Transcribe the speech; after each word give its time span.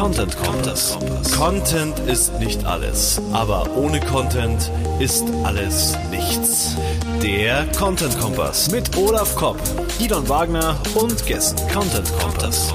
Content 0.00 0.34
Kompass. 0.38 0.98
Content 1.36 1.98
ist 2.08 2.32
nicht 2.40 2.64
alles, 2.64 3.20
aber 3.34 3.68
ohne 3.76 4.00
Content 4.00 4.70
ist 4.98 5.24
alles 5.44 5.94
nichts. 6.10 6.74
Der 7.22 7.66
Content 7.78 8.18
Kompass 8.18 8.70
mit 8.70 8.96
Olaf 8.96 9.36
Kopp, 9.36 9.60
Idon 9.98 10.26
Wagner 10.26 10.74
und 10.94 11.26
Gästen. 11.26 11.60
Content 11.70 12.10
Kompass. 12.18 12.72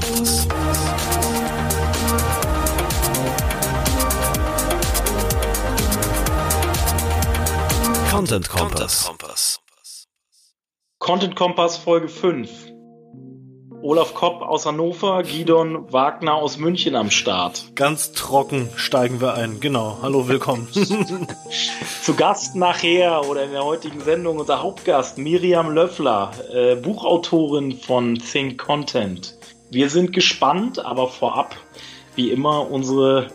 Content 8.11 8.49
Kompass. 8.49 9.11
Content 10.99 11.35
Kompass 11.35 11.77
Folge 11.77 12.07
5. 12.07 12.64
Olaf 13.85 14.15
Kopp 14.15 14.41
aus 14.41 14.65
Hannover, 14.65 15.21
Gidon 15.21 15.93
Wagner 15.93 16.33
aus 16.33 16.57
München 16.57 16.95
am 16.95 17.11
Start. 17.11 17.65
Ganz 17.75 18.13
trocken 18.13 18.67
steigen 18.75 19.21
wir 19.21 19.35
ein. 19.35 19.59
Genau. 19.59 19.99
Hallo, 20.01 20.27
willkommen. 20.27 20.67
Zu 22.01 22.15
Gast 22.15 22.55
nachher 22.55 23.29
oder 23.29 23.43
in 23.43 23.51
der 23.51 23.63
heutigen 23.63 24.01
Sendung 24.01 24.39
unser 24.39 24.63
Hauptgast 24.63 25.19
Miriam 25.19 25.69
Löffler, 25.69 26.31
äh, 26.51 26.75
Buchautorin 26.75 27.77
von 27.77 28.15
Think 28.15 28.57
Content. 28.57 29.37
Wir 29.69 29.91
sind 29.91 30.13
gespannt, 30.13 30.83
aber 30.83 31.07
vorab, 31.07 31.55
wie 32.15 32.31
immer, 32.31 32.71
unsere 32.71 33.27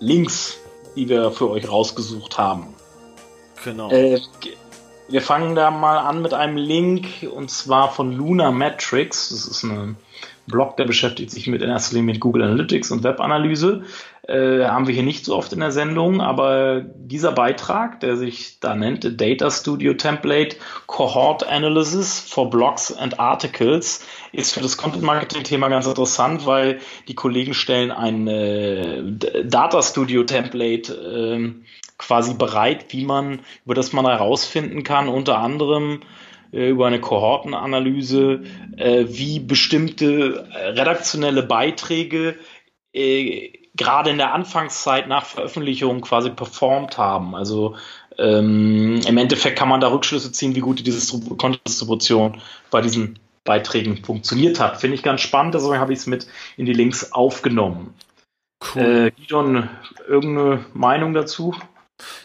Links, 0.00 0.58
die 0.96 1.08
wir 1.08 1.30
für 1.30 1.48
euch 1.48 1.70
rausgesucht 1.70 2.38
haben. 2.38 2.74
Genau. 3.62 3.92
Äh, 3.92 4.20
wir 5.08 5.22
fangen 5.22 5.54
da 5.54 5.70
mal 5.70 5.98
an 5.98 6.22
mit 6.22 6.34
einem 6.34 6.56
Link 6.56 7.06
und 7.30 7.50
zwar 7.50 7.90
von 7.90 8.12
Luna 8.12 8.50
Metrics. 8.50 9.30
Das 9.30 9.46
ist 9.46 9.62
ein 9.62 9.96
Blog, 10.46 10.76
der 10.76 10.84
beschäftigt 10.84 11.30
sich 11.30 11.46
mit 11.46 11.62
in 11.62 11.70
erster 11.70 11.94
Linie 11.94 12.14
mit 12.14 12.20
Google 12.20 12.42
Analytics 12.42 12.90
und 12.90 13.02
Webanalyse. 13.02 13.82
Äh, 14.28 14.64
haben 14.64 14.88
wir 14.88 14.94
hier 14.94 15.04
nicht 15.04 15.24
so 15.24 15.36
oft 15.36 15.52
in 15.52 15.60
der 15.60 15.70
Sendung, 15.70 16.20
aber 16.20 16.80
dieser 16.80 17.30
Beitrag, 17.30 18.00
der 18.00 18.16
sich 18.16 18.58
da 18.58 18.74
nennt 18.74 19.20
Data 19.20 19.50
Studio 19.50 19.94
Template 19.94 20.56
Cohort 20.86 21.46
Analysis 21.46 22.18
for 22.20 22.50
Blogs 22.50 22.92
and 22.92 23.20
Articles, 23.20 24.04
ist 24.32 24.52
für 24.52 24.60
das 24.60 24.76
Content 24.76 25.04
Marketing 25.04 25.44
Thema 25.44 25.68
ganz 25.68 25.86
interessant, 25.86 26.44
weil 26.44 26.80
die 27.06 27.14
Kollegen 27.14 27.54
stellen 27.54 27.92
ein 27.92 28.26
äh, 28.26 29.02
Data 29.44 29.80
Studio 29.82 30.24
Template 30.24 30.92
äh, 30.92 31.52
quasi 31.98 32.34
bereit, 32.34 32.86
wie 32.92 33.04
man, 33.04 33.40
über 33.64 33.74
das 33.74 33.92
man 33.92 34.06
herausfinden 34.06 34.82
kann, 34.82 35.08
unter 35.08 35.38
anderem 35.38 36.00
äh, 36.52 36.70
über 36.70 36.86
eine 36.86 37.00
Kohortenanalyse, 37.00 38.44
äh, 38.76 39.04
wie 39.08 39.40
bestimmte 39.40 40.48
äh, 40.52 40.68
redaktionelle 40.68 41.42
Beiträge 41.42 42.36
äh, 42.92 43.52
gerade 43.74 44.10
in 44.10 44.18
der 44.18 44.32
Anfangszeit 44.32 45.06
nach 45.08 45.26
Veröffentlichung 45.26 46.00
quasi 46.00 46.30
performt 46.30 46.98
haben. 46.98 47.34
Also 47.34 47.76
ähm, 48.18 49.00
im 49.06 49.18
Endeffekt 49.18 49.58
kann 49.58 49.68
man 49.68 49.80
da 49.80 49.88
Rückschlüsse 49.88 50.32
ziehen, 50.32 50.54
wie 50.54 50.60
gut 50.60 50.86
die 50.86 51.36
Content-Distribution 51.36 52.40
bei 52.70 52.80
diesen 52.80 53.18
Beiträgen 53.44 54.02
funktioniert 54.02 54.58
hat. 54.58 54.80
Finde 54.80 54.96
ich 54.96 55.02
ganz 55.02 55.20
spannend, 55.20 55.54
deswegen 55.54 55.78
habe 55.78 55.92
ich 55.92 56.00
es 56.00 56.06
mit 56.06 56.26
in 56.56 56.66
die 56.66 56.72
Links 56.72 57.12
aufgenommen. 57.12 57.94
Cool. 58.74 58.82
Äh, 58.82 59.10
Gidon, 59.10 59.68
irgendeine 60.08 60.64
Meinung 60.72 61.12
dazu? 61.12 61.54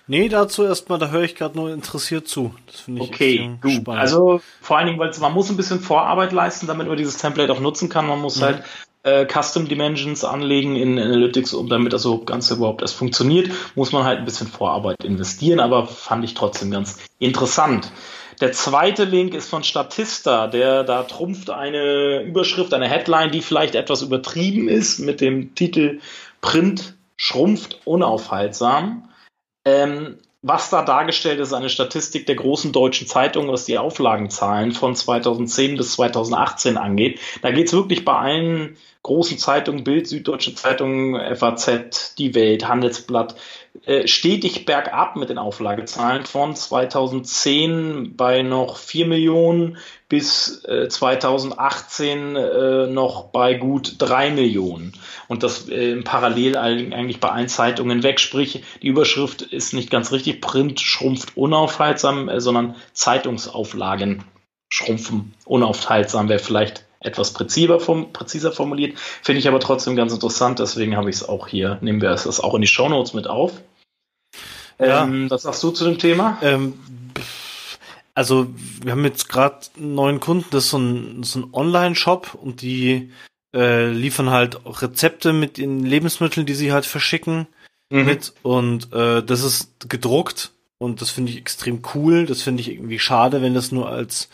Nee, 0.07 0.27
dazu 0.27 0.63
erstmal, 0.63 0.99
da 0.99 1.09
höre 1.09 1.23
ich 1.23 1.35
gerade 1.35 1.57
nur 1.57 1.71
interessiert 1.71 2.27
zu. 2.27 2.53
Das 2.67 2.81
finde 2.81 3.03
ich 3.03 3.09
okay, 3.09 3.57
gut. 3.61 3.71
Spannend. 3.71 4.01
Also 4.01 4.41
vor 4.61 4.77
allen 4.77 4.87
Dingen, 4.87 4.99
weil 4.99 5.11
man 5.19 5.33
muss 5.33 5.49
ein 5.49 5.57
bisschen 5.57 5.79
Vorarbeit 5.79 6.33
leisten, 6.33 6.67
damit 6.67 6.87
man 6.87 6.97
dieses 6.97 7.17
Template 7.17 7.51
auch 7.51 7.59
nutzen 7.59 7.87
kann. 7.87 8.07
Man 8.07 8.19
muss 8.19 8.39
mhm. 8.39 8.43
halt 8.43 8.63
äh, 9.03 9.25
Custom 9.25 9.67
Dimensions 9.67 10.23
anlegen 10.23 10.75
in 10.75 10.99
Analytics, 10.99 11.53
um 11.53 11.69
damit 11.69 11.93
das 11.93 12.07
Ganze 12.25 12.55
überhaupt 12.55 12.81
erst 12.81 12.95
funktioniert, 12.95 13.51
muss 13.75 13.91
man 13.91 14.03
halt 14.03 14.19
ein 14.19 14.25
bisschen 14.25 14.47
Vorarbeit 14.47 15.03
investieren, 15.03 15.59
aber 15.59 15.87
fand 15.87 16.23
ich 16.23 16.33
trotzdem 16.33 16.71
ganz 16.71 16.99
interessant. 17.19 17.91
Der 18.39 18.51
zweite 18.53 19.03
Link 19.03 19.33
ist 19.33 19.49
von 19.49 19.63
Statista, 19.63 20.47
der 20.47 20.83
da 20.83 21.03
trumpft 21.03 21.49
eine 21.51 22.21
Überschrift, 22.23 22.73
eine 22.73 22.89
Headline, 22.89 23.31
die 23.31 23.41
vielleicht 23.41 23.75
etwas 23.75 24.01
übertrieben 24.01 24.67
ist 24.67 24.99
mit 24.99 25.21
dem 25.21 25.53
Titel 25.53 25.99
Print 26.41 26.95
schrumpft 27.17 27.81
unaufhaltsam. 27.85 29.09
Ähm, 29.65 30.17
was 30.43 30.71
da 30.71 30.83
dargestellt 30.83 31.39
ist, 31.39 31.53
eine 31.53 31.69
Statistik 31.69 32.25
der 32.25 32.35
großen 32.35 32.71
deutschen 32.71 33.05
Zeitungen, 33.05 33.51
was 33.51 33.65
die 33.65 33.77
Auflagenzahlen 33.77 34.71
von 34.71 34.95
2010 34.95 35.77
bis 35.77 35.93
2018 35.93 36.77
angeht. 36.77 37.19
Da 37.43 37.51
geht 37.51 37.67
es 37.67 37.73
wirklich 37.73 38.03
bei 38.03 38.15
allen 38.15 38.75
großen 39.03 39.37
Zeitungen, 39.37 39.83
Bild, 39.83 40.07
Süddeutsche 40.07 40.55
Zeitung, 40.55 41.15
FAZ, 41.35 42.15
Die 42.15 42.33
Welt, 42.33 42.67
Handelsblatt, 42.67 43.35
äh, 43.85 44.07
stetig 44.07 44.65
bergab 44.65 45.15
mit 45.15 45.29
den 45.29 45.37
Auflagezahlen 45.37 46.25
von 46.25 46.55
2010 46.55 48.15
bei 48.15 48.41
noch 48.41 48.77
4 48.77 49.07
Millionen 49.07 49.77
bis 50.09 50.63
äh, 50.65 50.87
2018 50.89 52.35
äh, 52.35 52.87
noch 52.87 53.29
bei 53.31 53.53
gut 53.53 53.95
3 53.97 54.31
Millionen. 54.31 54.93
Und 55.27 55.43
das 55.43 55.69
äh, 55.69 55.95
parallel 56.01 56.57
eigentlich 56.57 57.19
bei 57.19 57.29
allen 57.29 57.47
Zeitungen 57.47 58.03
weg. 58.03 58.19
Sprich, 58.19 58.63
die 58.81 58.87
Überschrift 58.87 59.41
ist 59.41 59.73
nicht 59.73 59.89
ganz 59.89 60.11
richtig. 60.11 60.41
Print 60.41 60.79
schrumpft 60.79 61.37
unaufhaltsam, 61.37 62.29
äh, 62.29 62.41
sondern 62.41 62.75
Zeitungsauflagen 62.93 64.23
schrumpfen 64.69 65.33
unaufhaltsam 65.45 66.29
wäre 66.29 66.39
vielleicht 66.39 66.85
etwas 67.01 67.33
präziser, 67.33 67.79
form 67.79 68.13
präziser 68.13 68.51
formuliert. 68.51 68.97
Finde 68.97 69.39
ich 69.39 69.47
aber 69.47 69.59
trotzdem 69.59 69.95
ganz 69.95 70.13
interessant, 70.13 70.59
deswegen 70.59 70.95
habe 70.95 71.09
ich 71.09 71.17
es 71.17 71.27
auch 71.27 71.47
hier, 71.47 71.77
nehmen 71.81 72.01
wir 72.01 72.11
es 72.11 72.39
auch 72.39 72.53
in 72.53 72.61
die 72.61 72.67
Shownotes 72.67 73.13
mit 73.13 73.27
auf. 73.27 73.53
Ja. 74.79 75.03
Ähm, 75.03 75.29
was 75.29 75.43
sagst 75.43 75.61
du 75.63 75.71
zu 75.71 75.85
dem 75.85 75.99
Thema? 75.99 76.37
Ähm, 76.41 76.73
also, 78.13 78.47
wir 78.83 78.91
haben 78.91 79.05
jetzt 79.05 79.29
gerade 79.29 79.59
einen 79.77 79.95
neuen 79.95 80.19
Kunden, 80.19 80.45
das 80.51 80.65
ist 80.65 80.69
so 80.71 80.77
ein, 80.77 81.23
so 81.23 81.39
ein 81.39 81.49
Online-Shop 81.53 82.37
und 82.39 82.61
die 82.61 83.11
äh, 83.53 83.89
liefern 83.89 84.29
halt 84.29 84.59
Rezepte 84.65 85.33
mit 85.33 85.57
den 85.57 85.85
Lebensmitteln, 85.85 86.45
die 86.45 86.53
sie 86.53 86.71
halt 86.71 86.85
verschicken 86.85 87.47
mhm. 87.89 88.05
mit 88.05 88.33
und 88.43 88.93
äh, 88.93 89.23
das 89.23 89.43
ist 89.43 89.89
gedruckt 89.89 90.51
und 90.77 91.01
das 91.01 91.11
finde 91.11 91.31
ich 91.31 91.37
extrem 91.37 91.81
cool. 91.93 92.25
Das 92.25 92.41
finde 92.41 92.61
ich 92.61 92.69
irgendwie 92.69 92.99
schade, 92.99 93.41
wenn 93.41 93.53
das 93.53 93.71
nur 93.71 93.89
als 93.89 94.29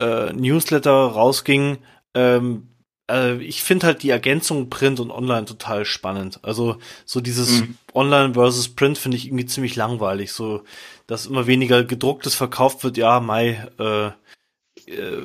äh, 0.00 0.32
Newsletter 0.32 0.90
rausging. 0.90 1.78
Ähm, 2.14 2.68
äh, 3.10 3.42
ich 3.42 3.62
finde 3.62 3.86
halt 3.86 4.02
die 4.02 4.10
Ergänzung 4.10 4.70
Print 4.70 5.00
und 5.00 5.10
Online 5.10 5.44
total 5.44 5.84
spannend. 5.84 6.40
Also 6.42 6.78
so 7.04 7.20
dieses 7.20 7.60
mhm. 7.60 7.76
Online 7.94 8.34
versus 8.34 8.68
Print 8.68 8.98
finde 8.98 9.16
ich 9.16 9.26
irgendwie 9.26 9.46
ziemlich 9.46 9.76
langweilig. 9.76 10.32
So, 10.32 10.62
dass 11.06 11.26
immer 11.26 11.46
weniger 11.46 11.84
gedrucktes 11.84 12.34
verkauft 12.34 12.84
wird. 12.84 12.96
Ja, 12.96 13.20
Mai 13.20 13.68
äh, 13.78 14.06
äh, 14.90 15.22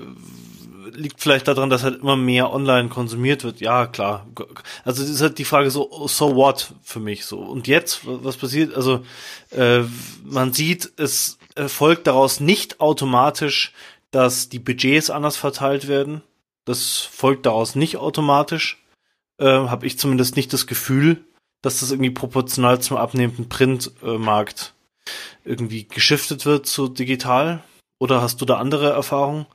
liegt 0.93 1.19
vielleicht 1.19 1.47
daran, 1.47 1.69
dass 1.69 1.83
halt 1.83 2.01
immer 2.01 2.15
mehr 2.15 2.51
online 2.51 2.89
konsumiert 2.89 3.43
wird. 3.43 3.59
Ja, 3.59 3.87
klar. 3.87 4.27
Also 4.83 5.03
ist 5.03 5.21
halt 5.21 5.37
die 5.37 5.45
Frage 5.45 5.71
so, 5.71 6.07
so 6.07 6.35
what 6.35 6.73
für 6.83 6.99
mich 6.99 7.25
so. 7.25 7.39
Und 7.39 7.67
jetzt, 7.67 8.01
was 8.03 8.37
passiert? 8.37 8.75
Also 8.75 9.03
äh, 9.51 9.81
man 10.23 10.53
sieht, 10.53 10.91
es 10.97 11.37
folgt 11.67 12.07
daraus 12.07 12.39
nicht 12.39 12.81
automatisch 12.81 13.73
dass 14.15 14.47
die 14.47 14.59
Budgets 14.59 15.09
anders 15.09 15.35
verteilt 15.35 15.89
werden. 15.89 16.21
Das 16.63 17.01
folgt 17.01 17.45
daraus 17.45 17.75
nicht 17.75 17.97
automatisch. 17.97 18.81
Äh, 19.39 19.45
Habe 19.45 19.85
ich 19.85 19.99
zumindest 19.99 20.37
nicht 20.37 20.53
das 20.53 20.67
Gefühl, 20.67 21.25
dass 21.61 21.81
das 21.81 21.91
irgendwie 21.91 22.11
proportional 22.11 22.79
zum 22.79 22.95
abnehmenden 22.95 23.49
Printmarkt 23.49 24.73
irgendwie 25.43 25.85
geschiftet 25.85 26.45
wird 26.45 26.65
zu 26.65 26.87
digital. 26.87 27.61
Oder 27.99 28.21
hast 28.21 28.39
du 28.39 28.45
da 28.45 28.55
andere 28.55 28.89
Erfahrungen? 28.89 29.47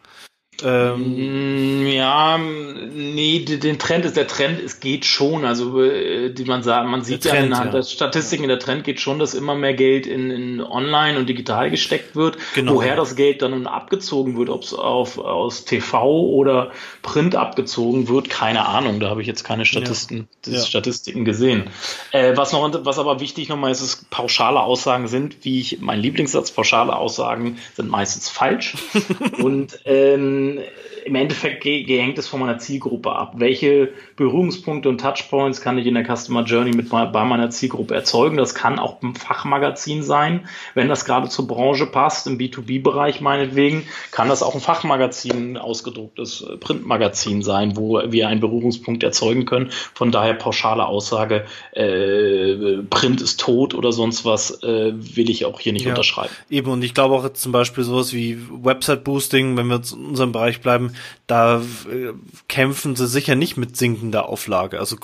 Ähm, 0.64 1.84
mm, 1.84 1.86
ja, 1.86 2.38
nee, 2.38 3.44
den 3.44 3.78
Trend 3.78 4.04
ist 4.04 4.16
der 4.16 4.26
Trend, 4.26 4.60
es 4.60 4.80
geht 4.80 5.04
schon. 5.04 5.44
Also 5.44 5.82
äh, 5.82 6.30
die 6.30 6.44
man 6.44 6.62
sagt, 6.62 6.88
man 6.88 7.02
sieht 7.02 7.24
ja 7.24 7.32
Trend, 7.32 7.50
ja. 7.50 7.64
der 7.66 7.82
Statistiken, 7.82 8.48
der 8.48 8.58
Trend 8.58 8.84
geht 8.84 9.00
schon, 9.00 9.18
dass 9.18 9.34
immer 9.34 9.54
mehr 9.54 9.74
Geld 9.74 10.06
in, 10.06 10.30
in 10.30 10.60
online 10.60 11.18
und 11.18 11.28
digital 11.28 11.70
gesteckt 11.70 12.16
wird. 12.16 12.36
Genau. 12.54 12.74
Woher 12.74 12.96
das 12.96 13.16
Geld 13.16 13.42
dann 13.42 13.66
abgezogen 13.66 14.36
wird, 14.36 14.48
ob 14.48 14.62
es 14.62 14.74
auf 14.74 15.18
aus 15.18 15.64
TV 15.64 16.06
oder 16.06 16.70
Print 17.02 17.36
abgezogen 17.36 18.08
wird, 18.08 18.28
keine 18.30 18.66
Ahnung. 18.66 19.00
Da 19.00 19.10
habe 19.10 19.20
ich 19.22 19.26
jetzt 19.26 19.44
keine 19.44 19.64
Statisten, 19.64 20.28
ja. 20.46 20.54
Ja. 20.54 20.60
Statistiken 20.60 21.24
gesehen. 21.24 21.64
Äh, 22.12 22.36
was 22.36 22.52
noch, 22.52 22.84
was 22.84 22.98
aber 22.98 23.20
wichtig 23.20 23.48
nochmal 23.48 23.70
ist, 23.70 23.80
ist, 23.80 24.10
pauschale 24.10 24.60
Aussagen 24.60 25.08
sind, 25.08 25.44
wie 25.44 25.60
ich 25.60 25.80
mein 25.80 26.00
Lieblingssatz, 26.00 26.50
pauschale 26.50 26.94
Aussagen 26.94 27.58
sind 27.74 27.88
meistens 27.88 28.28
falsch. 28.28 28.74
und 29.42 29.78
ähm, 29.84 30.49
And. 30.58 30.89
Im 31.04 31.14
Endeffekt 31.14 31.64
hängt 31.64 32.18
es 32.18 32.28
von 32.28 32.40
meiner 32.40 32.58
Zielgruppe 32.58 33.12
ab. 33.12 33.34
Welche 33.36 33.90
Berührungspunkte 34.16 34.88
und 34.88 35.00
Touchpoints 35.00 35.60
kann 35.60 35.78
ich 35.78 35.86
in 35.86 35.94
der 35.94 36.04
Customer 36.04 36.42
Journey 36.44 36.72
mit 36.72 36.88
bei 36.90 37.24
meiner 37.24 37.50
Zielgruppe 37.50 37.94
erzeugen? 37.94 38.36
Das 38.36 38.54
kann 38.54 38.78
auch 38.78 39.02
ein 39.02 39.14
Fachmagazin 39.14 40.02
sein, 40.02 40.48
wenn 40.74 40.88
das 40.88 41.04
gerade 41.04 41.28
zur 41.28 41.46
Branche 41.46 41.86
passt, 41.86 42.26
im 42.26 42.38
B2B-Bereich 42.38 43.20
meinetwegen, 43.20 43.84
kann 44.10 44.28
das 44.28 44.42
auch 44.42 44.54
ein 44.54 44.60
Fachmagazin, 44.60 45.56
ausgedrucktes 45.56 46.46
Printmagazin 46.60 47.42
sein, 47.42 47.76
wo 47.76 48.00
wir 48.06 48.28
einen 48.28 48.40
Berührungspunkt 48.40 49.02
erzeugen 49.02 49.46
können. 49.46 49.70
Von 49.94 50.12
daher 50.12 50.34
pauschale 50.34 50.86
Aussage, 50.86 51.44
äh, 51.72 52.82
Print 52.88 53.20
ist 53.20 53.40
tot 53.40 53.74
oder 53.74 53.92
sonst 53.92 54.24
was, 54.24 54.62
äh, 54.62 54.92
will 54.94 55.30
ich 55.30 55.44
auch 55.44 55.60
hier 55.60 55.72
nicht 55.72 55.84
ja, 55.84 55.90
unterschreiben. 55.90 56.32
Eben, 56.48 56.70
und 56.70 56.82
ich 56.82 56.94
glaube 56.94 57.14
auch 57.14 57.24
jetzt 57.24 57.42
zum 57.42 57.52
Beispiel 57.52 57.84
sowas 57.84 58.12
wie 58.12 58.38
Website-Boosting, 58.50 59.56
wenn 59.56 59.66
wir 59.66 59.80
in 59.92 60.06
unserem 60.06 60.32
Bereich 60.32 60.60
bleiben, 60.60 60.89
da 61.26 61.60
äh, 61.60 62.12
kämpfen 62.48 62.96
sie 62.96 63.06
sicher 63.06 63.34
nicht 63.34 63.56
mit 63.56 63.76
sinkender 63.76 64.28
Auflage. 64.28 64.78
Also 64.78 64.96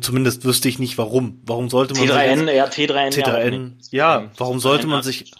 zumindest 0.00 0.44
wüsste 0.44 0.68
ich 0.68 0.78
nicht 0.78 0.98
warum. 0.98 1.40
Warum 1.46 1.70
sollte 1.70 1.94
man 1.94 2.08
T3N, 2.08 2.50
ja, 2.50 2.66
T3N, 2.66 3.12
T3N, 3.12 3.72
ja, 3.90 4.22
ja 4.22 4.30
warum 4.36 4.60
sollte 4.60 4.86
man 4.86 5.02
sich 5.02 5.32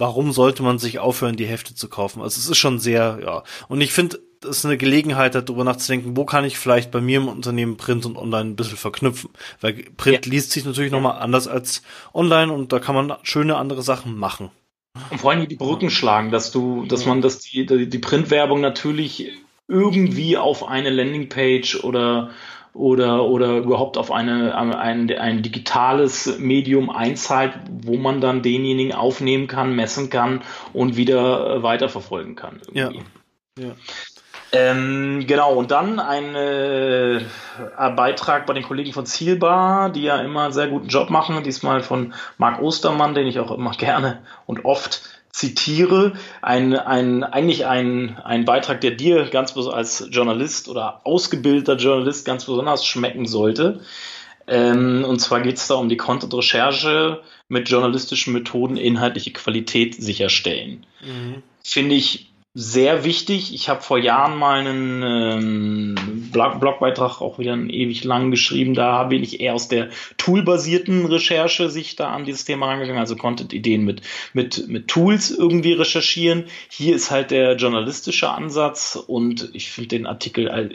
warum 0.00 0.32
sollte 0.32 0.62
man 0.62 0.78
sich 0.78 0.98
aufhören, 0.98 1.36
die 1.36 1.46
Hefte 1.46 1.74
zu 1.74 1.88
kaufen? 1.88 2.22
Also 2.22 2.38
es 2.38 2.48
ist 2.48 2.56
schon 2.56 2.80
sehr, 2.80 3.20
ja. 3.22 3.44
Und 3.68 3.82
ich 3.82 3.92
finde, 3.92 4.18
das 4.40 4.58
ist 4.58 4.64
eine 4.64 4.78
Gelegenheit, 4.78 5.34
darüber 5.34 5.62
nachzudenken, 5.62 6.16
wo 6.16 6.24
kann 6.24 6.46
ich 6.46 6.58
vielleicht 6.58 6.90
bei 6.90 7.02
mir 7.02 7.18
im 7.18 7.28
Unternehmen 7.28 7.76
Print 7.76 8.06
und 8.06 8.16
Online 8.16 8.50
ein 8.50 8.56
bisschen 8.56 8.78
verknüpfen. 8.78 9.30
Weil 9.60 9.74
Print 9.98 10.24
ja. 10.26 10.32
liest 10.32 10.52
sich 10.52 10.64
natürlich 10.64 10.90
ja. 10.90 10.96
nochmal 10.96 11.20
anders 11.20 11.46
als 11.46 11.82
Online 12.14 12.50
und 12.50 12.72
da 12.72 12.78
kann 12.78 12.94
man 12.94 13.12
schöne 13.22 13.56
andere 13.56 13.82
Sachen 13.82 14.16
machen. 14.16 14.50
Und 15.10 15.20
vor 15.20 15.30
allem 15.30 15.46
die 15.46 15.56
Brücken 15.56 15.90
schlagen, 15.90 16.30
dass 16.30 16.50
du, 16.50 16.84
dass 16.84 17.06
man, 17.06 17.22
dass 17.22 17.40
die, 17.40 17.66
die 17.66 17.98
Printwerbung 17.98 18.60
natürlich 18.60 19.32
irgendwie 19.68 20.36
auf 20.36 20.66
eine 20.66 20.90
Landingpage 20.90 21.84
oder 21.84 22.30
oder, 22.72 23.24
oder 23.24 23.58
überhaupt 23.58 23.98
auf 23.98 24.12
eine, 24.12 24.56
ein, 24.56 25.10
ein 25.10 25.42
digitales 25.42 26.38
Medium 26.38 26.88
einzahlt, 26.88 27.54
wo 27.68 27.96
man 27.96 28.20
dann 28.20 28.42
denjenigen 28.42 28.92
aufnehmen 28.92 29.48
kann, 29.48 29.74
messen 29.74 30.08
kann 30.08 30.42
und 30.72 30.96
wieder 30.96 31.62
weiterverfolgen 31.62 32.36
kann. 32.36 32.60
Irgendwie. 32.72 33.02
Ja. 33.58 33.64
ja. 33.64 33.74
Ähm, 34.52 35.24
genau, 35.26 35.54
und 35.54 35.70
dann 35.70 36.00
ein 36.00 36.34
äh, 36.34 37.20
Beitrag 37.94 38.46
bei 38.46 38.54
den 38.54 38.64
Kollegen 38.64 38.92
von 38.92 39.06
Zielbar, 39.06 39.90
die 39.90 40.02
ja 40.02 40.20
immer 40.20 40.44
einen 40.44 40.52
sehr 40.52 40.66
guten 40.66 40.88
Job 40.88 41.10
machen, 41.10 41.42
diesmal 41.44 41.82
von 41.82 42.14
Marc 42.36 42.60
Ostermann, 42.60 43.14
den 43.14 43.26
ich 43.26 43.38
auch 43.38 43.52
immer 43.52 43.70
gerne 43.78 44.22
und 44.46 44.64
oft 44.64 45.02
zitiere, 45.30 46.14
ein, 46.42 46.74
ein, 46.74 47.22
eigentlich 47.22 47.66
ein, 47.66 48.18
ein 48.24 48.44
Beitrag, 48.44 48.80
der 48.80 48.90
dir 48.90 49.26
ganz 49.26 49.56
als 49.56 50.08
Journalist 50.10 50.68
oder 50.68 51.02
ausgebildeter 51.04 51.76
Journalist 51.76 52.26
ganz 52.26 52.44
besonders 52.44 52.84
schmecken 52.84 53.26
sollte. 53.26 53.80
Ähm, 54.48 55.04
und 55.06 55.20
zwar 55.20 55.40
geht 55.40 55.58
es 55.58 55.68
da 55.68 55.76
um 55.76 55.88
die 55.88 55.96
Content-Recherche 55.96 57.20
mit 57.48 57.68
journalistischen 57.68 58.32
Methoden 58.32 58.76
inhaltliche 58.76 59.32
Qualität 59.32 59.94
sicherstellen. 59.94 60.84
Mhm. 61.00 61.42
Finde 61.62 61.94
ich 61.94 62.29
sehr 62.52 63.04
wichtig. 63.04 63.54
Ich 63.54 63.68
habe 63.68 63.80
vor 63.80 63.98
Jahren 63.98 64.36
mal 64.36 64.58
einen 64.58 65.02
ähm, 65.04 66.30
Blog 66.32 66.58
Blogbeitrag 66.58 67.20
auch 67.20 67.38
wieder 67.38 67.54
ewig 67.54 68.02
lang 68.02 68.32
geschrieben. 68.32 68.74
Da 68.74 69.04
bin 69.04 69.22
ich 69.22 69.40
eher 69.40 69.54
aus 69.54 69.68
der 69.68 69.90
toolbasierten 70.16 71.06
Recherche 71.06 71.70
sich 71.70 71.94
da 71.94 72.10
an 72.10 72.24
dieses 72.24 72.44
Thema 72.44 72.66
rangegangen, 72.66 72.98
also 72.98 73.14
Content-Ideen 73.14 73.84
mit, 73.84 74.02
mit, 74.32 74.66
mit 74.66 74.88
Tools 74.88 75.30
irgendwie 75.30 75.74
recherchieren. 75.74 76.46
Hier 76.68 76.96
ist 76.96 77.12
halt 77.12 77.30
der 77.30 77.54
journalistische 77.54 78.28
Ansatz 78.30 78.96
und 78.96 79.50
ich 79.52 79.70
finde 79.70 79.90
den 79.90 80.06
Artikel 80.06 80.74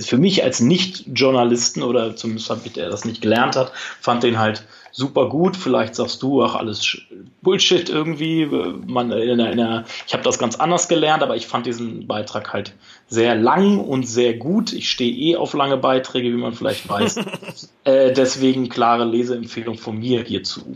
für 0.00 0.16
mich 0.16 0.42
als 0.42 0.60
Nicht-Journalisten 0.60 1.82
oder 1.82 2.16
zumindest 2.16 2.48
habe 2.48 2.62
ich 2.64 2.72
der 2.72 2.88
das 2.88 3.04
nicht 3.04 3.20
gelernt 3.20 3.54
hat, 3.56 3.72
fand 4.00 4.22
den 4.22 4.38
halt 4.38 4.64
super 4.92 5.28
gut. 5.28 5.56
Vielleicht 5.56 5.96
sagst 5.96 6.22
du, 6.22 6.44
ach, 6.44 6.54
alles 6.54 6.98
Bullshit 7.40 7.88
irgendwie. 7.88 8.46
Man, 8.46 9.10
in 9.10 9.40
einer, 9.40 9.50
in 9.50 9.60
einer, 9.60 9.84
ich 10.06 10.12
habe 10.12 10.22
das 10.22 10.38
ganz 10.38 10.56
anders 10.56 10.88
gelernt, 10.88 11.22
aber 11.22 11.34
ich 11.34 11.46
fand 11.46 11.66
diesen 11.66 12.06
Beitrag 12.06 12.52
halt 12.52 12.74
sehr 13.08 13.34
lang 13.34 13.78
und 13.78 14.06
sehr 14.06 14.34
gut. 14.34 14.72
Ich 14.72 14.90
stehe 14.90 15.12
eh 15.12 15.36
auf 15.36 15.54
lange 15.54 15.76
Beiträge, 15.76 16.28
wie 16.28 16.36
man 16.36 16.52
vielleicht 16.52 16.88
weiß. 16.88 17.16
äh, 17.84 18.12
deswegen 18.12 18.68
klare 18.68 19.04
Leseempfehlung 19.04 19.78
von 19.78 19.98
mir 19.98 20.22
hierzu. 20.22 20.74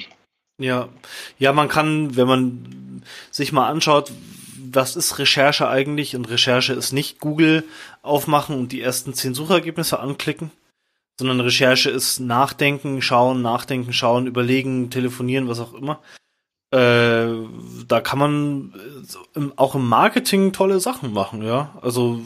Ja, 0.58 0.88
ja, 1.38 1.52
man 1.52 1.68
kann, 1.68 2.16
wenn 2.16 2.26
man 2.26 3.02
sich 3.30 3.52
mal 3.52 3.68
anschaut, 3.68 4.10
was 4.72 4.96
ist 4.96 5.18
Recherche 5.18 5.68
eigentlich 5.68 6.16
und 6.16 6.28
Recherche 6.28 6.72
ist 6.72 6.92
nicht 6.92 7.20
Google 7.20 7.64
aufmachen 8.02 8.58
und 8.58 8.72
die 8.72 8.80
ersten 8.80 9.14
zehn 9.14 9.34
Suchergebnisse 9.34 10.00
anklicken, 10.00 10.50
sondern 11.18 11.40
Recherche 11.40 11.90
ist 11.90 12.20
nachdenken, 12.20 13.00
schauen, 13.02 13.42
nachdenken, 13.42 13.92
schauen, 13.92 14.26
überlegen, 14.26 14.90
telefonieren, 14.90 15.48
was 15.48 15.60
auch 15.60 15.74
immer. 15.74 16.00
Äh, 16.72 17.28
da 17.86 18.00
kann 18.00 18.18
man 18.18 18.74
auch 19.56 19.74
im 19.74 19.88
Marketing 19.88 20.52
tolle 20.52 20.80
Sachen 20.80 21.12
machen, 21.12 21.42
ja. 21.42 21.78
Also 21.80 22.22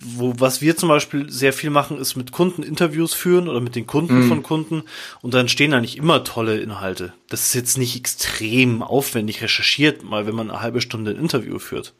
wo, 0.00 0.34
was 0.38 0.60
wir 0.60 0.76
zum 0.76 0.88
Beispiel 0.88 1.30
sehr 1.30 1.52
viel 1.52 1.70
machen, 1.70 1.98
ist 1.98 2.16
mit 2.16 2.32
Kunden 2.32 2.62
Interviews 2.62 3.14
führen 3.14 3.48
oder 3.48 3.60
mit 3.60 3.76
den 3.76 3.86
Kunden 3.86 4.24
mhm. 4.24 4.28
von 4.28 4.42
Kunden 4.42 4.82
und 5.22 5.34
dann 5.34 5.48
stehen 5.48 5.74
eigentlich 5.74 5.96
immer 5.96 6.24
tolle 6.24 6.58
Inhalte. 6.58 7.12
Das 7.28 7.46
ist 7.46 7.54
jetzt 7.54 7.78
nicht 7.78 7.96
extrem 7.96 8.82
aufwendig 8.82 9.42
recherchiert, 9.42 10.02
mal 10.02 10.26
wenn 10.26 10.34
man 10.34 10.50
eine 10.50 10.60
halbe 10.60 10.80
Stunde 10.80 11.12
ein 11.12 11.18
Interview 11.18 11.58
führt. 11.58 11.94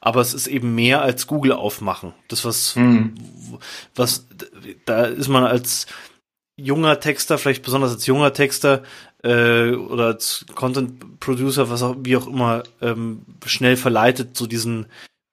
Aber 0.00 0.20
es 0.20 0.34
ist 0.34 0.46
eben 0.46 0.74
mehr 0.74 1.02
als 1.02 1.26
Google 1.26 1.52
aufmachen. 1.52 2.12
Das 2.28 2.44
was, 2.44 2.76
mhm. 2.76 3.14
was, 3.94 4.26
da 4.86 5.04
ist 5.04 5.28
man 5.28 5.44
als 5.44 5.86
junger 6.56 7.00
Texter, 7.00 7.38
vielleicht 7.38 7.64
besonders 7.64 7.92
als 7.92 8.06
junger 8.06 8.32
Texter 8.32 8.82
äh, 9.22 9.70
oder 9.70 10.06
als 10.06 10.46
Content 10.54 11.20
Producer, 11.20 11.70
was 11.70 11.82
auch 11.82 11.96
wie 12.00 12.16
auch 12.16 12.26
immer, 12.26 12.62
ähm, 12.80 13.22
schnell 13.46 13.76
verleitet, 13.76 14.36
so 14.36 14.46
diesen 14.46 14.86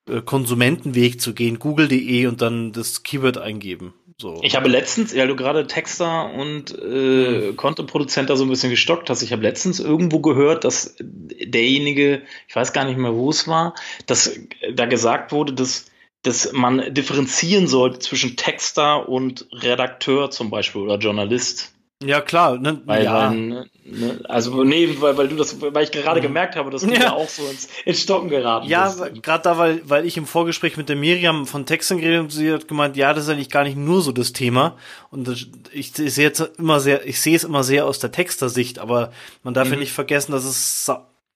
äh, 0.09 0.21
Konsumentenweg 0.21 1.21
zu 1.21 1.33
gehen, 1.33 1.59
google.de 1.59 2.25
und 2.25 2.41
dann 2.41 2.71
das 2.71 3.03
Keyword 3.03 3.37
eingeben. 3.37 3.93
So. 4.21 4.39
Ich 4.43 4.55
habe 4.55 4.69
letztens, 4.69 5.13
ja 5.13 5.25
du 5.25 5.35
gerade 5.35 5.65
Texter 5.65 6.31
und 6.31 6.77
äh, 6.79 7.49
mhm. 7.51 7.57
Content-Produzent 7.57 8.29
da 8.29 8.35
so 8.35 8.45
ein 8.45 8.49
bisschen 8.49 8.69
gestockt 8.69 9.09
hast, 9.09 9.23
ich 9.23 9.31
habe 9.31 9.41
letztens 9.41 9.79
irgendwo 9.79 10.19
gehört, 10.19 10.63
dass 10.63 10.95
derjenige, 10.99 12.21
ich 12.47 12.55
weiß 12.55 12.71
gar 12.71 12.85
nicht 12.85 12.97
mehr, 12.97 13.15
wo 13.15 13.31
es 13.31 13.47
war, 13.47 13.73
dass 14.05 14.39
da 14.73 14.85
gesagt 14.85 15.31
wurde, 15.31 15.53
dass 15.53 15.87
dass 16.23 16.51
man 16.51 16.93
differenzieren 16.93 17.65
sollte 17.65 17.97
zwischen 17.97 18.37
Texter 18.37 19.09
und 19.09 19.47
Redakteur 19.51 20.29
zum 20.29 20.51
Beispiel 20.51 20.81
oder 20.81 20.99
Journalist. 20.99 21.73
Ja, 22.03 22.21
klar. 22.21 22.57
Ne, 22.57 22.81
weil, 22.85 23.03
ja. 23.03 23.29
Weil, 23.29 23.37
ne, 23.37 24.19
also, 24.25 24.63
nee, 24.63 24.95
weil, 24.99 25.17
weil 25.17 25.27
du 25.27 25.35
das, 25.35 25.61
weil 25.61 25.83
ich 25.83 25.91
gerade 25.91 26.19
mhm. 26.19 26.23
gemerkt 26.23 26.55
habe, 26.55 26.71
dass 26.71 26.81
du 26.81 26.89
ja. 26.93 26.99
da 26.99 27.11
auch 27.11 27.29
so 27.29 27.47
ins, 27.47 27.67
ins 27.85 28.01
Stocken 28.01 28.29
geraten 28.29 28.67
ja, 28.67 28.85
bist. 28.85 28.99
Ja, 28.99 29.07
gerade 29.09 29.43
da, 29.43 29.57
weil, 29.57 29.81
weil 29.85 30.05
ich 30.05 30.17
im 30.17 30.25
Vorgespräch 30.25 30.77
mit 30.77 30.89
der 30.89 30.95
Miriam 30.95 31.45
von 31.45 31.65
Texten 31.65 31.97
geredet 31.97 32.19
habe, 32.19 32.31
sie 32.31 32.51
hat 32.51 32.67
gemeint, 32.67 32.97
ja, 32.97 33.13
das 33.13 33.25
ist 33.25 33.29
eigentlich 33.29 33.49
gar 33.49 33.63
nicht 33.63 33.77
nur 33.77 34.01
so 34.01 34.11
das 34.11 34.33
Thema. 34.33 34.77
Und 35.09 35.27
das, 35.27 35.45
ich, 35.71 35.97
ich 35.97 36.13
sehe 36.13 36.25
jetzt 36.25 36.39
immer 36.57 36.79
sehr, 36.79 37.05
ich 37.05 37.19
sehe 37.21 37.35
es 37.35 37.43
immer 37.43 37.63
sehr 37.63 37.85
aus 37.85 37.99
der 37.99 38.11
Texter-Sicht, 38.11 38.79
aber 38.79 39.11
man 39.43 39.53
darf 39.53 39.67
mhm. 39.67 39.73
ja 39.73 39.79
nicht 39.79 39.93
vergessen, 39.93 40.31
dass 40.31 40.45
es 40.45 40.91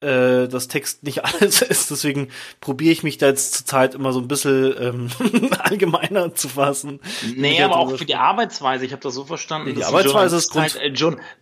äh, 0.05 0.47
das 0.47 0.67
Text 0.67 1.03
nicht 1.03 1.25
alles 1.25 1.61
ist. 1.61 1.91
Deswegen 1.91 2.29
probiere 2.61 2.91
ich 2.91 3.03
mich 3.03 3.17
da 3.17 3.27
jetzt 3.27 3.53
zur 3.53 3.65
Zeit 3.65 3.95
immer 3.95 4.13
so 4.13 4.19
ein 4.19 4.27
bisschen 4.27 4.75
ähm, 4.79 5.09
allgemeiner 5.59 6.33
zu 6.35 6.49
fassen. 6.49 6.99
Nee, 7.35 7.61
aber 7.61 7.77
auch 7.77 7.97
für 7.97 8.05
die 8.05 8.15
Arbeitsweise. 8.15 8.85
Ich 8.85 8.91
habe 8.91 9.01
das 9.01 9.13
so 9.13 9.25
verstanden. 9.25 9.75
Die 9.75 9.83
Arbeitsweise 9.83 10.37
ist 10.37 10.55
halt, 10.55 10.75
äh, 10.75 10.93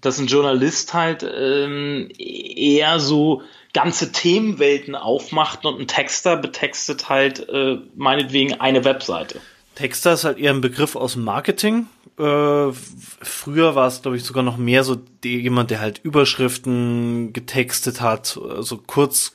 dass 0.02 0.18
ein 0.18 0.28
Journalist 0.28 0.94
halt 0.94 1.24
ähm, 1.24 2.10
eher 2.18 3.00
so 3.00 3.44
ganze 3.74 4.12
Themenwelten 4.12 4.96
aufmacht 4.96 5.66
und 5.66 5.80
ein 5.80 5.88
Texter 5.88 6.38
betextet 6.38 7.10
halt 7.10 7.50
äh, 7.50 7.78
meinetwegen 7.96 8.60
eine 8.60 8.86
Webseite. 8.86 9.42
Texter 9.76 10.14
ist 10.14 10.24
halt 10.24 10.38
eher 10.38 10.54
ein 10.54 10.62
Begriff 10.62 10.96
aus 10.96 11.16
Marketing. 11.16 11.88
Äh, 12.18 12.72
früher 12.72 13.76
war 13.76 13.88
es, 13.88 14.02
glaube 14.02 14.18
ich, 14.18 14.24
sogar 14.24 14.44
noch 14.44 14.58
mehr 14.58 14.84
so 14.84 14.96
die, 15.24 15.40
jemand, 15.40 15.72
der 15.72 15.80
halt 15.80 16.00
Überschriften 16.04 17.34
getextet 17.34 18.02
hat, 18.02 18.40
also 18.50 18.78
kurz, 18.78 19.34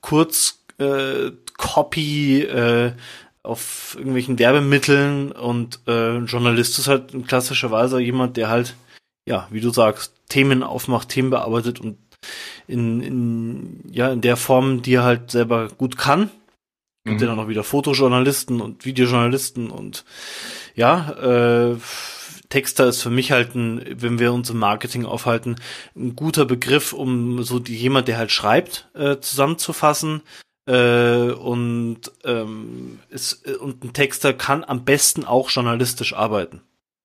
kurz 0.00 0.60
äh, 0.78 1.32
Copy 1.56 2.42
äh, 2.42 2.92
auf 3.42 3.94
irgendwelchen 3.96 4.38
Werbemitteln 4.38 5.32
und 5.32 5.80
äh, 5.86 6.18
Journalist 6.18 6.78
ist 6.78 6.88
halt 6.88 7.26
klassischerweise 7.26 8.00
jemand, 8.00 8.36
der 8.36 8.48
halt, 8.48 8.76
ja, 9.26 9.48
wie 9.50 9.60
du 9.60 9.70
sagst, 9.70 10.14
Themen 10.28 10.62
aufmacht, 10.62 11.08
Themen 11.08 11.30
bearbeitet 11.30 11.80
und 11.80 11.98
in, 12.66 13.00
in, 13.00 13.80
ja, 13.90 14.12
in 14.12 14.20
der 14.20 14.36
Form, 14.36 14.82
die 14.82 14.94
er 14.94 15.04
halt 15.04 15.30
selber 15.30 15.68
gut 15.68 15.96
kann 15.96 16.30
Gibt 17.04 17.16
mhm. 17.16 17.22
ja 17.22 17.28
dann 17.28 17.36
noch 17.36 17.48
wieder 17.48 17.64
Fotojournalisten 17.64 18.60
und 18.60 18.84
Videojournalisten 18.84 19.70
und 19.70 20.04
ja, 20.74 21.70
äh, 21.72 21.76
Texter 22.50 22.88
ist 22.88 23.02
für 23.02 23.10
mich 23.10 23.32
halt 23.32 23.54
ein, 23.54 23.82
wenn 24.02 24.18
wir 24.18 24.32
uns 24.32 24.50
im 24.50 24.58
Marketing 24.58 25.06
aufhalten, 25.06 25.56
ein 25.96 26.16
guter 26.16 26.44
Begriff, 26.44 26.92
um 26.92 27.42
so 27.42 27.58
die, 27.58 27.76
jemand, 27.76 28.08
der 28.08 28.18
halt 28.18 28.32
schreibt, 28.32 28.90
äh, 28.94 29.18
zusammenzufassen. 29.18 30.22
Äh, 30.66 31.30
und, 31.32 32.12
ähm, 32.24 32.98
ist, 33.08 33.46
und 33.46 33.82
ein 33.82 33.92
Texter 33.92 34.34
kann 34.34 34.62
am 34.64 34.84
besten 34.84 35.24
auch 35.24 35.48
journalistisch 35.48 36.12
arbeiten. 36.12 36.60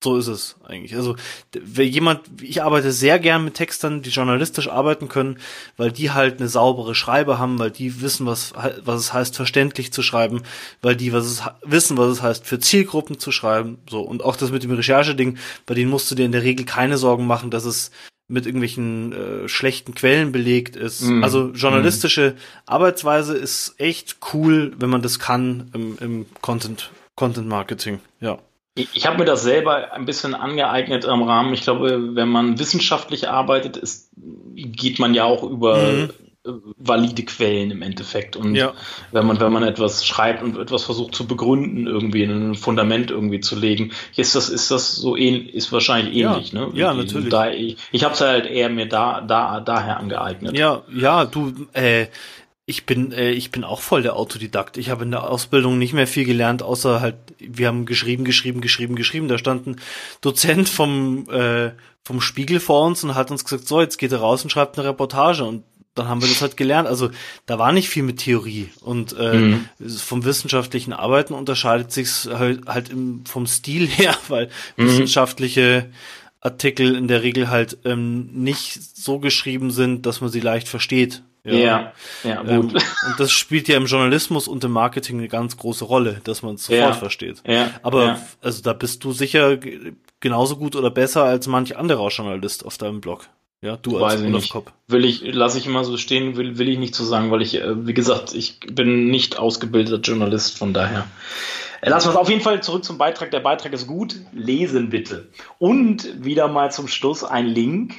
So 0.05 0.17
ist 0.17 0.27
es 0.27 0.55
eigentlich. 0.63 0.95
Also, 0.95 1.15
wenn 1.51 1.87
jemand, 1.87 2.21
ich 2.39 2.61
arbeite 2.61 2.91
sehr 2.91 3.17
gern 3.17 3.43
mit 3.43 3.55
Textern, 3.55 4.03
die 4.03 4.11
journalistisch 4.11 4.69
arbeiten 4.69 5.07
können, 5.07 5.39
weil 5.77 5.91
die 5.91 6.11
halt 6.11 6.39
eine 6.39 6.47
saubere 6.47 6.93
Schreibe 6.93 7.39
haben, 7.39 7.57
weil 7.57 7.71
die 7.71 8.01
wissen, 8.01 8.27
was, 8.27 8.53
was 8.83 8.99
es 9.01 9.13
heißt, 9.13 9.35
verständlich 9.35 9.91
zu 9.91 10.03
schreiben, 10.03 10.43
weil 10.83 10.95
die 10.95 11.11
was 11.11 11.25
es, 11.25 11.41
wissen, 11.63 11.97
was 11.97 12.11
es 12.11 12.21
heißt, 12.21 12.45
für 12.45 12.59
Zielgruppen 12.59 13.17
zu 13.17 13.31
schreiben, 13.31 13.79
so. 13.89 14.01
Und 14.01 14.23
auch 14.23 14.35
das 14.35 14.51
mit 14.51 14.61
dem 14.61 14.73
Rechercheding, 14.73 15.39
bei 15.65 15.73
denen 15.73 15.89
musst 15.89 16.11
du 16.11 16.13
dir 16.13 16.25
in 16.25 16.31
der 16.31 16.43
Regel 16.43 16.67
keine 16.67 16.99
Sorgen 16.99 17.25
machen, 17.25 17.49
dass 17.49 17.65
es 17.65 17.89
mit 18.27 18.45
irgendwelchen 18.45 19.11
äh, 19.11 19.49
schlechten 19.49 19.95
Quellen 19.95 20.31
belegt 20.31 20.75
ist. 20.75 21.01
Mm. 21.01 21.23
Also 21.23 21.47
journalistische 21.55 22.35
mm. 22.35 22.37
Arbeitsweise 22.67 23.35
ist 23.35 23.73
echt 23.79 24.17
cool, 24.33 24.73
wenn 24.77 24.91
man 24.91 25.01
das 25.01 25.17
kann 25.17 25.71
im, 25.73 25.97
im 25.99 26.25
Content, 26.41 26.91
Content 27.15 27.47
Marketing, 27.47 28.01
ja. 28.19 28.37
Ich, 28.77 29.07
habe 29.07 29.19
mir 29.19 29.25
das 29.25 29.41
selber 29.43 29.93
ein 29.93 30.05
bisschen 30.05 30.35
angeeignet 30.35 31.05
im 31.05 31.23
Rahmen. 31.23 31.53
Ich 31.53 31.61
glaube, 31.61 32.13
wenn 32.13 32.27
man 32.27 32.59
wissenschaftlich 32.59 33.29
arbeitet, 33.29 33.77
ist, 33.77 34.11
geht 34.53 34.99
man 34.99 35.13
ja 35.13 35.23
auch 35.23 35.43
über 35.43 35.77
mhm. 35.77 36.09
valide 36.77 37.23
Quellen 37.23 37.71
im 37.71 37.81
Endeffekt. 37.81 38.35
Und 38.35 38.53
ja. 38.53 38.73
wenn 39.13 39.25
man, 39.25 39.39
wenn 39.39 39.53
man 39.53 39.63
etwas 39.63 40.05
schreibt 40.05 40.43
und 40.43 40.57
etwas 40.57 40.83
versucht 40.83 41.15
zu 41.15 41.25
begründen, 41.25 41.87
irgendwie 41.87 42.23
ein 42.23 42.55
Fundament 42.55 43.11
irgendwie 43.11 43.39
zu 43.39 43.57
legen, 43.57 43.93
ist 44.17 44.35
das, 44.35 44.49
ist 44.49 44.69
das 44.71 44.93
so 44.93 45.15
ähnlich, 45.15 45.53
ist 45.53 45.71
wahrscheinlich 45.71 46.13
ähnlich, 46.13 46.51
ja. 46.51 46.67
ne? 46.67 46.71
Ja, 46.73 46.93
natürlich. 46.93 47.29
Da, 47.29 47.49
ich 47.49 47.77
ich 47.93 48.03
habe 48.03 48.13
es 48.13 48.19
halt 48.19 48.45
eher 48.45 48.67
mir 48.67 48.89
da, 48.89 49.21
da, 49.21 49.61
daher 49.61 50.01
angeeignet. 50.01 50.57
Ja, 50.57 50.81
ja, 50.93 51.23
du, 51.23 51.53
äh, 51.71 52.07
ich 52.65 52.85
bin, 52.85 53.11
äh, 53.11 53.31
ich 53.31 53.51
bin 53.51 53.63
auch 53.63 53.81
voll 53.81 54.01
der 54.01 54.15
Autodidakt. 54.15 54.77
Ich 54.77 54.89
habe 54.89 55.03
in 55.03 55.11
der 55.11 55.29
Ausbildung 55.29 55.77
nicht 55.77 55.93
mehr 55.93 56.07
viel 56.07 56.25
gelernt, 56.25 56.63
außer 56.63 56.99
halt, 56.99 57.15
wir 57.37 57.67
haben 57.67 57.85
geschrieben, 57.85 58.25
geschrieben, 58.25 58.61
geschrieben, 58.61 58.95
geschrieben. 58.95 59.27
Da 59.27 59.37
stand 59.37 59.67
ein 59.67 59.81
Dozent 60.21 60.67
vom, 60.67 61.29
äh, 61.29 61.71
vom 62.03 62.21
Spiegel 62.21 62.59
vor 62.59 62.85
uns 62.85 63.03
und 63.03 63.13
hat 63.13 63.29
uns 63.29 63.43
gesagt, 63.43 63.67
so, 63.67 63.81
jetzt 63.81 63.97
geht 63.97 64.11
er 64.11 64.19
raus 64.19 64.43
und 64.43 64.49
schreibt 64.49 64.79
eine 64.79 64.87
Reportage. 64.87 65.43
Und 65.43 65.63
dann 65.93 66.07
haben 66.07 66.21
wir 66.21 66.27
das 66.27 66.41
halt 66.41 66.57
gelernt. 66.57 66.87
Also 66.87 67.11
da 67.45 67.59
war 67.59 67.71
nicht 67.71 67.87
viel 67.87 68.03
mit 68.03 68.17
Theorie. 68.17 68.69
Und 68.81 69.15
äh, 69.17 69.35
mhm. 69.35 69.69
vom 69.87 70.25
wissenschaftlichen 70.25 70.91
Arbeiten 70.91 71.35
unterscheidet 71.35 71.91
sich's 71.91 72.27
halt, 72.31 72.65
halt 72.65 72.89
im, 72.89 73.25
vom 73.27 73.45
Stil 73.45 73.87
her, 73.87 74.17
weil 74.27 74.49
mhm. 74.75 74.85
wissenschaftliche 74.85 75.91
Artikel 76.41 76.95
in 76.95 77.07
der 77.07 77.21
Regel 77.21 77.49
halt 77.49 77.77
ähm, 77.85 78.27
nicht 78.33 78.79
so 78.97 79.19
geschrieben 79.19 79.69
sind, 79.69 80.07
dass 80.07 80.21
man 80.21 80.31
sie 80.31 80.39
leicht 80.39 80.67
versteht. 80.67 81.21
Ja, 81.45 81.53
ja, 81.53 81.93
ja 82.23 82.41
gut. 82.41 82.49
Ähm, 82.49 82.81
und 83.07 83.19
das 83.19 83.31
spielt 83.31 83.67
ja 83.67 83.77
im 83.77 83.85
Journalismus 83.85 84.47
und 84.47 84.63
im 84.63 84.71
Marketing 84.71 85.19
eine 85.19 85.27
ganz 85.27 85.57
große 85.57 85.85
Rolle, 85.85 86.19
dass 86.23 86.41
man 86.41 86.55
es 86.55 86.65
sofort 86.65 86.79
ja, 86.79 86.93
versteht. 86.93 87.43
Ja, 87.47 87.69
Aber 87.83 88.05
ja. 88.05 88.19
also 88.41 88.63
da 88.63 88.73
bist 88.73 89.03
du 89.03 89.11
sicher 89.11 89.57
genauso 90.19 90.57
gut 90.57 90.75
oder 90.75 90.89
besser 90.89 91.23
als 91.23 91.47
manch 91.47 91.77
anderer 91.77 92.07
Journalist 92.09 92.65
auf 92.65 92.77
deinem 92.77 92.99
Blog. 92.99 93.29
Ja, 93.61 93.77
du 93.77 94.03
als 94.03 94.21
Olaf 94.21 94.49
Kopp. 94.49 94.71
Will 94.87 95.05
ich, 95.05 95.21
lasse 95.21 95.57
ich 95.57 95.65
immer 95.65 95.83
so 95.83 95.97
stehen, 95.97 96.35
will, 96.35 96.57
will 96.57 96.69
ich 96.69 96.77
nicht 96.77 96.93
so 96.93 97.03
sagen, 97.03 97.31
weil 97.31 97.41
ich, 97.41 97.61
äh, 97.61 97.87
wie 97.87 97.93
gesagt, 97.93 98.33
ich 98.33 98.59
bin 98.59 99.07
nicht 99.07 99.39
ausgebildeter 99.39 100.01
Journalist, 100.01 100.57
von 100.57 100.73
daher. 100.73 101.07
Äh, 101.81 101.89
lassen 101.89 102.07
wir 102.07 102.11
es 102.11 102.17
auf 102.17 102.29
jeden 102.29 102.41
Fall 102.41 102.61
zurück 102.61 102.83
zum 102.83 102.97
Beitrag. 102.97 103.31
Der 103.31 103.39
Beitrag 103.39 103.73
ist 103.73 103.87
gut. 103.87 104.15
Lesen 104.33 104.89
bitte. 104.89 105.29
Und 105.59 106.23
wieder 106.23 106.47
mal 106.47 106.71
zum 106.71 106.87
Schluss 106.87 107.23
ein 107.23 107.47
Link 107.47 107.93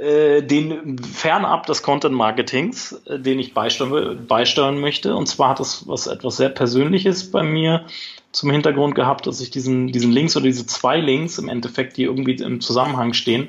den 0.00 0.98
fernab 0.98 1.66
des 1.66 1.82
Content 1.82 2.14
Marketings, 2.14 2.92
äh, 3.06 3.18
den 3.18 3.38
ich 3.38 3.54
beisteuern, 3.54 4.26
beisteuern 4.26 4.80
möchte. 4.80 5.14
Und 5.14 5.26
zwar 5.26 5.50
hat 5.50 5.60
das 5.60 5.86
was 5.86 6.06
etwas 6.06 6.36
sehr 6.36 6.48
Persönliches 6.48 7.30
bei 7.30 7.42
mir 7.42 7.86
zum 8.32 8.50
Hintergrund 8.50 8.94
gehabt, 8.94 9.26
dass 9.26 9.40
ich 9.40 9.50
diesen, 9.50 9.92
diesen 9.92 10.12
Links 10.12 10.36
oder 10.36 10.46
diese 10.46 10.66
zwei 10.66 10.98
Links 10.98 11.38
im 11.38 11.48
Endeffekt, 11.48 11.96
die 11.96 12.04
irgendwie 12.04 12.34
im 12.34 12.60
Zusammenhang 12.60 13.12
stehen, 13.12 13.48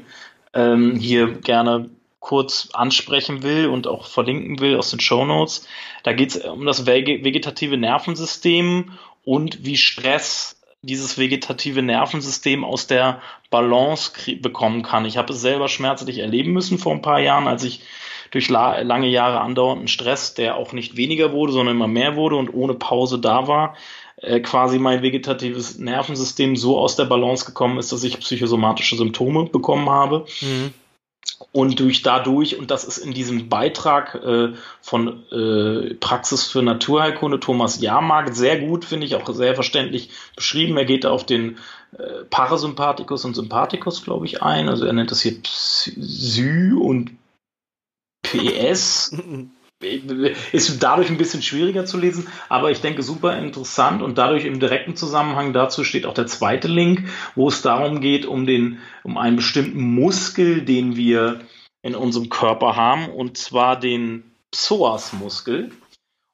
ähm, 0.54 0.96
hier 0.96 1.32
gerne 1.32 1.90
kurz 2.20 2.70
ansprechen 2.74 3.44
will 3.44 3.68
und 3.68 3.88
auch 3.88 4.08
verlinken 4.08 4.60
will 4.60 4.78
aus 4.78 4.92
den 4.92 5.00
Show 5.00 5.26
Notes. 5.26 5.68
Da 6.04 6.14
geht 6.14 6.36
es 6.36 6.46
um 6.46 6.66
das 6.66 6.86
vegetative 6.86 7.78
Nervensystem 7.78 8.92
und 9.24 9.66
wie 9.66 9.78
Stress 9.78 10.61
dieses 10.82 11.18
vegetative 11.18 11.82
Nervensystem 11.82 12.64
aus 12.64 12.88
der 12.88 13.22
Balance 13.50 14.12
bekommen 14.42 14.82
kann. 14.82 15.06
Ich 15.06 15.18
habe 15.18 15.34
es 15.34 15.42
selber 15.42 15.68
schmerzlich 15.68 16.20
erleben 16.20 16.52
müssen 16.52 16.80
vor 16.80 16.94
ein 16.94 17.02
paar 17.02 17.20
Jahren, 17.20 17.48
als 17.48 17.64
ich 17.64 17.82
durch 18.32 18.50
la 18.50 18.82
lange 18.82 19.08
Jahre 19.08 19.42
andauernden 19.42 19.88
Stress, 19.88 20.34
der 20.34 20.56
auch 20.56 20.74
nicht 20.74 20.96
weniger 20.96 21.34
wurde, 21.34 21.52
sondern 21.52 21.76
immer 21.76 21.88
mehr 21.88 22.16
wurde 22.16 22.38
und 22.38 22.54
ohne 22.54 22.74
Pause 22.74 23.20
da 23.20 23.48
war, 23.48 23.76
äh, 24.18 24.40
quasi 24.40 24.80
mein 24.80 25.02
vegetatives 25.02 25.78
Nervensystem 25.78 26.56
so 26.56 26.80
aus 26.80 26.96
der 26.96 27.06
Balance 27.06 27.46
gekommen 27.46 27.78
ist, 27.78 27.92
dass 27.92 28.04
ich 28.04 28.20
psychosomatische 28.20 28.96
Symptome 28.96 29.46
bekommen 29.46 29.90
habe. 29.90 30.26
Mhm. 30.42 30.74
Und 31.52 31.80
durch 31.80 32.02
dadurch, 32.02 32.58
und 32.58 32.72
das 32.72 32.84
ist 32.84 32.98
in 32.98 33.14
diesem 33.14 33.50
Beitrag 33.50 34.16
äh, 34.16 34.54
von 34.82 35.24
äh, 35.32 35.94
Praxis 35.96 36.46
für 36.46 36.62
Naturheilkunde 36.62 37.40
Thomas 37.40 37.82
Jahrmarkt 37.82 38.36
sehr 38.36 38.60
gut, 38.60 38.86
finde 38.86 39.06
ich, 39.06 39.16
auch 39.16 39.28
sehr 39.34 39.56
verständlich 39.56 40.10
beschrieben. 40.36 40.78
Er 40.78 40.86
geht 40.86 41.06
auf 41.06 41.26
den 41.26 41.58
äh, 41.98 42.24
Parasympathikus 42.30 43.26
und 43.26 43.36
Sympathikus, 43.36 44.04
glaube 44.04 44.26
ich, 44.26 44.42
ein. 44.42 44.70
Also 44.70 44.86
er 44.86 44.94
nennt 44.94 45.12
das 45.12 45.22
hier 45.22 45.42
Psy 45.42 46.74
und 46.74 47.12
PS. 48.24 49.16
ist 50.52 50.82
dadurch 50.82 51.10
ein 51.10 51.18
bisschen 51.18 51.42
schwieriger 51.42 51.86
zu 51.86 51.98
lesen, 51.98 52.28
aber 52.50 52.72
ich 52.72 52.82
denke 52.82 53.04
super 53.04 53.38
interessant 53.38 54.02
und 54.02 54.18
dadurch 54.18 54.46
im 54.46 54.60
direkten 54.60 54.96
Zusammenhang 54.96 55.54
dazu 55.54 55.84
steht 55.84 56.06
auch 56.06 56.14
der 56.14 56.28
zweite 56.28 56.68
Link, 56.68 57.10
wo 57.36 57.48
es 57.48 57.62
darum 57.62 58.02
geht, 58.02 58.26
um 58.26 58.46
den, 58.46 58.80
um 59.04 59.18
einen 59.18 59.36
bestimmten 59.36 59.82
Muskel, 59.82 60.62
den 60.62 60.96
wir 60.96 61.42
in 61.82 61.96
unserem 61.96 62.30
Körper 62.30 62.76
haben, 62.76 63.10
und 63.10 63.38
zwar 63.38 63.80
den 63.80 64.32
Psoas-Muskel. 64.52 65.72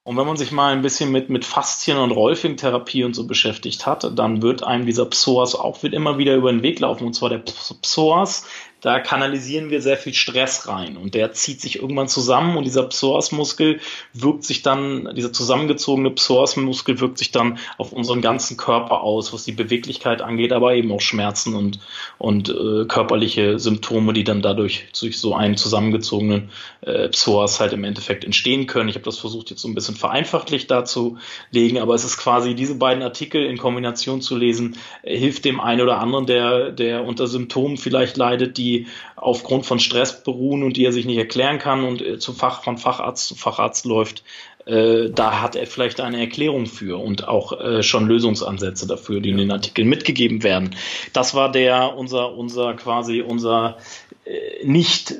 Und 0.08 0.16
wenn 0.16 0.26
man 0.26 0.38
sich 0.38 0.54
mal 0.54 0.72
ein 0.72 0.84
bisschen 0.84 1.12
mit, 1.12 1.30
mit 1.30 1.44
Faszien- 1.44 1.98
und 1.98 2.12
Rolfing-Therapie 2.12 3.04
und 3.04 3.14
so 3.14 3.28
beschäftigt 3.28 3.86
hat, 3.86 4.18
dann 4.18 4.42
wird 4.42 4.64
einem 4.64 4.86
dieser 4.86 5.06
Psoas 5.06 5.54
auch 5.54 5.84
wird 5.84 5.94
immer 5.94 6.18
wieder 6.18 6.36
über 6.36 6.50
den 6.50 6.64
Weg 6.64 6.80
laufen. 6.80 7.06
Und 7.06 7.14
zwar 7.14 7.30
der 7.30 7.40
Psoas 7.40 8.48
da 8.82 9.00
kanalisieren 9.00 9.72
wir 9.72 9.82
sehr 9.82 9.98
viel 9.98 10.14
Stress 10.14 10.68
rein 10.68 10.98
und 10.98 11.16
der 11.16 11.34
zieht 11.34 11.62
sich 11.62 11.82
irgendwann 11.82 12.08
zusammen 12.08 12.58
und 12.58 12.64
dieser 12.64 12.84
Psoasmuskel 12.84 13.80
wirkt 14.14 14.44
sich 14.44 14.62
dann, 14.62 15.16
dieser 15.16 15.34
zusammengezogene 15.34 16.12
Psoasmuskel 16.12 17.00
wirkt 17.00 17.18
sich 17.18 17.32
dann 17.32 17.58
auf 17.78 17.92
unseren 17.92 18.22
ganzen 18.22 18.56
Körper 18.56 19.02
aus, 19.02 19.34
was 19.34 19.46
die 19.46 19.52
Beweglichkeit 19.52 20.22
angeht, 20.22 20.54
aber 20.54 20.76
eben 20.76 20.92
auch 20.92 21.02
Schmerzen 21.02 21.56
und, 21.56 21.80
und 22.20 22.50
äh, 22.50 22.86
körperliche 22.86 23.58
Symptome, 23.58 24.14
die 24.14 24.24
dann 24.24 24.42
dadurch 24.42 24.86
durch 25.00 25.20
so 25.20 25.34
einen 25.34 25.58
zusammengezogenen 25.58 26.50
äh, 26.82 27.10
Psoas 27.10 27.60
halt 27.60 27.74
im 27.74 27.84
Endeffekt 27.84 28.26
entstehen 28.26 28.68
können. 28.68 28.90
Ich 28.90 28.96
habe 28.96 29.06
das 29.06 29.18
versucht 29.18 29.50
jetzt 29.50 29.62
so 29.62 29.68
ein 29.68 29.76
bisschen 29.76 29.96
vereinfachtlich 29.96 30.68
darzulegen, 30.68 31.80
aber 31.80 31.96
es 31.96 32.04
ist 32.04 32.18
quasi 32.18 32.54
diese 32.54 32.76
beiden 32.76 33.02
Artikel 33.02 33.44
in 33.44 33.58
Kombination 33.58 34.22
zu 34.22 34.36
lesen, 34.36 34.78
äh, 35.02 35.18
hilft 35.18 35.46
dem 35.46 35.60
einen 35.60 35.82
oder 35.82 36.00
anderen, 36.00 36.28
der, 36.28 36.72
der 36.72 37.04
unter 37.06 37.26
Symptomen 37.26 37.78
vielleicht 37.78 38.18
leidet, 38.18 38.58
die 38.58 38.77
die 38.78 38.88
aufgrund 39.16 39.66
von 39.66 39.80
Stress 39.80 40.24
beruhen 40.24 40.64
und 40.64 40.78
die 40.78 40.86
er 40.86 40.92
sich 40.92 41.06
nicht 41.06 41.18
erklären 41.18 41.60
kann 41.60 41.84
und 41.84 42.02
äh, 42.02 42.20
zu 42.20 42.34
Fach, 42.34 42.64
von 42.64 42.78
Facharzt 42.78 43.28
zu 43.28 43.36
Facharzt 43.36 43.86
läuft, 43.86 44.24
äh, 44.68 45.10
da 45.10 45.42
hat 45.42 45.56
er 45.56 45.66
vielleicht 45.66 46.02
eine 46.02 46.20
Erklärung 46.20 46.66
für 46.66 47.02
und 47.02 47.28
auch 47.28 47.60
äh, 47.60 47.84
schon 47.84 48.06
Lösungsansätze 48.08 48.86
dafür, 48.86 49.22
die 49.22 49.30
in 49.30 49.38
den 49.38 49.52
Artikeln 49.52 49.88
mitgegeben 49.88 50.44
werden. 50.44 50.76
Das 51.14 51.34
war 51.34 51.52
der, 51.52 51.96
unser, 51.96 52.34
unser 52.34 52.74
quasi 52.74 53.22
unser 53.22 53.78
äh, 54.26 54.66
nicht 54.66 55.16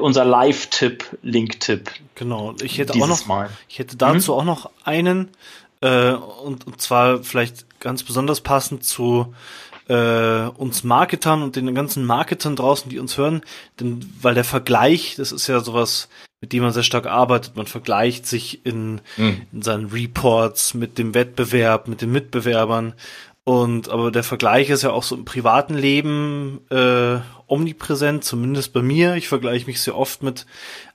unser 0.00 0.24
Live-Tipp, 0.24 1.04
Link-Tipp. 1.22 1.90
Genau. 2.16 2.54
Ich 2.60 2.78
hätte 2.78 2.94
auch 2.94 3.06
noch, 3.06 3.26
Mal. 3.26 3.50
ich 3.68 3.78
hätte 3.78 3.96
dazu 3.96 4.32
mhm. 4.32 4.38
auch 4.38 4.44
noch 4.44 4.70
einen, 4.84 5.28
und, 5.80 6.66
und 6.66 6.80
zwar 6.80 7.22
vielleicht 7.22 7.80
ganz 7.80 8.02
besonders 8.02 8.40
passend 8.40 8.84
zu 8.84 9.32
äh, 9.88 10.48
uns 10.56 10.84
Marketern 10.84 11.42
und 11.42 11.56
den 11.56 11.74
ganzen 11.74 12.04
Marketern 12.04 12.56
draußen, 12.56 12.90
die 12.90 12.98
uns 12.98 13.18
hören, 13.18 13.42
denn 13.80 14.04
weil 14.20 14.34
der 14.34 14.44
Vergleich, 14.44 15.16
das 15.16 15.32
ist 15.32 15.46
ja 15.46 15.60
sowas, 15.60 16.08
mit 16.40 16.52
dem 16.52 16.62
man 16.62 16.72
sehr 16.72 16.84
stark 16.84 17.06
arbeitet, 17.06 17.56
man 17.56 17.66
vergleicht 17.66 18.26
sich 18.26 18.64
in, 18.64 19.00
mhm. 19.16 19.42
in 19.52 19.62
seinen 19.62 19.86
Reports 19.86 20.74
mit 20.74 20.98
dem 20.98 21.14
Wettbewerb, 21.14 21.88
mit 21.88 22.00
den 22.00 22.12
Mitbewerbern 22.12 22.94
und 23.48 23.88
aber 23.88 24.10
der 24.10 24.24
Vergleich 24.24 24.68
ist 24.68 24.82
ja 24.82 24.90
auch 24.90 25.02
so 25.02 25.16
im 25.16 25.24
privaten 25.24 25.72
Leben 25.72 26.60
äh, 26.68 27.16
omnipräsent, 27.46 28.22
zumindest 28.22 28.74
bei 28.74 28.82
mir. 28.82 29.14
Ich 29.14 29.28
vergleiche 29.28 29.64
mich 29.64 29.80
sehr 29.80 29.96
oft 29.96 30.22
mit 30.22 30.44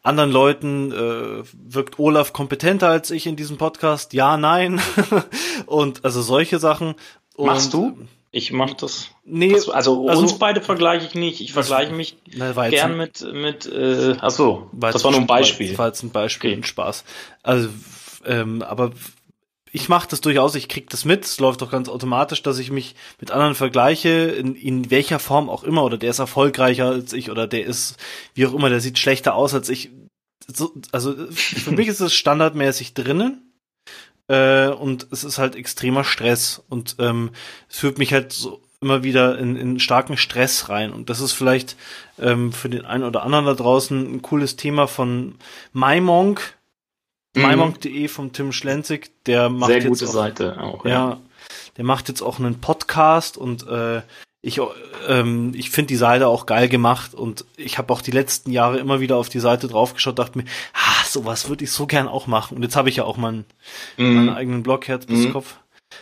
anderen 0.04 0.30
Leuten. 0.32 0.92
Äh, 0.92 1.44
wirkt 1.52 1.98
Olaf 1.98 2.32
kompetenter 2.32 2.90
als 2.90 3.10
ich 3.10 3.26
in 3.26 3.36
diesem 3.36 3.58
Podcast? 3.58 4.14
Ja, 4.14 4.38
nein. 4.38 4.80
und 5.66 6.06
also 6.06 6.22
solche 6.22 6.60
Sachen. 6.60 6.94
Und, 7.36 7.48
Machst 7.48 7.74
du? 7.74 7.98
Ich 8.36 8.52
mache 8.52 8.76
das. 8.80 9.10
Nee, 9.24 9.54
das, 9.54 9.70
also, 9.70 10.10
also, 10.10 10.24
uns 10.24 10.40
beide 10.40 10.60
vergleiche 10.60 11.06
ich 11.06 11.14
nicht. 11.14 11.40
Ich 11.40 11.54
vergleiche 11.54 11.94
mich 11.94 12.18
na, 12.36 12.52
gern 12.70 12.98
mit 12.98 13.22
mit. 13.32 13.68
Äh, 13.68 14.16
achso, 14.20 14.72
das 14.74 15.04
war 15.04 15.12
nur 15.12 15.20
ein 15.20 15.28
Beispiel. 15.28 15.70
Das 15.70 15.78
war 15.78 15.88
jetzt 15.88 16.02
ein 16.02 16.10
Beispiel, 16.10 16.50
okay. 16.50 16.60
ein 16.60 16.64
Spaß. 16.64 17.04
Also 17.44 17.70
ähm, 18.26 18.64
aber 18.64 18.92
ich 19.72 19.88
mache 19.88 20.08
das 20.10 20.22
durchaus, 20.22 20.56
ich 20.56 20.68
krieg 20.68 20.90
das 20.90 21.06
mit, 21.06 21.26
es 21.26 21.40
läuft 21.40 21.62
doch 21.62 21.70
ganz 21.70 21.90
automatisch, 21.90 22.42
dass 22.42 22.58
ich 22.58 22.72
mich 22.72 22.96
mit 23.20 23.30
anderen 23.30 23.54
vergleiche, 23.54 24.10
in, 24.10 24.56
in 24.56 24.90
welcher 24.90 25.20
Form 25.20 25.48
auch 25.48 25.64
immer, 25.64 25.84
oder 25.84 26.00
der 26.00 26.10
ist 26.10 26.20
erfolgreicher 26.20 26.88
als 26.88 27.14
ich, 27.14 27.30
oder 27.30 27.46
der 27.46 27.68
ist, 27.68 27.98
wie 28.34 28.48
auch 28.48 28.54
immer, 28.56 28.70
der 28.70 28.80
sieht 28.80 28.98
schlechter 28.98 29.36
aus 29.36 29.54
als 29.54 29.70
ich. 29.70 29.92
So, 30.48 30.74
also 30.92 31.14
für 31.32 31.72
mich 31.72 31.88
ist 31.88 32.00
es 32.00 32.16
standardmäßig 32.16 32.96
drinnen. 32.96 33.53
Äh, 34.28 34.70
und 34.70 35.08
es 35.12 35.24
ist 35.24 35.38
halt 35.38 35.56
extremer 35.56 36.04
Stress 36.04 36.64
und 36.70 36.96
ähm, 37.00 37.32
es 37.70 37.80
führt 37.80 37.98
mich 37.98 38.14
halt 38.14 38.32
so 38.32 38.62
immer 38.84 39.04
wieder 39.04 39.40
in, 39.40 39.56
in 39.56 39.80
starken 39.80 40.18
Stress 40.18 40.70
rein. 40.70 40.92
Und 40.92 41.10
das 41.10 41.22
ist 41.22 41.32
vielleicht 41.32 41.76
ähm, 42.20 42.52
für 42.52 42.70
den 42.70 42.86
einen 42.86 43.06
oder 43.06 43.24
anderen 43.24 43.46
da 43.46 43.54
draußen 43.54 44.16
ein 44.16 44.22
cooles 44.22 44.56
Thema 44.56 44.88
von 44.88 45.36
MyMonk, 45.72 46.58
mhm. 47.36 47.42
mymonk.de 47.44 48.08
vom 48.10 48.34
Tim 48.34 48.52
Schlenzig. 48.52 49.12
Der 49.26 49.50
macht 49.50 49.72
Sehr 49.72 49.80
gute 49.80 50.02
jetzt 50.02 50.10
auch, 50.10 50.14
Seite 50.14 50.60
auch. 50.62 50.86
Ja, 50.86 50.92
ja, 50.92 51.22
der 51.78 51.86
macht 51.86 52.10
jetzt 52.10 52.22
auch 52.22 52.40
einen 52.40 52.60
Podcast 52.60 53.38
und 53.38 53.66
äh, 53.68 54.02
ich, 54.46 54.60
ähm, 55.08 55.54
ich 55.56 55.70
finde 55.70 55.88
die 55.88 55.96
Seite 55.96 56.28
auch 56.28 56.46
geil 56.46 56.68
gemacht 56.68 57.16
und 57.16 57.46
ich 57.56 57.78
habe 57.78 57.94
auch 57.94 58.02
die 58.02 58.12
letzten 58.12 58.52
Jahre 58.52 58.78
immer 58.78 59.00
wieder 59.00 59.16
auf 59.16 59.30
die 59.30 59.40
Seite 59.40 59.70
draufgeschaut, 59.70 60.20
dachte 60.20 60.38
mir, 60.38 60.44
ah, 60.74 61.06
sowas 61.08 61.48
würde 61.48 61.64
ich 61.64 61.72
so 61.72 61.88
gern 61.88 62.10
auch 62.10 62.28
machen. 62.28 62.58
Und 62.58 62.64
jetzt 62.64 62.76
habe 62.76 62.90
ich 62.90 62.98
ja 62.98 63.06
auch 63.06 63.16
meinen, 63.16 63.46
mm. 63.96 64.04
meinen 64.04 64.30
eigenen 64.30 64.62
Blog 64.62 64.90
Herz 64.90 65.06
bis 65.06 65.30
mm. 65.30 65.32
Kopf. 65.32 65.56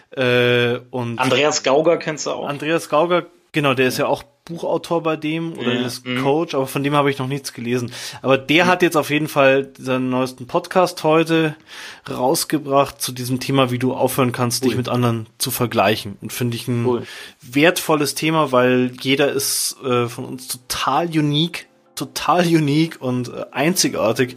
Äh, 0.09 0.79
und 0.89 1.19
Andreas 1.19 1.61
Gauger 1.61 1.97
kennst 1.97 2.25
du 2.25 2.31
auch. 2.31 2.47
Andreas 2.47 2.89
Gauger, 2.89 3.27
genau, 3.51 3.75
der 3.75 3.89
ist 3.89 3.99
ja 3.99 4.07
auch 4.07 4.23
Buchautor 4.45 5.03
bei 5.03 5.15
dem 5.15 5.53
oder 5.53 5.73
ja, 5.73 5.85
ist 5.85 6.05
mhm. 6.05 6.23
Coach, 6.23 6.55
aber 6.55 6.65
von 6.65 6.83
dem 6.83 6.95
habe 6.95 7.11
ich 7.11 7.19
noch 7.19 7.27
nichts 7.27 7.53
gelesen. 7.53 7.91
Aber 8.21 8.37
der 8.37 8.65
hat 8.65 8.81
jetzt 8.81 8.97
auf 8.97 9.09
jeden 9.09 9.27
Fall 9.27 9.69
seinen 9.77 10.09
neuesten 10.09 10.47
Podcast 10.47 11.03
heute 11.03 11.55
rausgebracht 12.09 13.01
zu 13.01 13.11
diesem 13.11 13.39
Thema, 13.39 13.69
wie 13.69 13.79
du 13.79 13.93
aufhören 13.93 14.31
kannst, 14.31 14.63
cool. 14.63 14.69
dich 14.69 14.77
mit 14.77 14.89
anderen 14.89 15.27
zu 15.37 15.51
vergleichen. 15.51 16.17
Und 16.21 16.33
finde 16.33 16.57
ich 16.57 16.67
ein 16.67 16.85
cool. 16.85 17.03
wertvolles 17.41 18.15
Thema, 18.15 18.51
weil 18.51 18.91
jeder 18.99 19.31
ist 19.31 19.77
äh, 19.83 20.07
von 20.07 20.25
uns 20.25 20.47
total 20.47 21.07
unique, 21.07 21.67
total 21.95 22.45
unique 22.45 22.99
und 22.99 23.29
äh, 23.29 23.45
einzigartig. 23.51 24.35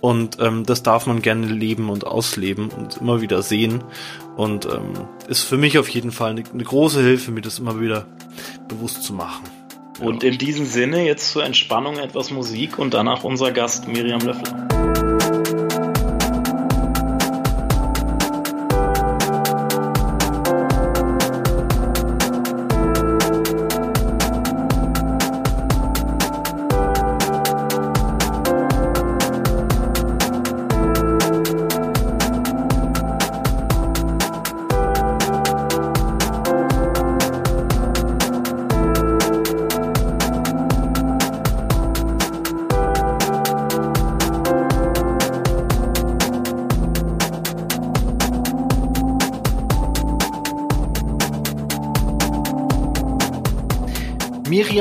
Und 0.00 0.38
ähm, 0.40 0.64
das 0.64 0.82
darf 0.82 1.06
man 1.06 1.20
gerne 1.20 1.46
leben 1.46 1.90
und 1.90 2.06
ausleben 2.06 2.70
und 2.70 2.98
immer 2.98 3.20
wieder 3.20 3.42
sehen. 3.42 3.84
Und 4.36 4.66
ähm, 4.66 5.08
ist 5.28 5.42
für 5.42 5.58
mich 5.58 5.78
auf 5.78 5.88
jeden 5.88 6.10
Fall 6.10 6.30
eine, 6.30 6.44
eine 6.52 6.64
große 6.64 7.02
Hilfe, 7.02 7.30
mir 7.30 7.42
das 7.42 7.58
immer 7.58 7.80
wieder 7.80 8.06
bewusst 8.68 9.02
zu 9.02 9.12
machen. 9.12 9.44
Und 10.00 10.24
in 10.24 10.38
diesem 10.38 10.64
Sinne 10.64 11.04
jetzt 11.04 11.30
zur 11.30 11.44
Entspannung 11.44 11.98
etwas 11.98 12.30
Musik 12.30 12.78
und 12.78 12.94
danach 12.94 13.24
unser 13.24 13.52
Gast 13.52 13.86
Miriam 13.86 14.20
Löffler. 14.20 14.89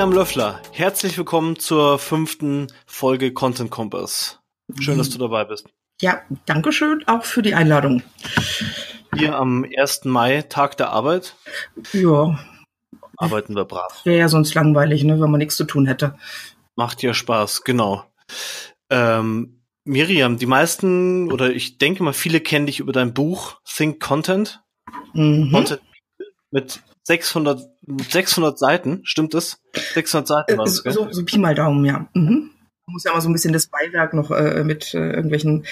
Miriam 0.10 0.22
Löffler, 0.22 0.60
herzlich 0.72 1.20
willkommen 1.20 1.60
zur 1.60 2.00
fünften 2.00 2.66
Folge 2.88 3.32
Content 3.32 3.70
Compass. 3.70 4.40
Schön, 4.80 4.98
dass 4.98 5.12
du 5.12 5.20
dabei 5.20 5.46
bist. 5.46 5.68
Ja, 6.02 6.24
danke 6.48 6.72
schön 6.72 7.08
auch 7.08 7.24
für 7.24 7.44
die 7.44 7.54
Einladung. 7.54 8.02
Hier 9.16 9.36
am 9.36 9.64
1. 9.64 10.06
Mai, 10.06 10.42
Tag 10.42 10.78
der 10.78 10.90
Arbeit. 10.90 11.36
Ja. 11.94 12.40
Arbeiten 13.18 13.56
wir 13.56 13.66
brav. 13.66 14.02
Wäre 14.04 14.18
ja 14.18 14.30
sonst 14.30 14.56
langweilig, 14.56 15.04
ne, 15.04 15.22
wenn 15.22 15.30
man 15.30 15.38
nichts 15.38 15.58
zu 15.58 15.66
tun 15.66 15.86
hätte. 15.86 16.18
Macht 16.76 17.04
ja 17.04 17.14
Spaß, 17.14 17.64
genau. 17.64 18.04
Ähm, 18.90 19.62
Miriam, 19.84 20.40
die 20.40 20.48
meisten, 20.48 21.32
oder 21.32 21.52
ich 21.52 21.78
denke 21.78 22.02
mal, 22.02 22.14
viele 22.14 22.40
kennen 22.40 22.66
dich 22.66 22.80
über 22.80 22.94
dein 22.94 23.14
Buch 23.14 23.60
Think 23.64 24.00
Content. 24.00 24.64
Mhm. 25.14 25.52
Content 25.52 25.82
mit 26.50 26.82
600, 27.04 27.62
600 27.98 28.58
Seiten, 28.58 29.02
stimmt 29.04 29.34
das? 29.34 29.62
600 29.94 30.28
Seiten 30.28 30.58
war 30.58 30.66
es, 30.66 30.78
so, 30.78 31.12
so 31.12 31.26
Pi 31.26 31.38
mal 31.38 31.56
Daumen, 31.56 31.86
ja. 31.86 32.08
Mhm. 32.14 32.52
Man 32.86 32.94
muss 32.94 33.04
ja 33.04 33.14
mal 33.14 33.22
so 33.22 33.30
ein 33.30 33.34
bisschen 33.34 33.54
das 33.54 33.68
Beiwerk 33.68 34.14
noch 34.14 34.32
äh, 34.32 34.64
mit 34.64 34.94
äh, 34.94 35.12
irgendwelchen 35.12 35.66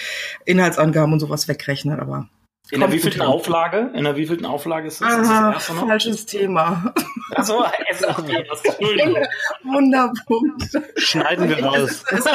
Inhaltsangaben 0.44 1.12
und 1.12 1.20
sowas 1.20 1.48
wegrechnen, 1.48 1.98
aber 2.00 2.28
in 2.70 2.80
der 2.80 2.92
wievielten 2.92 3.22
Auflage? 3.22 3.90
In 3.94 4.04
der 4.04 4.16
wievielten 4.16 4.44
Auflage 4.44 4.88
ist 4.88 5.00
das? 5.00 5.08
Aha, 5.08 5.52
ist 5.52 5.70
das 5.70 5.78
falsches 5.78 6.26
Thema. 6.26 6.92
Achso, 7.34 7.64
es 7.88 8.02
ist 8.02 8.08
Wunderpunkt. 9.64 10.64
Schneiden 10.96 11.48
wir 11.48 11.64
raus. 11.64 12.04
Es 12.10 12.18
ist, 12.18 12.28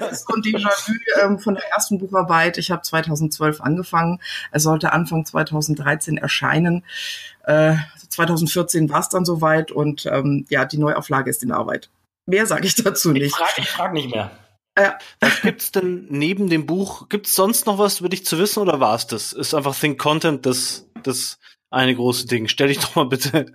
es 0.00 0.12
ist 0.12 0.28
so 0.28 0.34
ein 0.34 0.42
Déjà-vu 0.42 0.92
ähm, 1.22 1.38
von 1.38 1.54
der 1.54 1.64
ersten 1.72 1.98
Bucharbeit. 1.98 2.58
Ich 2.58 2.70
habe 2.70 2.82
2012 2.82 3.62
angefangen. 3.62 4.20
Es 4.52 4.64
sollte 4.64 4.92
Anfang 4.92 5.24
2013 5.24 6.18
erscheinen. 6.18 6.84
Äh, 7.48 7.76
2014 8.10 8.90
war 8.90 9.00
es 9.00 9.08
dann 9.08 9.24
soweit 9.24 9.72
und 9.72 10.04
ähm, 10.06 10.44
ja, 10.50 10.66
die 10.66 10.76
Neuauflage 10.76 11.30
ist 11.30 11.42
in 11.42 11.50
Arbeit. 11.50 11.90
Mehr 12.26 12.46
sage 12.46 12.66
ich 12.66 12.74
dazu 12.74 13.10
nicht. 13.12 13.22
Ich 13.24 13.34
frage 13.34 13.62
frag 13.62 13.92
nicht 13.94 14.10
mehr. 14.10 14.30
Ja. 14.78 14.98
Was 15.20 15.40
gibt's 15.40 15.72
denn 15.72 16.06
neben 16.10 16.50
dem 16.50 16.66
Buch? 16.66 17.08
Gibt's 17.08 17.34
sonst 17.34 17.66
noch 17.66 17.78
was 17.78 18.00
über 18.00 18.10
dich 18.10 18.26
zu 18.26 18.38
wissen 18.38 18.60
oder 18.60 18.80
war 18.80 18.94
es 18.94 19.06
das? 19.06 19.32
Ist 19.32 19.54
einfach 19.54 19.74
Think 19.74 19.98
Content 19.98 20.44
das, 20.44 20.86
das 21.02 21.38
eine 21.70 21.94
große 21.94 22.26
Ding? 22.26 22.48
Stell 22.48 22.68
dich 22.68 22.80
doch 22.80 22.94
mal 22.94 23.06
bitte 23.06 23.46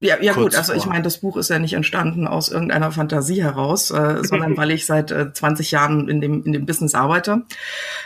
ja, 0.00 0.20
ja 0.20 0.34
gut, 0.34 0.54
also 0.54 0.74
ich 0.74 0.84
meine, 0.84 1.02
das 1.02 1.18
Buch 1.18 1.38
ist 1.38 1.48
ja 1.48 1.58
nicht 1.58 1.72
entstanden 1.72 2.26
aus 2.26 2.50
irgendeiner 2.50 2.92
Fantasie 2.92 3.42
heraus, 3.42 3.90
äh, 3.90 4.22
sondern 4.24 4.54
weil 4.58 4.70
ich 4.70 4.84
seit 4.84 5.10
äh, 5.10 5.32
20 5.32 5.70
Jahren 5.70 6.10
in 6.10 6.20
dem, 6.20 6.44
in 6.44 6.52
dem 6.52 6.66
Business 6.66 6.94
arbeite. 6.94 7.44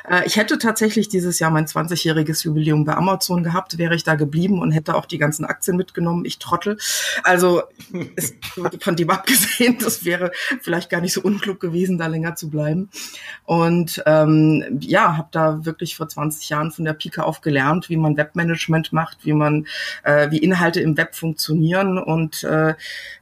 Äh, 0.08 0.24
ich 0.24 0.36
hätte 0.36 0.58
tatsächlich 0.58 1.08
dieses 1.08 1.40
Jahr 1.40 1.50
mein 1.50 1.66
20-jähriges 1.66 2.44
Jubiläum 2.44 2.84
bei 2.84 2.94
Amazon 2.94 3.42
gehabt, 3.42 3.76
wäre 3.76 3.96
ich 3.96 4.04
da 4.04 4.14
geblieben 4.14 4.62
und 4.62 4.70
hätte 4.70 4.94
auch 4.94 5.04
die 5.04 5.18
ganzen 5.18 5.44
Aktien 5.44 5.76
mitgenommen. 5.76 6.24
Ich 6.24 6.38
trottel. 6.38 6.78
Also 7.24 7.62
ist, 8.14 8.36
von 8.80 8.94
dem 8.94 9.10
abgesehen, 9.10 9.78
das 9.80 10.04
wäre 10.04 10.30
vielleicht 10.62 10.90
gar 10.90 11.00
nicht 11.00 11.12
so 11.12 11.22
unklug 11.22 11.58
gewesen, 11.58 11.98
da 11.98 12.06
länger 12.06 12.36
zu 12.36 12.50
bleiben. 12.50 12.88
Und 13.46 14.00
ähm, 14.06 14.78
ja, 14.80 15.16
habe 15.16 15.28
da 15.32 15.64
wirklich 15.64 15.96
vor 15.96 16.08
20 16.08 16.50
Jahren 16.50 16.70
von 16.70 16.84
der 16.84 16.92
Pike 16.92 17.24
auf 17.24 17.40
gelernt, 17.40 17.88
wie 17.88 17.96
man 17.96 18.16
Webmanagement 18.16 18.92
macht, 18.92 19.24
wie 19.24 19.32
man, 19.32 19.66
äh, 20.04 20.30
wie 20.30 20.38
Inhalte 20.38 20.80
im 20.80 20.96
Web 20.96 21.16
funktionieren 21.16 21.79
studieren 21.80 21.98
und 21.98 22.44
äh, 22.44 22.74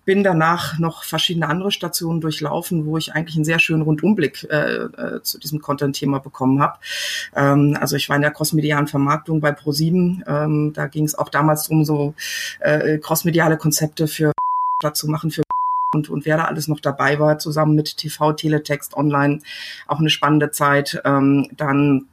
bin 0.04 0.22
danach 0.22 0.78
noch 0.78 1.04
verschiedene 1.04 1.48
andere 1.48 1.70
Stationen 1.70 2.20
durchlaufen, 2.20 2.86
wo 2.86 2.96
ich 2.96 3.12
eigentlich 3.12 3.36
einen 3.36 3.44
sehr 3.44 3.58
schönen 3.58 3.82
Rundumblick 3.82 4.44
äh, 4.50 4.84
äh, 4.84 5.22
zu 5.22 5.38
diesem 5.38 5.60
Content-Thema 5.60 6.18
bekommen 6.18 6.60
habe. 6.60 6.78
Ähm, 7.34 7.76
also 7.80 7.96
ich 7.96 8.08
war 8.08 8.16
in 8.16 8.22
der 8.22 8.30
crossmedialen 8.30 8.86
Vermarktung 8.86 9.40
bei 9.40 9.52
ProSieben. 9.52 10.24
Ähm, 10.26 10.72
da 10.74 10.86
ging 10.86 11.04
es 11.04 11.14
auch 11.14 11.28
damals 11.28 11.64
darum, 11.64 11.84
so 11.84 12.14
äh, 12.60 12.98
crossmediale 12.98 13.56
Konzepte 13.56 14.06
für 14.06 14.32
zu 14.94 15.08
machen 15.08 15.30
für 15.30 15.42
und, 15.94 16.10
und 16.10 16.26
wer 16.26 16.36
da 16.36 16.44
alles 16.44 16.68
noch 16.68 16.80
dabei 16.80 17.18
war, 17.18 17.38
zusammen 17.38 17.74
mit 17.74 17.96
TV, 17.96 18.32
Teletext, 18.34 18.94
Online, 18.94 19.40
auch 19.86 19.98
eine 19.98 20.10
spannende 20.10 20.50
Zeit. 20.50 21.00
Ähm, 21.04 21.48
dann 21.56 22.08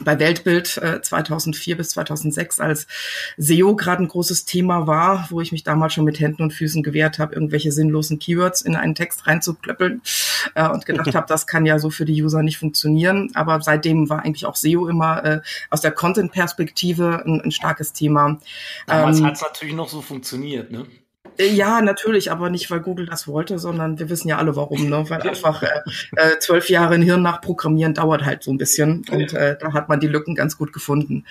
bei 0.00 0.18
Weltbild 0.18 0.76
äh, 0.78 1.00
2004 1.00 1.76
bis 1.76 1.90
2006, 1.90 2.60
als 2.60 2.86
SEO 3.36 3.76
gerade 3.76 4.02
ein 4.02 4.08
großes 4.08 4.44
Thema 4.44 4.86
war, 4.86 5.26
wo 5.30 5.40
ich 5.40 5.52
mich 5.52 5.64
damals 5.64 5.94
schon 5.94 6.04
mit 6.04 6.20
Händen 6.20 6.42
und 6.42 6.52
Füßen 6.52 6.82
gewehrt 6.82 7.18
habe, 7.18 7.34
irgendwelche 7.34 7.72
sinnlosen 7.72 8.18
Keywords 8.18 8.62
in 8.62 8.76
einen 8.76 8.94
Text 8.94 9.26
reinzuklöppeln 9.26 10.02
äh, 10.54 10.68
und 10.68 10.86
gedacht 10.86 11.06
habe, 11.14 11.26
das 11.28 11.46
kann 11.46 11.66
ja 11.66 11.78
so 11.78 11.90
für 11.90 12.04
die 12.04 12.22
User 12.22 12.42
nicht 12.42 12.58
funktionieren. 12.58 13.30
Aber 13.34 13.60
seitdem 13.60 14.08
war 14.08 14.24
eigentlich 14.24 14.46
auch 14.46 14.56
SEO 14.56 14.88
immer 14.88 15.24
äh, 15.24 15.40
aus 15.70 15.80
der 15.80 15.92
Content-Perspektive 15.92 17.22
ein, 17.24 17.40
ein, 17.40 17.50
starkes 17.50 17.92
Thema. 17.92 18.38
Damals 18.86 19.18
ähm, 19.18 19.26
hat 19.26 19.34
es 19.36 19.42
natürlich 19.42 19.74
noch 19.74 19.88
so 19.88 20.02
funktioniert, 20.02 20.70
ne? 20.70 20.86
Äh, 21.38 21.48
ja, 21.48 21.80
natürlich, 21.80 22.30
aber 22.30 22.50
nicht, 22.50 22.70
weil 22.70 22.80
Google 22.80 23.06
das 23.06 23.28
wollte, 23.28 23.58
sondern 23.58 23.98
wir 23.98 24.08
wissen 24.08 24.28
ja 24.28 24.38
alle 24.38 24.56
warum, 24.56 24.88
ne? 24.88 25.04
weil 25.08 25.22
einfach 25.22 25.62
äh, 25.62 25.80
äh, 26.16 26.38
zwölf 26.38 26.68
Jahre 26.68 26.94
in 26.94 27.02
Hirn 27.02 27.22
nachprogrammieren 27.22 27.94
dauert 27.94 28.24
halt 28.24 28.42
so 28.42 28.50
ein 28.50 28.58
bisschen 28.58 29.04
und 29.10 29.32
äh, 29.32 29.56
da 29.58 29.72
hat 29.72 29.88
man 29.88 30.00
die 30.00 30.06
Lücken 30.06 30.34
ganz 30.34 30.56
gut 30.56 30.72
gefunden. 30.72 31.24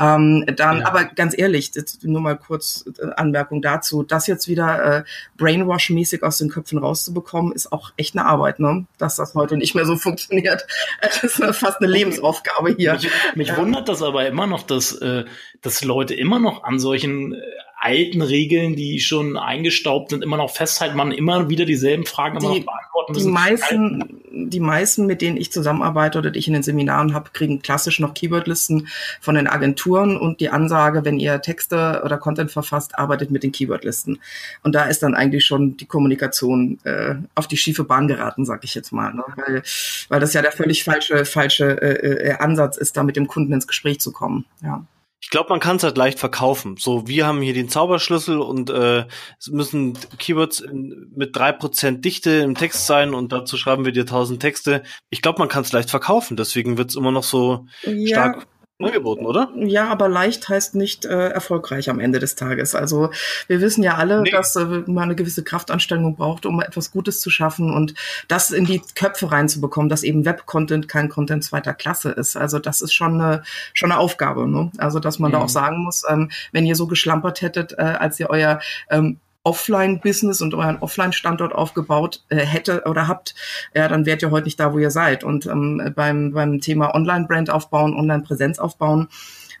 Ähm, 0.00 0.44
dann, 0.56 0.80
ja. 0.80 0.86
aber 0.86 1.04
ganz 1.04 1.36
ehrlich, 1.36 1.72
nur 2.02 2.20
mal 2.20 2.36
kurz 2.36 2.84
äh, 2.98 3.06
Anmerkung 3.16 3.62
dazu, 3.62 4.02
das 4.02 4.26
jetzt 4.26 4.48
wieder 4.48 4.98
äh, 4.98 5.04
Brainwash-mäßig 5.36 6.22
aus 6.22 6.38
den 6.38 6.48
Köpfen 6.48 6.78
rauszubekommen, 6.78 7.52
ist 7.52 7.72
auch 7.72 7.92
echt 7.96 8.16
eine 8.16 8.26
Arbeit, 8.26 8.60
ne? 8.60 8.86
dass 8.98 9.16
das 9.16 9.34
heute 9.34 9.56
nicht 9.56 9.74
mehr 9.74 9.86
so 9.86 9.96
funktioniert. 9.96 10.66
Das 11.02 11.24
ist 11.24 11.56
fast 11.56 11.80
eine 11.80 11.90
Lebensaufgabe 11.90 12.74
hier. 12.76 12.94
Mich, 12.94 13.10
mich 13.34 13.56
wundert 13.56 13.88
das 13.88 14.02
aber 14.02 14.26
immer 14.26 14.46
noch, 14.46 14.62
dass, 14.62 14.92
äh, 14.92 15.24
dass 15.60 15.84
Leute 15.84 16.14
immer 16.14 16.38
noch 16.38 16.64
an 16.64 16.78
solchen 16.78 17.34
äh, 17.34 17.40
alten 17.82 18.22
Regeln, 18.22 18.76
die 18.76 19.00
schon 19.00 19.36
eingestaubt 19.36 20.10
sind, 20.10 20.22
immer 20.22 20.36
noch 20.36 20.50
festhalten, 20.50 20.96
man 20.96 21.10
immer 21.10 21.50
wieder 21.50 21.64
dieselben 21.64 22.06
Fragen 22.06 22.38
immer 22.38 22.54
die, 22.54 22.60
noch 22.60 22.66
beantworten 22.66 23.12
müssen. 23.12 23.26
Die 23.26 23.32
meisten, 23.32 24.50
die 24.50 24.60
meisten, 24.60 25.06
mit 25.06 25.20
denen 25.20 25.36
ich 25.36 25.50
zusammenarbeite 25.50 26.18
oder 26.18 26.30
die 26.30 26.38
ich 26.38 26.46
in 26.46 26.52
den 26.52 26.62
Seminaren 26.62 27.12
habe, 27.12 27.30
kriegen 27.32 27.60
klassisch 27.60 27.98
noch 27.98 28.14
Keywordlisten 28.14 28.86
von 29.20 29.34
den 29.34 29.48
Agenturen 29.48 30.16
und 30.16 30.40
die 30.40 30.48
Ansage, 30.48 31.04
wenn 31.04 31.18
ihr 31.18 31.42
Texte 31.42 32.02
oder 32.04 32.18
Content 32.18 32.52
verfasst, 32.52 32.96
arbeitet 32.96 33.32
mit 33.32 33.42
den 33.42 33.50
Keywordlisten. 33.50 34.20
Und 34.62 34.74
da 34.76 34.84
ist 34.84 35.02
dann 35.02 35.14
eigentlich 35.16 35.44
schon 35.44 35.76
die 35.76 35.86
Kommunikation 35.86 36.78
äh, 36.84 37.16
auf 37.34 37.48
die 37.48 37.56
schiefe 37.56 37.82
Bahn 37.82 38.06
geraten, 38.06 38.44
sag 38.44 38.62
ich 38.62 38.76
jetzt 38.76 38.92
mal, 38.92 39.12
ne? 39.12 39.24
weil, 39.34 39.62
weil 40.08 40.20
das 40.20 40.34
ja 40.34 40.42
der 40.42 40.52
völlig 40.52 40.84
falsche 40.84 41.24
falsche 41.24 41.82
äh, 41.82 42.28
äh, 42.28 42.32
Ansatz 42.34 42.76
ist, 42.76 42.96
da 42.96 43.02
mit 43.02 43.16
dem 43.16 43.26
Kunden 43.26 43.52
ins 43.52 43.66
Gespräch 43.66 43.98
zu 43.98 44.12
kommen. 44.12 44.44
Ja. 44.62 44.84
Ich 45.22 45.30
glaube, 45.30 45.50
man 45.50 45.60
kann 45.60 45.76
es 45.76 45.84
halt 45.84 45.96
leicht 45.96 46.18
verkaufen. 46.18 46.76
So, 46.78 47.06
wir 47.06 47.26
haben 47.26 47.40
hier 47.40 47.54
den 47.54 47.68
Zauberschlüssel 47.68 48.40
und 48.40 48.70
äh, 48.70 49.06
es 49.38 49.48
müssen 49.48 49.96
Keywords 50.18 50.60
in, 50.60 51.12
mit 51.14 51.34
drei 51.36 51.52
Prozent 51.52 52.04
Dichte 52.04 52.30
im 52.30 52.56
Text 52.56 52.86
sein 52.86 53.14
und 53.14 53.32
dazu 53.32 53.56
schreiben 53.56 53.84
wir 53.84 53.92
dir 53.92 54.04
tausend 54.04 54.40
Texte. 54.40 54.82
Ich 55.10 55.22
glaube, 55.22 55.38
man 55.38 55.48
kann 55.48 55.62
es 55.62 55.72
leicht 55.72 55.90
verkaufen, 55.90 56.36
deswegen 56.36 56.76
wird 56.76 56.90
es 56.90 56.96
immer 56.96 57.12
noch 57.12 57.22
so 57.22 57.66
ja. 57.84 58.08
stark 58.08 58.46
angeboten, 58.84 59.26
oder? 59.26 59.50
Ja, 59.56 59.88
aber 59.88 60.08
leicht 60.08 60.48
heißt 60.48 60.74
nicht 60.74 61.04
äh, 61.04 61.28
erfolgreich 61.28 61.90
am 61.90 62.00
Ende 62.00 62.18
des 62.18 62.34
Tages. 62.34 62.74
Also 62.74 63.10
wir 63.46 63.60
wissen 63.60 63.82
ja 63.82 63.96
alle, 63.96 64.22
nee. 64.22 64.30
dass 64.30 64.56
äh, 64.56 64.64
man 64.86 65.04
eine 65.04 65.14
gewisse 65.14 65.42
Kraftanstrengung 65.42 66.16
braucht, 66.16 66.46
um 66.46 66.60
etwas 66.60 66.90
Gutes 66.90 67.20
zu 67.20 67.30
schaffen 67.30 67.72
und 67.72 67.94
das 68.28 68.50
in 68.50 68.64
die 68.64 68.82
Köpfe 68.94 69.30
reinzubekommen, 69.30 69.88
dass 69.88 70.02
eben 70.02 70.24
Web-Content 70.24 70.88
kein 70.88 71.08
Content 71.08 71.44
zweiter 71.44 71.74
Klasse 71.74 72.10
ist. 72.10 72.36
Also 72.36 72.58
das 72.58 72.80
ist 72.80 72.92
schon 72.92 73.20
eine, 73.20 73.42
schon 73.74 73.92
eine 73.92 74.00
Aufgabe. 74.00 74.48
Ne? 74.48 74.70
Also 74.78 74.98
dass 74.98 75.18
man 75.18 75.30
mhm. 75.30 75.34
da 75.34 75.40
auch 75.40 75.48
sagen 75.48 75.84
muss, 75.84 76.02
ähm, 76.08 76.30
wenn 76.52 76.66
ihr 76.66 76.76
so 76.76 76.86
geschlampert 76.86 77.42
hättet, 77.42 77.72
äh, 77.72 77.82
als 77.82 78.18
ihr 78.20 78.30
euer 78.30 78.60
ähm, 78.90 79.18
Offline-Business 79.44 80.40
und 80.40 80.54
euren 80.54 80.78
Offline-Standort 80.78 81.54
aufgebaut 81.54 82.22
äh, 82.28 82.36
hätte 82.36 82.84
oder 82.86 83.08
habt, 83.08 83.34
ja, 83.74 83.88
dann 83.88 84.06
wärt 84.06 84.22
ihr 84.22 84.30
heute 84.30 84.44
nicht 84.44 84.60
da, 84.60 84.72
wo 84.72 84.78
ihr 84.78 84.90
seid. 84.90 85.24
Und 85.24 85.46
ähm, 85.46 85.92
beim, 85.94 86.32
beim 86.32 86.60
Thema 86.60 86.94
Online-Brand 86.94 87.50
aufbauen, 87.50 87.94
Online-Präsenz 87.94 88.58
aufbauen, 88.58 89.08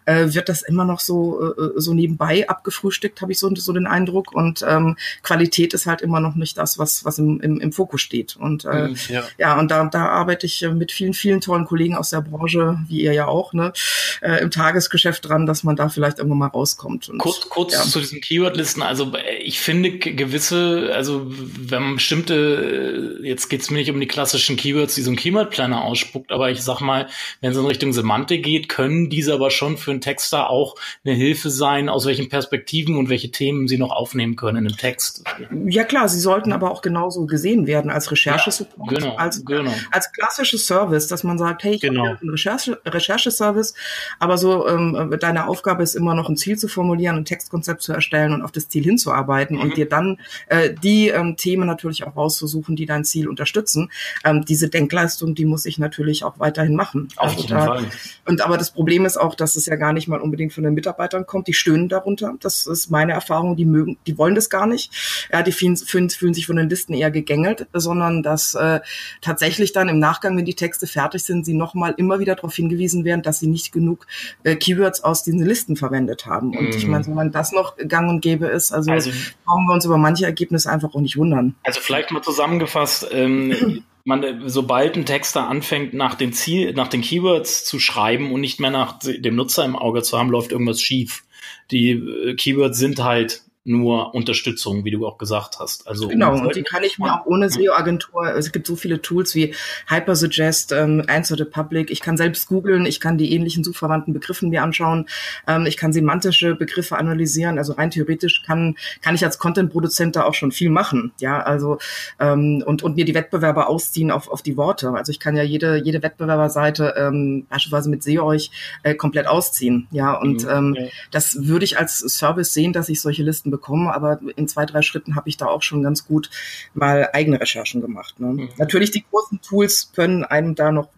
äh, 0.04 0.26
wird 0.34 0.48
das 0.48 0.62
immer 0.62 0.84
noch 0.84 1.00
so, 1.00 1.54
äh, 1.54 1.72
so 1.76 1.94
nebenbei 1.94 2.48
abgefrühstückt, 2.48 3.20
habe 3.20 3.32
ich 3.32 3.38
so, 3.38 3.54
so 3.54 3.72
den 3.72 3.86
Eindruck. 3.86 4.34
Und 4.34 4.64
ähm, 4.66 4.96
Qualität 5.22 5.74
ist 5.74 5.86
halt 5.86 6.02
immer 6.02 6.20
noch 6.20 6.34
nicht 6.34 6.58
das, 6.58 6.78
was, 6.78 7.04
was 7.04 7.18
im, 7.18 7.40
im, 7.40 7.60
im 7.60 7.72
Fokus 7.72 8.00
steht. 8.00 8.36
Und 8.36 8.64
äh, 8.64 8.88
mhm, 8.88 8.96
ja. 9.08 9.22
ja, 9.38 9.58
und 9.58 9.70
da, 9.70 9.84
da 9.84 10.06
arbeite 10.06 10.46
ich 10.46 10.62
äh, 10.62 10.70
mit 10.70 10.92
vielen, 10.92 11.14
vielen 11.14 11.40
tollen 11.40 11.64
Kollegen 11.64 11.94
aus 11.94 12.10
der 12.10 12.20
Branche, 12.20 12.78
wie 12.88 13.02
ihr 13.02 13.12
ja 13.12 13.26
auch, 13.26 13.52
ne, 13.52 13.72
äh, 14.20 14.42
im 14.42 14.50
Tagesgeschäft 14.50 15.28
dran, 15.28 15.46
dass 15.46 15.64
man 15.64 15.76
da 15.76 15.88
vielleicht 15.88 16.18
irgendwann 16.18 16.38
mal 16.38 16.46
rauskommt. 16.48 17.08
Und, 17.08 17.18
kurz 17.18 17.48
kurz 17.48 17.72
ja. 17.74 17.82
zu 17.82 18.00
diesen 18.00 18.20
Keywordlisten. 18.20 18.82
Also 18.82 19.12
äh, 19.14 19.36
ich 19.38 19.60
finde 19.60 19.98
gewisse, 19.98 20.90
also 20.94 21.26
wenn 21.26 21.82
man 21.82 21.94
bestimmte, 21.96 23.18
äh, 23.22 23.26
jetzt 23.28 23.48
geht's 23.48 23.70
mir 23.70 23.78
nicht 23.78 23.90
um 23.90 24.00
die 24.00 24.06
klassischen 24.06 24.56
Keywords, 24.56 24.94
die 24.94 25.02
so 25.02 25.10
ein 25.10 25.16
Keyword-Planner 25.16 25.82
ausspuckt, 25.82 26.32
aber 26.32 26.50
ich 26.50 26.62
sag 26.62 26.80
mal, 26.80 27.08
wenn 27.40 27.52
es 27.52 27.58
in 27.58 27.66
Richtung 27.66 27.92
Semantik 27.92 28.42
geht, 28.42 28.68
können 28.68 29.10
diese 29.10 29.34
aber 29.34 29.50
schon 29.50 29.76
für 29.76 29.91
einen 29.92 30.00
Texter 30.00 30.50
auch 30.50 30.74
eine 31.04 31.14
Hilfe 31.14 31.50
sein, 31.50 31.88
aus 31.88 32.06
welchen 32.06 32.28
Perspektiven 32.28 32.96
und 32.96 33.08
welche 33.08 33.30
Themen 33.30 33.68
sie 33.68 33.78
noch 33.78 33.90
aufnehmen 33.90 34.36
können 34.36 34.58
in 34.58 34.66
einem 34.66 34.76
Text. 34.76 35.24
Ja 35.66 35.84
klar, 35.84 36.08
sie 36.08 36.20
sollten 36.20 36.52
aber 36.52 36.70
auch 36.70 36.82
genauso 36.82 37.26
gesehen 37.26 37.66
werden 37.66 37.90
als 37.90 38.10
Recherchesupport, 38.10 38.92
ja, 38.92 38.98
genau, 38.98 39.16
als, 39.16 39.44
genau. 39.44 39.72
als 39.90 40.12
klassisches 40.12 40.66
Service, 40.66 41.06
dass 41.06 41.24
man 41.24 41.38
sagt, 41.38 41.64
hey, 41.64 41.74
ich 41.74 41.80
genau. 41.80 42.06
habe 42.06 42.20
einen 42.20 42.30
Recherche, 42.30 42.80
Rechercheservice, 42.84 43.74
aber 44.18 44.38
so 44.38 44.66
ähm, 44.68 45.16
deine 45.20 45.46
Aufgabe 45.46 45.82
ist 45.82 45.94
immer 45.94 46.14
noch 46.14 46.28
ein 46.28 46.36
Ziel 46.36 46.58
zu 46.58 46.68
formulieren, 46.68 47.16
ein 47.16 47.24
Textkonzept 47.24 47.82
zu 47.82 47.92
erstellen 47.92 48.32
und 48.32 48.42
auf 48.42 48.52
das 48.52 48.68
Ziel 48.68 48.84
hinzuarbeiten 48.84 49.56
mhm. 49.56 49.62
und 49.62 49.76
dir 49.76 49.88
dann 49.88 50.18
äh, 50.48 50.72
die 50.82 51.08
ähm, 51.08 51.36
Themen 51.36 51.66
natürlich 51.66 52.04
auch 52.04 52.16
rauszusuchen, 52.16 52.76
die 52.76 52.86
dein 52.86 53.04
Ziel 53.04 53.28
unterstützen. 53.28 53.90
Ähm, 54.24 54.44
diese 54.44 54.68
Denkleistung, 54.68 55.34
die 55.34 55.44
muss 55.44 55.66
ich 55.66 55.78
natürlich 55.78 56.24
auch 56.24 56.38
weiterhin 56.38 56.76
machen. 56.76 57.08
Auf 57.16 57.30
also 57.30 57.40
jeden 57.42 57.54
da, 57.54 57.66
Fall. 57.66 57.84
Und 58.26 58.40
aber 58.40 58.58
das 58.58 58.70
Problem 58.70 59.04
ist 59.04 59.16
auch, 59.16 59.34
dass 59.34 59.56
es 59.56 59.66
ja 59.66 59.76
gar 59.82 59.92
nicht 59.92 60.06
mal 60.06 60.20
unbedingt 60.20 60.52
von 60.52 60.62
den 60.62 60.74
Mitarbeitern 60.74 61.26
kommt. 61.26 61.48
Die 61.48 61.54
stöhnen 61.54 61.88
darunter. 61.88 62.34
Das 62.38 62.68
ist 62.68 62.88
meine 62.88 63.14
Erfahrung. 63.14 63.56
Die 63.56 63.64
mögen, 63.64 63.98
die 64.06 64.16
wollen 64.16 64.36
das 64.36 64.48
gar 64.48 64.64
nicht. 64.64 64.92
Ja, 65.32 65.42
die 65.42 65.50
fühlen, 65.50 65.76
fühlen, 65.76 66.08
fühlen 66.08 66.34
sich 66.34 66.46
von 66.46 66.54
den 66.54 66.68
Listen 66.68 66.94
eher 66.94 67.10
gegängelt, 67.10 67.66
sondern 67.72 68.22
dass 68.22 68.54
äh, 68.54 68.78
tatsächlich 69.22 69.72
dann 69.72 69.88
im 69.88 69.98
Nachgang, 69.98 70.36
wenn 70.36 70.44
die 70.44 70.54
Texte 70.54 70.86
fertig 70.86 71.24
sind, 71.24 71.44
sie 71.44 71.54
nochmal 71.54 71.94
immer 71.96 72.20
wieder 72.20 72.36
darauf 72.36 72.54
hingewiesen 72.54 73.04
werden, 73.04 73.22
dass 73.22 73.40
sie 73.40 73.48
nicht 73.48 73.72
genug 73.72 74.06
äh, 74.44 74.54
Keywords 74.54 75.02
aus 75.02 75.24
diesen 75.24 75.44
Listen 75.44 75.74
verwendet 75.74 76.26
haben. 76.26 76.56
Und 76.56 76.68
mm. 76.68 76.76
ich 76.76 76.86
meine, 76.86 77.04
wenn 77.08 77.32
das 77.32 77.50
noch 77.50 77.76
gang 77.76 78.08
und 78.08 78.20
gäbe 78.20 78.46
ist, 78.46 78.70
also, 78.70 78.92
also 78.92 79.10
brauchen 79.44 79.66
wir 79.66 79.74
uns 79.74 79.84
über 79.84 79.98
manche 79.98 80.26
Ergebnisse 80.26 80.70
einfach 80.70 80.94
auch 80.94 81.00
nicht 81.00 81.16
wundern. 81.16 81.56
Also 81.64 81.80
vielleicht 81.80 82.12
mal 82.12 82.22
zusammengefasst, 82.22 83.08
ähm, 83.10 83.82
man, 84.04 84.48
sobald 84.48 84.96
ein 84.96 85.06
Texter 85.06 85.48
anfängt, 85.48 85.94
nach 85.94 86.14
den 86.14 86.32
Ziel, 86.32 86.72
nach 86.72 86.88
den 86.88 87.02
Keywords 87.02 87.64
zu 87.64 87.78
schreiben 87.78 88.32
und 88.32 88.40
nicht 88.40 88.60
mehr 88.60 88.70
nach 88.70 88.98
dem 88.98 89.36
Nutzer 89.36 89.64
im 89.64 89.76
Auge 89.76 90.02
zu 90.02 90.18
haben, 90.18 90.30
läuft 90.30 90.52
irgendwas 90.52 90.82
schief. 90.82 91.24
Die 91.70 91.90
äh, 91.90 92.34
Keywords 92.34 92.78
sind 92.78 93.02
halt 93.02 93.42
nur 93.64 94.12
Unterstützung, 94.14 94.84
wie 94.84 94.90
du 94.90 95.06
auch 95.06 95.18
gesagt 95.18 95.58
hast. 95.60 95.86
Also 95.86 96.08
genau, 96.08 96.32
und 96.32 96.56
die 96.56 96.62
kann 96.62 96.82
ich 96.82 96.98
mir 96.98 97.14
auch 97.14 97.26
ohne 97.26 97.48
SEO-Agentur, 97.48 98.34
es 98.34 98.50
gibt 98.50 98.66
so 98.66 98.74
viele 98.74 99.00
Tools 99.00 99.36
wie 99.36 99.54
Hypersuggest, 99.86 100.72
ähm, 100.72 101.04
Answer 101.06 101.36
the 101.36 101.44
Public, 101.44 101.90
ich 101.90 102.00
kann 102.00 102.16
selbst 102.16 102.48
googeln, 102.48 102.86
ich 102.86 102.98
kann 102.98 103.18
die 103.18 103.32
ähnlichen 103.32 103.62
suchverwandten 103.62 104.12
Begriffe 104.12 104.46
mir 104.46 104.64
anschauen, 104.64 105.06
ähm, 105.46 105.66
ich 105.66 105.76
kann 105.76 105.92
semantische 105.92 106.56
Begriffe 106.56 106.98
analysieren, 106.98 107.58
also 107.58 107.74
rein 107.74 107.90
theoretisch 107.90 108.42
kann, 108.44 108.74
kann 109.00 109.14
ich 109.14 109.24
als 109.24 109.38
Content-Produzent 109.38 110.16
da 110.16 110.24
auch 110.24 110.34
schon 110.34 110.50
viel 110.50 110.70
machen, 110.70 111.12
ja, 111.20 111.40
also 111.40 111.78
ähm, 112.18 112.64
und, 112.66 112.82
und 112.82 112.96
mir 112.96 113.04
die 113.04 113.14
Wettbewerber 113.14 113.68
ausziehen 113.68 114.10
auf, 114.10 114.28
auf 114.28 114.42
die 114.42 114.56
Worte. 114.56 114.90
Also 114.90 115.12
ich 115.12 115.20
kann 115.20 115.36
ja 115.36 115.44
jede, 115.44 115.76
jede 115.76 116.02
Wettbewerberseite 116.02 116.94
ähm, 116.96 117.46
beispielsweise 117.48 117.90
mit 117.90 118.02
SEO 118.02 118.24
euch 118.24 118.50
äh, 118.82 118.96
komplett 118.96 119.28
ausziehen, 119.28 119.86
ja, 119.92 120.14
und 120.14 120.42
mhm, 120.42 120.50
ähm, 120.50 120.76
ja. 120.76 120.86
das 121.12 121.46
würde 121.46 121.64
ich 121.64 121.78
als 121.78 121.98
Service 121.98 122.52
sehen, 122.52 122.72
dass 122.72 122.88
ich 122.88 123.00
solche 123.00 123.22
Listen 123.22 123.51
bekommen, 123.52 123.86
aber 123.86 124.18
in 124.34 124.48
zwei, 124.48 124.66
drei 124.66 124.82
Schritten 124.82 125.14
habe 125.14 125.28
ich 125.28 125.36
da 125.36 125.46
auch 125.46 125.62
schon 125.62 125.84
ganz 125.84 126.04
gut 126.06 126.28
mal 126.74 127.08
eigene 127.12 127.40
Recherchen 127.40 127.80
gemacht. 127.80 128.18
Ne? 128.18 128.26
Mhm. 128.26 128.48
Natürlich, 128.56 128.90
die 128.90 129.04
großen 129.08 129.40
Tools 129.40 129.92
können 129.94 130.24
einem 130.24 130.56
da 130.56 130.72
noch 130.72 130.88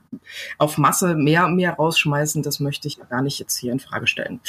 auf 0.57 0.79
Masse 0.79 1.15
mehr, 1.15 1.49
mehr 1.49 1.75
rausschmeißen. 1.75 2.43
Das 2.43 2.61
möchte 2.61 2.89
ich 2.89 2.99
gar 3.11 3.21
nicht 3.21 3.39
jetzt 3.39 3.59
hier 3.59 3.73
in 3.73 3.81
Frage 3.81 4.07
stellen. 4.07 4.41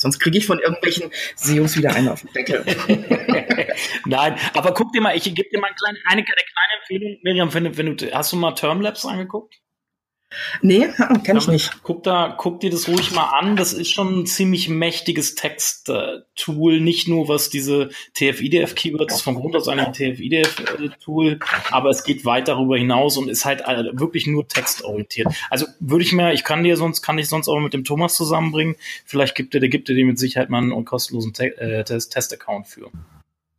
Sonst 0.00 0.18
kriege 0.18 0.38
ich 0.38 0.46
von 0.46 0.58
irgendwelchen 0.58 1.10
SEOs 1.36 1.76
wieder 1.76 1.94
einen 1.94 2.08
auf 2.08 2.22
den 2.22 2.32
Deckel. 2.32 2.64
Nein, 4.06 4.36
aber 4.54 4.72
guck 4.72 4.92
dir 4.92 5.02
mal, 5.02 5.14
ich 5.14 5.24
gebe 5.24 5.48
dir 5.50 5.60
mal 5.60 5.66
eine 5.66 5.76
kleine, 5.76 5.98
eine, 6.06 6.24
kleine 6.24 6.80
Empfehlung. 6.80 7.18
Miriam, 7.22 7.52
wenn, 7.52 7.76
wenn 7.76 7.96
du, 7.96 8.10
hast 8.10 8.32
du 8.32 8.36
mal 8.36 8.54
Termlabs 8.54 9.04
angeguckt? 9.04 9.60
Nee, 10.62 10.88
kenne 11.24 11.38
ich 11.38 11.48
nicht. 11.48 11.82
Guck 11.82 12.02
da, 12.04 12.34
guck 12.36 12.60
dir 12.60 12.70
das 12.70 12.88
ruhig 12.88 13.10
mal 13.12 13.30
an. 13.38 13.56
Das 13.56 13.72
ist 13.72 13.90
schon 13.90 14.20
ein 14.20 14.26
ziemlich 14.26 14.68
mächtiges 14.68 15.34
Text-Tool. 15.34 16.80
Nicht 16.80 17.08
nur 17.08 17.28
was 17.28 17.50
diese 17.50 17.90
TF-IDF-Keywords 18.14 19.22
von 19.22 19.34
Grund 19.34 19.56
aus 19.56 19.68
ein 19.68 19.92
TF-IDF-Tool, 19.92 21.40
aber 21.70 21.90
es 21.90 22.04
geht 22.04 22.24
weit 22.24 22.48
darüber 22.48 22.76
hinaus 22.76 23.16
und 23.16 23.28
ist 23.28 23.44
halt 23.44 23.62
äh, 23.62 23.90
wirklich 23.92 24.26
nur 24.26 24.46
textorientiert. 24.46 25.28
Also 25.50 25.66
würde 25.80 26.04
ich 26.04 26.12
mir, 26.12 26.32
ich 26.32 26.44
kann 26.44 26.62
dir 26.62 26.76
sonst, 26.76 27.02
kann 27.02 27.18
ich 27.18 27.28
sonst 27.28 27.48
auch 27.48 27.58
mit 27.58 27.74
dem 27.74 27.84
Thomas 27.84 28.14
zusammenbringen. 28.14 28.76
Vielleicht 29.04 29.34
gibt 29.34 29.54
er, 29.54 29.60
der 29.60 29.68
gibt 29.68 29.88
dir 29.88 30.04
mit 30.04 30.18
Sicherheit 30.18 30.50
mal 30.50 30.58
einen 30.58 30.84
kostenlosen 30.84 31.32
Te 31.32 31.56
äh, 31.58 31.84
Test-Account 31.84 32.68
für. 32.68 32.90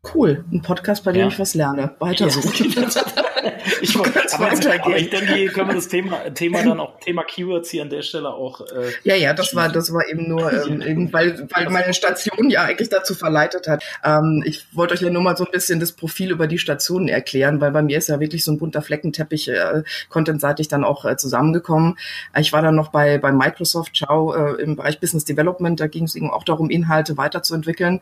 Cool, 0.03 0.43
ein 0.51 0.63
Podcast, 0.63 1.03
bei 1.03 1.11
dem 1.11 1.21
ja. 1.21 1.27
ich 1.27 1.37
was 1.37 1.53
lerne. 1.53 1.91
Weiter 1.99 2.27
so. 2.27 2.39
ich 3.81 3.97
wollte 3.97 4.33
aber, 4.33 4.47
aber 4.47 4.97
ich 4.97 5.11
denke, 5.11 5.35
hier 5.35 5.51
können 5.51 5.69
wir 5.69 5.75
das 5.75 5.89
Thema, 5.89 6.17
Thema 6.33 6.63
dann 6.63 6.79
auch, 6.79 6.99
Thema 6.99 7.23
Keywords 7.23 7.69
hier 7.69 7.83
an 7.83 7.91
der 7.91 8.01
Stelle 8.01 8.33
auch. 8.33 8.61
Äh, 8.61 8.89
ja, 9.03 9.13
ja, 9.13 9.35
das 9.35 9.53
war, 9.53 9.69
das 9.69 9.93
war 9.93 10.01
eben 10.09 10.27
nur, 10.27 10.51
ähm, 10.51 11.09
weil, 11.11 11.47
weil 11.53 11.69
meine 11.69 11.93
Station 11.93 12.49
ja 12.49 12.63
eigentlich 12.63 12.89
dazu 12.89 13.13
verleitet 13.13 13.67
hat. 13.67 13.83
Ähm, 14.03 14.43
ich 14.43 14.65
wollte 14.73 14.95
euch 14.95 15.01
ja 15.01 15.11
nur 15.11 15.21
mal 15.21 15.37
so 15.37 15.45
ein 15.45 15.51
bisschen 15.51 15.79
das 15.79 15.91
Profil 15.91 16.31
über 16.31 16.47
die 16.47 16.57
Stationen 16.57 17.07
erklären, 17.07 17.61
weil 17.61 17.69
bei 17.69 17.83
mir 17.83 17.99
ist 17.99 18.09
ja 18.09 18.19
wirklich 18.19 18.43
so 18.43 18.51
ein 18.51 18.57
bunter 18.57 18.81
Fleckenteppich 18.81 19.49
äh, 19.49 19.83
contentseitig 20.09 20.67
dann 20.67 20.83
auch 20.83 21.05
äh, 21.05 21.15
zusammengekommen. 21.15 21.99
Ich 22.39 22.53
war 22.53 22.63
dann 22.63 22.75
noch 22.75 22.87
bei, 22.87 23.19
bei 23.19 23.31
Microsoft 23.31 23.95
Ciao 23.95 24.33
äh, 24.33 24.59
im 24.63 24.77
Bereich 24.77 24.99
Business 24.99 25.25
Development, 25.25 25.79
da 25.79 25.85
ging 25.85 26.05
es 26.05 26.15
eben 26.15 26.31
auch 26.31 26.43
darum, 26.43 26.71
Inhalte 26.71 27.17
weiterzuentwickeln. 27.17 28.01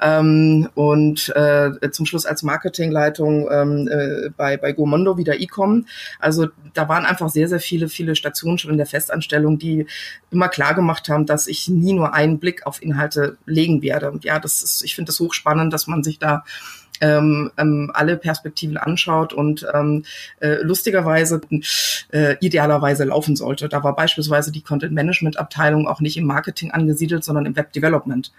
Ähm, 0.00 0.70
und 0.74 1.33
äh, 1.34 1.90
zum 1.90 2.06
Schluss 2.06 2.26
als 2.26 2.42
Marketingleitung 2.42 3.48
ähm, 3.50 3.88
äh, 3.88 4.30
bei, 4.36 4.56
bei 4.56 4.72
Gomondo 4.72 5.18
wieder 5.18 5.40
E-Com. 5.40 5.86
Also 6.18 6.48
da 6.72 6.88
waren 6.88 7.04
einfach 7.04 7.28
sehr, 7.28 7.48
sehr 7.48 7.60
viele, 7.60 7.88
viele 7.88 8.16
Stationen 8.16 8.58
schon 8.58 8.70
in 8.70 8.76
der 8.76 8.86
Festanstellung, 8.86 9.58
die 9.58 9.86
immer 10.30 10.48
klar 10.48 10.74
gemacht 10.74 11.08
haben, 11.08 11.26
dass 11.26 11.46
ich 11.46 11.68
nie 11.68 11.92
nur 11.92 12.14
einen 12.14 12.38
Blick 12.38 12.66
auf 12.66 12.82
Inhalte 12.82 13.36
legen 13.46 13.82
werde. 13.82 14.10
Und 14.10 14.24
ja, 14.24 14.38
das 14.38 14.62
ist, 14.62 14.84
ich 14.84 14.94
finde 14.94 15.10
das 15.10 15.20
hochspannend, 15.20 15.72
dass 15.72 15.86
man 15.86 16.02
sich 16.02 16.18
da 16.18 16.44
ähm, 17.00 17.50
ähm, 17.58 17.90
alle 17.92 18.16
Perspektiven 18.16 18.76
anschaut 18.76 19.32
und 19.32 19.66
ähm, 19.74 20.04
äh, 20.40 20.62
lustigerweise 20.62 21.40
äh, 22.12 22.36
idealerweise 22.40 23.04
laufen 23.04 23.36
sollte. 23.36 23.68
Da 23.68 23.82
war 23.82 23.96
beispielsweise 23.96 24.52
die 24.52 24.62
Content 24.62 24.92
Management 24.92 25.38
Abteilung 25.38 25.88
auch 25.88 26.00
nicht 26.00 26.16
im 26.16 26.24
Marketing 26.24 26.70
angesiedelt, 26.70 27.24
sondern 27.24 27.46
im 27.46 27.56
Web 27.56 27.72
Development. 27.72 28.32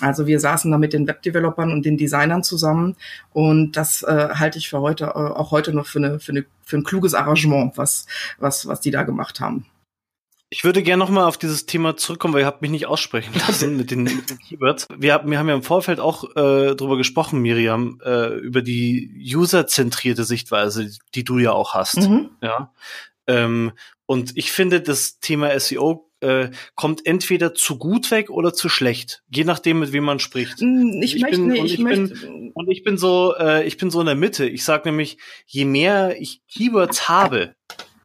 Also 0.00 0.26
wir 0.26 0.40
saßen 0.40 0.70
da 0.70 0.78
mit 0.78 0.92
den 0.92 1.06
Webdevelopern 1.06 1.72
und 1.72 1.84
den 1.84 1.96
Designern 1.96 2.42
zusammen 2.42 2.96
und 3.32 3.72
das 3.72 4.02
äh, 4.02 4.28
halte 4.34 4.58
ich 4.58 4.68
für 4.68 4.80
heute 4.80 5.06
äh, 5.06 5.08
auch 5.08 5.50
heute 5.50 5.72
noch 5.72 5.86
für 5.86 5.98
eine, 5.98 6.20
für 6.20 6.32
eine 6.32 6.44
für 6.64 6.76
ein 6.76 6.84
kluges 6.84 7.14
Arrangement, 7.14 7.76
was 7.76 8.06
was 8.38 8.66
was 8.66 8.80
die 8.80 8.90
da 8.90 9.02
gemacht 9.02 9.40
haben. 9.40 9.66
Ich 10.50 10.64
würde 10.64 10.82
gerne 10.82 10.98
nochmal 10.98 11.24
auf 11.24 11.36
dieses 11.36 11.66
Thema 11.66 11.96
zurückkommen, 11.98 12.32
weil 12.32 12.40
ihr 12.40 12.46
habt 12.46 12.62
mich 12.62 12.70
nicht 12.70 12.86
aussprechen 12.86 13.34
lassen 13.46 13.76
mit 13.76 13.90
den, 13.90 14.04
mit 14.04 14.30
den 14.30 14.38
Keywords. 14.38 14.88
Wir 14.96 15.12
haben, 15.12 15.30
wir 15.30 15.38
haben 15.38 15.48
ja 15.48 15.54
im 15.54 15.62
Vorfeld 15.62 16.00
auch 16.00 16.24
äh, 16.36 16.74
darüber 16.74 16.96
gesprochen, 16.96 17.40
Miriam, 17.40 18.00
äh, 18.02 18.34
über 18.38 18.62
die 18.62 19.30
userzentrierte 19.34 20.24
Sichtweise, 20.24 20.90
die 21.14 21.24
du 21.24 21.38
ja 21.38 21.52
auch 21.52 21.74
hast. 21.74 21.98
Mhm. 21.98 22.30
Ja. 22.40 22.72
Ähm, 23.26 23.72
und 24.06 24.36
ich 24.36 24.50
finde, 24.50 24.80
das 24.80 25.20
Thema 25.20 25.58
SEO 25.60 26.07
äh, 26.20 26.50
kommt 26.74 27.06
entweder 27.06 27.54
zu 27.54 27.78
gut 27.78 28.10
weg 28.10 28.30
oder 28.30 28.52
zu 28.52 28.68
schlecht, 28.68 29.22
je 29.28 29.44
nachdem, 29.44 29.80
mit 29.80 29.92
wem 29.92 30.04
man 30.04 30.18
spricht. 30.18 30.60
Hm, 30.60 31.00
ich, 31.02 31.16
ich 31.16 31.22
möchte, 31.22 31.38
bin, 31.38 31.54
ich, 31.54 31.74
ich 31.74 31.78
möchte. 31.78 32.14
Bin, 32.14 32.50
und 32.54 32.68
ich 32.70 32.82
bin 32.82 32.98
so, 32.98 33.34
äh, 33.38 33.66
ich 33.66 33.76
bin 33.76 33.90
so 33.90 34.00
in 34.00 34.06
der 34.06 34.14
Mitte. 34.14 34.48
Ich 34.48 34.64
sage 34.64 34.88
nämlich, 34.88 35.18
je 35.46 35.64
mehr 35.64 36.20
ich 36.20 36.42
Keywords 36.48 37.08
habe, 37.08 37.54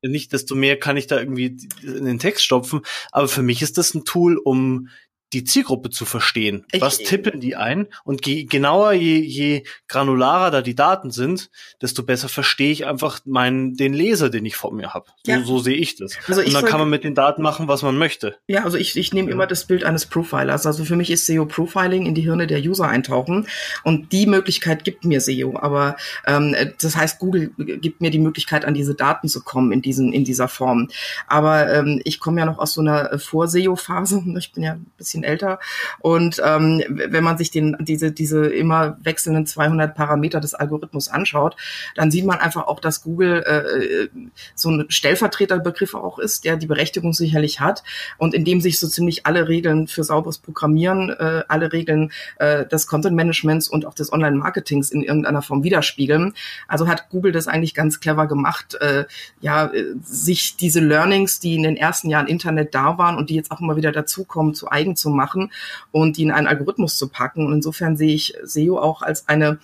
nicht, 0.10 0.34
desto 0.34 0.56
mehr 0.56 0.78
kann 0.78 0.98
ich 0.98 1.08
da 1.08 1.18
irgendwie 1.18 1.58
in 1.82 2.06
den 2.06 2.20
Text 2.20 2.44
stopfen. 2.44 2.82
Aber 3.12 3.28
für 3.28 3.42
mich 3.42 3.62
ist 3.62 3.78
das 3.78 3.94
ein 3.94 4.06
Tool, 4.06 4.38
um 4.38 4.90
die 5.34 5.44
Zielgruppe 5.44 5.90
zu 5.90 6.06
verstehen. 6.06 6.66
Ich, 6.72 6.82
Was 6.82 7.00
tippen 7.00 7.40
die 7.40 7.56
ein? 7.56 7.88
Und 8.04 8.26
je 8.26 8.46
genauer, 8.46 8.94
je, 8.94 9.20
je 9.20 9.64
granularer 9.88 10.52
da 10.52 10.62
die 10.62 10.76
Daten 10.76 11.12
sind, 11.12 11.50
desto 11.82 12.04
besser 12.04 12.30
verstehe 12.30 12.72
ich 12.72 12.86
einfach 12.86 13.20
meinen, 13.26 13.76
den 13.76 13.94
Leser, 13.94 14.30
den 14.30 14.46
ich 14.46 14.56
vor 14.56 14.72
mir 14.74 14.94
habe. 14.94 15.06
So, 15.26 15.32
ja. 15.32 15.44
so 15.44 15.60
sehe 15.60 15.76
ich 15.76 15.96
das. 15.96 16.18
Also 16.28 16.42
ich 16.42 16.48
und 16.48 16.54
dann 16.54 16.66
kann 16.66 16.80
man 16.80 16.90
mit 16.90 17.04
den 17.04 17.16
Daten 17.16 17.42
machen, 17.42 17.68
was 17.68 17.82
man 17.82 17.98
möchte. 17.98 18.38
Ja, 18.48 18.64
also 18.64 18.78
ich, 18.78 18.96
ich 18.96 19.14
nehme 19.14 19.32
immer 19.32 19.48
das 19.48 19.66
Bild 19.66 19.84
eines 19.84 20.06
Profilers. 20.06 20.66
Also 20.66 20.86
für 20.86 20.96
mich 20.96 21.10
ist 21.10 21.26
SEO 21.26 21.46
Profiling 21.46 22.06
in 22.06 22.16
die 22.16 22.22
Hirne 22.22 22.48
der 22.48 22.60
User 22.60 22.88
eintauchen. 22.88 23.48
Und 23.84 24.12
die 24.12 24.28
Möglichkeit 24.28 24.84
gibt 24.84 25.06
mir 25.06 25.20
SEO. 25.20 25.58
Aber 25.58 25.98
ähm, 26.26 26.56
das 26.80 26.96
heißt, 26.96 27.20
Google 27.20 27.52
gibt 27.58 28.02
mir 28.02 28.12
die 28.12 28.20
Möglichkeit, 28.20 28.66
an 28.66 28.74
diese 28.74 28.96
Daten 28.96 29.28
zu 29.28 29.44
kommen 29.44 29.72
in, 29.72 29.82
diesen, 29.82 30.14
in 30.14 30.24
dieser 30.24 30.48
Form. 30.48 30.90
Aber 31.28 31.74
ähm, 31.74 32.02
ich 32.04 32.20
komme 32.20 32.40
ja 32.40 32.46
noch 32.46 32.60
aus 32.60 32.74
so 32.74 32.82
einer 32.82 33.18
Vor-SEO-Phase. 33.18 34.24
Ich 34.38 34.52
bin 34.52 34.64
ja 34.64 34.74
ein 34.74 34.92
bisschen 34.98 35.23
bisschen 35.24 35.32
älter. 35.32 35.60
Und 36.00 36.42
ähm, 36.46 36.84
wenn 36.90 37.24
man 37.24 37.38
sich 37.38 37.52
den, 37.52 37.76
diese, 37.80 38.12
diese 38.12 38.46
immer 38.48 38.98
wechselnden 39.02 39.46
200 39.46 39.96
Parameter 39.96 40.40
des 40.40 40.54
Algorithmus 40.54 41.10
anschaut, 41.10 41.56
dann 41.96 42.12
sieht 42.12 42.26
man 42.26 42.40
einfach 42.40 42.68
auch, 42.68 42.80
dass 42.80 43.02
Google 43.02 43.44
äh, 43.44 44.20
so 44.56 44.70
ein 44.70 44.86
Stellvertreterbegriff 44.90 45.96
auch 45.96 46.20
ist, 46.20 46.46
der 46.46 46.58
die 46.58 46.68
Berechtigung 46.68 47.14
sicherlich 47.14 47.60
hat 47.60 47.84
und 48.18 48.34
in 48.34 48.46
dem 48.46 48.62
sich 48.62 48.80
so 48.80 48.88
ziemlich 48.88 49.26
alle 49.26 49.48
Regeln 49.48 49.88
für 49.88 50.04
sauberes 50.04 50.38
Programmieren, 50.38 51.10
äh, 51.10 51.44
alle 51.48 51.72
Regeln 51.72 52.12
äh, 52.38 52.66
des 52.66 52.88
Content 52.88 53.16
Managements 53.16 53.68
und 53.68 53.86
auch 53.86 53.94
des 53.94 54.12
Online-Marketings 54.12 54.92
in 54.92 55.04
irgendeiner 55.04 55.42
Form 55.42 55.64
widerspiegeln. 55.64 56.34
Also 56.68 56.88
hat 56.88 57.10
Google 57.10 57.32
das 57.32 57.48
eigentlich 57.48 57.74
ganz 57.74 58.00
clever 58.00 58.28
gemacht, 58.28 58.76
äh, 58.76 59.06
ja, 59.42 59.72
sich 60.04 60.58
diese 60.58 60.80
Learnings, 60.80 61.40
die 61.40 61.56
in 61.56 61.64
den 61.64 61.78
ersten 61.78 62.10
Jahren 62.10 62.28
Internet 62.28 62.76
da 62.76 62.98
waren 62.98 63.18
und 63.18 63.30
die 63.30 63.36
jetzt 63.36 63.52
auch 63.52 63.62
immer 63.62 63.76
wieder 63.76 63.92
dazukommen, 63.92 64.54
zu 64.54 64.70
eigen 64.72 64.96
zu 64.96 65.10
machen 65.14 65.52
und 65.92 66.18
die 66.18 66.24
in 66.24 66.32
einen 66.32 66.48
Algorithmus 66.48 66.98
zu 66.98 67.08
packen. 67.08 67.46
Und 67.46 67.54
insofern 67.54 67.98
sehe 67.98 68.14
ich 68.14 68.36
SEO 68.44 68.80
auch 68.80 69.02
als 69.02 69.28
eine 69.28 69.60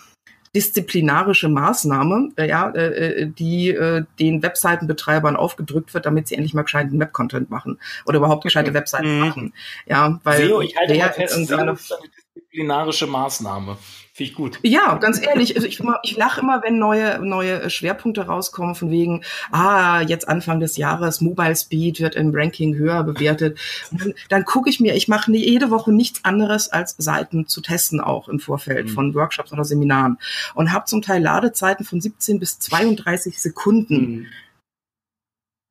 disziplinarische 0.55 1.47
Maßnahme, 1.47 2.31
äh, 2.37 2.47
ja, 2.47 2.69
äh, 2.71 3.21
äh, 3.21 3.25
die 3.27 3.69
äh, 3.69 4.03
den 4.19 4.41
Webseitenbetreibern 4.41 5.35
aufgedrückt 5.35 5.93
wird, 5.93 6.05
damit 6.05 6.27
sie 6.27 6.35
endlich 6.35 6.53
mal 6.53 6.63
gescheiten 6.63 6.99
Webcontent 6.99 7.49
machen 7.49 7.79
oder 8.05 8.17
überhaupt 8.17 8.43
gescheite 8.43 8.73
Webseiten 8.73 9.15
mhm. 9.15 9.19
machen. 9.19 9.53
Ja, 9.85 10.19
weil 10.23 10.47
SEO, 10.47 10.61
ich 10.61 10.75
halte 10.75 10.95
mal 10.95 11.13
fest, 11.13 11.33
SEO 11.35 11.41
ist 11.43 11.53
eine 11.53 11.77
disziplinarische 12.35 13.07
Maßnahme. 13.07 13.77
Finde 14.19 14.31
ich 14.31 14.35
gut. 14.35 14.59
Ja, 14.63 14.95
ganz 14.95 15.25
ehrlich, 15.25 15.55
also 15.55 15.65
ich, 15.65 15.79
ich 16.03 16.17
lache 16.17 16.41
immer, 16.41 16.61
wenn 16.61 16.77
neue, 16.77 17.25
neue 17.25 17.69
Schwerpunkte 17.69 18.27
rauskommen, 18.27 18.75
von 18.75 18.91
wegen, 18.91 19.23
ah, 19.49 20.01
jetzt 20.01 20.27
Anfang 20.27 20.59
des 20.59 20.75
Jahres, 20.75 21.21
Mobile 21.21 21.55
Speed 21.55 22.01
wird 22.01 22.15
im 22.15 22.35
Ranking 22.35 22.75
höher 22.75 23.05
bewertet. 23.05 23.57
Dann, 23.91 24.13
dann 24.27 24.43
gucke 24.43 24.69
ich 24.69 24.81
mir, 24.81 24.93
ich 24.95 25.07
mache 25.07 25.31
jede 25.31 25.71
Woche 25.71 25.93
nichts 25.93 26.25
anderes, 26.25 26.67
als 26.67 26.95
Seiten 26.97 27.47
zu 27.47 27.61
testen, 27.61 28.01
auch 28.01 28.27
im 28.27 28.41
Vorfeld 28.41 28.87
mhm. 28.87 28.91
von 28.91 29.15
Workshops 29.15 29.53
oder 29.53 29.63
Seminaren. 29.63 30.17
Und 30.53 30.73
habe 30.73 30.83
zum 30.83 31.01
Teil 31.01 31.21
Ladezeiten 31.21 31.85
von 31.85 32.01
17 32.01 32.39
bis 32.39 32.59
32 32.59 33.39
Sekunden. 33.39 33.95
Mhm 33.95 34.27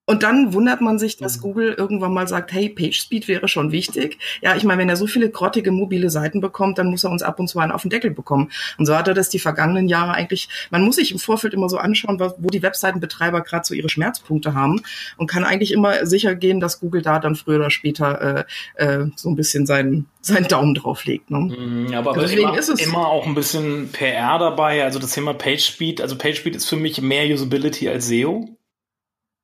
und 0.08 0.22
dann 0.22 0.54
wundert 0.54 0.80
man 0.80 0.98
sich, 0.98 1.18
dass 1.18 1.36
mhm. 1.36 1.42
Google 1.42 1.74
irgendwann 1.76 2.14
mal 2.14 2.26
sagt, 2.26 2.50
hey, 2.50 2.70
PageSpeed 2.70 3.28
wäre 3.28 3.46
schon 3.46 3.72
wichtig. 3.72 4.18
Ja, 4.40 4.56
ich 4.56 4.64
meine, 4.64 4.80
wenn 4.80 4.88
er 4.88 4.96
so 4.96 5.06
viele 5.06 5.28
grottige 5.28 5.70
mobile 5.70 6.08
Seiten 6.08 6.40
bekommt, 6.40 6.78
dann 6.78 6.86
muss 6.86 7.04
er 7.04 7.10
uns 7.10 7.22
ab 7.22 7.38
und 7.38 7.46
zu 7.46 7.58
einen 7.58 7.72
auf 7.72 7.82
den 7.82 7.90
Deckel 7.90 8.10
bekommen. 8.10 8.50
Und 8.78 8.86
so 8.86 8.96
hat 8.96 9.06
er 9.06 9.12
das 9.12 9.28
die 9.28 9.38
vergangenen 9.38 9.86
Jahre 9.86 10.12
eigentlich, 10.12 10.48
man 10.70 10.82
muss 10.82 10.96
sich 10.96 11.12
im 11.12 11.18
Vorfeld 11.18 11.52
immer 11.52 11.68
so 11.68 11.76
anschauen, 11.76 12.18
wo 12.20 12.48
die 12.48 12.62
Webseitenbetreiber 12.62 13.42
gerade 13.42 13.66
so 13.66 13.74
ihre 13.74 13.90
Schmerzpunkte 13.90 14.54
haben 14.54 14.80
und 15.18 15.26
kann 15.26 15.44
eigentlich 15.44 15.72
immer 15.72 16.06
sicher 16.06 16.34
gehen, 16.34 16.58
dass 16.58 16.80
Google 16.80 17.02
da 17.02 17.18
dann 17.18 17.36
früher 17.36 17.58
oder 17.58 17.70
später 17.70 18.46
äh, 18.78 18.82
äh, 18.82 19.06
so 19.14 19.28
ein 19.28 19.36
bisschen 19.36 19.66
seinen, 19.66 20.06
seinen 20.22 20.48
Daumen 20.48 20.72
drauf 20.72 21.04
legt. 21.04 21.30
Ne? 21.30 21.38
Mhm, 21.38 21.92
aber, 21.92 22.12
aber 22.12 22.22
deswegen 22.22 22.48
immer, 22.48 22.58
ist 22.58 22.70
es 22.70 22.80
immer 22.80 23.08
auch 23.08 23.26
ein 23.26 23.34
bisschen 23.34 23.90
PR 23.92 24.38
dabei. 24.38 24.84
Also 24.84 24.98
das 24.98 25.12
Thema 25.12 25.34
PageSpeed, 25.34 26.00
also 26.00 26.16
PageSpeed 26.16 26.56
ist 26.56 26.64
für 26.64 26.76
mich 26.76 27.02
mehr 27.02 27.26
Usability 27.26 27.90
als 27.90 28.08
SEO. 28.08 28.57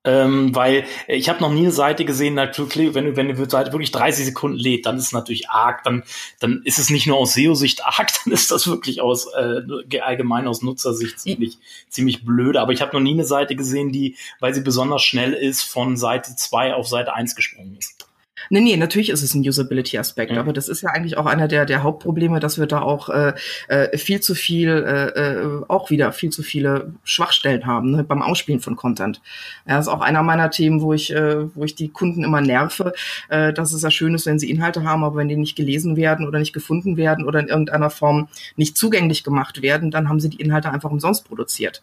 Ähm, 0.05 0.55
weil 0.55 0.85
ich 1.09 1.31
habe 1.31 1.40
noch 1.40 1.51
nie 1.51 1.62
eine 1.62 1.73
Seite 1.73 2.05
gesehen, 2.05 2.35
natürlich, 2.35 2.93
wenn, 2.93 3.17
wenn 3.17 3.31
eine 3.31 3.51
Seite 3.51 3.73
wirklich 3.73 3.90
30 3.90 4.27
Sekunden 4.27 4.59
lädt, 4.59 4.85
dann 4.85 4.99
ist 4.99 5.05
es 5.07 5.12
natürlich 5.12 5.49
arg, 5.49 5.83
dann, 5.83 6.03
dann 6.40 6.61
ist 6.64 6.79
es 6.79 6.90
nicht 6.90 7.07
nur 7.07 7.17
aus 7.17 7.33
SEO-Sicht 7.33 7.85
arg, 7.87 8.11
dann 8.25 8.33
ist 8.33 8.51
das 8.51 8.67
wirklich 8.67 9.01
aus 9.01 9.33
äh, 9.33 10.01
allgemein 10.01 10.47
aus 10.47 10.62
Nutzersicht 10.62 11.19
ziemlich, 11.19 11.59
ziemlich 11.88 12.25
blöd. 12.25 12.57
Aber 12.57 12.73
ich 12.73 12.83
habe 12.83 12.95
noch 12.95 13.03
nie 13.03 13.14
eine 13.14 13.25
Seite 13.25 13.57
gesehen, 13.57 13.93
die, 13.93 14.17
weil 14.40 14.55
sie 14.55 14.61
besonders 14.61 15.03
schnell 15.03 15.33
ist, 15.33 15.62
von 15.62 15.97
Seite 15.97 16.37
2 16.37 16.75
auf 16.75 16.87
Seite 16.87 17.14
1 17.14 17.35
gesprungen 17.35 17.77
ist. 17.79 18.04
Nee, 18.50 18.61
nee, 18.61 18.76
natürlich 18.76 19.11
ist 19.11 19.22
es 19.22 19.35
ein 19.35 19.46
Usability-Aspekt, 19.46 20.33
mhm. 20.33 20.38
aber 20.38 20.52
das 20.52 20.68
ist 20.68 20.83
ja 20.83 20.90
eigentlich 20.90 21.16
auch 21.16 21.26
einer 21.26 21.48
der, 21.48 21.66
der 21.66 21.83
Hauptprobleme, 21.83 22.40
dass 22.40 22.59
wir 22.59 22.66
da 22.66 22.83
auch 22.83 23.09
äh, 23.09 23.35
äh, 23.68 23.96
viel 23.96 24.20
zu 24.20 24.35
viel, 24.35 24.68
äh, 24.68 25.09
äh, 25.09 25.62
auch 25.68 25.90
wieder 25.90 26.12
viel 26.12 26.30
zu 26.30 26.42
viele 26.42 26.94
Schwachstellen 27.04 27.66
haben 27.66 27.90
ne, 27.90 28.04
beim 28.04 28.22
Ausspielen 28.22 28.61
von 28.61 28.76
Content. 28.76 29.20
Ja, 29.66 29.76
das 29.76 29.87
ist 29.87 29.92
auch 29.92 30.00
einer 30.00 30.22
meiner 30.22 30.50
Themen, 30.50 30.80
wo 30.80 30.92
ich, 30.92 31.12
äh, 31.14 31.54
wo 31.54 31.64
ich 31.64 31.74
die 31.74 31.88
Kunden 31.88 32.24
immer 32.24 32.40
nerve, 32.40 32.92
äh, 33.28 33.52
dass 33.52 33.72
es 33.72 33.83
ja 33.83 33.90
schön 33.90 34.14
ist, 34.14 34.26
wenn 34.26 34.38
sie 34.38 34.50
Inhalte 34.50 34.85
haben, 34.85 35.04
aber 35.04 35.16
wenn 35.16 35.28
die 35.28 35.37
nicht 35.37 35.57
gelesen 35.57 35.96
werden 35.96 36.26
oder 36.26 36.38
nicht 36.38 36.52
gefunden 36.52 36.96
werden 36.96 37.26
oder 37.26 37.40
in 37.40 37.48
irgendeiner 37.48 37.90
Form 37.90 38.28
nicht 38.57 38.76
zugänglich 38.76 39.24
gemacht 39.24 39.62
werden, 39.62 39.90
dann 39.90 40.09
haben 40.09 40.20
sie 40.20 40.30
die 40.30 40.40
Inhalte 40.40 40.70
einfach 40.70 40.90
umsonst 40.90 41.26
produziert. 41.26 41.83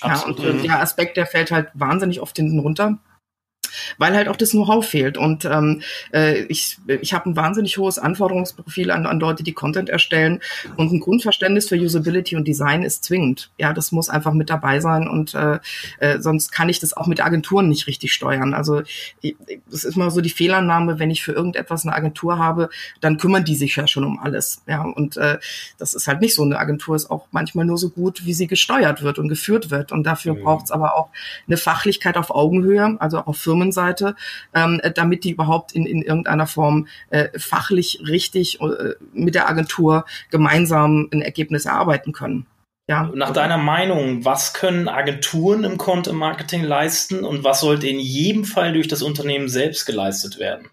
Absolut. 0.00 0.38
Ja, 0.38 0.50
und 0.50 0.64
der 0.64 0.80
Aspekt, 0.80 1.16
der 1.16 1.26
fällt 1.26 1.50
halt 1.50 1.68
wahnsinnig 1.74 2.20
oft 2.20 2.36
hinten 2.36 2.58
runter. 2.58 2.98
Weil 3.98 4.14
halt 4.14 4.28
auch 4.28 4.36
das 4.36 4.50
Know-how 4.50 4.84
fehlt. 4.84 5.18
Und 5.18 5.44
ähm, 5.44 5.82
äh, 6.12 6.42
ich, 6.44 6.78
ich 6.86 7.12
habe 7.12 7.30
ein 7.30 7.36
wahnsinnig 7.36 7.78
hohes 7.78 7.98
Anforderungsprofil 7.98 8.90
an, 8.90 9.06
an 9.06 9.20
Leute, 9.20 9.42
die 9.42 9.52
Content 9.52 9.88
erstellen. 9.88 10.40
Und 10.76 10.92
ein 10.92 11.00
Grundverständnis 11.00 11.68
für 11.68 11.76
Usability 11.76 12.36
und 12.36 12.46
Design 12.46 12.82
ist 12.82 13.04
zwingend. 13.04 13.50
Ja, 13.58 13.72
das 13.72 13.92
muss 13.92 14.08
einfach 14.08 14.32
mit 14.32 14.50
dabei 14.50 14.80
sein. 14.80 15.08
Und 15.08 15.34
äh, 15.34 15.58
äh, 15.98 16.20
sonst 16.20 16.52
kann 16.52 16.68
ich 16.68 16.80
das 16.80 16.96
auch 16.96 17.06
mit 17.06 17.24
Agenturen 17.24 17.68
nicht 17.68 17.86
richtig 17.86 18.12
steuern. 18.12 18.54
Also 18.54 18.82
das 19.70 19.84
ist 19.84 19.96
mal 19.96 20.10
so 20.10 20.20
die 20.20 20.30
Fehlannahme, 20.30 20.98
wenn 20.98 21.10
ich 21.10 21.22
für 21.22 21.32
irgendetwas 21.32 21.84
eine 21.84 21.94
Agentur 21.94 22.38
habe, 22.38 22.70
dann 23.00 23.18
kümmern 23.18 23.44
die 23.44 23.54
sich 23.54 23.76
ja 23.76 23.86
schon 23.86 24.04
um 24.04 24.18
alles. 24.18 24.62
Ja, 24.66 24.82
und 24.82 25.16
äh, 25.16 25.38
das 25.78 25.94
ist 25.94 26.06
halt 26.06 26.20
nicht 26.20 26.34
so. 26.34 26.42
Eine 26.42 26.58
Agentur 26.58 26.96
ist 26.96 27.10
auch 27.10 27.26
manchmal 27.30 27.64
nur 27.64 27.78
so 27.78 27.90
gut, 27.90 28.24
wie 28.24 28.34
sie 28.34 28.46
gesteuert 28.46 29.02
wird 29.02 29.18
und 29.18 29.28
geführt 29.28 29.70
wird. 29.70 29.92
Und 29.92 30.04
dafür 30.04 30.34
mhm. 30.34 30.42
braucht 30.42 30.66
es 30.66 30.70
aber 30.70 30.96
auch 30.96 31.10
eine 31.46 31.56
Fachlichkeit 31.56 32.16
auf 32.16 32.30
Augenhöhe, 32.30 32.96
also 32.98 33.18
auf 33.18 33.36
Firmenseite, 33.36 33.79
ähm, 34.54 34.80
damit 34.94 35.24
die 35.24 35.32
überhaupt 35.32 35.72
in, 35.72 35.86
in 35.86 36.02
irgendeiner 36.02 36.46
Form 36.46 36.88
äh, 37.10 37.28
fachlich 37.38 38.02
richtig 38.06 38.60
äh, 38.60 38.94
mit 39.12 39.34
der 39.34 39.48
Agentur 39.48 40.04
gemeinsam 40.30 41.08
ein 41.12 41.22
Ergebnis 41.22 41.66
erarbeiten 41.66 42.12
können. 42.12 42.46
Ja. 42.88 43.08
Nach 43.14 43.30
deiner 43.30 43.56
Meinung, 43.58 44.24
was 44.24 44.52
können 44.52 44.88
Agenturen 44.88 45.62
im 45.62 45.78
Content 45.78 46.18
Marketing 46.18 46.64
leisten 46.64 47.24
und 47.24 47.44
was 47.44 47.60
sollte 47.60 47.86
in 47.86 48.00
jedem 48.00 48.44
Fall 48.44 48.72
durch 48.72 48.88
das 48.88 49.02
Unternehmen 49.02 49.48
selbst 49.48 49.86
geleistet 49.86 50.40
werden? 50.40 50.68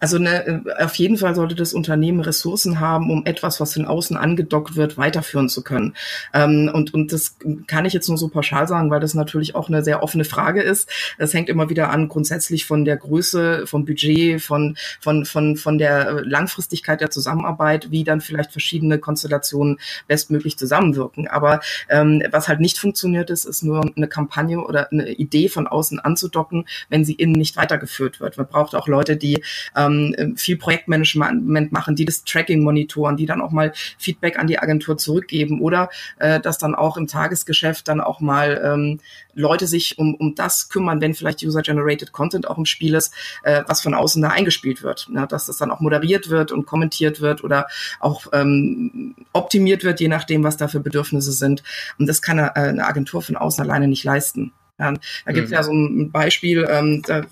Also 0.00 0.18
ne, 0.18 0.64
auf 0.78 0.94
jeden 0.94 1.18
Fall 1.18 1.34
sollte 1.34 1.54
das 1.54 1.74
Unternehmen 1.74 2.20
Ressourcen 2.20 2.80
haben, 2.80 3.10
um 3.10 3.26
etwas, 3.26 3.60
was 3.60 3.74
von 3.74 3.84
außen 3.84 4.16
angedockt 4.16 4.74
wird, 4.74 4.96
weiterführen 4.96 5.50
zu 5.50 5.62
können. 5.62 5.94
Ähm, 6.32 6.70
und, 6.72 6.94
und 6.94 7.12
das 7.12 7.36
kann 7.66 7.84
ich 7.84 7.92
jetzt 7.92 8.08
nur 8.08 8.16
so 8.16 8.28
pauschal 8.28 8.66
sagen, 8.66 8.90
weil 8.90 9.00
das 9.00 9.12
natürlich 9.12 9.54
auch 9.54 9.68
eine 9.68 9.84
sehr 9.84 10.02
offene 10.02 10.24
Frage 10.24 10.62
ist. 10.62 10.90
Das 11.18 11.34
hängt 11.34 11.50
immer 11.50 11.68
wieder 11.68 11.90
an 11.90 12.08
grundsätzlich 12.08 12.64
von 12.64 12.86
der 12.86 12.96
Größe, 12.96 13.66
vom 13.66 13.84
Budget, 13.84 14.40
von, 14.40 14.76
von, 15.00 15.26
von, 15.26 15.56
von 15.56 15.76
der 15.76 16.22
Langfristigkeit 16.24 17.02
der 17.02 17.10
Zusammenarbeit, 17.10 17.90
wie 17.90 18.02
dann 18.02 18.22
vielleicht 18.22 18.52
verschiedene 18.52 18.98
Konstellationen 18.98 19.78
bestmöglich 20.08 20.56
zusammenwirken. 20.56 21.28
Aber 21.28 21.60
ähm, 21.90 22.22
was 22.30 22.48
halt 22.48 22.60
nicht 22.60 22.78
funktioniert 22.78 23.28
ist, 23.28 23.44
ist 23.44 23.62
nur 23.62 23.82
eine 23.94 24.08
Kampagne 24.08 24.60
oder 24.60 24.90
eine 24.90 25.10
Idee 25.10 25.50
von 25.50 25.66
außen 25.66 26.00
anzudocken, 26.00 26.64
wenn 26.88 27.04
sie 27.04 27.14
innen 27.14 27.32
nicht 27.32 27.58
weitergeführt 27.58 28.18
wird. 28.20 28.38
Man 28.38 28.46
braucht 28.46 28.74
auch 28.74 28.88
Leute, 28.88 29.18
die 29.18 29.42
ähm, 29.76 29.89
ähm, 29.90 30.36
viel 30.36 30.56
Projektmanagement 30.56 31.72
machen, 31.72 31.96
die 31.96 32.04
das 32.04 32.24
Tracking 32.24 32.62
monitoren, 32.62 33.16
die 33.16 33.26
dann 33.26 33.40
auch 33.40 33.50
mal 33.50 33.72
Feedback 33.98 34.38
an 34.38 34.46
die 34.46 34.58
Agentur 34.58 34.96
zurückgeben 34.96 35.60
oder 35.60 35.90
äh, 36.18 36.40
dass 36.40 36.58
dann 36.58 36.74
auch 36.74 36.96
im 36.96 37.06
Tagesgeschäft 37.06 37.88
dann 37.88 38.00
auch 38.00 38.20
mal 38.20 38.60
ähm, 38.64 39.00
Leute 39.34 39.66
sich 39.66 39.98
um, 39.98 40.14
um 40.14 40.34
das 40.34 40.68
kümmern, 40.68 41.00
wenn 41.00 41.14
vielleicht 41.14 41.42
User-Generated 41.42 42.12
Content 42.12 42.48
auch 42.48 42.58
im 42.58 42.66
Spiel 42.66 42.94
ist, 42.94 43.12
äh, 43.42 43.62
was 43.66 43.80
von 43.80 43.94
außen 43.94 44.22
da 44.22 44.28
eingespielt 44.28 44.82
wird. 44.82 45.08
Ne? 45.10 45.26
Dass 45.28 45.46
das 45.46 45.56
dann 45.56 45.70
auch 45.70 45.80
moderiert 45.80 46.30
wird 46.30 46.52
und 46.52 46.66
kommentiert 46.66 47.20
wird 47.20 47.44
oder 47.44 47.66
auch 48.00 48.26
ähm, 48.32 49.14
optimiert 49.32 49.84
wird, 49.84 50.00
je 50.00 50.08
nachdem, 50.08 50.44
was 50.44 50.56
da 50.56 50.68
für 50.68 50.80
Bedürfnisse 50.80 51.32
sind. 51.32 51.62
Und 51.98 52.06
das 52.06 52.22
kann 52.22 52.38
eine, 52.38 52.56
eine 52.56 52.86
Agentur 52.86 53.22
von 53.22 53.36
außen 53.36 53.62
alleine 53.64 53.88
nicht 53.88 54.04
leisten. 54.04 54.52
Ja, 54.78 54.94
da 55.26 55.32
gibt 55.32 55.44
es 55.44 55.50
mhm. 55.50 55.54
ja 55.54 55.62
so 55.62 55.72
ein 55.72 56.10
Beispiel, 56.10 56.66
ähm, 56.68 57.02
da 57.06 57.22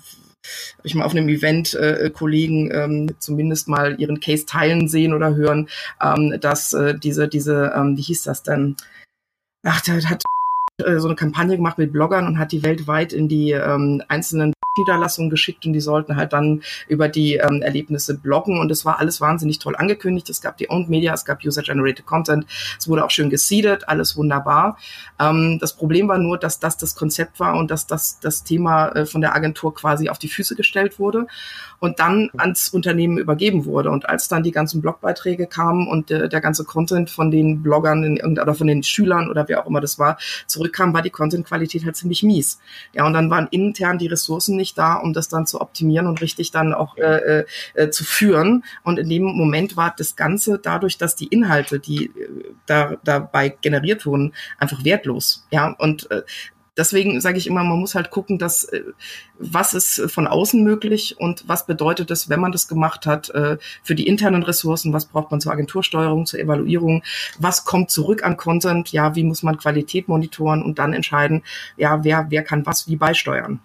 habe 0.77 0.87
ich 0.87 0.95
mal 0.95 1.05
auf 1.05 1.11
einem 1.11 1.29
Event 1.29 1.73
äh, 1.73 2.09
Kollegen 2.13 2.71
ähm, 2.71 3.15
zumindest 3.19 3.67
mal 3.67 3.99
ihren 3.99 4.19
Case 4.19 4.45
teilen 4.45 4.87
sehen 4.87 5.13
oder 5.13 5.35
hören, 5.35 5.69
ähm, 6.01 6.39
dass 6.39 6.73
äh, 6.73 6.97
diese, 6.97 7.27
diese, 7.27 7.73
ähm, 7.75 7.97
wie 7.97 8.01
hieß 8.01 8.23
das 8.23 8.43
denn? 8.43 8.75
Ach, 9.63 9.81
der 9.81 10.01
hat 10.09 10.23
äh, 10.83 10.99
so 10.99 11.07
eine 11.07 11.15
Kampagne 11.15 11.57
gemacht 11.57 11.77
mit 11.77 11.91
Bloggern 11.91 12.27
und 12.27 12.39
hat 12.39 12.51
die 12.51 12.63
weltweit 12.63 13.13
in 13.13 13.27
die 13.27 13.51
ähm, 13.51 14.01
einzelnen 14.07 14.53
Niederlassungen 14.79 15.29
geschickt 15.29 15.65
und 15.65 15.73
die 15.73 15.79
sollten 15.79 16.15
halt 16.15 16.33
dann 16.33 16.61
über 16.87 17.07
die 17.07 17.35
ähm, 17.35 17.61
Erlebnisse 17.61 18.17
bloggen 18.17 18.59
und 18.59 18.71
es 18.71 18.85
war 18.85 18.99
alles 18.99 19.21
wahnsinnig 19.21 19.59
toll 19.59 19.75
angekündigt. 19.75 20.29
Es 20.29 20.41
gab 20.41 20.57
die 20.57 20.69
Owned 20.69 20.89
Media, 20.89 21.13
es 21.13 21.25
gab 21.25 21.43
User-Generated 21.43 22.05
Content, 22.05 22.45
es 22.77 22.87
wurde 22.87 23.05
auch 23.05 23.11
schön 23.11 23.29
geseedet, 23.29 23.87
alles 23.87 24.17
wunderbar. 24.17 24.77
Ähm, 25.19 25.59
das 25.59 25.75
Problem 25.75 26.07
war 26.07 26.17
nur, 26.17 26.37
dass 26.37 26.59
das 26.59 26.77
das 26.77 26.95
Konzept 26.95 27.39
war 27.39 27.57
und 27.57 27.71
dass 27.71 27.87
das 27.87 28.19
das 28.19 28.43
Thema 28.43 28.89
äh, 28.89 29.05
von 29.05 29.21
der 29.21 29.35
Agentur 29.35 29.73
quasi 29.73 30.09
auf 30.09 30.19
die 30.19 30.29
Füße 30.29 30.55
gestellt 30.55 30.99
wurde 30.99 31.27
und 31.79 31.99
dann 31.99 32.29
ans 32.37 32.69
Unternehmen 32.69 33.17
übergeben 33.17 33.65
wurde. 33.65 33.89
Und 33.89 34.07
als 34.07 34.27
dann 34.27 34.43
die 34.43 34.51
ganzen 34.51 34.81
Blogbeiträge 34.81 35.47
kamen 35.47 35.87
und 35.87 36.11
äh, 36.11 36.29
der 36.29 36.41
ganze 36.41 36.63
Content 36.63 37.09
von 37.09 37.31
den 37.31 37.63
Bloggern 37.63 38.03
in 38.03 38.39
oder 38.39 38.53
von 38.53 38.67
den 38.67 38.83
Schülern 38.83 39.29
oder 39.29 39.47
wer 39.47 39.61
auch 39.61 39.67
immer 39.67 39.81
das 39.81 39.97
war, 39.97 40.17
zurückkam, 40.47 40.93
war 40.93 41.01
die 41.01 41.09
Content-Qualität 41.09 41.85
halt 41.85 41.95
ziemlich 41.95 42.23
mies. 42.23 42.59
Ja, 42.93 43.05
und 43.05 43.13
dann 43.13 43.29
waren 43.29 43.47
intern 43.51 43.97
die 43.97 44.07
Ressourcen 44.07 44.55
nicht 44.55 44.77
da, 44.77 44.95
um 44.95 45.13
das 45.13 45.29
dann 45.29 45.45
zu 45.45 45.61
optimieren 45.61 46.07
und 46.07 46.21
richtig 46.21 46.51
dann 46.51 46.73
auch 46.73 46.97
äh, 46.97 47.45
äh, 47.73 47.89
zu 47.89 48.03
führen. 48.03 48.63
Und 48.83 48.99
in 48.99 49.09
dem 49.09 49.23
Moment 49.23 49.77
war 49.77 49.93
das 49.97 50.15
Ganze 50.15 50.59
dadurch, 50.59 50.97
dass 50.97 51.15
die 51.15 51.27
Inhalte, 51.27 51.79
die 51.79 52.05
äh, 52.05 52.53
da, 52.65 52.97
dabei 53.03 53.49
generiert 53.61 54.05
wurden, 54.05 54.33
einfach 54.57 54.83
wertlos. 54.83 55.47
Ja, 55.51 55.75
und 55.77 56.09
äh, 56.11 56.23
deswegen 56.79 57.19
sage 57.21 57.37
ich 57.37 57.45
immer, 57.45 57.63
man 57.63 57.77
muss 57.77 57.93
halt 57.93 58.09
gucken, 58.09 58.39
dass 58.39 58.63
äh, 58.63 58.83
was 59.37 59.73
ist 59.73 60.01
von 60.07 60.25
außen 60.25 60.63
möglich 60.63 61.17
und 61.19 61.47
was 61.47 61.65
bedeutet 61.67 62.09
es, 62.09 62.29
wenn 62.29 62.39
man 62.39 62.51
das 62.51 62.67
gemacht 62.67 63.05
hat, 63.05 63.29
äh, 63.31 63.57
für 63.83 63.95
die 63.95 64.07
internen 64.07 64.43
Ressourcen, 64.43 64.93
was 64.93 65.05
braucht 65.05 65.29
man 65.29 65.41
zur 65.41 65.51
Agentursteuerung, 65.51 66.25
zur 66.25 66.39
Evaluierung, 66.39 67.03
was 67.37 67.65
kommt 67.65 67.91
zurück 67.91 68.23
an 68.23 68.37
Content, 68.37 68.91
ja, 68.91 69.15
wie 69.15 69.23
muss 69.23 69.43
man 69.43 69.57
Qualität 69.57 70.07
monitoren 70.07 70.63
und 70.63 70.79
dann 70.79 70.93
entscheiden, 70.93 71.43
ja, 71.77 72.03
wer, 72.03 72.27
wer 72.29 72.43
kann 72.43 72.65
was 72.65 72.87
wie 72.87 72.95
beisteuern. 72.95 73.59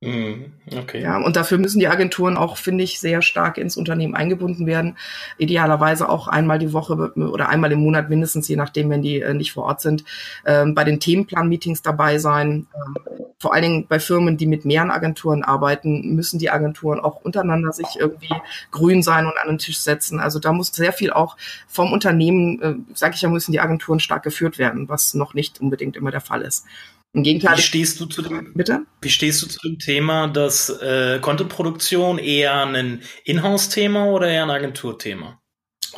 Mhm, 0.00 0.52
okay. 0.78 1.02
Ja, 1.02 1.16
und 1.18 1.34
dafür 1.34 1.58
müssen 1.58 1.80
die 1.80 1.88
Agenturen 1.88 2.36
auch, 2.36 2.56
finde 2.56 2.84
ich, 2.84 3.00
sehr 3.00 3.20
stark 3.20 3.58
ins 3.58 3.76
Unternehmen 3.76 4.14
eingebunden 4.14 4.64
werden. 4.64 4.96
Idealerweise 5.38 6.08
auch 6.08 6.28
einmal 6.28 6.60
die 6.60 6.72
Woche 6.72 6.94
oder 7.16 7.48
einmal 7.48 7.72
im 7.72 7.80
Monat 7.80 8.08
mindestens, 8.08 8.46
je 8.46 8.54
nachdem, 8.54 8.90
wenn 8.90 9.02
die 9.02 9.20
äh, 9.20 9.34
nicht 9.34 9.52
vor 9.52 9.64
Ort 9.64 9.80
sind, 9.80 10.04
äh, 10.44 10.64
bei 10.66 10.84
den 10.84 11.00
Themenplan-Meetings 11.00 11.82
dabei 11.82 12.18
sein. 12.18 12.68
Äh, 12.74 13.22
vor 13.40 13.52
allen 13.54 13.62
Dingen 13.62 13.86
bei 13.88 13.98
Firmen, 13.98 14.36
die 14.36 14.46
mit 14.46 14.64
mehreren 14.64 14.92
Agenturen 14.92 15.42
arbeiten, 15.42 16.14
müssen 16.14 16.38
die 16.38 16.50
Agenturen 16.50 17.00
auch 17.00 17.20
untereinander 17.22 17.72
sich 17.72 17.96
irgendwie 17.98 18.34
grün 18.70 19.02
sein 19.02 19.26
und 19.26 19.36
an 19.40 19.48
den 19.48 19.58
Tisch 19.58 19.80
setzen. 19.80 20.20
Also 20.20 20.38
da 20.38 20.52
muss 20.52 20.68
sehr 20.68 20.92
viel 20.92 21.12
auch 21.12 21.36
vom 21.66 21.92
Unternehmen, 21.92 22.62
äh, 22.62 22.74
sage 22.94 23.14
ich 23.16 23.22
ja, 23.22 23.28
müssen 23.28 23.50
die 23.50 23.60
Agenturen 23.60 23.98
stark 23.98 24.22
geführt 24.22 24.58
werden, 24.58 24.88
was 24.88 25.14
noch 25.14 25.34
nicht 25.34 25.60
unbedingt 25.60 25.96
immer 25.96 26.12
der 26.12 26.20
Fall 26.20 26.42
ist. 26.42 26.64
Im 27.14 27.22
Gegenteil. 27.22 27.56
Wie 27.56 27.62
stehst 27.62 28.00
du 28.00 28.06
zu 28.06 28.22
dem, 28.22 28.52
Bitte? 28.54 28.84
Wie 29.00 29.08
stehst 29.08 29.42
du 29.42 29.46
zu 29.46 29.58
dem 29.60 29.78
Thema, 29.78 30.28
dass 30.28 30.68
äh, 30.68 31.18
Content-Produktion 31.20 32.18
eher 32.18 32.66
ein 32.66 33.02
Inhouse-Thema 33.24 34.06
oder 34.06 34.28
eher 34.28 34.42
ein 34.42 34.50
Agenturthema? 34.50 35.37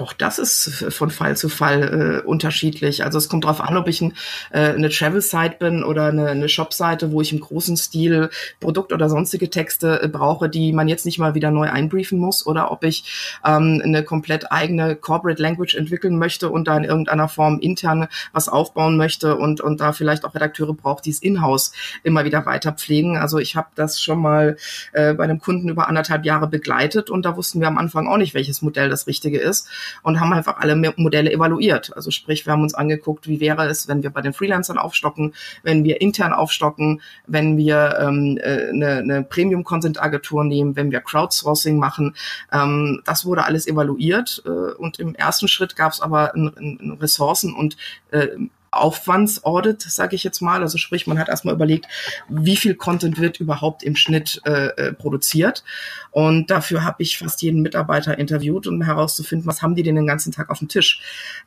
Auch 0.01 0.15
das 0.15 0.39
ist 0.39 0.87
von 0.89 1.11
Fall 1.11 1.37
zu 1.37 1.51
Fall 1.51 2.23
äh, 2.25 2.27
unterschiedlich. 2.27 3.05
Also 3.05 3.19
es 3.19 3.29
kommt 3.29 3.45
darauf 3.45 3.61
an, 3.61 3.77
ob 3.77 3.87
ich 3.87 4.01
ein, 4.01 4.15
äh, 4.51 4.71
eine 4.71 4.89
Travel-Site 4.89 5.57
bin 5.59 5.85
oder 5.85 6.07
eine, 6.07 6.29
eine 6.29 6.49
Shop-Seite, 6.49 7.13
wo 7.13 7.21
ich 7.21 7.35
im 7.35 7.41
großen 7.41 7.77
Stil 7.77 8.31
Produkt- 8.61 8.95
oder 8.95 9.11
sonstige 9.11 9.51
Texte 9.51 10.01
äh, 10.03 10.09
brauche, 10.09 10.49
die 10.49 10.73
man 10.73 10.89
jetzt 10.89 11.05
nicht 11.05 11.19
mal 11.19 11.35
wieder 11.35 11.51
neu 11.51 11.69
einbriefen 11.69 12.19
muss, 12.19 12.47
oder 12.47 12.71
ob 12.71 12.83
ich 12.85 13.39
ähm, 13.45 13.83
eine 13.85 14.03
komplett 14.03 14.51
eigene 14.51 14.97
Corporate 14.97 15.41
Language 15.43 15.75
entwickeln 15.75 16.19
möchte 16.19 16.49
und 16.49 16.67
da 16.67 16.79
in 16.79 16.85
irgendeiner 16.85 17.29
Form 17.29 17.59
interne 17.61 18.09
was 18.33 18.49
aufbauen 18.49 18.97
möchte 18.97 19.37
und, 19.37 19.61
und 19.61 19.83
da 19.83 19.93
vielleicht 19.93 20.25
auch 20.25 20.35
Redakteure 20.35 20.73
braucht, 20.73 21.05
die 21.05 21.11
es 21.11 21.21
in-house 21.21 21.73
immer 22.05 22.25
wieder 22.25 22.47
weiter 22.47 22.73
pflegen. 22.73 23.19
Also 23.19 23.39
ich 23.39 23.55
habe 23.55 23.69
das 23.75 24.01
schon 24.01 24.23
mal 24.23 24.57
äh, 24.93 25.13
bei 25.13 25.25
einem 25.25 25.41
Kunden 25.41 25.69
über 25.69 25.89
anderthalb 25.89 26.25
Jahre 26.25 26.47
begleitet 26.47 27.11
und 27.11 27.27
da 27.27 27.37
wussten 27.37 27.61
wir 27.61 27.69
am 27.69 27.77
Anfang 27.77 28.09
auch 28.09 28.17
nicht, 28.17 28.33
welches 28.33 28.63
Modell 28.63 28.89
das 28.89 29.07
Richtige 29.07 29.39
ist 29.39 29.69
und 30.03 30.20
haben 30.20 30.33
einfach 30.33 30.59
alle 30.59 30.76
Modelle 30.96 31.33
evaluiert. 31.33 31.94
Also 31.96 32.11
sprich, 32.11 32.46
wir 32.46 32.53
haben 32.53 32.62
uns 32.62 32.74
angeguckt, 32.74 33.29
wie 33.29 33.40
wäre 33.40 33.66
es, 33.66 33.88
wenn 33.88 34.03
wir 34.03 34.11
bei 34.11 34.20
den 34.20 34.33
Freelancern 34.33 34.79
aufstocken, 34.79 35.35
wenn 35.62 35.85
wir 35.85 36.00
intern 36.00 36.33
aufstocken, 36.33 37.00
wenn 37.26 37.57
wir 37.57 37.98
ähm, 38.00 38.38
äh, 38.40 38.68
eine, 38.68 38.98
eine 38.98 39.22
Premium-Content-Agentur 39.22 40.44
nehmen, 40.44 40.76
wenn 40.76 40.90
wir 40.90 41.00
Crowdsourcing 41.00 41.79
machen. 41.79 42.14
Ähm, 42.53 43.03
das 43.05 43.24
wurde 43.24 43.44
alles 43.44 43.66
evaluiert 43.66 44.42
äh, 44.46 44.48
und 44.48 44.98
im 44.98 45.14
ersten 45.14 45.48
Schritt 45.48 45.76
gab 45.76 45.92
es 45.92 46.00
aber 46.00 46.35
ein, 46.35 46.53
ein 46.59 46.98
Ressourcen 47.00 47.55
und 47.55 47.76
äh, 48.11 48.29
Aufwandsaudit, 48.71 49.83
sage 49.83 50.15
ich 50.15 50.25
jetzt 50.25 50.41
mal. 50.41 50.63
Also 50.63 50.79
sprich, 50.79 51.07
man 51.07 51.19
hat 51.19 51.29
erstmal 51.29 51.55
überlegt, 51.55 51.87
wie 52.29 52.57
viel 52.57 52.75
Content 52.75 53.19
wird 53.19 53.41
überhaupt 53.41 53.83
im 53.83 53.97
Schnitt 53.97 54.41
äh, 54.45 54.67
äh, 54.67 54.93
produziert. 54.93 55.65
Und 56.13 56.51
dafür 56.51 56.85
habe 56.85 57.03
ich 57.03 57.19
fast 57.19 57.43
jeden 57.43 57.63
Mitarbeiter 57.63 58.19
interviewt, 58.19 58.67
um 58.67 58.83
herauszufinden, 58.83 59.47
was 59.47 59.63
haben 59.63 59.75
die 59.75 59.83
denn 59.83 59.97
den 59.97 60.07
ganzen 60.07 60.33
Tag 60.33 60.51
auf 60.51 60.59
dem 60.59 60.69
Tisch. 60.69 61.01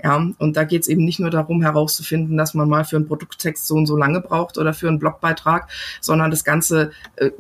Ja, 0.04 0.16
und 0.38 0.58
da 0.58 0.64
geht 0.64 0.84
es 0.84 0.88
eben 0.88 1.06
nicht 1.06 1.20
nur 1.20 1.30
darum 1.30 1.62
herauszufinden, 1.62 2.38
dass 2.38 2.54
man 2.54 2.70
mal 2.70 2.86
für 2.86 2.98
einen 2.98 3.08
Produkttext 3.08 3.68
so 3.68 3.76
und 3.76 3.86
so 3.86 3.98
lange 3.98 4.22
braucht 4.22 4.58
oder 4.58 4.74
für 4.74 4.88
einen 4.88 5.00
Blogbeitrag, 5.00 5.70
sondern 6.02 6.32
das 6.32 6.44
Ganze 6.44 6.92
äh, 7.16 7.32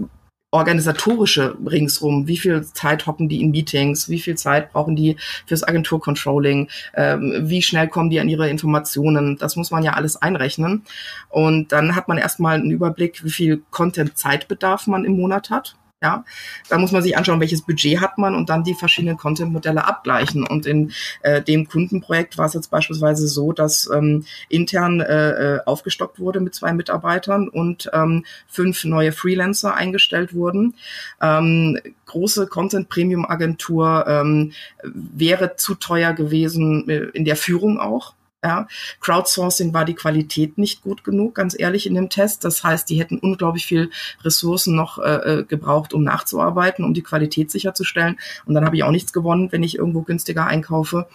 organisatorische 0.53 1.57
ringsrum, 1.65 2.27
wie 2.27 2.37
viel 2.37 2.63
Zeit 2.63 3.07
hocken 3.07 3.27
die 3.27 3.41
in 3.41 3.49
Meetings, 3.49 4.07
wie 4.07 4.19
viel 4.19 4.35
Zeit 4.35 4.71
brauchen 4.71 4.95
die 4.95 5.17
fürs 5.47 5.63
Agenturcontrolling, 5.63 6.69
ähm, 6.93 7.33
wie 7.41 7.63
schnell 7.63 7.87
kommen 7.87 8.11
die 8.11 8.19
an 8.19 8.29
ihre 8.29 8.47
Informationen, 8.49 9.35
das 9.37 9.55
muss 9.55 9.71
man 9.71 9.83
ja 9.83 9.93
alles 9.93 10.21
einrechnen. 10.21 10.83
Und 11.29 11.71
dann 11.71 11.95
hat 11.95 12.07
man 12.07 12.19
erstmal 12.19 12.55
einen 12.55 12.69
Überblick, 12.69 13.23
wie 13.23 13.31
viel 13.31 13.63
Content-Zeitbedarf 13.71 14.85
man 14.85 15.05
im 15.05 15.13
Monat 15.13 15.49
hat. 15.49 15.75
Ja, 16.03 16.25
da 16.67 16.77
muss 16.77 16.91
man 16.91 17.01
sich 17.01 17.15
anschauen, 17.15 17.39
welches 17.39 17.61
Budget 17.61 18.01
hat 18.01 18.17
man 18.17 18.35
und 18.35 18.49
dann 18.49 18.65
die 18.65 18.73
verschiedenen 18.73 19.15
Content-Modelle 19.15 19.87
abgleichen. 19.87 20.45
Und 20.45 20.65
in 20.65 20.91
äh, 21.21 21.41
dem 21.41 21.65
Kundenprojekt 21.69 22.37
war 22.37 22.45
es 22.45 22.53
jetzt 22.53 22.69
beispielsweise 22.69 23.25
so, 23.29 23.53
dass 23.53 23.89
ähm, 23.89 24.25
intern 24.49 24.99
äh, 24.99 25.29
äh, 25.29 25.59
aufgestockt 25.65 26.19
wurde 26.19 26.41
mit 26.41 26.53
zwei 26.55 26.73
Mitarbeitern 26.73 27.47
und 27.47 27.89
ähm, 27.93 28.25
fünf 28.47 28.83
neue 28.83 29.13
Freelancer 29.13 29.75
eingestellt 29.75 30.33
wurden. 30.33 30.73
Ähm, 31.21 31.79
große 32.05 32.47
Content-Premium-Agentur 32.47 34.05
ähm, 34.05 34.51
wäre 34.83 35.55
zu 35.55 35.75
teuer 35.75 36.11
gewesen 36.11 36.89
äh, 36.89 36.97
in 37.13 37.23
der 37.23 37.37
Führung 37.37 37.79
auch. 37.79 38.13
Ja, 38.43 38.67
Crowdsourcing 38.99 39.73
war 39.73 39.85
die 39.85 39.93
Qualität 39.93 40.57
nicht 40.57 40.81
gut 40.81 41.05
genug, 41.05 41.35
ganz 41.35 41.57
ehrlich, 41.57 41.87
in 41.87 41.95
dem 41.95 42.09
Test. 42.09 42.43
Das 42.43 42.63
heißt, 42.63 42.89
die 42.89 42.99
hätten 42.99 43.17
unglaublich 43.17 43.65
viel 43.65 43.89
Ressourcen 44.21 44.75
noch 44.75 44.99
äh, 44.99 45.39
äh, 45.39 45.43
gebraucht, 45.43 45.93
um 45.93 46.03
nachzuarbeiten, 46.03 46.83
um 46.83 46.93
die 46.93 47.03
Qualität 47.03 47.51
sicherzustellen. 47.51 48.17
Und 48.45 48.53
dann 48.53 48.65
habe 48.65 48.75
ich 48.75 48.83
auch 48.83 48.91
nichts 48.91 49.13
gewonnen, 49.13 49.51
wenn 49.51 49.63
ich 49.63 49.77
irgendwo 49.77 50.01
günstiger 50.01 50.45
einkaufe. 50.45 51.07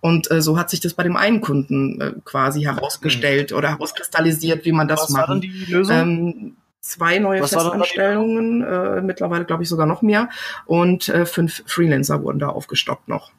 Und 0.00 0.30
äh, 0.30 0.40
so 0.40 0.58
hat 0.58 0.70
sich 0.70 0.80
das 0.80 0.94
bei 0.94 1.02
dem 1.02 1.16
einen 1.16 1.42
Kunden 1.42 2.00
äh, 2.00 2.12
quasi 2.24 2.62
herausgestellt 2.62 3.50
mhm. 3.50 3.58
oder 3.58 3.68
herauskristallisiert, 3.70 4.64
wie 4.64 4.72
man 4.72 4.88
das 4.88 5.02
Was 5.02 5.10
macht. 5.10 5.28
War 5.28 5.40
die 5.40 5.66
Lösung? 5.68 5.96
Ähm, 5.96 6.56
zwei 6.80 7.18
neue 7.18 7.42
Was 7.42 7.52
Festanstellungen, 7.52 8.62
äh, 8.62 9.02
mittlerweile 9.02 9.44
glaube 9.44 9.62
ich 9.64 9.68
sogar 9.68 9.86
noch 9.86 10.00
mehr. 10.00 10.30
Und 10.64 11.08
äh, 11.10 11.26
fünf 11.26 11.62
Freelancer 11.66 12.22
wurden 12.22 12.38
da 12.38 12.48
aufgestockt 12.48 13.08
noch. 13.08 13.32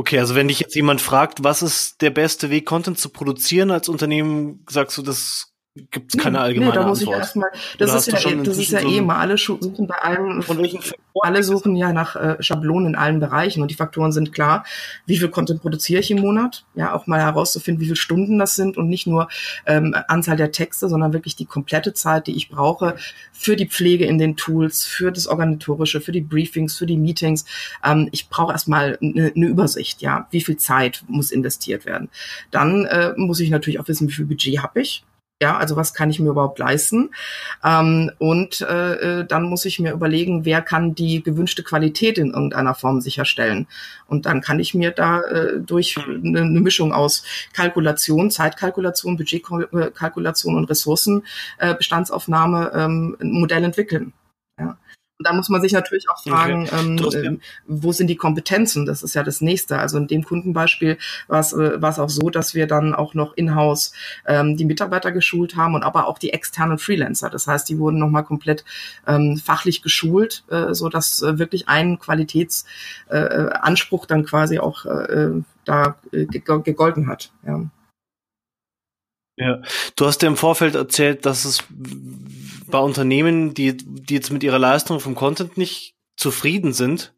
Okay, 0.00 0.20
also 0.20 0.36
wenn 0.36 0.46
dich 0.46 0.60
jetzt 0.60 0.76
jemand 0.76 1.00
fragt, 1.00 1.42
was 1.42 1.60
ist 1.60 2.02
der 2.02 2.10
beste 2.10 2.50
Weg, 2.50 2.66
Content 2.66 3.00
zu 3.00 3.08
produzieren 3.08 3.72
als 3.72 3.88
Unternehmen, 3.88 4.64
sagst 4.70 4.96
du, 4.96 5.02
das 5.02 5.52
gibt 5.90 6.14
es 6.14 6.22
keine 6.22 6.40
allgemeine 6.40 6.70
nee, 6.70 6.76
da 6.76 6.86
muss 6.86 7.00
Antwort. 7.00 7.16
Ich 7.16 7.20
erstmal, 7.20 7.50
das 7.78 7.94
ist 7.94 8.24
ja, 8.24 8.30
eh, 8.30 8.42
das 8.42 8.58
ist 8.58 8.70
ja 8.70 8.80
eh 8.80 9.00
mal, 9.00 9.16
alle 9.16 9.38
suchen 9.38 9.86
bei 9.86 9.96
allen, 9.96 10.44
alle 11.22 11.42
suchen 11.42 11.76
ja 11.76 11.92
nach 11.92 12.16
äh, 12.16 12.36
Schablonen 12.40 12.88
in 12.88 12.94
allen 12.94 13.20
Bereichen 13.20 13.62
und 13.62 13.70
die 13.70 13.74
Faktoren 13.74 14.12
sind 14.12 14.32
klar, 14.32 14.64
wie 15.06 15.16
viel 15.16 15.28
Content 15.28 15.60
produziere 15.62 16.00
ich 16.00 16.10
im 16.10 16.20
Monat, 16.20 16.64
ja, 16.74 16.94
auch 16.94 17.06
mal 17.06 17.20
herauszufinden, 17.20 17.80
wie 17.80 17.86
viele 17.86 17.96
Stunden 17.96 18.38
das 18.38 18.54
sind 18.54 18.76
und 18.76 18.88
nicht 18.88 19.06
nur 19.06 19.28
ähm, 19.66 19.94
Anzahl 20.08 20.36
der 20.36 20.52
Texte, 20.52 20.88
sondern 20.88 21.12
wirklich 21.12 21.36
die 21.36 21.46
komplette 21.46 21.94
Zeit, 21.94 22.26
die 22.26 22.36
ich 22.36 22.48
brauche 22.48 22.96
für 23.32 23.56
die 23.56 23.66
Pflege 23.66 24.04
in 24.04 24.18
den 24.18 24.36
Tools, 24.36 24.84
für 24.84 25.12
das 25.12 25.26
Organisatorische, 25.26 26.00
für 26.00 26.12
die 26.12 26.20
Briefings, 26.20 26.76
für 26.76 26.86
die 26.86 26.96
Meetings. 26.96 27.44
Ähm, 27.84 28.08
ich 28.12 28.28
brauche 28.28 28.52
erstmal 28.52 28.98
eine 29.00 29.32
ne 29.34 29.46
Übersicht, 29.46 30.02
ja, 30.02 30.26
wie 30.30 30.40
viel 30.40 30.56
Zeit 30.56 31.04
muss 31.08 31.30
investiert 31.30 31.86
werden. 31.86 32.08
Dann 32.50 32.84
äh, 32.86 33.14
muss 33.16 33.40
ich 33.40 33.50
natürlich 33.50 33.80
auch 33.80 33.88
wissen, 33.88 34.08
wie 34.08 34.12
viel 34.12 34.26
Budget 34.26 34.62
habe 34.62 34.80
ich 34.80 35.04
ja, 35.40 35.56
also 35.56 35.76
was 35.76 35.94
kann 35.94 36.10
ich 36.10 36.18
mir 36.18 36.30
überhaupt 36.30 36.58
leisten? 36.58 37.10
Ähm, 37.64 38.10
und 38.18 38.60
äh, 38.62 39.20
äh, 39.20 39.24
dann 39.24 39.44
muss 39.44 39.64
ich 39.64 39.78
mir 39.78 39.92
überlegen, 39.92 40.44
wer 40.44 40.62
kann 40.62 40.96
die 40.96 41.22
gewünschte 41.22 41.62
Qualität 41.62 42.18
in 42.18 42.32
irgendeiner 42.32 42.74
Form 42.74 43.00
sicherstellen. 43.00 43.68
Und 44.06 44.26
dann 44.26 44.40
kann 44.40 44.58
ich 44.58 44.74
mir 44.74 44.90
da 44.90 45.20
äh, 45.20 45.60
durch 45.60 45.96
eine, 45.96 46.40
eine 46.40 46.60
Mischung 46.60 46.92
aus 46.92 47.22
Kalkulation, 47.52 48.32
Zeitkalkulation, 48.32 49.16
Budgetkalkulation 49.16 50.56
und 50.56 50.68
Ressourcenbestandsaufnahme 50.68 52.72
äh, 52.74 52.84
ähm, 52.84 53.16
ein 53.20 53.30
Modell 53.30 53.62
entwickeln. 53.62 54.14
Und 55.18 55.26
da 55.26 55.32
muss 55.32 55.48
man 55.48 55.60
sich 55.60 55.72
natürlich 55.72 56.08
auch 56.10 56.22
fragen, 56.22 56.68
okay. 56.72 57.26
ähm, 57.26 57.38
äh, 57.38 57.40
wo 57.66 57.90
sind 57.90 58.06
die 58.06 58.16
Kompetenzen? 58.16 58.86
Das 58.86 59.02
ist 59.02 59.14
ja 59.14 59.24
das 59.24 59.40
Nächste. 59.40 59.78
Also 59.78 59.98
in 59.98 60.06
dem 60.06 60.22
Kundenbeispiel 60.22 60.96
war 61.26 61.40
es 61.40 61.52
äh, 61.52 61.78
auch 61.82 62.08
so, 62.08 62.30
dass 62.30 62.54
wir 62.54 62.68
dann 62.68 62.94
auch 62.94 63.14
noch 63.14 63.36
in-house 63.36 63.92
ähm, 64.26 64.56
die 64.56 64.64
Mitarbeiter 64.64 65.10
geschult 65.10 65.56
haben 65.56 65.74
und 65.74 65.82
aber 65.82 66.06
auch 66.06 66.18
die 66.18 66.32
externen 66.32 66.78
Freelancer. 66.78 67.30
Das 67.30 67.48
heißt, 67.48 67.68
die 67.68 67.78
wurden 67.78 67.98
nochmal 67.98 68.24
komplett 68.24 68.64
ähm, 69.08 69.40
fachlich 69.44 69.82
geschult, 69.82 70.44
äh, 70.50 70.72
so 70.72 70.88
dass 70.88 71.20
äh, 71.20 71.40
wirklich 71.40 71.68
ein 71.68 71.98
Qualitätsanspruch 71.98 74.04
äh, 74.04 74.08
dann 74.08 74.24
quasi 74.24 74.60
auch 74.60 74.84
äh, 74.84 75.30
da 75.64 75.96
äh, 76.12 76.26
gegolten 76.26 77.08
hat. 77.08 77.32
Ja. 77.44 77.64
Ja, 79.40 79.62
du 79.94 80.06
hast 80.06 80.20
ja 80.22 80.28
im 80.28 80.36
Vorfeld 80.36 80.74
erzählt, 80.74 81.24
dass 81.24 81.44
es 81.44 81.62
bei 82.70 82.78
Unternehmen, 82.78 83.54
die, 83.54 83.76
die 83.76 84.14
jetzt 84.14 84.30
mit 84.30 84.42
ihrer 84.42 84.58
Leistung 84.58 85.00
vom 85.00 85.14
Content 85.14 85.56
nicht 85.56 85.94
zufrieden 86.16 86.72
sind, 86.72 87.14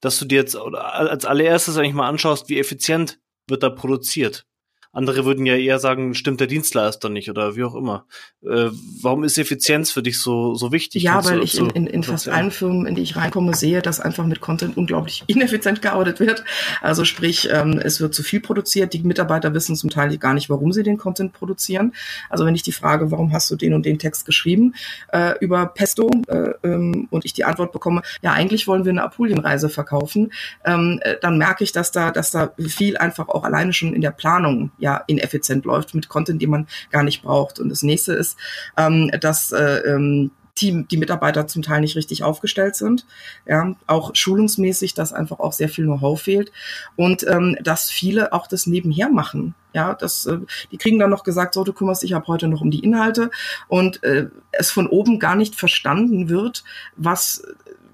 dass 0.00 0.18
du 0.18 0.24
dir 0.24 0.36
jetzt 0.36 0.56
als 0.56 1.24
allererstes 1.24 1.76
eigentlich 1.76 1.94
mal 1.94 2.08
anschaust, 2.08 2.48
wie 2.48 2.58
effizient 2.58 3.20
wird 3.48 3.62
da 3.62 3.70
produziert. 3.70 4.46
Andere 4.94 5.24
würden 5.24 5.44
ja 5.44 5.56
eher 5.56 5.80
sagen, 5.80 6.14
stimmt 6.14 6.38
der 6.38 6.46
Dienstleister 6.46 7.08
nicht 7.08 7.28
oder 7.28 7.56
wie 7.56 7.64
auch 7.64 7.74
immer. 7.74 8.06
Äh, 8.42 8.70
warum 9.02 9.24
ist 9.24 9.36
Effizienz 9.38 9.90
für 9.90 10.02
dich 10.02 10.20
so, 10.20 10.54
so 10.54 10.70
wichtig? 10.70 11.02
Ja, 11.02 11.14
Kannst 11.14 11.30
weil 11.30 11.42
ich 11.42 11.58
in, 11.58 11.70
in, 11.70 11.86
in 11.88 12.02
fast 12.04 12.28
allen 12.28 12.52
Firmen, 12.52 12.86
in 12.86 12.94
die 12.94 13.02
ich 13.02 13.16
reinkomme, 13.16 13.54
sehe, 13.54 13.82
dass 13.82 13.98
einfach 13.98 14.24
mit 14.24 14.40
Content 14.40 14.76
unglaublich 14.76 15.24
ineffizient 15.26 15.82
gearbeitet 15.82 16.20
wird. 16.20 16.44
Also 16.80 17.04
sprich, 17.04 17.48
ähm, 17.50 17.80
es 17.82 18.00
wird 18.00 18.14
zu 18.14 18.22
viel 18.22 18.40
produziert. 18.40 18.92
Die 18.92 19.00
Mitarbeiter 19.00 19.52
wissen 19.52 19.74
zum 19.74 19.90
Teil 19.90 20.16
gar 20.18 20.32
nicht, 20.32 20.48
warum 20.48 20.72
sie 20.72 20.84
den 20.84 20.96
Content 20.96 21.32
produzieren. 21.32 21.92
Also 22.30 22.46
wenn 22.46 22.54
ich 22.54 22.62
die 22.62 22.72
Frage, 22.72 23.10
warum 23.10 23.32
hast 23.32 23.50
du 23.50 23.56
den 23.56 23.74
und 23.74 23.84
den 23.84 23.98
Text 23.98 24.24
geschrieben 24.26 24.74
äh, 25.12 25.36
über 25.40 25.66
Pesto 25.66 26.08
äh, 26.28 26.50
ähm, 26.62 27.08
und 27.10 27.24
ich 27.24 27.32
die 27.32 27.44
Antwort 27.44 27.72
bekomme, 27.72 28.02
ja, 28.22 28.32
eigentlich 28.32 28.68
wollen 28.68 28.84
wir 28.84 28.90
eine 28.90 29.02
Apulienreise 29.02 29.68
verkaufen, 29.68 30.32
ähm, 30.64 31.00
äh, 31.02 31.16
dann 31.20 31.36
merke 31.36 31.64
ich, 31.64 31.72
dass 31.72 31.90
da, 31.90 32.12
dass 32.12 32.30
da 32.30 32.52
viel 32.68 32.96
einfach 32.96 33.28
auch 33.28 33.42
alleine 33.42 33.72
schon 33.72 33.92
in 33.92 34.00
der 34.00 34.12
Planung 34.12 34.70
ja 34.84 35.02
ineffizient 35.06 35.64
läuft 35.64 35.94
mit 35.94 36.08
Content, 36.08 36.40
den 36.40 36.50
man 36.50 36.68
gar 36.90 37.02
nicht 37.02 37.22
braucht. 37.22 37.58
Und 37.58 37.70
das 37.70 37.82
nächste 37.82 38.12
ist, 38.12 38.36
ähm, 38.76 39.10
dass 39.18 39.50
äh, 39.50 39.78
ähm, 39.78 40.30
Team, 40.54 40.86
die 40.86 40.98
Mitarbeiter 40.98 41.48
zum 41.48 41.62
Teil 41.62 41.80
nicht 41.80 41.96
richtig 41.96 42.22
aufgestellt 42.22 42.76
sind. 42.76 43.06
Ja, 43.46 43.74
auch 43.88 44.14
schulungsmäßig, 44.14 44.94
dass 44.94 45.12
einfach 45.12 45.40
auch 45.40 45.52
sehr 45.52 45.68
viel 45.68 45.84
Know-how 45.84 46.20
fehlt 46.20 46.52
und 46.96 47.26
ähm, 47.26 47.56
dass 47.60 47.90
viele 47.90 48.32
auch 48.32 48.46
das 48.46 48.66
nebenher 48.66 49.08
machen. 49.08 49.54
Ja, 49.72 49.94
das, 49.94 50.26
äh, 50.26 50.38
die 50.70 50.76
kriegen 50.76 51.00
dann 51.00 51.10
noch 51.10 51.24
gesagt, 51.24 51.54
so, 51.54 51.64
du 51.64 51.72
kümmerst 51.72 52.02
dich 52.02 52.14
ab 52.14 52.28
heute 52.28 52.46
noch 52.46 52.60
um 52.60 52.70
die 52.70 52.84
Inhalte 52.84 53.30
und 53.66 54.04
äh, 54.04 54.28
es 54.52 54.70
von 54.70 54.86
oben 54.86 55.18
gar 55.18 55.34
nicht 55.34 55.56
verstanden 55.56 56.28
wird, 56.28 56.62
was 56.96 57.42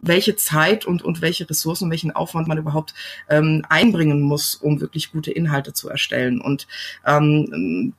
welche 0.03 0.37
Zeit 0.37 0.85
und, 0.87 1.03
und 1.03 1.21
welche 1.21 1.49
Ressourcen, 1.49 1.91
welchen 1.91 2.11
Aufwand 2.11 2.49
man 2.49 2.59
überhaupt 2.59 2.95
ähm, 3.29 3.65
einbringen 3.69 4.21
muss, 4.21 4.55
um 4.55 4.81
wirklich 4.81 5.13
gute 5.13 5.31
Inhalte 5.31 5.73
zu 5.73 5.89
erstellen. 5.89 6.41
Und 6.41 6.67
ähm, 7.07 7.95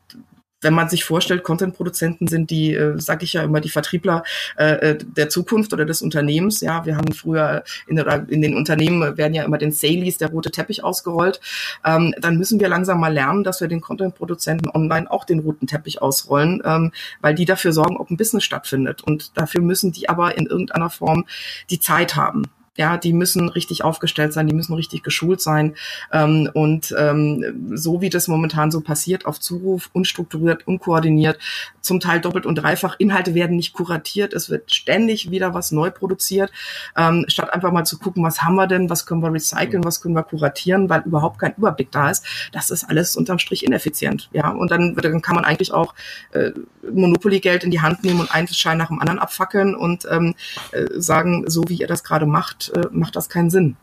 wenn 0.61 0.73
man 0.73 0.89
sich 0.89 1.03
vorstellt, 1.03 1.43
Content-Produzenten 1.43 2.27
sind 2.27 2.49
die, 2.49 2.73
äh, 2.73 2.99
sage 2.99 3.25
ich 3.25 3.33
ja 3.33 3.43
immer, 3.43 3.61
die 3.61 3.69
Vertriebler 3.69 4.23
äh, 4.57 4.91
äh, 4.91 4.97
der 4.97 5.29
Zukunft 5.29 5.73
oder 5.73 5.85
des 5.85 6.01
Unternehmens. 6.01 6.61
Ja, 6.61 6.85
wir 6.85 6.95
haben 6.95 7.11
früher 7.13 7.63
in, 7.87 7.97
in 7.97 8.41
den 8.41 8.55
Unternehmen 8.55 9.17
werden 9.17 9.33
ja 9.33 9.43
immer 9.43 9.57
den 9.57 9.71
Salies 9.71 10.17
der 10.17 10.29
rote 10.29 10.51
Teppich 10.51 10.83
ausgerollt. 10.83 11.41
Ähm, 11.83 12.13
dann 12.19 12.37
müssen 12.37 12.59
wir 12.59 12.69
langsam 12.69 12.99
mal 12.99 13.13
lernen, 13.13 13.43
dass 13.43 13.61
wir 13.61 13.67
den 13.67 13.81
Content-Produzenten 13.81 14.69
online 14.69 15.09
auch 15.09 15.25
den 15.25 15.39
roten 15.39 15.67
Teppich 15.67 16.01
ausrollen, 16.01 16.61
ähm, 16.63 16.91
weil 17.21 17.35
die 17.35 17.45
dafür 17.45 17.73
sorgen, 17.73 17.97
ob 17.97 18.09
ein 18.09 18.17
Business 18.17 18.43
stattfindet. 18.43 19.01
Und 19.03 19.37
dafür 19.37 19.61
müssen 19.61 19.91
die 19.91 20.09
aber 20.09 20.37
in 20.37 20.45
irgendeiner 20.45 20.89
Form 20.89 21.25
die 21.69 21.79
Zeit 21.79 22.15
haben. 22.15 22.43
Ja, 22.77 22.95
die 22.95 23.11
müssen 23.11 23.49
richtig 23.49 23.83
aufgestellt 23.83 24.31
sein, 24.31 24.47
die 24.47 24.55
müssen 24.55 24.73
richtig 24.73 25.03
geschult 25.03 25.41
sein. 25.41 25.75
Ähm, 26.13 26.49
und 26.53 26.95
ähm, 26.97 27.73
so 27.73 27.99
wie 27.99 28.09
das 28.09 28.29
momentan 28.29 28.71
so 28.71 28.79
passiert, 28.79 29.25
auf 29.25 29.41
Zuruf, 29.41 29.89
unstrukturiert, 29.91 30.65
unkoordiniert, 30.67 31.37
zum 31.81 31.99
Teil 31.99 32.21
doppelt 32.21 32.45
und 32.45 32.55
dreifach, 32.55 32.95
Inhalte 32.97 33.35
werden 33.35 33.57
nicht 33.57 33.73
kuratiert, 33.73 34.33
es 34.33 34.49
wird 34.49 34.73
ständig 34.73 35.31
wieder 35.31 35.53
was 35.53 35.71
neu 35.71 35.91
produziert, 35.91 36.49
ähm, 36.95 37.25
statt 37.27 37.53
einfach 37.53 37.73
mal 37.73 37.85
zu 37.85 37.99
gucken, 37.99 38.23
was 38.23 38.41
haben 38.41 38.55
wir 38.55 38.67
denn, 38.67 38.89
was 38.89 39.05
können 39.05 39.21
wir 39.21 39.33
recyceln, 39.33 39.83
was 39.83 39.99
können 39.99 40.15
wir 40.15 40.23
kuratieren, 40.23 40.89
weil 40.89 41.01
überhaupt 41.01 41.39
kein 41.39 41.53
Überblick 41.57 41.91
da 41.91 42.09
ist. 42.09 42.25
Das 42.53 42.69
ist 42.69 42.85
alles 42.85 43.17
unterm 43.17 43.39
Strich 43.39 43.65
ineffizient. 43.65 44.29
Ja, 44.31 44.49
und 44.49 44.71
dann, 44.71 44.95
dann 44.95 45.21
kann 45.21 45.35
man 45.35 45.43
eigentlich 45.43 45.73
auch 45.73 45.93
äh, 46.31 46.51
Monopoly-Geld 46.89 47.65
in 47.65 47.71
die 47.71 47.81
Hand 47.81 48.03
nehmen 48.03 48.21
und 48.21 48.33
einen 48.33 48.47
Schein 48.47 48.77
nach 48.77 48.87
dem 48.87 48.99
anderen 48.99 49.19
abfackeln 49.19 49.75
und 49.75 50.07
ähm, 50.09 50.35
äh, 50.71 50.85
sagen, 50.95 51.49
so 51.49 51.65
wie 51.67 51.75
ihr 51.75 51.87
das 51.87 52.03
gerade 52.03 52.25
macht, 52.25 52.60
äh, 52.69 52.87
macht 52.91 53.15
das 53.15 53.29
keinen 53.29 53.49
Sinn. 53.49 53.77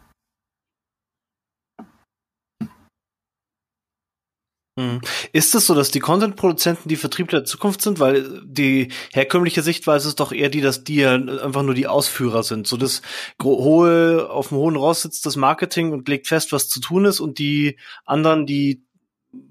Hm. 4.78 5.00
Ist 5.32 5.56
es 5.56 5.66
so, 5.66 5.74
dass 5.74 5.90
die 5.90 5.98
Content-Produzenten 5.98 6.88
die 6.88 6.94
Vertriebler 6.94 7.40
der 7.40 7.46
Zukunft 7.46 7.82
sind? 7.82 7.98
Weil 7.98 8.42
die 8.44 8.92
herkömmliche 9.12 9.62
Sichtweise 9.62 10.06
ist 10.06 10.20
doch 10.20 10.30
eher 10.30 10.50
die, 10.50 10.60
dass 10.60 10.84
die 10.84 11.04
einfach 11.04 11.64
nur 11.64 11.74
die 11.74 11.88
Ausführer 11.88 12.44
sind. 12.44 12.68
So 12.68 12.76
das 12.76 13.02
hohe, 13.42 14.30
auf 14.30 14.50
dem 14.50 14.58
hohen 14.58 14.76
Ross 14.76 15.02
sitzt 15.02 15.26
das 15.26 15.34
Marketing 15.34 15.90
und 15.90 16.06
legt 16.06 16.28
fest, 16.28 16.52
was 16.52 16.68
zu 16.68 16.78
tun 16.78 17.06
ist 17.06 17.18
und 17.18 17.40
die 17.40 17.76
anderen, 18.04 18.46
die 18.46 18.84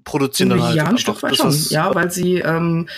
produzieren 0.02 0.50
dann 0.50 0.62
halt. 0.62 0.76
Ja, 0.76 0.86
ein 0.86 0.98
Stück 0.98 1.22
weit 1.22 1.36
schon. 1.36 1.54
Ja, 1.68 1.94
weil 1.94 2.10
sie 2.10 2.36
ähm, 2.38 2.88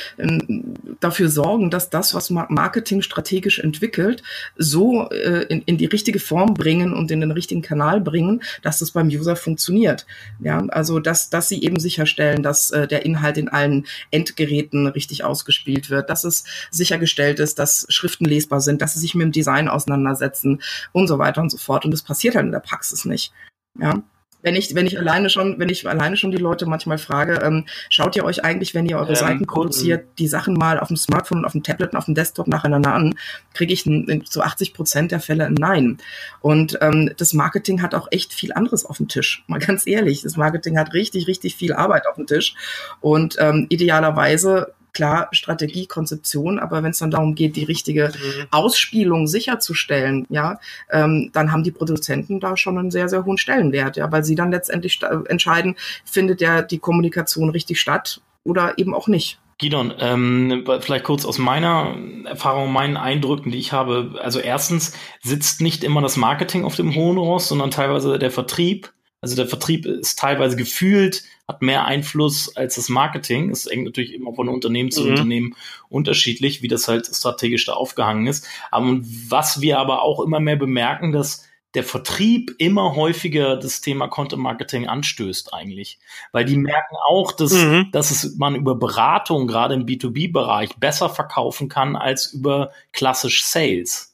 dafür 1.01 1.29
sorgen, 1.29 1.71
dass 1.71 1.91
das, 1.91 2.15
was 2.15 2.31
Marketing 2.31 3.03
strategisch 3.03 3.59
entwickelt, 3.59 4.23
so 4.57 5.11
äh, 5.11 5.45
in, 5.49 5.63
in 5.63 5.77
die 5.77 5.87
richtige 5.87 6.21
Form 6.21 6.55
bringen 6.55 6.95
und 6.95 7.11
in 7.11 7.21
den 7.21 7.33
richtigen 7.33 7.61
Kanal 7.61 8.01
bringen, 8.01 8.43
dass 8.63 8.79
das 8.79 8.93
beim 8.93 9.09
User 9.09 9.37
funktioniert. 9.37 10.07
Ja, 10.41 10.65
also 10.69 11.01
dass, 11.01 11.29
dass 11.29 11.49
sie 11.49 11.63
eben 11.63 11.79
sicherstellen, 11.79 12.43
dass 12.43 12.71
äh, 12.71 12.89
der 12.89 13.05
Inhalt 13.05 13.37
in 13.37 13.49
allen 13.49 13.87
Endgeräten 14.11 14.87
richtig 14.87 15.23
ausgespielt 15.23 15.91
wird, 15.91 16.09
dass 16.09 16.25
es 16.25 16.45
sichergestellt 16.71 17.41
ist, 17.41 17.59
dass 17.59 17.87
Schriften 17.91 18.25
lesbar 18.25 18.63
sind, 18.63 18.81
dass 18.81 18.95
sie 18.95 19.01
sich 19.01 19.15
mit 19.15 19.25
dem 19.25 19.33
Design 19.33 19.69
auseinandersetzen 19.69 20.63
und 20.93 21.09
so 21.09 21.19
weiter 21.19 21.43
und 21.43 21.51
so 21.51 21.59
fort. 21.59 21.85
Und 21.85 21.91
das 21.91 22.03
passiert 22.03 22.37
halt 22.37 22.47
in 22.47 22.53
der 22.53 22.61
Praxis 22.61 23.05
nicht. 23.05 23.33
Ja 23.79 24.03
wenn 24.43 24.57
ich, 24.57 24.75
wenn 24.75 24.87
ich 24.87 24.99
alleine 24.99 25.31
schon, 25.31 25.59
wenn 25.59 25.69
ich 25.69 25.89
alleine 25.89 26.17
schon 26.17 26.31
die 26.31 26.39
Leute 26.39 26.67
manchmal 26.67 26.99
frage, 26.99 27.41
ähm, 27.43 27.67
schaut 27.89 28.17
ihr 28.17 28.25
euch 28.25 28.45
eigentlich, 28.45 28.75
wenn 28.75 28.87
ihr 28.87 28.99
eure 28.99 29.11
ähm, 29.11 29.17
Seiten 29.17 29.47
produziert, 29.47 30.07
die 30.19 30.29
Sachen 30.29 30.55
mal 30.55 30.79
auf 30.79 30.89
dem 30.89 30.97
Smartphone, 30.97 31.45
auf 31.45 31.53
dem 31.53 31.63
Tablet 31.63 31.93
und 31.93 31.99
auf 31.99 32.07
dem 32.07 32.15
Desktop 32.15 32.49
nacheinander 32.49 32.95
an, 32.95 33.15
kriege 33.55 33.73
ich 33.73 33.85
zu 34.29 34.43
80 34.43 34.75
Prozent 34.75 35.13
der 35.13 35.21
Fälle 35.21 35.47
ein 35.47 35.55
Nein. 35.55 35.99
Und 36.41 36.79
ähm, 36.81 37.11
das 37.17 37.35
Marketing 37.35 37.83
hat 37.83 37.95
auch 37.95 38.09
echt 38.11 38.33
viel 38.33 38.53
anderes 38.53 38.85
auf 38.85 38.97
dem 38.97 39.09
Tisch. 39.09 39.45
Mal 39.47 39.59
ganz 39.59 39.87
ehrlich, 39.87 40.23
das 40.23 40.37
Marketing 40.37 40.79
hat 40.79 40.95
richtig, 40.95 41.27
richtig 41.27 41.57
viel 41.57 41.73
Arbeit 41.73 42.07
auf 42.07 42.17
dem 42.17 42.27
Tisch. 42.27 42.55
Und 43.01 43.37
ähm, 43.39 43.67
idealerweise 43.69 44.75
klar 44.93 45.29
Strategie, 45.33 45.87
Konzeption, 45.87 46.59
aber 46.59 46.83
wenn 46.83 46.91
es 46.91 46.99
dann 46.99 47.11
darum 47.11 47.35
geht, 47.35 47.57
die 47.57 47.65
richtige 47.65 48.09
mhm. 48.09 48.47
Ausspielung 48.51 49.27
sicherzustellen, 49.27 50.27
ja, 50.31 50.61
ähm, 50.91 51.31
dann 51.33 51.53
haben 51.53 51.63
die 51.63 51.71
Produzenten 51.71 52.41
da 52.41 52.57
schon 52.57 52.79
einen 52.79 52.91
sehr, 52.91 53.09
sehr 53.09 53.25
hohen 53.25 53.39
Stellenwert, 53.39 53.97
ja, 53.97 54.11
weil 54.11 54.25
sie 54.25 54.35
dann 54.35 54.51
letztendlich 54.51 55.01
entscheiden, 55.29 55.77
findet 56.05 56.41
ja 56.41 56.63
die 56.63 56.79
Kommunikation 56.79 57.51
richtig 57.51 57.81
statt 57.81 58.21
oder 58.45 58.79
eben 58.79 58.95
auch 58.95 59.09
nicht. 59.09 59.39
Gidon, 59.61 59.93
ähm, 59.99 60.65
vielleicht 60.81 61.05
kurz 61.05 61.27
aus 61.27 61.37
meiner 61.37 61.95
Erfahrung, 62.25 62.73
meinen 62.73 62.97
Eindrücken, 62.97 63.53
die 63.53 63.59
ich 63.59 63.73
habe. 63.73 64.19
Also 64.23 64.41
erstens 64.41 64.95
sitzt 65.21 65.61
nicht 65.61 65.85
immer 65.85 66.01
das 66.01 66.17
Marketing 66.17 66.65
auf 66.65 66.77
dem 66.77 66.95
hohen 66.95 67.19
Ross, 67.19 67.49
sondern 67.49 67.71
teilweise 67.71 68.19
der 68.19 68.31
Vertrieb. 68.31 68.91
Also 69.21 69.37
der 69.37 69.47
Vertrieb 69.47 69.85
ist 69.85 70.19
teilweise 70.19 70.57
gefühlt, 70.57 71.25
hat 71.51 71.63
mehr 71.63 71.85
Einfluss 71.85 72.57
als 72.57 72.77
das 72.77 72.89
Marketing. 72.89 73.51
Es 73.51 73.67
hängt 73.67 73.85
natürlich 73.85 74.15
immer 74.15 74.33
von 74.33 74.49
Unternehmen 74.49 74.91
zu 74.91 75.03
mhm. 75.03 75.11
Unternehmen 75.11 75.57
unterschiedlich, 75.89 76.63
wie 76.63 76.69
das 76.69 76.87
halt 76.87 77.07
strategisch 77.07 77.67
da 77.67 77.73
aufgehangen 77.73 78.29
ist. 78.29 78.47
Aber 78.71 78.99
was 79.29 79.61
wir 79.61 79.79
aber 79.79 80.03
auch 80.03 80.21
immer 80.21 80.39
mehr 80.39 80.57
bemerken, 80.57 81.13
dass 81.13 81.45
der 81.75 81.85
Vertrieb 81.85 82.55
immer 82.59 82.95
häufiger 82.97 83.57
das 83.57 83.81
Thema 83.81 84.09
Content 84.09 84.43
Marketing 84.43 84.87
anstößt 84.89 85.55
eigentlich, 85.55 85.99
weil 86.33 86.45
die 86.45 86.57
merken 86.57 86.97
auch, 87.09 87.33
dass, 87.33 87.53
mhm. 87.53 87.89
dass 87.93 88.11
es 88.11 88.37
man 88.37 88.57
über 88.57 88.75
Beratung 88.75 89.47
gerade 89.47 89.75
im 89.75 89.87
B2B-Bereich 89.87 90.77
besser 90.77 91.09
verkaufen 91.09 91.69
kann 91.69 91.95
als 91.97 92.33
über 92.33 92.71
klassisch 92.93 93.45
Sales 93.45 94.11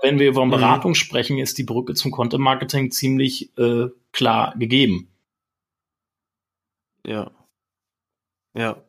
wenn 0.00 0.18
wir 0.18 0.28
über 0.28 0.44
mhm. 0.44 0.50
Beratung 0.50 0.92
mhm. 0.92 0.96
sprechen, 0.96 1.38
ist 1.38 1.58
die 1.58 1.64
Brücke 1.64 1.94
zum 1.94 2.10
Content 2.10 2.42
Marketing 2.42 2.90
ziemlich 2.90 3.56
äh, 3.58 3.86
klar 4.12 4.54
gegeben. 4.56 5.08
Ja. 7.06 7.30
Ja. 8.54 8.82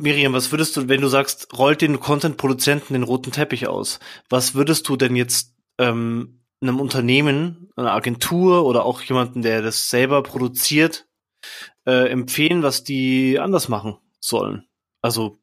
Miriam, 0.00 0.32
was 0.32 0.50
würdest 0.50 0.76
du, 0.76 0.88
wenn 0.88 1.00
du 1.00 1.08
sagst, 1.08 1.56
rollt 1.56 1.82
den 1.82 2.00
Content-Produzenten 2.00 2.94
den 2.94 3.02
roten 3.02 3.30
Teppich 3.30 3.68
aus, 3.68 4.00
was 4.28 4.54
würdest 4.54 4.88
du 4.88 4.96
denn 4.96 5.16
jetzt 5.16 5.54
ähm, 5.78 6.44
einem 6.62 6.80
Unternehmen, 6.80 7.70
einer 7.76 7.92
Agentur 7.92 8.64
oder 8.64 8.84
auch 8.84 9.02
jemanden, 9.02 9.42
der 9.42 9.62
das 9.62 9.90
selber 9.90 10.22
produziert, 10.22 11.06
äh, 11.86 12.08
empfehlen, 12.10 12.62
was 12.62 12.84
die 12.84 13.38
anders 13.38 13.68
machen 13.68 13.98
sollen? 14.20 14.66
Also 15.02 15.39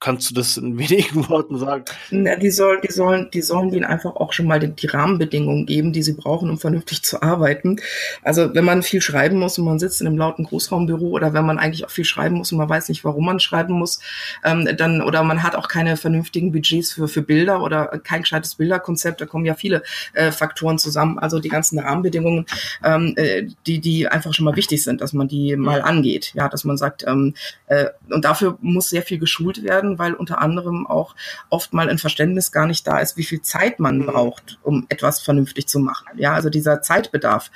Kannst 0.00 0.30
du 0.30 0.34
das 0.34 0.56
in 0.56 0.78
wenigen 0.78 1.28
Worten 1.28 1.58
sagen? 1.58 1.84
Na, 2.10 2.36
die, 2.36 2.50
soll, 2.50 2.80
die, 2.80 2.92
sollen, 2.92 3.30
die 3.32 3.42
sollen 3.42 3.70
denen 3.70 3.84
einfach 3.84 4.14
auch 4.14 4.32
schon 4.32 4.46
mal 4.46 4.60
die, 4.60 4.68
die, 4.68 4.86
Rahmenbedingungen 4.86 5.66
geben, 5.66 5.92
die 5.92 6.02
sie 6.02 6.12
brauchen, 6.12 6.50
um 6.50 6.58
vernünftig 6.58 7.02
zu 7.02 7.20
arbeiten. 7.20 7.80
Also 8.22 8.54
wenn 8.54 8.64
man 8.64 8.82
viel 8.82 9.00
schreiben 9.00 9.38
muss 9.38 9.58
und 9.58 9.64
man 9.64 9.80
sitzt 9.80 10.00
in 10.00 10.06
einem 10.06 10.16
lauten 10.16 10.44
Großraumbüro 10.44 11.08
oder 11.08 11.32
wenn 11.32 11.44
man 11.44 11.58
eigentlich 11.58 11.84
auch 11.84 11.90
viel 11.90 12.04
schreiben 12.04 12.36
muss 12.36 12.52
und 12.52 12.58
man 12.58 12.68
weiß 12.68 12.88
nicht, 12.88 13.04
warum 13.04 13.26
man 13.26 13.40
schreiben 13.40 13.74
muss, 13.74 14.00
ähm, 14.44 14.68
dann 14.76 15.02
oder 15.02 15.24
man 15.24 15.42
hat 15.42 15.56
auch 15.56 15.66
keine 15.66 15.96
vernünftigen 15.96 16.52
Budgets 16.52 16.92
für, 16.92 17.08
für 17.08 17.22
Bilder 17.22 17.62
oder 17.62 17.86
kein 18.04 18.22
gescheites 18.22 18.54
Bilderkonzept, 18.54 19.20
da 19.20 19.26
kommen 19.26 19.44
ja 19.44 19.54
viele 19.54 19.82
äh, 20.14 20.30
Faktoren 20.30 20.78
zusammen. 20.78 21.18
Also 21.18 21.40
die 21.40 21.48
ganzen 21.48 21.78
Rahmenbedingungen, 21.78 22.46
ähm, 22.84 23.14
äh, 23.16 23.48
die, 23.66 23.80
die 23.80 24.06
einfach 24.06 24.32
schon 24.32 24.44
mal 24.44 24.56
wichtig 24.56 24.84
sind, 24.84 25.00
dass 25.00 25.12
man 25.12 25.26
die 25.26 25.56
mal 25.56 25.82
angeht. 25.82 26.32
Ja, 26.34 26.48
dass 26.48 26.64
man 26.64 26.76
sagt, 26.76 27.04
ähm, 27.06 27.34
äh, 27.66 27.86
und 28.10 28.24
dafür 28.24 28.58
muss 28.60 28.90
sehr 28.90 29.02
viel 29.02 29.18
geschult 29.18 29.64
werden 29.64 29.87
werden, 29.88 29.98
weil 29.98 30.14
unter 30.14 30.40
anderem 30.40 30.86
auch 30.86 31.14
oft 31.50 31.72
mal 31.72 31.88
ein 31.88 31.98
Verständnis 31.98 32.52
gar 32.52 32.66
nicht 32.66 32.86
da 32.86 32.98
ist, 32.98 33.16
wie 33.16 33.24
viel 33.24 33.40
Zeit 33.42 33.80
man 33.80 33.98
mhm. 33.98 34.06
braucht, 34.06 34.58
um 34.62 34.86
etwas 34.88 35.20
vernünftig 35.20 35.66
zu 35.66 35.78
machen. 35.78 36.06
Ja, 36.16 36.34
also 36.34 36.50
dieser 36.50 36.82
Zeitbedarf. 36.82 37.50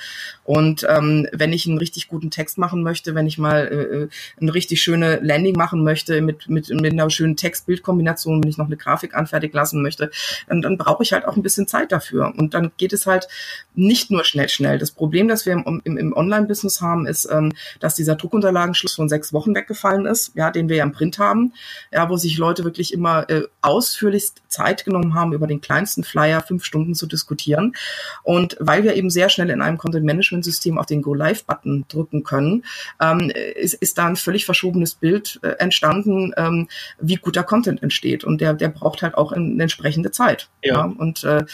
Und 0.44 0.86
ähm, 0.88 1.26
wenn 1.32 1.52
ich 1.52 1.66
einen 1.66 1.78
richtig 1.78 2.08
guten 2.08 2.30
Text 2.30 2.58
machen 2.58 2.82
möchte, 2.82 3.14
wenn 3.14 3.26
ich 3.26 3.38
mal 3.38 3.66
äh, 3.66 3.96
äh 4.04 4.08
eine 4.40 4.54
richtig 4.54 4.82
schöne 4.82 5.20
Landing 5.22 5.56
machen 5.56 5.84
möchte 5.84 6.20
mit, 6.20 6.48
mit, 6.48 6.68
mit 6.68 6.92
einer 6.92 7.10
schönen 7.10 7.36
Text-Bild-Kombination, 7.36 8.42
wenn 8.42 8.50
ich 8.50 8.58
noch 8.58 8.66
eine 8.66 8.76
Grafik 8.76 9.14
anfertigen 9.14 9.56
lassen 9.56 9.82
möchte, 9.82 10.10
dann, 10.48 10.62
dann 10.62 10.78
brauche 10.78 11.02
ich 11.02 11.12
halt 11.12 11.26
auch 11.26 11.36
ein 11.36 11.42
bisschen 11.42 11.66
Zeit 11.66 11.92
dafür. 11.92 12.32
Und 12.36 12.54
dann 12.54 12.72
geht 12.76 12.92
es 12.92 13.06
halt 13.06 13.28
nicht 13.74 14.10
nur 14.10 14.24
schnell, 14.24 14.48
schnell. 14.48 14.78
Das 14.78 14.90
Problem, 14.90 15.28
das 15.28 15.46
wir 15.46 15.52
im, 15.52 15.80
im, 15.84 15.96
im 15.96 16.12
Online-Business 16.12 16.80
haben, 16.80 17.06
ist, 17.06 17.28
ähm, 17.30 17.52
dass 17.80 17.94
dieser 17.94 18.16
Druckunterlagenschluss 18.16 18.94
von 18.94 19.08
sechs 19.08 19.32
Wochen 19.32 19.54
weggefallen 19.54 20.06
ist, 20.06 20.32
ja, 20.34 20.50
den 20.50 20.68
wir 20.68 20.76
ja 20.76 20.84
im 20.84 20.92
Print 20.92 21.18
haben, 21.18 21.52
ja, 21.92 22.08
wo 22.08 22.16
sich 22.22 22.38
Leute 22.38 22.64
wirklich 22.64 22.92
immer 22.92 23.28
äh, 23.28 23.42
ausführlichst 23.60 24.42
Zeit 24.48 24.84
genommen 24.84 25.14
haben, 25.14 25.32
über 25.32 25.46
den 25.46 25.60
kleinsten 25.60 26.04
Flyer 26.04 26.40
fünf 26.40 26.64
Stunden 26.64 26.94
zu 26.94 27.06
diskutieren. 27.06 27.74
Und 28.22 28.56
weil 28.60 28.84
wir 28.84 28.94
eben 28.94 29.10
sehr 29.10 29.28
schnell 29.28 29.50
in 29.50 29.60
einem 29.60 29.78
Content-Management-System 29.78 30.78
auf 30.78 30.86
den 30.86 31.02
Go-Live-Button 31.02 31.86
drücken 31.88 32.22
können, 32.22 32.64
ähm, 33.00 33.30
ist, 33.30 33.74
ist 33.74 33.98
da 33.98 34.06
ein 34.06 34.16
völlig 34.16 34.44
verschobenes 34.44 34.94
Bild 34.94 35.40
äh, 35.42 35.48
entstanden, 35.58 36.32
ähm, 36.36 36.68
wie 37.00 37.16
guter 37.16 37.42
Content 37.42 37.82
entsteht. 37.82 38.24
Und 38.24 38.40
der, 38.40 38.54
der 38.54 38.68
braucht 38.68 39.02
halt 39.02 39.16
auch 39.16 39.32
eine 39.32 39.62
entsprechende 39.62 40.10
Zeit. 40.10 40.48
Ja. 40.62 40.74
ja? 40.74 40.84
Und 40.84 41.24
äh, 41.24 41.44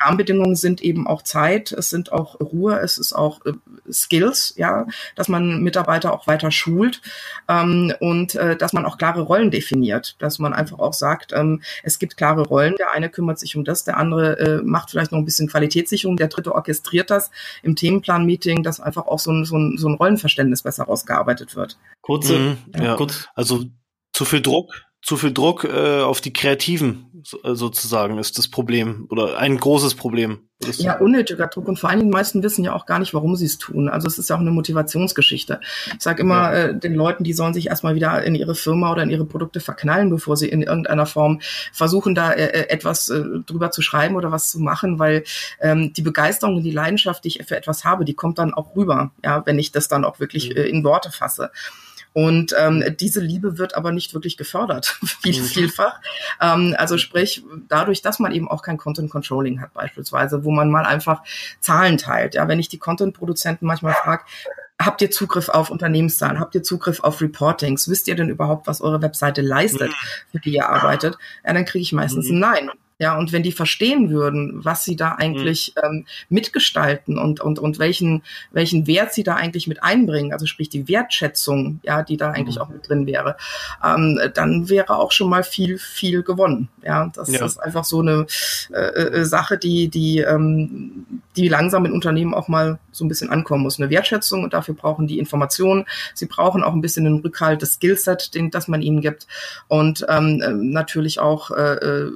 Rahmenbedingungen 0.00 0.56
sind 0.56 0.82
eben 0.82 1.06
auch 1.06 1.22
Zeit, 1.22 1.72
es 1.72 1.90
sind 1.90 2.12
auch 2.12 2.40
Ruhe, 2.40 2.78
es 2.80 2.98
ist 2.98 3.12
auch 3.12 3.44
äh, 3.46 3.52
Skills, 3.90 4.54
ja, 4.56 4.86
dass 5.14 5.28
man 5.28 5.62
Mitarbeiter 5.62 6.12
auch 6.12 6.26
weiter 6.26 6.50
schult 6.50 7.00
ähm, 7.48 7.92
und 8.00 8.34
äh, 8.34 8.56
dass 8.56 8.72
man 8.72 8.86
auch 8.86 8.98
klare 8.98 9.22
Rollen 9.22 9.50
definiert, 9.50 10.16
dass 10.18 10.38
man 10.38 10.52
einfach 10.52 10.78
auch 10.78 10.92
sagt, 10.92 11.32
ähm, 11.32 11.62
es 11.82 11.98
gibt 11.98 12.16
klare 12.16 12.42
Rollen, 12.42 12.76
der 12.78 12.92
eine 12.92 13.10
kümmert 13.10 13.38
sich 13.38 13.56
um 13.56 13.64
das, 13.64 13.84
der 13.84 13.96
andere 13.96 14.38
äh, 14.38 14.62
macht 14.62 14.90
vielleicht 14.90 15.12
noch 15.12 15.18
ein 15.18 15.24
bisschen 15.24 15.48
Qualitätssicherung, 15.48 16.16
der 16.16 16.28
dritte 16.28 16.54
orchestriert 16.54 17.10
das 17.10 17.30
im 17.62 17.76
Themenplan-Meeting, 17.76 18.62
dass 18.62 18.80
einfach 18.80 19.06
auch 19.06 19.18
so 19.18 19.30
ein, 19.32 19.44
so 19.44 19.56
ein, 19.56 19.78
so 19.78 19.88
ein 19.88 19.94
Rollenverständnis 19.94 20.62
besser 20.62 20.84
rausgearbeitet 20.84 21.56
wird. 21.56 21.78
Kurze, 22.00 22.38
mhm, 22.38 22.58
ja, 22.74 22.84
ja. 22.84 22.96
Kurz. 22.96 23.28
also 23.34 23.64
zu 24.12 24.24
viel 24.24 24.40
Druck 24.42 24.87
zu 25.08 25.16
viel 25.16 25.32
Druck 25.32 25.64
äh, 25.64 26.02
auf 26.02 26.20
die 26.20 26.34
Kreativen 26.34 27.24
äh, 27.42 27.54
sozusagen 27.54 28.18
ist 28.18 28.36
das 28.36 28.46
Problem 28.46 29.06
oder 29.08 29.38
ein 29.38 29.56
großes 29.56 29.94
Problem. 29.94 30.40
Ja, 30.76 30.98
unnötiger 30.98 31.46
Druck 31.46 31.66
und 31.66 31.78
vor 31.78 31.88
allen 31.88 32.00
Dingen 32.00 32.10
die 32.10 32.14
meisten 32.14 32.42
wissen 32.42 32.62
ja 32.62 32.74
auch 32.74 32.84
gar 32.84 32.98
nicht, 32.98 33.14
warum 33.14 33.34
sie 33.34 33.46
es 33.46 33.56
tun. 33.56 33.88
Also 33.88 34.06
es 34.06 34.18
ist 34.18 34.28
ja 34.28 34.36
auch 34.36 34.40
eine 34.40 34.50
Motivationsgeschichte. 34.50 35.60
Ich 35.94 36.02
sage 36.02 36.20
immer 36.20 36.52
ja. 36.52 36.52
äh, 36.52 36.78
den 36.78 36.94
Leuten, 36.94 37.24
die 37.24 37.32
sollen 37.32 37.54
sich 37.54 37.68
erstmal 37.68 37.94
wieder 37.94 38.22
in 38.22 38.34
ihre 38.34 38.54
Firma 38.54 38.92
oder 38.92 39.02
in 39.02 39.08
ihre 39.08 39.24
Produkte 39.24 39.60
verknallen, 39.60 40.10
bevor 40.10 40.36
sie 40.36 40.50
in 40.50 40.60
irgendeiner 40.60 41.06
Form 41.06 41.40
versuchen, 41.72 42.14
da 42.14 42.32
äh, 42.32 42.44
äh 42.44 42.68
etwas 42.68 43.08
äh, 43.08 43.22
drüber 43.46 43.70
zu 43.70 43.80
schreiben 43.80 44.14
oder 44.14 44.30
was 44.30 44.50
zu 44.50 44.60
machen, 44.60 44.98
weil 44.98 45.24
ähm, 45.62 45.94
die 45.94 46.02
Begeisterung 46.02 46.56
und 46.56 46.64
die 46.64 46.70
Leidenschaft, 46.70 47.24
die 47.24 47.28
ich 47.28 47.46
für 47.46 47.56
etwas 47.56 47.82
habe, 47.82 48.04
die 48.04 48.14
kommt 48.14 48.36
dann 48.38 48.52
auch 48.52 48.76
rüber, 48.76 49.10
ja, 49.24 49.46
wenn 49.46 49.58
ich 49.58 49.72
das 49.72 49.88
dann 49.88 50.04
auch 50.04 50.20
wirklich 50.20 50.50
mhm. 50.50 50.56
äh, 50.56 50.64
in 50.64 50.84
Worte 50.84 51.10
fasse. 51.10 51.50
Und 52.18 52.52
ähm, 52.58 52.82
diese 52.98 53.20
Liebe 53.20 53.58
wird 53.58 53.76
aber 53.76 53.92
nicht 53.92 54.12
wirklich 54.12 54.36
gefördert, 54.36 54.86
viel, 55.22 55.40
mhm. 55.40 55.46
vielfach. 55.46 56.00
Ähm, 56.40 56.74
also 56.76 56.98
sprich, 56.98 57.44
dadurch, 57.68 58.02
dass 58.02 58.18
man 58.18 58.32
eben 58.32 58.48
auch 58.48 58.62
kein 58.62 58.76
Content 58.76 59.08
Controlling 59.08 59.60
hat 59.60 59.72
beispielsweise, 59.72 60.42
wo 60.42 60.50
man 60.50 60.68
mal 60.68 60.84
einfach 60.84 61.22
Zahlen 61.60 61.96
teilt. 61.96 62.34
Ja, 62.34 62.48
wenn 62.48 62.58
ich 62.58 62.68
die 62.68 62.78
Content-Produzenten 62.78 63.66
manchmal 63.66 63.94
frage, 63.94 64.24
Habt 64.80 65.02
ihr 65.02 65.10
Zugriff 65.10 65.48
auf 65.48 65.70
Unternehmenszahlen? 65.70 66.38
Habt 66.38 66.54
ihr 66.54 66.62
Zugriff 66.62 67.00
auf 67.00 67.20
Reportings? 67.20 67.88
Wisst 67.88 68.06
ihr 68.06 68.14
denn 68.14 68.28
überhaupt, 68.28 68.68
was 68.68 68.80
eure 68.80 69.02
Webseite 69.02 69.42
leistet, 69.42 69.88
mhm. 69.88 70.30
für 70.30 70.38
die 70.38 70.54
ihr 70.54 70.68
arbeitet? 70.68 71.18
Ja, 71.44 71.52
dann 71.52 71.64
kriege 71.64 71.82
ich 71.82 71.92
meistens 71.92 72.28
mhm. 72.28 72.36
ein 72.36 72.38
Nein. 72.38 72.70
Ja, 73.00 73.16
und 73.16 73.32
wenn 73.32 73.44
die 73.44 73.52
verstehen 73.52 74.10
würden, 74.10 74.64
was 74.64 74.82
sie 74.82 74.96
da 74.96 75.12
eigentlich 75.12 75.74
mhm. 75.76 75.82
ähm, 75.84 76.06
mitgestalten 76.28 77.16
und, 77.16 77.40
und, 77.40 77.60
und 77.60 77.78
welchen, 77.78 78.24
welchen 78.50 78.88
Wert 78.88 79.14
sie 79.14 79.22
da 79.22 79.36
eigentlich 79.36 79.68
mit 79.68 79.84
einbringen, 79.84 80.32
also 80.32 80.46
sprich 80.46 80.68
die 80.68 80.88
Wertschätzung, 80.88 81.78
ja, 81.84 82.02
die 82.02 82.16
da 82.16 82.32
eigentlich 82.32 82.56
mhm. 82.56 82.62
auch 82.62 82.68
mit 82.68 82.88
drin 82.88 83.06
wäre, 83.06 83.36
ähm, 83.84 84.18
dann 84.34 84.68
wäre 84.68 84.96
auch 84.96 85.12
schon 85.12 85.30
mal 85.30 85.44
viel, 85.44 85.78
viel 85.78 86.24
gewonnen. 86.24 86.68
Ja, 86.82 87.10
das 87.14 87.30
ja. 87.30 87.44
ist 87.44 87.58
einfach 87.58 87.84
so 87.84 88.00
eine 88.00 88.26
äh, 88.72 88.80
äh, 88.80 89.24
Sache, 89.24 89.58
die, 89.58 89.88
die, 89.88 90.18
ähm, 90.18 91.06
die 91.36 91.46
langsam 91.46 91.84
in 91.84 91.92
Unternehmen 91.92 92.34
auch 92.34 92.48
mal 92.48 92.80
so 92.90 93.04
ein 93.04 93.08
bisschen 93.08 93.30
ankommen 93.30 93.62
muss. 93.62 93.78
Eine 93.78 93.90
Wertschätzung 93.90 94.42
und 94.42 94.54
dafür 94.54 94.74
brauchen 94.74 95.06
die 95.06 95.20
Informationen. 95.20 95.84
Sie 96.14 96.26
brauchen 96.26 96.64
auch 96.64 96.72
ein 96.72 96.80
bisschen 96.80 97.04
den 97.04 97.20
Rückhalt, 97.20 97.62
das 97.62 97.74
Skillset, 97.74 98.34
den, 98.34 98.50
das 98.50 98.66
man 98.66 98.82
ihnen 98.82 99.00
gibt 99.02 99.28
und 99.68 100.04
ähm, 100.08 100.42
äh, 100.42 100.50
natürlich 100.50 101.20
auch 101.20 101.52
äh, 101.52 101.74
äh 101.74 102.12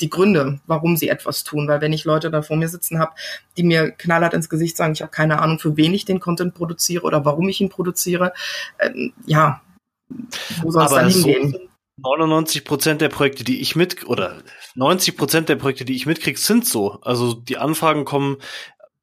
die 0.00 0.10
Gründe 0.10 0.25
Gründe, 0.26 0.60
warum 0.66 0.96
sie 0.96 1.08
etwas 1.08 1.44
tun. 1.44 1.68
Weil 1.68 1.80
wenn 1.80 1.92
ich 1.92 2.04
Leute 2.04 2.30
da 2.30 2.42
vor 2.42 2.56
mir 2.56 2.68
sitzen 2.68 2.98
habe, 2.98 3.12
die 3.56 3.62
mir 3.62 3.90
knallhart 3.90 4.34
ins 4.34 4.48
Gesicht 4.48 4.76
sagen, 4.76 4.92
ich 4.92 5.02
habe 5.02 5.10
keine 5.10 5.40
Ahnung, 5.40 5.58
für 5.58 5.76
wen 5.76 5.94
ich 5.94 6.04
den 6.04 6.20
Content 6.20 6.54
produziere 6.54 7.04
oder 7.04 7.24
warum 7.24 7.48
ich 7.48 7.60
ihn 7.60 7.68
produziere, 7.68 8.32
ähm, 8.78 9.12
ja, 9.26 9.62
wo 10.62 10.70
soll 10.70 10.84
es 10.84 10.90
dann 10.90 11.10
hingehen? 11.10 11.52
So 11.52 11.58
99 11.98 12.64
Prozent 12.64 13.00
der 13.00 13.08
Projekte, 13.08 13.42
die 13.42 13.60
ich 13.60 13.74
mit 13.74 14.06
oder 14.06 14.42
90 14.74 15.16
Prozent 15.16 15.48
der 15.48 15.56
Projekte, 15.56 15.86
die 15.86 15.96
ich 15.96 16.04
mitkriege, 16.04 16.38
sind 16.38 16.66
so. 16.66 16.98
Also 17.00 17.32
die 17.32 17.56
Anfragen 17.56 18.04
kommen 18.04 18.36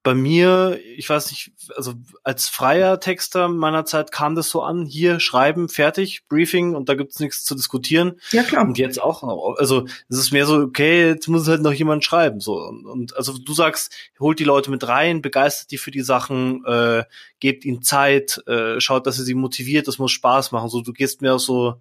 bei 0.04 0.14
mir, 0.14 0.80
ich 0.97 1.10
weiß 1.10 1.32
nicht, 1.32 1.54
also 1.78 1.93
als 2.24 2.49
freier 2.49 2.99
Texter 2.99 3.47
meiner 3.47 3.86
Zeit 3.86 4.12
kam 4.12 4.36
das 4.36 4.49
so 4.49 4.62
an, 4.62 4.86
hier 4.86 5.22
schreiben, 5.22 5.70
fertig, 5.70 6.28
Briefing 6.28 6.76
und 6.76 6.89
da 6.89 6.95
gibt's 6.95 7.22
nichts 7.22 7.45
zu 7.45 7.56
diskutieren. 7.56 8.20
Ja, 8.32 8.43
klar. 8.43 8.66
Und 8.66 8.78
jetzt 8.78 9.01
auch 9.01 9.24
noch. 9.24 9.56
Also 9.58 9.86
es 10.10 10.18
ist 10.18 10.34
mehr 10.34 10.45
so, 10.45 10.58
okay, 10.58 11.08
jetzt 11.08 11.30
muss 11.30 11.47
halt 11.47 11.62
noch 11.62 11.72
jemand 11.72 12.04
schreiben. 12.04 12.41
So. 12.41 12.58
Und, 12.58 12.86
und 12.86 13.16
also 13.16 13.38
du 13.38 13.54
sagst, 13.54 13.93
holt 14.20 14.39
die 14.39 14.43
Leute 14.43 14.70
mit 14.72 14.86
rein, 14.86 15.22
begeistert 15.22 15.72
die 15.72 15.78
für 15.78 15.91
die 15.91 16.01
Sachen, 16.01 16.66
äh, 16.66 17.06
gebt 17.39 17.64
ihnen 17.64 17.82
Zeit, 17.82 18.45
äh, 18.45 18.82
schaut, 18.82 19.08
dass 19.08 19.20
ihr 19.20 19.26
sie 19.26 19.36
motiviert, 19.36 19.88
das 19.88 19.99
muss 19.99 20.12
Spaß 20.12 20.51
machen. 20.51 20.68
So, 20.68 20.82
du 20.82 20.91
gehst 20.91 21.22
mehr 21.22 21.39
so 21.39 21.76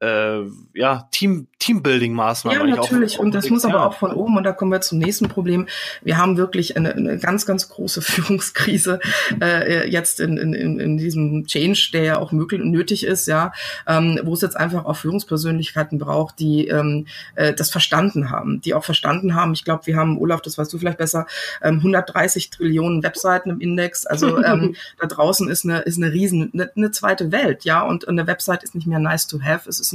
äh, 0.00 0.40
ja, 0.74 1.08
Team, 1.10 1.46
Teambuilding-Maßnahmen. 1.60 2.68
Ja, 2.68 2.76
natürlich. 2.76 3.18
und 3.18 3.34
das 3.34 3.50
muss 3.50 3.66
aber 3.66 3.86
auch 3.86 3.94
von 3.94 4.12
oben, 4.12 4.38
und 4.38 4.44
da 4.44 4.52
kommen 4.52 4.72
wir 4.72 4.80
zum 4.80 4.98
nächsten 4.98 5.28
Problem. 5.28 5.68
Wir 6.02 6.16
haben 6.16 6.38
wirklich 6.38 6.76
eine, 6.76 6.94
eine 6.94 7.18
ganz, 7.18 7.44
ganz 7.44 7.68
große 7.68 8.00
Führungskrise 8.02 8.98
äh, 9.40 9.88
jetzt 9.90 10.20
in, 10.20 10.38
in, 10.38 10.80
in 10.80 10.96
diesem 10.96 11.46
Change, 11.46 11.90
der 11.92 12.02
ja 12.02 12.18
auch 12.18 12.32
möglich 12.32 12.62
und 12.62 12.70
nötig 12.70 13.04
ist, 13.04 13.26
ja, 13.26 13.52
ähm, 13.86 14.18
wo 14.24 14.32
es 14.32 14.40
jetzt 14.40 14.56
einfach 14.56 14.86
auch 14.86 14.96
Führungspersönlichkeiten 14.96 15.98
braucht, 15.98 16.38
die 16.38 16.68
ähm, 16.68 17.06
äh, 17.34 17.52
das 17.52 17.70
verstanden 17.70 18.30
haben, 18.30 18.62
die 18.62 18.72
auch 18.72 18.84
verstanden 18.84 19.34
haben. 19.34 19.52
Ich 19.52 19.64
glaube, 19.64 19.86
wir 19.86 19.96
haben, 19.96 20.18
Olaf, 20.18 20.40
das 20.40 20.56
weißt 20.56 20.72
du 20.72 20.78
vielleicht 20.78 20.98
besser, 20.98 21.26
ähm, 21.62 21.76
130 21.76 22.48
Trillionen 22.48 23.02
Webseiten 23.02 23.50
im 23.50 23.60
Index. 23.60 24.06
Also 24.06 24.38
ähm, 24.44 24.76
da 24.98 25.06
draußen 25.06 25.50
ist 25.50 25.66
eine, 25.66 25.80
ist 25.80 25.98
eine 25.98 26.10
riesen, 26.10 26.50
eine, 26.54 26.70
eine 26.74 26.90
zweite 26.90 27.32
Welt, 27.32 27.64
ja, 27.64 27.82
und 27.82 28.08
eine 28.08 28.26
Website 28.26 28.62
ist 28.62 28.74
nicht 28.74 28.86
mehr 28.86 28.98
nice 28.98 29.26
to 29.26 29.42
have, 29.42 29.68
es 29.68 29.78
ist 29.78 29.89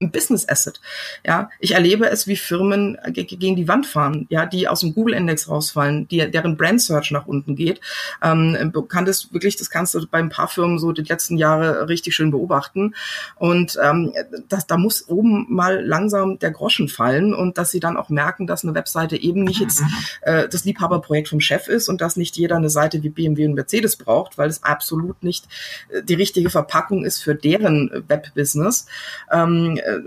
ein 0.00 0.12
Business 0.12 0.48
Asset. 0.48 0.80
Ja, 1.26 1.50
ich 1.58 1.72
erlebe 1.72 2.08
es, 2.08 2.28
wie 2.28 2.36
Firmen 2.36 2.96
gegen 3.08 3.56
die 3.56 3.66
Wand 3.66 3.84
fahren, 3.84 4.26
ja, 4.30 4.46
die 4.46 4.68
aus 4.68 4.80
dem 4.80 4.94
Google 4.94 5.14
Index 5.14 5.48
rausfallen, 5.48 6.06
die, 6.06 6.30
deren 6.30 6.56
Brand 6.56 6.80
Search 6.80 7.10
nach 7.10 7.26
unten 7.26 7.56
geht. 7.56 7.80
Ähm, 8.22 8.72
kann 8.88 9.06
das 9.06 9.32
wirklich, 9.32 9.56
das 9.56 9.70
kannst 9.70 9.94
du 9.94 10.06
bei 10.06 10.18
ein 10.18 10.28
paar 10.28 10.46
Firmen 10.46 10.78
so 10.78 10.92
die 10.92 11.02
letzten 11.02 11.36
Jahre 11.36 11.88
richtig 11.88 12.14
schön 12.14 12.30
beobachten. 12.30 12.94
Und 13.36 13.76
ähm, 13.82 14.12
das, 14.48 14.68
da 14.68 14.76
muss 14.76 15.08
oben 15.08 15.46
mal 15.48 15.84
langsam 15.84 16.38
der 16.38 16.52
Groschen 16.52 16.88
fallen 16.88 17.34
und 17.34 17.58
dass 17.58 17.72
sie 17.72 17.80
dann 17.80 17.96
auch 17.96 18.08
merken, 18.08 18.46
dass 18.46 18.62
eine 18.62 18.74
Webseite 18.76 19.16
eben 19.16 19.42
nicht 19.42 19.60
jetzt 19.60 19.82
äh, 20.22 20.48
das 20.48 20.64
Liebhaberprojekt 20.64 21.28
vom 21.28 21.40
Chef 21.40 21.66
ist 21.66 21.88
und 21.88 22.00
dass 22.00 22.14
nicht 22.14 22.36
jeder 22.36 22.56
eine 22.56 22.70
Seite 22.70 23.02
wie 23.02 23.08
BMW 23.08 23.46
und 23.46 23.54
Mercedes 23.54 23.96
braucht, 23.96 24.38
weil 24.38 24.48
es 24.48 24.62
absolut 24.62 25.24
nicht 25.24 25.48
äh, 25.88 26.04
die 26.04 26.14
richtige 26.14 26.50
Verpackung 26.50 27.04
ist 27.04 27.20
für 27.20 27.34
deren 27.34 27.90
Webbusiness. 28.06 28.86
Ähm, 29.32 29.80
äh, 29.88 30.00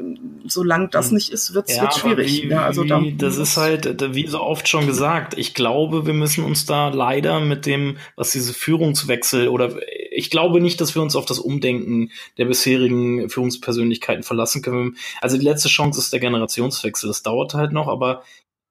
solange 0.46 0.90
das 0.90 1.08
hm. 1.08 1.16
nicht 1.16 1.30
ist, 1.32 1.54
wird 1.54 1.70
es 1.70 1.78
ja, 1.78 1.92
schwierig. 1.92 2.44
Wie, 2.44 2.50
ja, 2.50 2.64
also 2.64 2.84
da, 2.84 3.02
das 3.18 3.38
ist 3.38 3.58
halt, 3.58 4.14
wie 4.14 4.28
so 4.28 4.42
oft 4.42 4.68
schon 4.68 4.86
gesagt, 4.86 5.38
ich 5.38 5.54
glaube, 5.54 6.06
wir 6.06 6.14
müssen 6.14 6.44
uns 6.44 6.66
da 6.66 6.90
leider 6.90 7.40
mit 7.40 7.66
dem, 7.66 7.98
was 8.16 8.32
diese 8.32 8.54
Führungswechsel 8.54 9.48
oder 9.48 9.76
ich 10.12 10.30
glaube 10.30 10.62
nicht, 10.62 10.80
dass 10.82 10.96
wir 10.96 11.02
uns 11.02 11.16
auf 11.16 11.26
das 11.26 11.40
Umdenken 11.40 12.12
der 12.38 12.46
bisherigen 12.46 13.30
Führungspersönlichkeiten 13.30 14.24
verlassen 14.24 14.62
können. 14.62 14.98
Also 15.22 15.38
die 15.38 15.46
letzte 15.46 15.70
Chance 15.70 16.00
ist 16.00 16.14
der 16.14 16.20
Generationswechsel. 16.20 17.08
Das 17.08 17.24
dauert 17.24 17.54
halt 17.54 17.72
noch, 17.72 17.88
aber 17.88 18.24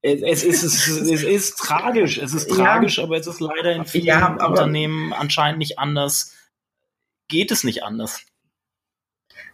es, 0.02 0.22
es, 0.22 0.44
ist, 0.44 0.62
es, 0.62 0.88
ist, 0.88 1.10
es 1.10 1.22
ist 1.22 1.58
tragisch. 1.58 2.18
Es 2.18 2.32
ist 2.32 2.48
tragisch, 2.50 2.98
ja. 2.98 3.04
aber 3.04 3.16
es 3.16 3.26
ist 3.26 3.40
leider 3.40 3.72
in 3.72 3.84
vielen 3.84 4.06
ja, 4.06 4.46
Unternehmen 4.46 5.12
anscheinend 5.12 5.58
nicht 5.58 5.78
anders. 5.78 6.34
Geht 7.28 7.50
es 7.50 7.64
nicht 7.64 7.84
anders. 7.84 8.24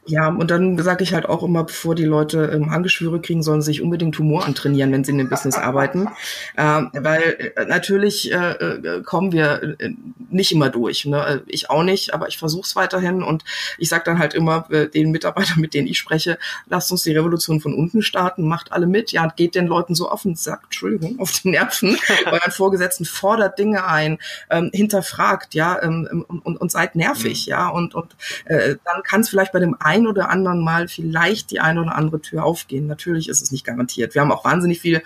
Ja, 0.09 0.28
und 0.28 0.50
dann 0.50 0.78
sage 0.78 1.02
ich 1.02 1.14
halt 1.14 1.26
auch 1.26 1.42
immer, 1.42 1.64
bevor 1.64 1.96
die 1.96 2.04
Leute 2.04 2.50
ähm, 2.54 2.68
Angeschwüre 2.68 3.20
kriegen, 3.20 3.42
sollen 3.42 3.61
sie 3.61 3.72
sich 3.72 3.82
unbedingt 3.82 4.16
Humor 4.18 4.44
antrainieren, 4.44 4.92
wenn 4.92 5.02
sie 5.02 5.11
in 5.11 5.18
dem 5.18 5.28
Business 5.28 5.57
arbeiten. 5.57 6.09
Ähm, 6.59 6.90
weil 6.94 7.52
äh, 7.57 7.66
natürlich 7.66 8.32
äh, 8.32 8.52
äh, 8.52 9.02
kommen 9.02 9.32
wir 9.32 9.76
äh, 9.78 9.90
nicht 10.30 10.52
immer 10.52 10.70
durch. 10.70 11.04
Ne? 11.04 11.42
Ich 11.46 11.68
auch 11.68 11.82
nicht, 11.82 12.14
aber 12.14 12.28
ich 12.28 12.38
versuche 12.38 12.64
es 12.64 12.76
weiterhin. 12.76 13.22
Und 13.22 13.44
ich 13.78 13.88
sage 13.88 14.04
dann 14.04 14.18
halt 14.18 14.32
immer 14.32 14.66
äh, 14.70 14.88
den 14.88 15.11
Mitarbeitern, 15.11 15.61
mit 15.61 15.74
denen 15.74 15.86
ich 15.86 15.98
spreche, 15.98 16.38
lasst 16.66 16.90
uns 16.92 17.02
die 17.02 17.12
Revolution 17.12 17.61
von 17.61 17.74
unten 17.74 18.00
starten, 18.02 18.48
macht 18.48 18.72
alle 18.72 18.86
mit. 18.86 19.12
Ja, 19.12 19.26
geht 19.28 19.54
den 19.54 19.66
Leuten 19.66 19.94
so 19.94 20.11
offen, 20.11 20.34
sagt, 20.34 20.64
Entschuldigung, 20.64 21.18
auf 21.20 21.32
die 21.32 21.50
Nerven. 21.50 21.96
Euren 22.26 22.52
Vorgesetzten 22.52 23.04
fordert 23.04 23.59
Dinge 23.59 23.86
ein, 23.86 24.18
ähm, 24.50 24.70
hinterfragt, 24.72 25.54
ja, 25.54 25.82
ähm, 25.82 26.24
und, 26.28 26.57
und 26.57 26.70
seid 26.70 26.96
nervig, 26.96 27.46
mhm. 27.46 27.50
ja. 27.50 27.68
Und, 27.68 27.94
und 27.94 28.16
äh, 28.46 28.76
dann 28.84 29.02
kann 29.02 29.20
es 29.20 29.28
vielleicht 29.28 29.52
bei 29.52 29.61
dem 29.61 29.76
einen 29.80 29.95
ein 29.97 30.07
oder 30.07 30.28
anderen 30.28 30.62
Mal 30.62 30.88
vielleicht 30.88 31.51
die 31.51 31.61
eine 31.61 31.80
oder 31.82 31.97
andere 31.97 32.20
Tür 32.20 32.44
aufgehen. 32.44 32.86
Natürlich 32.86 33.28
ist 33.28 33.40
es 33.40 33.51
nicht 33.51 33.64
garantiert. 33.64 34.14
Wir 34.14 34.22
haben 34.22 34.32
auch 34.32 34.44
wahnsinnig 34.44 34.80
viele 34.80 35.03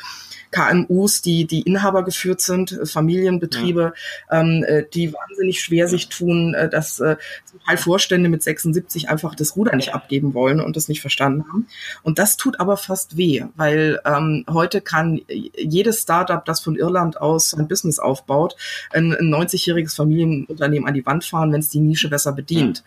KMUs, 0.51 1.23
die, 1.23 1.47
die 1.47 1.63
Inhaber 1.63 2.05
geführt 2.05 2.41
sind, 2.41 2.73
äh, 2.73 2.85
Familienbetriebe, 2.85 3.93
ja. 4.31 4.41
ähm, 4.41 4.65
äh, 4.67 4.85
die 4.93 5.13
wahnsinnig 5.13 5.61
schwer 5.61 5.87
sich 5.87 6.09
tun, 6.09 6.55
äh, 6.55 6.69
dass 6.69 6.99
äh, 6.99 7.17
zum 7.45 7.61
Teil 7.65 7.77
Vorstände 7.77 8.29
mit 8.29 8.43
76 8.43 9.09
einfach 9.09 9.37
das 9.37 9.55
Ruder 9.57 9.77
nicht 9.77 9.95
abgeben 9.95 10.35
wollen 10.35 10.61
und 10.61 10.77
das 10.77 10.89
nicht 10.89 11.01
verstanden 11.01 11.45
haben. 11.49 11.69
Und 12.03 12.19
das 12.19 12.37
tut 12.37 12.59
aber 12.59 12.77
fast 12.77 13.17
weh, 13.17 13.45
weil 13.55 14.01
ähm, 14.05 14.45
heute 14.51 14.81
kann 14.81 15.21
jedes 15.29 16.03
Startup, 16.03 16.45
das 16.45 16.61
von 16.61 16.75
Irland 16.75 17.21
aus 17.21 17.51
sein 17.51 17.69
Business 17.69 18.01
aufbaut, 18.01 18.57
ein, 18.93 19.13
ein 19.13 19.33
90-jähriges 19.33 19.95
Familienunternehmen 19.95 20.89
an 20.89 20.95
die 20.95 21.07
Wand 21.07 21.25
fahren, 21.25 21.53
wenn 21.53 21.61
es 21.61 21.69
die 21.69 21.81
Nische 21.81 22.09
besser 22.09 22.33
bedient. 22.33 22.79
Ja. 22.79 22.85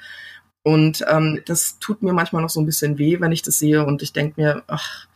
Und 0.63 1.03
ähm, 1.09 1.41
das 1.45 1.77
tut 1.79 2.01
mir 2.01 2.13
manchmal 2.13 2.41
noch 2.41 2.49
so 2.49 2.61
ein 2.61 2.65
bisschen 2.65 2.97
weh, 2.97 3.19
wenn 3.19 3.31
ich 3.31 3.41
das 3.41 3.59
sehe 3.59 3.85
und 3.85 4.01
ich 4.01 4.13
denke 4.13 4.41
mir, 4.41 4.63
ach, 4.67 5.07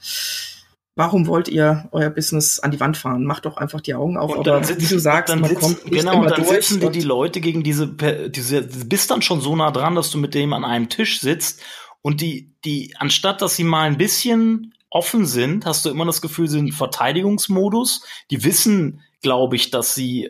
warum 0.95 1.27
wollt 1.27 1.47
ihr 1.47 1.87
euer 1.91 2.09
Business 2.09 2.59
an 2.59 2.71
die 2.71 2.79
Wand 2.79 2.97
fahren? 2.97 3.23
Macht 3.23 3.45
doch 3.45 3.55
einfach 3.55 3.79
die 3.79 3.93
Augen 3.93 4.17
auf. 4.17 4.35
Und 4.35 4.45
dann 4.45 4.63
sitzt, 4.63 4.81
wie 4.81 4.93
du 4.93 4.99
sagst, 4.99 5.31
dann 5.31 5.39
man 5.39 5.49
sitzt, 5.49 5.61
kommt 5.61 5.85
nicht 5.85 5.99
genau, 6.01 6.23
immer 6.23 6.27
dann 6.27 6.43
sitzen 6.43 6.81
dir 6.81 6.89
die 6.89 7.01
Leute 7.01 7.39
gegen 7.39 7.63
diese, 7.63 7.87
diese, 7.87 8.63
bist 8.63 9.09
dann 9.09 9.21
schon 9.21 9.39
so 9.39 9.55
nah 9.55 9.71
dran, 9.71 9.95
dass 9.95 10.11
du 10.11 10.17
mit 10.17 10.33
dem 10.33 10.51
an 10.53 10.65
einem 10.65 10.89
Tisch 10.89 11.21
sitzt 11.21 11.61
und 12.01 12.19
die, 12.19 12.55
die, 12.65 12.93
anstatt 12.97 13.41
dass 13.41 13.55
sie 13.55 13.63
mal 13.63 13.83
ein 13.83 13.97
bisschen 13.97 14.73
offen 14.89 15.25
sind, 15.25 15.65
hast 15.65 15.85
du 15.85 15.89
immer 15.89 16.05
das 16.05 16.21
Gefühl, 16.21 16.47
sie 16.47 16.57
sind 16.57 16.73
Verteidigungsmodus. 16.73 18.03
Die 18.31 18.43
wissen, 18.43 19.01
glaube 19.21 19.55
ich, 19.55 19.69
dass 19.69 19.93
sie, 19.93 20.29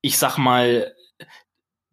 ich 0.00 0.18
sag 0.18 0.38
mal, 0.38 0.93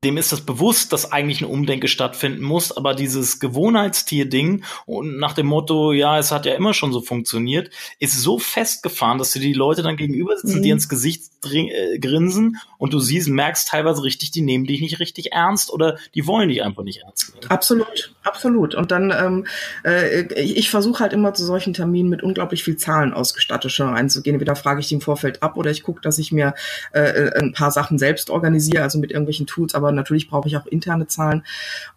dem 0.03 0.17
ist 0.17 0.31
das 0.31 0.41
bewusst, 0.41 0.93
dass 0.93 1.11
eigentlich 1.11 1.41
eine 1.41 1.47
Umdenke 1.47 1.87
stattfinden 1.87 2.41
muss, 2.41 2.75
aber 2.75 2.95
dieses 2.95 3.39
Gewohnheitstier-Ding 3.39 4.63
und 4.87 5.17
nach 5.17 5.33
dem 5.33 5.45
Motto, 5.45 5.91
ja, 5.91 6.17
es 6.17 6.31
hat 6.31 6.47
ja 6.47 6.55
immer 6.55 6.73
schon 6.73 6.91
so 6.91 7.01
funktioniert, 7.01 7.69
ist 7.99 8.19
so 8.19 8.39
festgefahren, 8.39 9.19
dass 9.19 9.31
du 9.33 9.39
die 9.39 9.53
Leute 9.53 9.83
dann 9.83 9.97
gegenüber 9.97 10.35
sitzen, 10.37 10.59
mhm. 10.59 10.63
die 10.63 10.69
ins 10.71 10.89
Gesicht 10.89 11.31
äh, 11.45 11.99
grinsen 11.99 12.57
und 12.77 12.93
du 12.93 12.99
siehst, 12.99 13.29
merkst 13.29 13.67
teilweise 13.67 14.03
richtig, 14.03 14.31
die 14.31 14.41
nehmen 14.41 14.65
dich 14.65 14.81
nicht 14.81 14.99
richtig 14.99 15.33
ernst 15.33 15.71
oder 15.71 15.97
die 16.15 16.25
wollen 16.25 16.49
dich 16.49 16.63
einfach 16.63 16.83
nicht 16.83 17.01
ernst 17.03 17.35
nehmen. 17.35 17.49
Absolut, 17.49 18.15
absolut. 18.23 18.75
Und 18.75 18.91
dann, 18.91 19.11
ähm, 19.11 19.47
äh, 19.83 20.21
ich 20.41 20.69
versuche 20.69 20.99
halt 20.99 21.13
immer 21.13 21.33
zu 21.33 21.45
solchen 21.45 21.73
Terminen 21.73 22.09
mit 22.09 22.23
unglaublich 22.23 22.63
viel 22.63 22.77
Zahlen 22.77 23.13
ausgestattet 23.13 23.71
schon 23.71 23.89
reinzugehen. 23.89 24.35
Entweder 24.35 24.55
frage 24.55 24.81
ich 24.81 24.87
die 24.87 24.95
im 24.95 25.01
Vorfeld 25.01 25.43
ab 25.43 25.57
oder 25.57 25.69
ich 25.69 25.83
gucke, 25.83 26.01
dass 26.01 26.17
ich 26.17 26.31
mir 26.31 26.55
äh, 26.93 27.01
äh, 27.01 27.39
ein 27.39 27.53
paar 27.53 27.71
Sachen 27.71 27.99
selbst 27.99 28.29
organisiere, 28.31 28.83
also 28.83 28.97
mit 28.99 29.11
irgendwelchen 29.11 29.47
Tools, 29.47 29.75
aber 29.75 29.90
natürlich 29.91 30.29
brauche 30.29 30.47
ich 30.47 30.57
auch 30.57 30.65
interne 30.65 31.07
Zahlen 31.07 31.43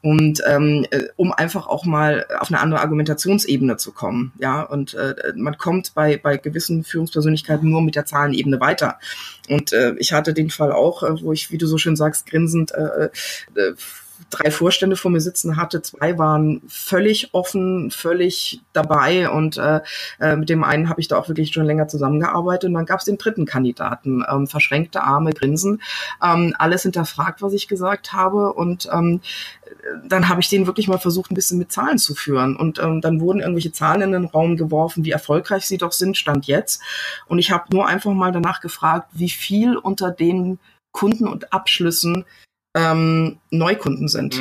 und 0.03 0.43
ähm, 0.47 0.87
äh, 0.91 1.05
um 1.17 1.33
einfach 1.33 1.67
auch 1.67 1.85
mal 1.85 2.27
auf 2.39 2.49
eine 2.49 2.61
andere 2.61 2.81
Argumentationsebene 2.81 3.77
zu 3.77 3.93
kommen. 3.93 4.33
Ja, 4.39 4.63
und 4.63 4.95
äh, 4.95 5.15
man 5.37 5.59
kommt 5.59 5.95
bei, 5.95 6.17
bei 6.17 6.37
gewissen 6.37 6.85
Führungspersönlichkeiten 6.85 7.69
nur 7.69 7.83
mit 7.83 7.97
der 7.97 8.07
Zahlenebene 8.07 8.61
weiter. 8.61 8.99
Und 9.49 9.73
äh, 9.73 9.95
ich 9.99 10.13
hatte 10.13 10.35
den 10.35 10.51
Fall 10.51 10.73
auch, 10.73 11.03
äh, 11.03 11.23
wo 11.23 11.33
ich, 11.33 11.51
wie 11.51 11.59
du 11.59 11.67
so 11.67 11.79
schön 11.79 11.97
sagst, 11.97 12.27
grinsend 12.27 12.73
äh, 12.73 13.11
äh, 13.55 13.75
drei 14.31 14.51
Vorstände 14.51 14.97
vor 14.97 15.11
mir 15.11 15.21
sitzen 15.21 15.57
hatte. 15.57 15.83
Zwei 15.83 16.19
waren 16.19 16.63
völlig 16.69 17.35
offen, 17.35 17.91
völlig 17.91 18.61
dabei 18.73 19.29
und 19.29 19.57
äh, 19.57 19.81
äh, 20.21 20.37
mit 20.37 20.49
dem 20.49 20.65
einen 20.65 20.89
habe 20.89 21.01
ich 21.01 21.09
da 21.09 21.19
auch 21.19 21.29
wirklich 21.29 21.53
schon 21.53 21.67
länger 21.67 21.89
zusammengearbeitet. 21.89 22.69
Und 22.69 22.75
dann 22.75 22.87
gab 22.87 23.01
es 23.01 23.05
den 23.05 23.19
dritten 23.19 23.47
Kandidaten, 23.47 24.25
ähm, 24.29 24.47
verschränkte 24.47 25.03
Arme, 25.03 25.33
Grinsen, 25.33 25.83
ähm, 26.23 26.55
alles 26.59 26.83
hinterfragt, 26.83 27.43
was 27.43 27.53
ich 27.53 27.69
gesagt 27.69 28.13
habe 28.13 28.53
und 28.53 28.89
ähm, 28.93 29.21
dann 30.07 30.29
habe 30.29 30.41
ich 30.41 30.49
den 30.49 30.67
wirklich 30.67 30.89
mal 30.89 30.99
versucht, 30.99 31.31
ein 31.31 31.35
bisschen 31.35 31.59
mit 31.59 31.73
Zahlen 31.73 31.99
zu 31.99 32.15
führen. 32.15 32.57
Und 32.57 32.79
ähm, 32.79 33.01
dann 33.01 33.21
wurden 33.21 33.41
irgendwelche 33.41 33.73
Zahlen 33.73 34.03
in 34.03 34.13
den 34.13 34.25
Raum 34.25 34.57
geworfen, 34.57 35.05
wie 35.05 35.11
erfolgreich 35.11 35.67
sie 35.67 35.79
doch 35.79 35.93
sind, 35.93 36.17
stand 36.17 36.47
jetzt. 36.47 36.83
Und 37.27 37.39
ich 37.39 37.51
habe 37.51 37.65
nur 37.71 37.87
einfach 37.87 38.13
mal 38.13 38.33
danach 38.33 38.61
gefragt, 38.61 39.09
wie 39.13 39.31
viel 39.31 39.77
unter 39.77 40.11
den 40.11 40.59
Kunden 40.93 41.27
und 41.27 41.53
Abschlüssen 41.53 42.25
ähm, 42.75 43.39
Neukunden 43.51 44.09
sind. 44.09 44.39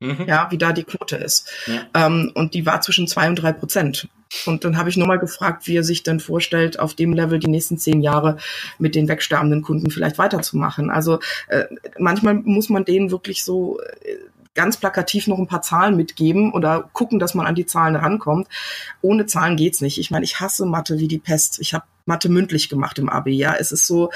Mhm. 0.00 0.08
mhm. 0.08 0.26
Ja, 0.26 0.48
wie 0.50 0.58
da 0.58 0.72
die 0.72 0.84
Quote 0.84 1.16
ist. 1.16 1.50
Ja. 1.66 2.06
Ähm, 2.06 2.32
und 2.34 2.54
die 2.54 2.66
war 2.66 2.80
zwischen 2.80 3.06
zwei 3.06 3.28
und 3.28 3.36
drei 3.36 3.52
Prozent. 3.52 4.08
Und 4.46 4.64
dann 4.64 4.76
habe 4.76 4.88
ich 4.88 4.96
nochmal 4.96 5.18
gefragt, 5.18 5.66
wie 5.66 5.76
er 5.76 5.82
sich 5.82 6.02
denn 6.02 6.20
vorstellt, 6.20 6.78
auf 6.78 6.94
dem 6.94 7.12
Level 7.12 7.40
die 7.40 7.48
nächsten 7.48 7.78
zehn 7.78 8.00
Jahre 8.00 8.36
mit 8.78 8.94
den 8.94 9.08
wegsterbenden 9.08 9.62
Kunden 9.62 9.90
vielleicht 9.90 10.18
weiterzumachen. 10.18 10.90
Also 10.90 11.18
äh, 11.48 11.64
manchmal 11.98 12.34
muss 12.34 12.68
man 12.68 12.84
denen 12.84 13.10
wirklich 13.10 13.42
so 13.44 13.80
äh, 13.80 14.16
ganz 14.54 14.76
plakativ 14.76 15.26
noch 15.26 15.38
ein 15.38 15.46
paar 15.46 15.62
Zahlen 15.62 15.96
mitgeben 15.96 16.52
oder 16.52 16.88
gucken, 16.92 17.18
dass 17.18 17.34
man 17.34 17.46
an 17.46 17.54
die 17.54 17.66
Zahlen 17.66 17.96
rankommt. 17.96 18.48
Ohne 19.00 19.26
Zahlen 19.26 19.56
geht's 19.56 19.80
nicht. 19.80 19.98
Ich 19.98 20.10
meine, 20.10 20.24
ich 20.24 20.40
hasse 20.40 20.66
Mathe 20.66 20.98
wie 20.98 21.08
die 21.08 21.18
Pest. 21.18 21.58
Ich 21.60 21.74
habe 21.74 21.84
Mathe 22.04 22.28
mündlich 22.28 22.68
gemacht 22.68 22.98
im 22.98 23.08
AB. 23.08 23.28
Ja, 23.28 23.54
es 23.54 23.72
ist 23.72 23.86
so. 23.86 24.10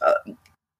Äh, 0.00 0.32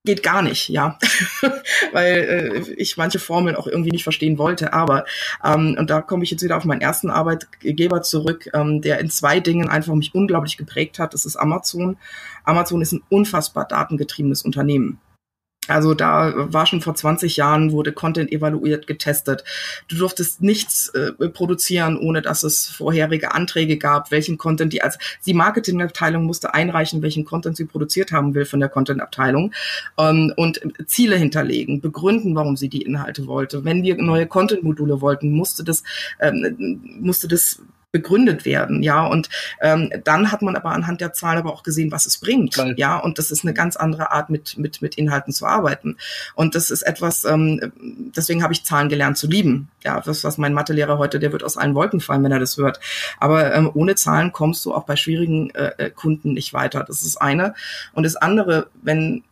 geht 0.05 0.23
gar 0.23 0.43
nicht, 0.43 0.69
ja, 0.69 0.99
weil 1.93 2.15
äh, 2.15 2.73
ich 2.75 2.99
manche 2.99 3.19
Formeln 3.19 3.57
auch 3.57 3.67
irgendwie 3.67 3.91
nicht 3.91 4.05
verstehen 4.05 4.37
wollte. 4.37 4.75
Aber 4.75 5.07
ähm, 5.43 5.77
und 5.79 5.89
da 5.89 6.03
komme 6.03 6.25
ich 6.25 6.31
jetzt 6.31 6.43
wieder 6.43 6.59
auf 6.59 6.65
meinen 6.67 6.83
ersten 6.83 7.09
Arbeitgeber 7.09 8.03
zurück, 8.03 8.51
ähm, 8.53 8.83
der 8.83 9.01
in 9.01 9.09
zwei 9.09 9.41
Dingen 9.41 9.69
einfach 9.69 9.95
mich 9.95 10.15
unglaublich 10.15 10.59
geprägt 10.59 10.99
hat. 10.99 11.15
Das 11.15 11.25
ist 11.25 11.37
Amazon. 11.37 11.97
Amazon 12.45 12.83
ist 12.83 12.93
ein 12.93 13.03
unfassbar 13.09 13.67
datengetriebenes 13.67 14.43
Unternehmen. 14.43 14.99
Also 15.69 15.95
da 15.95 16.33
war 16.37 16.67
schon 16.67 16.81
vor 16.81 16.95
20 16.95 17.37
Jahren, 17.37 17.73
wurde 17.73 17.93
Content 17.93 18.31
evaluiert, 18.31 18.87
getestet. 18.87 19.45
Du 19.89 19.97
durftest 19.97 20.43
nichts 20.43 20.89
äh, 20.91 21.13
produzieren, 21.29 21.97
ohne 21.97 22.23
dass 22.23 22.43
es 22.43 22.67
vorherige 22.67 23.33
Anträge 23.33 23.79
gab, 23.79 24.11
welchen 24.11 24.37
Content 24.37 24.73
die, 24.73 24.83
also 24.83 24.99
die 25.25 25.35
Marketingabteilung 25.35 26.25
musste 26.25 26.55
einreichen, 26.55 27.03
welchen 27.03 27.25
Content 27.25 27.57
sie 27.57 27.65
produziert 27.65 28.13
haben 28.13 28.35
will 28.35 28.45
von 28.45 28.61
der 28.61 28.69
Content-Abteilung 28.69 29.53
ähm, 29.99 30.33
und 30.37 30.61
Ziele 30.87 31.17
hinterlegen, 31.17 31.81
begründen, 31.81 32.35
warum 32.35 32.57
sie 32.57 32.69
die 32.69 32.83
Inhalte 32.83 33.27
wollte. 33.27 33.65
Wenn 33.65 33.83
wir 33.83 33.97
neue 33.97 34.27
Content-Module 34.27 35.01
wollten, 35.01 35.33
musste 35.33 35.65
das, 35.65 35.83
ähm, 36.21 36.81
musste 37.01 37.29
das 37.29 37.61
begründet 37.95 38.45
werden, 38.45 38.83
ja. 38.83 39.07
Und 39.07 39.29
ähm, 39.61 39.89
dann 40.03 40.33
hat 40.33 40.43
man 40.43 40.57
aber 40.57 40.73
anhand 40.73 41.01
der 41.01 41.13
Zahlen 41.13 41.39
aber 41.39 41.53
auch 41.53 41.63
gesehen, 41.63 41.93
was 41.93 42.07
es 42.07 42.19
bringt, 42.19 42.57
Geil. 42.57 42.75
ja. 42.77 42.99
Und 42.99 43.19
das 43.19 43.31
ist 43.31 43.45
eine 43.45 43.55
ganz 43.55 43.77
andere 43.77 44.11
Art, 44.11 44.31
mit 44.31 44.59
mit 44.59 44.83
mit 44.83 44.97
Inhalten 44.97 45.33
zu 45.33 45.47
arbeiten. 45.47 45.97
Und 46.35 46.57
das 46.57 46.73
ist 46.73 46.83
etwas, 46.83 47.25
ähm, 47.25 47.73
deswegen 48.17 48.43
habe 48.43 48.53
ich 48.53 48.65
Zahlen 48.65 48.89
gelernt 48.89 49.17
zu 49.17 49.29
lieben. 49.29 49.69
Ja, 49.85 50.01
das 50.01 50.25
was 50.25 50.39
mein 50.39 50.55
Mathelehrer 50.55 50.99
heute, 50.99 51.21
der 51.21 51.31
wird 51.31 51.45
aus 51.45 51.57
allen 51.57 51.77
Wolken 51.77 52.01
fallen, 52.01 52.25
wenn 52.25 52.33
er 52.33 52.41
das 52.41 52.57
hört. 52.57 52.81
Aber 53.21 53.55
ähm, 53.55 53.71
ohne 53.73 53.95
Zahlen 53.95 54.33
kommst 54.33 54.65
du 54.65 54.75
auch 54.75 54.87
bei 54.87 54.97
schwierigen 54.97 55.51
äh, 55.51 55.71
äh 55.79 55.91
Kunden 55.91 56.33
nicht 56.33 56.53
weiter. 56.53 56.83
Das 56.83 57.03
ist 57.03 57.17
eine. 57.19 57.55
Und 57.93 58.03
das 58.03 58.17
andere, 58.17 58.67
wenn 58.83 59.23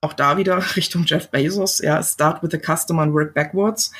auch 0.00 0.12
da 0.12 0.36
wieder 0.36 0.62
Richtung 0.76 1.04
Jeff 1.06 1.28
Bezos, 1.30 1.80
ja, 1.80 2.02
start 2.02 2.42
with 2.42 2.50
the 2.52 2.58
customer 2.58 3.02
and 3.02 3.12
work 3.12 3.34
backwards. 3.34 3.92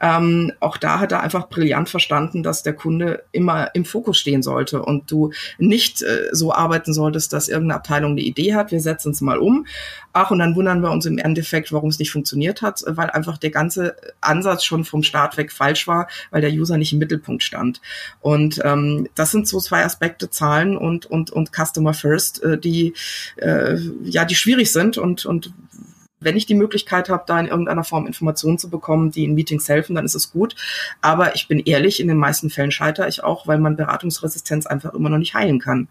Ähm, 0.00 0.52
auch 0.60 0.76
da 0.76 0.98
hat 0.98 1.12
er 1.12 1.22
einfach 1.22 1.48
brillant 1.48 1.88
verstanden, 1.88 2.42
dass 2.42 2.62
der 2.62 2.72
Kunde 2.72 3.24
immer 3.30 3.74
im 3.74 3.84
Fokus 3.84 4.18
stehen 4.18 4.42
sollte 4.42 4.82
und 4.82 5.10
du 5.10 5.32
nicht 5.58 6.02
äh, 6.02 6.28
so 6.32 6.52
arbeiten 6.52 6.92
solltest, 6.92 7.32
dass 7.32 7.48
irgendeine 7.48 7.78
Abteilung 7.78 8.12
eine 8.12 8.22
Idee 8.22 8.54
hat, 8.54 8.72
wir 8.72 8.80
setzen 8.80 9.12
es 9.12 9.20
mal 9.20 9.38
um. 9.38 9.66
Ach, 10.12 10.30
und 10.30 10.38
dann 10.38 10.54
wundern 10.54 10.80
wir 10.80 10.90
uns 10.90 11.06
im 11.06 11.18
Endeffekt, 11.18 11.72
warum 11.72 11.88
es 11.88 11.98
nicht 11.98 12.12
funktioniert 12.12 12.62
hat, 12.62 12.82
weil 12.86 13.10
einfach 13.10 13.36
der 13.36 13.50
ganze 13.50 13.96
Ansatz 14.20 14.64
schon 14.64 14.84
vom 14.84 15.02
Start 15.02 15.36
weg 15.36 15.50
falsch 15.50 15.88
war, 15.88 16.08
weil 16.30 16.40
der 16.40 16.52
User 16.52 16.78
nicht 16.78 16.92
im 16.92 17.00
Mittelpunkt 17.00 17.42
stand. 17.42 17.80
Und 18.20 18.60
ähm, 18.64 19.08
das 19.16 19.32
sind 19.32 19.48
so 19.48 19.58
zwei 19.60 19.84
Aspekte, 19.84 20.30
Zahlen 20.30 20.76
und, 20.76 21.06
und, 21.06 21.30
und 21.30 21.50
Customer 21.52 21.94
First, 21.94 22.42
äh, 22.44 22.58
die 22.58 22.94
äh, 23.36 23.76
ja, 24.04 24.24
die 24.24 24.36
schwierig 24.36 24.72
sind 24.72 24.98
und, 24.98 25.26
und 25.26 25.43
wenn 26.24 26.36
ich 26.36 26.46
die 26.46 26.54
Möglichkeit 26.54 27.08
habe, 27.08 27.24
da 27.26 27.38
in 27.38 27.46
irgendeiner 27.46 27.84
Form 27.84 28.06
Informationen 28.06 28.58
zu 28.58 28.70
bekommen, 28.70 29.10
die 29.10 29.24
in 29.24 29.34
Meetings 29.34 29.68
helfen, 29.68 29.94
dann 29.94 30.04
ist 30.04 30.14
es 30.14 30.32
gut. 30.32 30.56
Aber 31.00 31.34
ich 31.34 31.48
bin 31.48 31.60
ehrlich, 31.60 32.00
in 32.00 32.08
den 32.08 32.16
meisten 32.16 32.50
Fällen 32.50 32.70
scheitere 32.70 33.08
ich 33.08 33.22
auch, 33.22 33.46
weil 33.46 33.58
man 33.58 33.76
Beratungsresistenz 33.76 34.66
einfach 34.66 34.94
immer 34.94 35.10
noch 35.10 35.18
nicht 35.18 35.34
heilen 35.34 35.60
kann. 35.60 35.88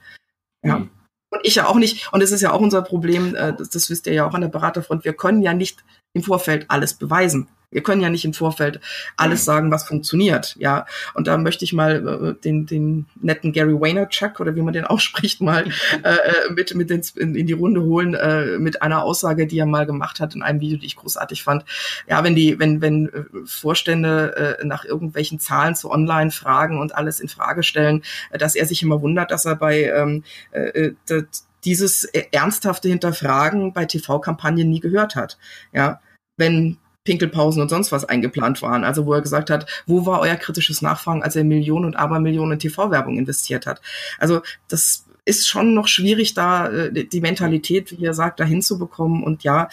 Ja. 0.64 0.80
Mhm. 0.80 0.90
Und 1.30 1.40
ich 1.44 1.56
ja 1.56 1.68
auch 1.68 1.78
nicht. 1.78 2.12
Und 2.14 2.22
es 2.22 2.32
ist 2.32 2.42
ja 2.42 2.52
auch 2.52 2.62
unser 2.62 2.82
Problem, 2.82 3.36
äh, 3.36 3.54
das, 3.54 3.70
das 3.70 3.90
wisst 3.90 4.08
ihr 4.08 4.14
ja 4.14 4.28
auch 4.28 4.34
an 4.34 4.42
der 4.42 4.50
Beraterfront. 4.50 5.04
Wir 5.04 5.14
können 5.14 5.42
ja 5.42 5.54
nicht 5.54 5.84
im 6.14 6.24
Vorfeld 6.24 6.66
alles 6.70 6.94
beweisen. 6.94 7.48
Wir 7.74 7.84
können 7.84 8.02
ja 8.02 8.10
nicht 8.10 8.26
im 8.26 8.34
Vorfeld 8.34 8.80
alles 9.18 9.42
mhm. 9.42 9.46
sagen, 9.46 9.72
was 9.72 9.88
funktioniert, 9.88 10.56
ja. 10.58 10.86
Und 11.14 11.28
da 11.28 11.38
möchte 11.38 11.66
ich 11.66 11.74
mal 11.74 12.36
äh, 12.38 12.42
den, 12.42 12.66
den 12.66 13.06
netten 13.22 13.52
Gary 13.52 13.80
Vaynerchuk 13.80 14.40
oder 14.40 14.56
wie 14.56 14.62
man 14.62 14.74
den 14.74 14.86
ausspricht, 14.94 15.42
mal 15.42 15.66
äh, 16.04 16.10
äh, 16.10 16.54
mit, 16.54 16.74
mit 16.76 16.92
ins, 16.92 17.12
in, 17.12 17.36
in 17.36 17.48
die 17.48 17.54
Runde 17.54 17.82
holen 17.84 18.14
äh, 18.14 18.58
mit 18.58 18.82
einer 18.82 19.04
Aussage, 19.04 19.48
die 19.48 19.60
er 19.60 19.66
mal 19.66 19.86
gemacht 19.86 20.20
hat 20.20 20.36
in 20.36 20.44
einem 20.44 20.60
Video, 20.62 20.78
die 20.78 20.86
ich 20.86 20.96
großartig 20.96 21.44
fand. 21.44 21.66
Ja, 22.08 22.24
wenn 22.24 22.36
die, 22.36 22.60
wenn 22.60 22.82
wenn 22.82 23.10
äh, 23.10 23.24
Vorstände 23.46 24.60
äh, 24.60 24.66
nach 24.66 24.86
irgendwelchen 24.86 25.40
Zahlen 25.40 25.76
zu 25.76 25.90
Online 25.90 26.32
fragen 26.32 26.80
und 26.80 26.96
alles 26.96 27.20
in 27.20 27.30
Frage 27.30 27.64
stellen, 27.64 28.04
äh, 28.30 28.38
dass 28.38 28.56
er 28.56 28.66
sich 28.66 28.84
immer 28.84 29.02
wundert, 29.02 29.32
dass 29.32 29.46
er 29.46 29.56
bei 29.56 29.84
ähm, 29.84 30.24
äh, 30.52 30.94
äh 31.10 31.24
dieses 31.66 32.04
ernsthafte 32.04 32.90
Hinterfragen 32.90 33.72
bei 33.72 33.86
TV-Kampagnen 33.86 34.70
nie 34.70 34.82
gehört 34.82 35.16
hat. 35.16 35.38
Ja, 35.72 36.02
wenn 36.36 36.78
Pinkelpausen 37.04 37.62
und 37.62 37.70
sonst 37.70 37.92
was 37.92 38.06
eingeplant 38.06 38.62
waren. 38.62 38.84
Also 38.84 39.06
wo 39.06 39.14
er 39.14 39.22
gesagt 39.22 39.50
hat, 39.50 39.70
wo 39.86 40.06
war 40.06 40.22
euer 40.22 40.36
kritisches 40.36 40.82
Nachfragen, 40.82 41.24
als 41.24 41.36
er 41.36 41.44
Millionen 41.44 41.86
und 41.86 41.96
Abermillionen 41.96 42.54
in 42.54 42.60
TV-Werbung 42.60 43.18
investiert 43.18 43.66
hat. 43.66 43.82
Also 44.20 44.42
das 44.68 45.06
ist 45.26 45.48
schon 45.48 45.74
noch 45.74 45.88
schwierig, 45.88 46.34
da 46.34 46.70
äh, 46.70 47.06
die 47.06 47.22
Mentalität, 47.22 47.92
wie 47.92 48.04
ihr 48.04 48.14
sagt, 48.14 48.40
dahin 48.40 48.62
zu 48.62 48.78
bekommen. 48.78 49.24
Und 49.24 49.44
ja, 49.44 49.70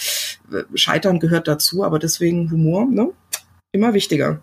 Scheitern 0.75 1.21
gehört 1.21 1.49
dazu, 1.49 1.85
aber 1.85 1.99
deswegen 1.99 2.51
Humor, 2.51 2.87
ne? 2.87 3.11
Immer 3.73 3.95
wichtiger. 3.95 4.43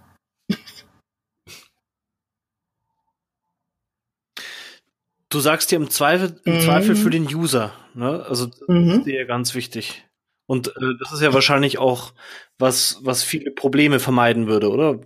Du 5.30 5.40
sagst 5.42 5.72
dir 5.72 5.76
im 5.76 5.90
Zweifel, 5.90 6.40
im 6.46 6.56
mhm. 6.56 6.62
Zweifel 6.62 6.96
für 6.96 7.10
den 7.10 7.24
User, 7.24 7.74
ne? 7.94 8.26
Also 8.28 8.46
das 8.48 8.62
mhm. 8.68 8.90
ist 8.92 9.06
dir 9.06 9.26
ganz 9.26 9.56
wichtig. 9.56 10.07
Und 10.48 10.70
äh, 10.70 10.96
das 11.00 11.12
ist 11.12 11.22
ja 11.22 11.34
wahrscheinlich 11.34 11.78
auch 11.78 12.14
was, 12.58 13.00
was 13.04 13.22
viele 13.22 13.52
Probleme 13.52 14.00
vermeiden 14.00 14.48
würde, 14.48 14.72
oder? 14.72 15.00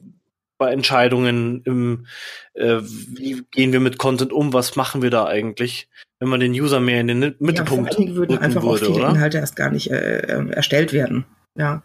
Bei 0.58 0.72
Entscheidungen 0.72 1.64
im, 1.66 2.06
äh, 2.54 2.78
wie 2.82 3.44
gehen 3.52 3.74
wir 3.74 3.80
mit 3.80 3.98
Content 3.98 4.32
um, 4.32 4.54
was 4.54 4.76
machen 4.76 5.02
wir 5.02 5.10
da 5.10 5.26
eigentlich, 5.26 5.90
wenn 6.20 6.30
man 6.30 6.40
den 6.40 6.52
User 6.52 6.80
mehr 6.80 7.02
in 7.02 7.08
den 7.08 7.36
Mittelpunkt 7.40 7.96
ja, 7.96 8.06
vor 8.06 8.16
würden 8.16 8.38
einfach 8.38 8.62
würde, 8.62 8.76
auch 8.76 8.78
viele 8.78 9.00
oder? 9.00 9.10
Inhalte 9.10 9.40
erst 9.40 9.56
gar 9.56 9.72
nicht 9.72 9.90
äh, 9.90 10.20
äh 10.20 10.50
erstellt 10.52 10.94
werden. 10.94 11.26
Ja, 11.56 11.84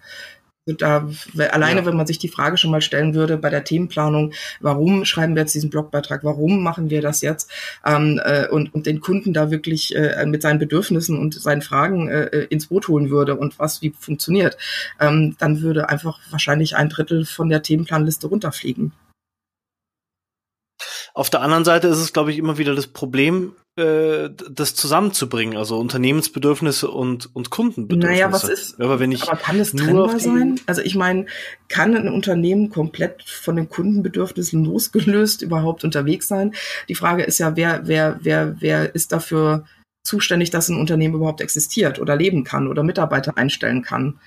da 0.66 1.08
alleine, 1.36 1.80
ja. 1.80 1.86
wenn 1.86 1.96
man 1.96 2.06
sich 2.06 2.18
die 2.18 2.28
Frage 2.28 2.56
schon 2.56 2.70
mal 2.70 2.80
stellen 2.80 3.14
würde 3.14 3.36
bei 3.36 3.50
der 3.50 3.64
Themenplanung, 3.64 4.32
warum 4.60 5.04
schreiben 5.04 5.34
wir 5.34 5.42
jetzt 5.42 5.54
diesen 5.54 5.70
Blogbeitrag, 5.70 6.24
warum 6.24 6.62
machen 6.62 6.90
wir 6.90 7.00
das 7.00 7.20
jetzt 7.20 7.50
ähm, 7.84 8.20
äh, 8.24 8.48
und, 8.48 8.74
und 8.74 8.86
den 8.86 9.00
Kunden 9.00 9.32
da 9.32 9.50
wirklich 9.50 9.94
äh, 9.94 10.26
mit 10.26 10.42
seinen 10.42 10.58
Bedürfnissen 10.58 11.18
und 11.18 11.34
seinen 11.34 11.62
Fragen 11.62 12.08
äh, 12.08 12.46
ins 12.50 12.66
Boot 12.66 12.88
holen 12.88 13.10
würde 13.10 13.36
und 13.36 13.58
was 13.58 13.80
wie 13.82 13.92
funktioniert, 13.98 14.56
ähm, 15.00 15.36
dann 15.38 15.62
würde 15.62 15.88
einfach 15.88 16.18
wahrscheinlich 16.30 16.76
ein 16.76 16.88
Drittel 16.88 17.24
von 17.24 17.48
der 17.48 17.62
Themenplanliste 17.62 18.26
runterfliegen. 18.26 18.92
Auf 21.14 21.30
der 21.30 21.40
anderen 21.40 21.64
Seite 21.64 21.88
ist 21.88 21.98
es, 21.98 22.12
glaube 22.12 22.30
ich, 22.30 22.38
immer 22.38 22.58
wieder 22.58 22.74
das 22.74 22.88
Problem, 22.88 23.54
äh, 23.76 24.30
das 24.50 24.74
zusammenzubringen, 24.74 25.56
also 25.56 25.78
Unternehmensbedürfnisse 25.78 26.90
und, 26.90 27.28
und 27.34 27.50
Kundenbedürfnisse. 27.50 28.22
Naja, 28.22 28.32
was 28.32 28.48
ist, 28.48 28.80
aber, 28.80 29.00
wenn 29.00 29.12
ich 29.12 29.24
aber 29.24 29.36
kann 29.36 29.60
es 29.60 29.72
trennbar 29.72 30.18
sein? 30.18 30.58
Also 30.64 30.80
ich 30.80 30.94
meine, 30.94 31.26
kann 31.68 31.94
ein 31.94 32.08
Unternehmen 32.08 32.70
komplett 32.70 33.22
von 33.22 33.56
den 33.56 33.68
Kundenbedürfnissen 33.68 34.64
losgelöst 34.64 35.42
überhaupt 35.42 35.84
unterwegs 35.84 36.26
sein? 36.26 36.54
Die 36.88 36.94
Frage 36.94 37.24
ist 37.24 37.38
ja, 37.38 37.54
wer, 37.56 37.82
wer, 37.84 38.18
wer, 38.22 38.56
wer 38.60 38.94
ist 38.94 39.12
dafür 39.12 39.66
zuständig, 40.04 40.48
dass 40.48 40.70
ein 40.70 40.80
Unternehmen 40.80 41.16
überhaupt 41.16 41.42
existiert 41.42 41.98
oder 41.98 42.16
leben 42.16 42.44
kann 42.44 42.68
oder 42.68 42.82
Mitarbeiter 42.82 43.36
einstellen 43.36 43.82
kann? 43.82 44.18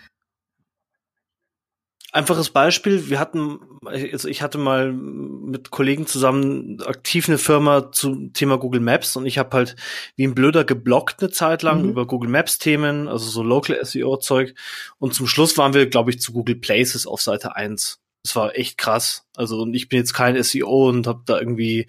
Einfaches 2.11 2.49
Beispiel, 2.49 3.09
wir 3.09 3.19
hatten 3.19 3.59
also 3.85 4.27
ich 4.27 4.41
hatte 4.41 4.57
mal 4.57 4.91
mit 4.91 5.71
Kollegen 5.71 6.07
zusammen 6.07 6.81
aktiv 6.81 7.29
eine 7.29 7.37
Firma 7.37 7.91
zum 7.91 8.33
Thema 8.33 8.57
Google 8.57 8.81
Maps 8.81 9.15
und 9.15 9.25
ich 9.25 9.37
habe 9.37 9.55
halt 9.55 9.75
wie 10.15 10.25
ein 10.25 10.35
Blöder 10.35 10.63
geblockt 10.63 11.21
eine 11.21 11.29
Zeit 11.29 11.61
lang 11.61 11.83
mhm. 11.83 11.89
über 11.89 12.07
Google 12.07 12.29
Maps 12.29 12.57
Themen, 12.57 13.07
also 13.07 13.29
so 13.29 13.43
Local 13.43 13.77
SEO 13.83 14.17
Zeug. 14.17 14.55
Und 14.97 15.13
zum 15.13 15.27
Schluss 15.27 15.57
waren 15.57 15.73
wir, 15.73 15.87
glaube 15.87 16.11
ich, 16.11 16.19
zu 16.19 16.33
Google 16.33 16.55
Places 16.55 17.05
auf 17.05 17.21
Seite 17.21 17.55
eins. 17.55 17.99
Das 18.23 18.35
war 18.35 18.57
echt 18.57 18.77
krass. 18.77 19.25
Also 19.35 19.61
und 19.61 19.73
ich 19.73 19.87
bin 19.87 19.99
jetzt 19.99 20.13
kein 20.13 20.41
SEO 20.41 20.89
und 20.89 21.07
habe 21.07 21.21
da 21.25 21.39
irgendwie 21.39 21.87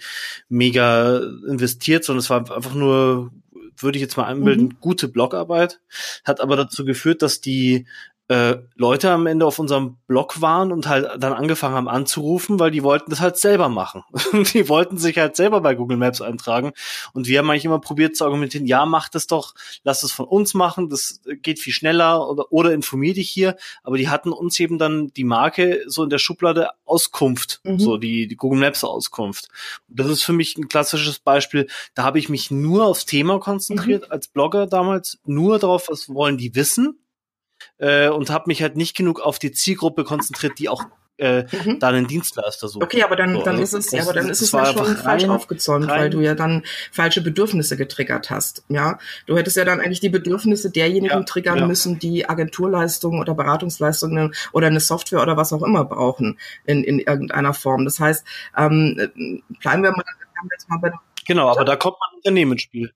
mega 0.49 1.19
investiert, 1.49 2.05
sondern 2.05 2.21
es 2.21 2.31
war 2.31 2.39
einfach 2.55 2.75
nur 2.75 3.33
würde 3.83 3.97
ich 3.97 4.03
jetzt 4.03 4.17
mal 4.17 4.25
anbilden, 4.25 4.67
mhm. 4.67 4.77
gute 4.81 5.09
Blogarbeit, 5.09 5.81
hat 6.25 6.41
aber 6.41 6.57
dazu 6.57 6.85
geführt, 6.85 7.23
dass 7.23 7.41
die 7.41 7.87
äh, 8.31 8.59
Leute 8.77 9.11
am 9.11 9.27
Ende 9.27 9.45
auf 9.45 9.59
unserem 9.59 9.97
Blog 10.07 10.41
waren 10.41 10.71
und 10.71 10.87
halt 10.87 11.21
dann 11.21 11.33
angefangen 11.33 11.75
haben 11.75 11.89
anzurufen, 11.89 12.61
weil 12.61 12.71
die 12.71 12.85
wollten 12.85 13.11
das 13.11 13.21
halt 13.21 13.37
selber 13.37 13.69
machen. 13.69 14.05
die 14.55 14.69
wollten 14.69 14.99
sich 14.99 15.19
halt 15.19 15.35
selber 15.35 15.61
bei 15.61 15.75
Google 15.75 15.97
Maps 15.97 16.21
eintragen. 16.21 16.71
Und 17.13 17.27
wir 17.27 17.41
haben 17.41 17.51
eigentlich 17.51 17.65
immer 17.65 17.81
probiert 17.81 18.15
zu 18.15 18.25
argumentieren, 18.25 18.69
ja, 18.69 18.87
mach 18.87 19.09
das 19.09 19.27
doch, 19.27 19.55
lass 19.83 20.05
es 20.05 20.13
von 20.13 20.27
uns 20.27 20.55
machen, 20.55 20.89
das 20.89 21.21
geht 21.43 21.59
viel 21.59 21.73
schneller 21.73 22.29
oder, 22.31 22.53
oder 22.53 22.73
informier 22.73 23.15
dich 23.15 23.29
hier. 23.29 23.57
Aber 23.83 23.99
die 23.99 24.09
hatten 24.09 24.31
uns 24.31 24.61
eben 24.61 24.79
dann 24.79 25.09
die 25.09 25.25
Marke 25.25 25.83
so 25.89 26.05
in 26.05 26.11
der 26.11 26.19
Schublade 26.19 26.69
Auskunft, 26.85 27.61
mhm. 27.65 27.81
so 27.81 27.97
die, 27.97 28.29
die 28.29 28.37
Google 28.37 28.61
Maps 28.61 28.85
Auskunft. 28.85 29.49
Das 29.89 30.07
ist 30.07 30.23
für 30.23 30.35
mich 30.35 30.57
ein 30.57 30.69
klassisches 30.69 31.19
Beispiel. 31.19 31.67
Da 31.97 32.05
habe 32.05 32.21
ich 32.21 32.29
mich 32.29 32.53
nur 32.53 32.87
aufs 32.87 33.07
Thema 33.07 33.41
konzentriert 33.41 34.07
mhm. 34.07 34.13
als 34.13 34.29
Blogger 34.29 34.69
damals, 34.69 35.19
nur 35.25 35.59
darauf, 35.59 35.89
was 35.89 36.09
wollen 36.09 36.39
die 36.39 36.55
wissen 36.55 37.01
äh, 37.81 38.09
und 38.09 38.31
habe 38.31 38.45
mich 38.47 38.63
halt 38.63 38.77
nicht 38.77 38.97
genug 38.97 39.21
auf 39.21 39.39
die 39.39 39.53
Zielgruppe 39.53 40.05
konzentriert, 40.05 40.59
die 40.59 40.69
auch 40.69 40.85
äh, 41.21 41.45
mhm. 41.65 41.79
da 41.79 41.89
einen 41.89 42.07
Dienstleister 42.07 42.69
sucht. 42.69 42.83
Okay, 42.83 43.03
aber 43.03 43.15
dann, 43.15 43.35
so, 43.35 43.43
dann 43.43 43.57
also 43.57 43.77
ist 43.77 43.87
es, 43.87 43.93
ja, 43.93 44.03
aber 44.03 44.15
dann 44.15 44.31
ist 44.31 44.41
es 44.41 44.53
ja 44.53 44.65
schon 44.67 44.97
falsch 44.97 45.25
rein, 45.25 45.31
aufgezäumt, 45.31 45.89
rein. 45.89 46.01
weil 46.01 46.11
du 46.11 46.21
ja 46.21 46.35
dann 46.35 46.63
falsche 46.91 47.21
Bedürfnisse 47.21 47.77
getriggert 47.77 48.31
hast. 48.31 48.65
Ja, 48.69 48.99
du 49.27 49.37
hättest 49.37 49.57
ja 49.57 49.65
dann 49.65 49.81
eigentlich 49.81 50.01
die 50.01 50.09
Bedürfnisse 50.09 50.71
derjenigen 50.71 51.19
ja, 51.19 51.23
triggern 51.23 51.59
ja. 51.59 51.67
müssen, 51.67 51.99
die 51.99 52.29
Agenturleistungen 52.29 53.21
oder 53.21 53.35
Beratungsleistungen 53.35 54.35
oder 54.53 54.69
eine 54.69 54.81
Software 54.81 55.21
oder 55.21 55.37
was 55.37 55.53
auch 55.53 55.63
immer 55.63 55.85
brauchen 55.85 56.39
in, 56.65 56.85
in 56.85 57.01
irgendeiner 57.01 57.53
Form. 57.53 57.85
Das 57.85 58.01
heißt, 58.01 58.25
ähm, 58.57 58.97
bleiben 59.61 59.83
wir 59.83 59.91
mal, 59.91 60.05
jetzt 60.53 60.71
mal 60.71 60.79
bei 60.79 60.91
Genau, 61.27 61.49
aber 61.51 61.65
da 61.65 61.77
kommt 61.77 61.97
man 62.01 62.17
Unternehmen 62.17 62.53
ins 62.53 62.63
Spiel. 62.63 62.93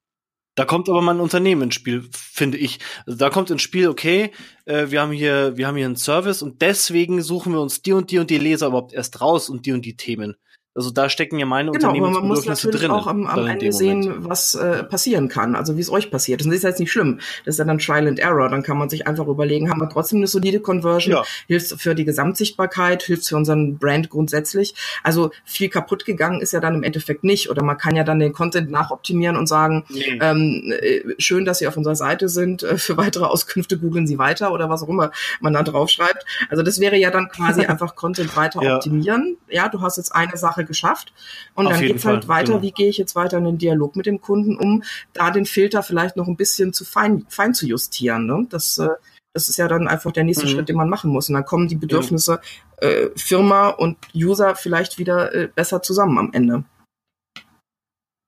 Da 0.55 0.65
kommt 0.65 0.89
aber 0.89 1.03
mal 1.03 1.15
ein 1.15 1.21
Unternehmen 1.21 1.63
ins 1.63 1.75
Spiel, 1.75 2.09
finde 2.13 2.59
ich. 2.59 2.79
Also 3.07 3.19
da 3.19 3.29
kommt 3.31 3.51
ins 3.51 3.63
Spiel, 3.63 3.89
okay, 3.89 4.31
äh, 4.67 4.87
wir 4.91 5.01
haben 5.01 5.11
hier, 5.11 5.57
wir 5.57 5.67
haben 5.67 5.77
hier 5.77 5.87
einen 5.87 5.97
Service 5.97 6.43
und 6.43 6.63
deswegen 6.63 7.23
suchen 7.23 7.53
wir 7.53 7.61
uns 7.61 7.83
die 7.83 7.93
und 7.93 8.11
die 8.11 8.19
und 8.19 8.31
die 8.31 8.39
Leser 8.39 8.69
überhaupt 8.69 8.93
erst 8.93 9.21
raus 9.21 9.49
und 9.49 9.67
die 9.67 9.73
und 9.73 9.85
die 9.85 9.97
Themen. 9.97 10.37
Also 10.75 10.91
da 10.91 11.09
stecken 11.09 11.39
ja 11.39 11.47
meine 11.47 11.71
genau, 11.71 11.89
Unternehmensbedürfnisse 11.89 12.71
drin. 12.71 12.89
Man 12.89 12.97
muss 12.97 13.05
natürlich 13.05 13.05
auch 13.05 13.07
am, 13.07 13.27
am 13.27 13.47
Ende 13.47 13.73
sehen, 13.73 14.27
was 14.29 14.57
äh, 14.57 14.83
passieren 14.83 15.29
kann, 15.29 15.55
also 15.55 15.77
wie 15.77 15.81
es 15.81 15.91
euch 15.91 16.11
passiert. 16.11 16.41
Das 16.41 16.49
ist 16.49 16.65
jetzt 16.65 16.81
nicht 16.81 16.91
schlimm. 16.91 17.21
Das 17.45 17.55
ist 17.55 17.59
ja 17.61 17.65
dann 17.65 17.79
Trial 17.79 18.09
and 18.09 18.19
Error. 18.19 18.49
Dann 18.49 18.65
kann 18.65 18.77
man 18.77 18.89
sich 18.89 19.07
einfach 19.07 19.29
überlegen, 19.29 19.71
haben 19.71 19.81
wir 19.81 19.89
trotzdem 19.89 20.19
eine 20.19 20.27
solide 20.27 20.59
Conversion? 20.59 21.15
Ja. 21.15 21.25
Hilft 21.47 21.81
für 21.81 21.95
die 21.95 22.05
Gesamtsichtbarkeit? 22.05 23.05
Hilft 23.05 23.29
für 23.29 23.37
unseren 23.37 23.79
Brand 23.79 24.11
grundsätzlich? 24.11 24.75
Also 25.05 25.31
viel 25.45 25.69
kaputt 25.69 26.05
gegangen 26.05 26.41
ist 26.41 26.53
ja 26.53 26.59
dann 26.59 26.75
im 26.75 26.83
Endeffekt 26.83 27.23
nicht. 27.23 27.51
Oder 27.51 27.63
man 27.63 27.79
kann 27.79 27.95
ja 27.95 28.03
dann 28.03 28.19
den 28.19 28.33
Content 28.33 28.71
nachoptimieren 28.71 29.37
und 29.37 29.47
sagen, 29.47 29.85
nee. 29.91 30.19
ähm, 30.21 30.73
äh, 30.81 31.03
schön, 31.19 31.45
dass 31.45 31.61
Sie 31.61 31.69
auf 31.69 31.77
unserer 31.77 31.97
Seite 31.97 32.29
sind. 32.29 32.65
Äh, 32.65 32.79
für 32.79 32.97
weitere 32.97 33.27
Auskünfte 33.27 33.79
googeln 33.79 34.09
Sie 34.09 34.19
weiter 34.19 34.53
oder 34.53 34.69
was 34.69 34.83
auch 34.83 34.89
immer 34.89 35.13
man 35.41 35.53
da 35.53 35.63
draufschreibt. 35.63 36.25
Also 36.51 36.65
das 36.65 36.81
wäre 36.81 36.97
ja 36.97 37.13
dann 37.13 37.29
quasi 37.29 37.65
einfach 37.67 37.95
Content 37.95 38.37
weiter 38.37 38.61
ja. 38.61 38.75
optimieren. 38.75 39.37
Ja, 39.49 39.69
du 39.69 39.81
hast 39.81 39.99
jetzt 39.99 40.13
eine 40.13 40.37
Sache 40.37 40.64
geschafft. 40.65 41.13
Und 41.55 41.67
Auf 41.67 41.75
dann 41.75 41.83
geht's 41.83 42.05
halt 42.05 42.29
weiter, 42.29 42.53
genau. 42.53 42.63
wie 42.63 42.73
gehe 42.73 42.89
ich 42.89 42.99
jetzt 42.99 43.15
weiter 43.15 43.39
in 43.39 43.45
den 43.45 43.59
Dialog 43.59 43.97
mit 43.97 44.07
dem 44.07 44.21
Kunden, 44.21 44.57
um 44.57 44.83
da 45.13 45.31
den 45.31 45.47
Filter 45.47 45.83
vielleicht 45.83 46.17
noch 46.17 46.27
ein 46.27 46.37
bisschen 46.37 46.73
zu 46.73 46.85
fein, 46.85 47.27
fein 47.29 47.55
zu 47.55 47.67
justieren. 47.67 48.27
Ne? 48.27 48.47
Das, 48.51 48.79
äh, 48.79 48.89
das 49.33 49.49
ist 49.49 49.57
ja 49.57 49.69
dann 49.69 49.89
einfach 49.89 50.13
der 50.13 50.25
nächste 50.25 50.47
mhm. 50.47 50.51
Schritt, 50.51 50.69
den 50.69 50.77
man 50.77 50.89
machen 50.89 51.11
muss. 51.11 51.29
Und 51.29 51.35
dann 51.35 51.45
kommen 51.45 51.69
die 51.69 51.77
Bedürfnisse 51.77 52.41
äh, 52.79 53.09
Firma 53.17 53.69
und 53.69 53.97
User 54.15 54.55
vielleicht 54.55 54.99
wieder 54.99 55.35
äh, 55.35 55.49
besser 55.49 55.83
zusammen 55.83 56.19
am 56.19 56.33
Ende. 56.33 56.65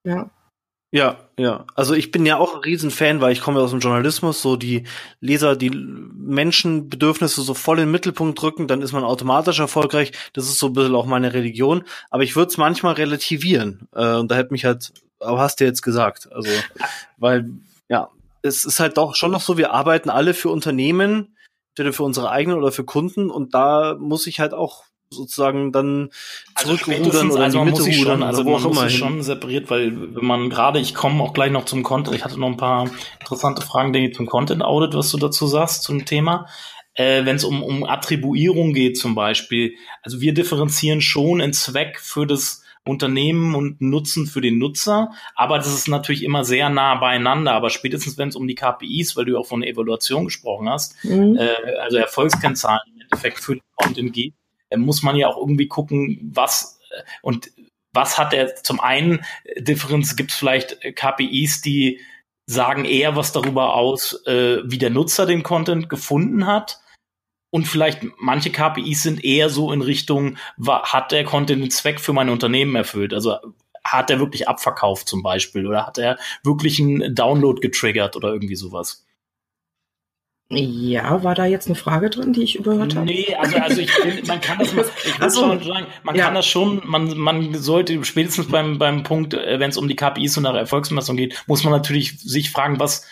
Ja. 0.04 0.30
Ja, 0.92 1.18
ja. 1.38 1.66
Also 1.74 1.94
ich 1.94 2.10
bin 2.10 2.24
ja 2.24 2.38
auch 2.38 2.54
ein 2.54 2.60
Riesenfan, 2.60 3.20
weil 3.20 3.32
ich 3.32 3.40
komme 3.40 3.60
aus 3.60 3.70
dem 3.70 3.80
Journalismus, 3.80 4.40
so 4.40 4.56
die 4.56 4.84
Leser, 5.20 5.56
die 5.56 5.70
Menschenbedürfnisse 5.70 7.42
so 7.42 7.54
voll 7.54 7.78
in 7.78 7.86
den 7.86 7.90
Mittelpunkt 7.90 8.40
drücken, 8.40 8.66
dann 8.66 8.82
ist 8.82 8.92
man 8.92 9.04
automatisch 9.04 9.58
erfolgreich. 9.58 10.12
Das 10.32 10.46
ist 10.46 10.58
so 10.58 10.68
ein 10.68 10.72
bisschen 10.72 10.94
auch 10.94 11.06
meine 11.06 11.34
Religion. 11.34 11.84
Aber 12.10 12.22
ich 12.22 12.34
würde 12.34 12.50
es 12.50 12.56
manchmal 12.56 12.94
relativieren. 12.94 13.88
Äh, 13.94 14.14
und 14.14 14.30
da 14.30 14.36
hätte 14.36 14.52
mich 14.52 14.64
halt, 14.64 14.92
aber 15.20 15.40
hast 15.40 15.60
du 15.60 15.64
jetzt 15.64 15.82
gesagt. 15.82 16.32
Also, 16.32 16.50
weil, 17.18 17.50
ja, 17.88 18.08
es 18.42 18.64
ist 18.64 18.80
halt 18.80 18.96
doch 18.96 19.16
schon 19.16 19.32
noch 19.32 19.42
so, 19.42 19.58
wir 19.58 19.72
arbeiten 19.72 20.08
alle 20.08 20.32
für 20.32 20.48
Unternehmen, 20.48 21.36
entweder 21.70 21.92
für 21.92 22.04
unsere 22.04 22.30
eigenen 22.30 22.56
oder 22.56 22.72
für 22.72 22.84
Kunden. 22.84 23.28
Und 23.28 23.52
da 23.52 23.96
muss 23.98 24.26
ich 24.26 24.40
halt 24.40 24.54
auch 24.54 24.85
sozusagen 25.10 25.72
dann 25.72 26.10
also 26.54 26.76
zurückrudern 26.76 27.30
oder 27.30 27.44
also 27.44 27.60
in 27.60 27.66
die 27.66 27.72
Mitte 27.72 27.98
rudern, 27.98 28.22
also 28.22 28.44
wo 28.44 28.56
auch 28.56 28.64
immer 28.64 28.90
schon 28.90 29.22
separiert, 29.22 29.70
weil 29.70 30.14
wenn 30.14 30.24
man 30.24 30.50
gerade, 30.50 30.78
ich 30.78 30.94
komme 30.94 31.22
auch 31.22 31.32
gleich 31.32 31.50
noch 31.50 31.64
zum 31.64 31.82
Content, 31.82 32.16
ich 32.16 32.24
hatte 32.24 32.38
noch 32.38 32.48
ein 32.48 32.56
paar 32.56 32.90
interessante 33.20 33.62
Fragen, 33.62 33.92
denke 33.92 34.10
ich, 34.10 34.16
zum 34.16 34.26
Content 34.26 34.62
Audit, 34.62 34.94
was 34.94 35.10
du 35.10 35.18
dazu 35.18 35.46
sagst, 35.46 35.82
zum 35.82 36.04
Thema. 36.04 36.46
Äh, 36.94 37.26
wenn 37.26 37.36
es 37.36 37.44
um, 37.44 37.62
um 37.62 37.84
Attribuierung 37.84 38.72
geht 38.72 38.96
zum 38.98 39.14
Beispiel, 39.14 39.74
also 40.02 40.20
wir 40.20 40.32
differenzieren 40.32 41.00
schon 41.00 41.40
in 41.40 41.52
Zweck 41.52 42.00
für 42.00 42.26
das 42.26 42.62
Unternehmen 42.86 43.54
und 43.54 43.80
Nutzen 43.80 44.26
für 44.26 44.40
den 44.40 44.58
Nutzer, 44.58 45.10
aber 45.34 45.58
das 45.58 45.74
ist 45.74 45.88
natürlich 45.88 46.22
immer 46.22 46.44
sehr 46.44 46.70
nah 46.70 46.94
beieinander. 46.94 47.52
Aber 47.52 47.68
spätestens 47.68 48.16
wenn 48.16 48.28
es 48.28 48.36
um 48.36 48.46
die 48.46 48.54
KPIs, 48.54 49.16
weil 49.16 49.24
du 49.24 49.36
auch 49.36 49.46
von 49.46 49.60
der 49.60 49.70
Evaluation 49.70 50.26
gesprochen 50.26 50.68
hast, 50.68 51.04
mhm. 51.04 51.36
äh, 51.36 51.76
also 51.82 51.98
Erfolgskennzahlen 51.98 52.80
im 52.94 53.00
Endeffekt 53.02 53.40
für 53.40 53.54
den 53.54 53.62
Content 53.74 54.12
geht, 54.12 54.34
muss 54.74 55.02
man 55.02 55.16
ja 55.16 55.28
auch 55.28 55.36
irgendwie 55.36 55.68
gucken, 55.68 56.30
was 56.34 56.80
äh, 56.90 57.02
und 57.22 57.50
was 57.92 58.18
hat 58.18 58.34
er 58.34 58.54
zum 58.56 58.80
einen 58.80 59.24
äh, 59.44 59.62
Differenz, 59.62 60.16
gibt 60.16 60.30
es 60.30 60.36
vielleicht 60.36 60.80
KPIs, 60.96 61.62
die 61.62 62.00
sagen 62.48 62.84
eher 62.84 63.16
was 63.16 63.32
darüber 63.32 63.74
aus, 63.74 64.24
äh, 64.26 64.58
wie 64.64 64.78
der 64.78 64.90
Nutzer 64.90 65.26
den 65.26 65.42
Content 65.42 65.88
gefunden 65.88 66.46
hat. 66.46 66.80
Und 67.50 67.66
vielleicht 67.66 68.02
manche 68.18 68.50
KPIs 68.50 69.02
sind 69.02 69.24
eher 69.24 69.50
so 69.50 69.72
in 69.72 69.80
Richtung, 69.80 70.36
hat 70.66 71.12
der 71.12 71.24
Content 71.24 71.62
den 71.62 71.70
Zweck 71.70 72.00
für 72.00 72.12
mein 72.12 72.28
Unternehmen 72.28 72.76
erfüllt? 72.76 73.14
Also 73.14 73.36
hat 73.82 74.10
er 74.10 74.18
wirklich 74.18 74.48
abverkauft 74.48 75.08
zum 75.08 75.22
Beispiel 75.22 75.66
oder 75.66 75.86
hat 75.86 75.96
er 75.96 76.18
wirklich 76.42 76.80
einen 76.80 77.14
Download 77.14 77.60
getriggert 77.60 78.16
oder 78.16 78.32
irgendwie 78.32 78.56
sowas? 78.56 79.05
Ja, 80.48 81.24
war 81.24 81.34
da 81.34 81.44
jetzt 81.44 81.66
eine 81.66 81.74
Frage 81.74 82.08
drin, 82.08 82.32
die 82.32 82.44
ich 82.44 82.54
überhört 82.54 82.94
habe? 82.94 83.06
Nee, 83.06 83.34
also, 83.34 83.56
also 83.56 83.80
ich 83.80 83.90
finde, 83.90 84.24
man 84.28 84.40
kann 84.40 84.58
das, 84.58 84.72
ich 85.04 85.18
muss 85.18 85.36
schon 85.36 85.60
sagen, 85.60 85.86
man 86.04 86.14
ja. 86.14 86.26
kann 86.26 86.34
das 86.34 86.46
schon, 86.46 86.82
man, 86.84 87.18
man 87.18 87.54
sollte 87.54 88.04
spätestens 88.04 88.46
beim, 88.46 88.78
beim 88.78 89.02
Punkt, 89.02 89.34
äh, 89.34 89.58
wenn 89.58 89.70
es 89.70 89.76
um 89.76 89.88
die 89.88 89.96
KPIs 89.96 90.36
und 90.36 90.44
nach 90.44 90.54
Erfolgsmessung 90.54 91.16
geht, 91.16 91.42
muss 91.48 91.64
man 91.64 91.72
natürlich 91.72 92.20
sich 92.20 92.52
fragen, 92.52 92.78
was, 92.78 93.04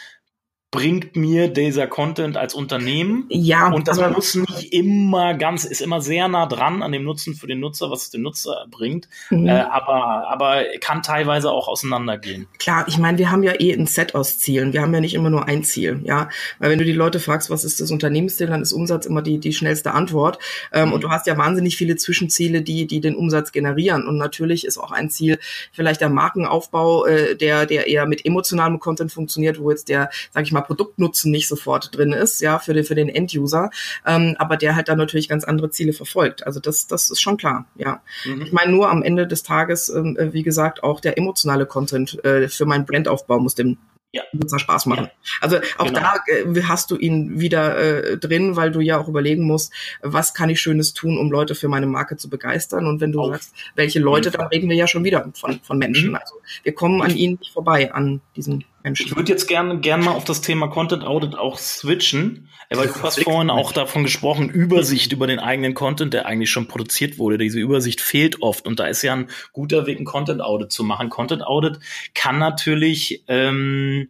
bringt 0.75 1.15
mir 1.15 1.47
dieser 1.47 1.87
Content 1.87 2.37
als 2.37 2.53
Unternehmen. 2.53 3.27
Ja. 3.29 3.69
Und 3.71 3.87
das 3.87 4.01
muss 4.11 4.35
nicht 4.35 4.73
immer 4.73 5.35
ganz, 5.35 5.65
ist 5.65 5.81
immer 5.81 6.03
sehr 6.03 6.27
nah 6.27 6.47
dran 6.47 6.83
an 6.83 6.91
dem 6.91 7.05
Nutzen 7.05 7.37
für 7.37 7.47
den 7.47 7.61
Nutzer, 7.61 7.93
was 7.93 8.03
es 8.03 8.11
den 8.11 8.23
Nutzer 8.23 8.67
bringt. 8.73 9.09
Mhm. 9.31 9.47
Äh, 9.47 9.53
aber, 9.53 10.27
aber 10.29 10.65
kann 10.81 11.03
teilweise 11.03 11.53
auch 11.53 11.69
auseinandergehen. 11.69 12.49
Klar, 12.59 12.87
ich 12.89 12.99
meine, 12.99 13.19
wir 13.19 13.31
haben 13.31 13.45
ja 13.45 13.53
eh 13.61 13.73
ein 13.73 13.87
Set 13.87 14.17
aus 14.17 14.39
Zielen. 14.39 14.73
Wir 14.73 14.83
haben 14.83 14.93
ja 14.93 14.99
nicht 14.99 15.15
immer 15.15 15.31
nur 15.31 15.47
ein 15.47 15.63
Ziel, 15.63 16.01
ja. 16.03 16.29
Weil 16.59 16.71
wenn 16.71 16.81
du 16.81 16.85
die 16.85 16.91
Leute 16.91 17.21
fragst, 17.21 17.51
was 17.51 17.63
ist 17.63 17.81
das 17.81 17.93
Unternehmensziel, 17.93 18.49
dann 18.49 18.61
ist 18.61 18.73
Umsatz 18.73 19.07
immer 19.07 19.23
die, 19.23 19.39
die 19.39 19.53
schnellste 19.53 19.93
Antwort. 19.93 20.41
Ähm, 20.73 20.89
mhm. 20.89 20.95
Und 20.95 21.05
du 21.05 21.11
hast 21.11 21.29
ja 21.29 21.39
wahnsinnig 21.39 21.77
viele 21.77 21.95
Zwischenziele, 21.95 22.63
die, 22.63 22.89
die 22.89 23.01
den 23.01 23.15
Umsatz 23.15 23.53
generieren. 23.53 24.09
Und 24.09 24.17
natürlich 24.17 24.67
ist 24.67 24.79
auch 24.79 24.91
ein 24.91 25.09
Ziel 25.09 25.39
vielleicht 25.71 26.01
der 26.01 26.09
Markenaufbau, 26.09 27.07
äh, 27.07 27.37
der, 27.37 27.67
der 27.67 27.87
eher 27.87 28.07
mit 28.07 28.27
emotionalem 28.27 28.81
Content 28.81 29.13
funktioniert, 29.13 29.61
wo 29.61 29.71
jetzt 29.71 29.89
der, 29.89 30.11
sag 30.33 30.43
ich 30.43 30.51
mal, 30.51 30.64
Produktnutzen 30.65 31.31
nicht 31.31 31.49
sofort 31.49 31.97
drin 31.97 32.13
ist, 32.13 32.41
ja, 32.41 32.59
für 32.59 32.75
den, 32.75 32.85
für 32.85 32.95
den 32.95 33.09
Enduser, 33.09 33.71
ähm, 34.07 34.37
aber 34.39 34.57
der 34.57 34.77
halt 34.77 34.89
dann 34.89 34.99
natürlich 34.99 35.29
ganz 35.29 35.45
andere 35.45 35.71
Ziele 35.71 35.93
verfolgt. 35.93 36.47
Also 36.47 36.61
das, 36.61 36.87
das 36.87 37.11
ist 37.11 37.21
schon 37.21 37.37
klar, 37.37 37.67
ja. 37.77 38.03
Mhm. 38.25 38.43
Ich 38.43 38.53
meine, 38.53 38.73
nur 38.73 38.91
am 38.91 39.03
Ende 39.03 39.27
des 39.27 39.43
Tages, 39.43 39.89
ähm, 39.89 40.17
äh, 40.17 40.33
wie 40.33 40.43
gesagt, 40.43 40.83
auch 40.83 41.01
der 41.01 41.19
emotionale 41.19 41.67
Content 41.67 42.25
äh, 42.25 42.49
für 42.49 42.67
meinen 42.67 42.87
Brandaufbau 42.87 43.39
muss 43.39 43.55
dem 43.55 43.79
ja. 44.15 44.23
Nutzer 44.33 44.61
Spaß 44.61 44.87
machen. 44.87 45.07
Ja. 45.07 45.11
Also 45.41 45.57
auch 45.77 45.87
genau. 45.87 46.01
da 46.01 46.15
äh, 46.27 46.63
hast 46.63 46.91
du 46.91 46.97
ihn 46.97 47.41
wieder 47.41 47.77
äh, 47.77 48.17
drin, 48.17 48.55
weil 48.55 48.71
du 48.71 48.81
ja 48.81 48.99
auch 48.99 49.09
überlegen 49.09 49.43
musst, 49.43 49.73
was 50.03 50.35
kann 50.35 50.51
ich 50.51 50.61
Schönes 50.61 50.95
tun, 50.95 51.19
um 51.19 51.31
Leute 51.33 51.57
für 51.57 51.69
meine 51.69 51.87
Marke 51.87 52.17
zu 52.17 52.31
begeistern. 52.31 52.87
Und 52.87 53.01
wenn 53.01 53.11
du 53.11 53.21
Auf. 53.21 53.33
sagst, 53.33 53.55
welche 53.75 53.99
Leute, 53.99 54.31
dann 54.31 54.47
reden 54.47 54.69
wir 54.71 54.77
ja 54.77 54.87
schon 54.87 55.03
wieder 55.03 55.29
von, 55.35 55.61
von 55.63 55.79
Menschen. 55.79 56.11
Mhm. 56.11 56.15
Also 56.15 56.37
wir 56.63 56.75
kommen 56.75 57.03
an 57.03 57.11
ihnen 57.11 57.39
nicht 57.41 57.53
vorbei, 57.53 57.93
an 57.93 58.21
diesen 58.37 58.65
Ich 58.93 59.17
würde 59.17 59.33
jetzt 59.33 59.47
gerne 59.47 59.79
gern 59.79 60.05
mal 60.05 60.13
auf 60.13 60.25
das 60.25 60.43
Thema 60.43 60.69
Content 60.69 61.05
Audit 61.05 61.37
auch 61.37 61.57
switchen, 61.59 62.51
weil 62.69 62.89
du 62.89 63.03
hast 63.03 63.23
vorhin 63.23 63.49
auch 63.49 63.73
davon 63.73 64.03
gesprochen, 64.03 64.51
Übersicht 64.51 65.13
über 65.13 65.27
den 65.27 65.39
eigenen 65.39 65.73
Content, 65.73 66.13
der 66.13 66.27
eigentlich 66.27 66.51
schon 66.51 66.69
produziert 66.69 67.19
wurde. 67.19 67.39
Diese 67.39 67.59
Übersicht 67.59 68.03
fehlt 68.03 68.43
oft 68.43 68.67
und 68.67 68.79
da 68.79 68.87
ist 68.87 69.01
ja 69.01 69.15
ein 69.15 69.31
guter 69.55 69.87
Weg, 69.87 69.99
ein 69.99 70.05
Content 70.05 70.43
Audit 70.43 70.71
zu 70.71 70.85
machen. 70.85 71.09
Content 71.09 71.43
Audit 71.47 71.79
kann 72.13 72.39
natürlich 72.39 73.25
ähm, 73.27 74.09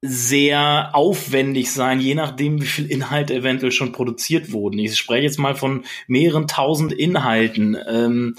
sehr 0.00 0.90
aufwendig 0.92 1.72
sein, 1.72 1.98
je 1.98 2.14
nachdem, 2.14 2.60
wie 2.62 2.66
viel 2.66 2.88
Inhalte 2.88 3.34
eventuell 3.34 3.72
schon 3.72 3.90
produziert 3.90 4.52
wurden. 4.52 4.78
Ich 4.78 4.96
spreche 4.96 5.24
jetzt 5.24 5.38
mal 5.38 5.56
von 5.56 5.84
mehreren 6.06 6.46
tausend 6.46 6.92
Inhalten. 6.92 7.76
Ähm, 7.88 8.36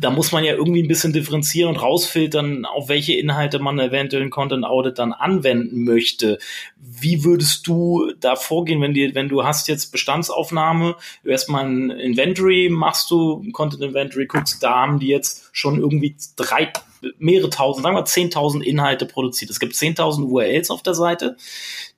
da 0.00 0.10
muss 0.10 0.32
man 0.32 0.42
ja 0.42 0.54
irgendwie 0.54 0.82
ein 0.82 0.88
bisschen 0.88 1.12
differenzieren 1.12 1.68
und 1.68 1.76
rausfiltern, 1.76 2.64
auf 2.64 2.88
welche 2.88 3.12
Inhalte 3.12 3.58
man 3.58 3.78
eventuell 3.78 4.22
ein 4.22 4.30
Content 4.30 4.64
Audit 4.64 4.98
dann 4.98 5.12
anwenden 5.12 5.84
möchte. 5.84 6.38
Wie 6.76 7.24
würdest 7.24 7.66
du 7.66 8.10
da 8.18 8.34
vorgehen, 8.34 8.80
wenn 8.80 8.94
dir, 8.94 9.14
wenn 9.14 9.28
du 9.28 9.44
hast 9.44 9.68
jetzt 9.68 9.92
Bestandsaufnahme, 9.92 10.96
erstmal 11.24 11.66
ein 11.66 11.90
Inventory, 11.90 12.70
machst 12.70 13.10
du 13.10 13.44
Content 13.52 13.82
Inventory, 13.82 14.26
guckst, 14.26 14.62
da 14.62 14.76
haben 14.76 14.98
die 14.98 15.08
jetzt 15.08 15.50
schon 15.52 15.78
irgendwie 15.78 16.16
drei, 16.36 16.72
mehrere 17.18 17.50
tausend, 17.50 17.84
sagen 17.84 17.96
wir 17.96 18.06
zehntausend 18.06 18.64
Inhalte 18.64 19.04
produziert. 19.04 19.50
Es 19.50 19.60
gibt 19.60 19.74
zehntausend 19.74 20.26
URLs 20.26 20.70
auf 20.70 20.82
der 20.82 20.94
Seite, 20.94 21.36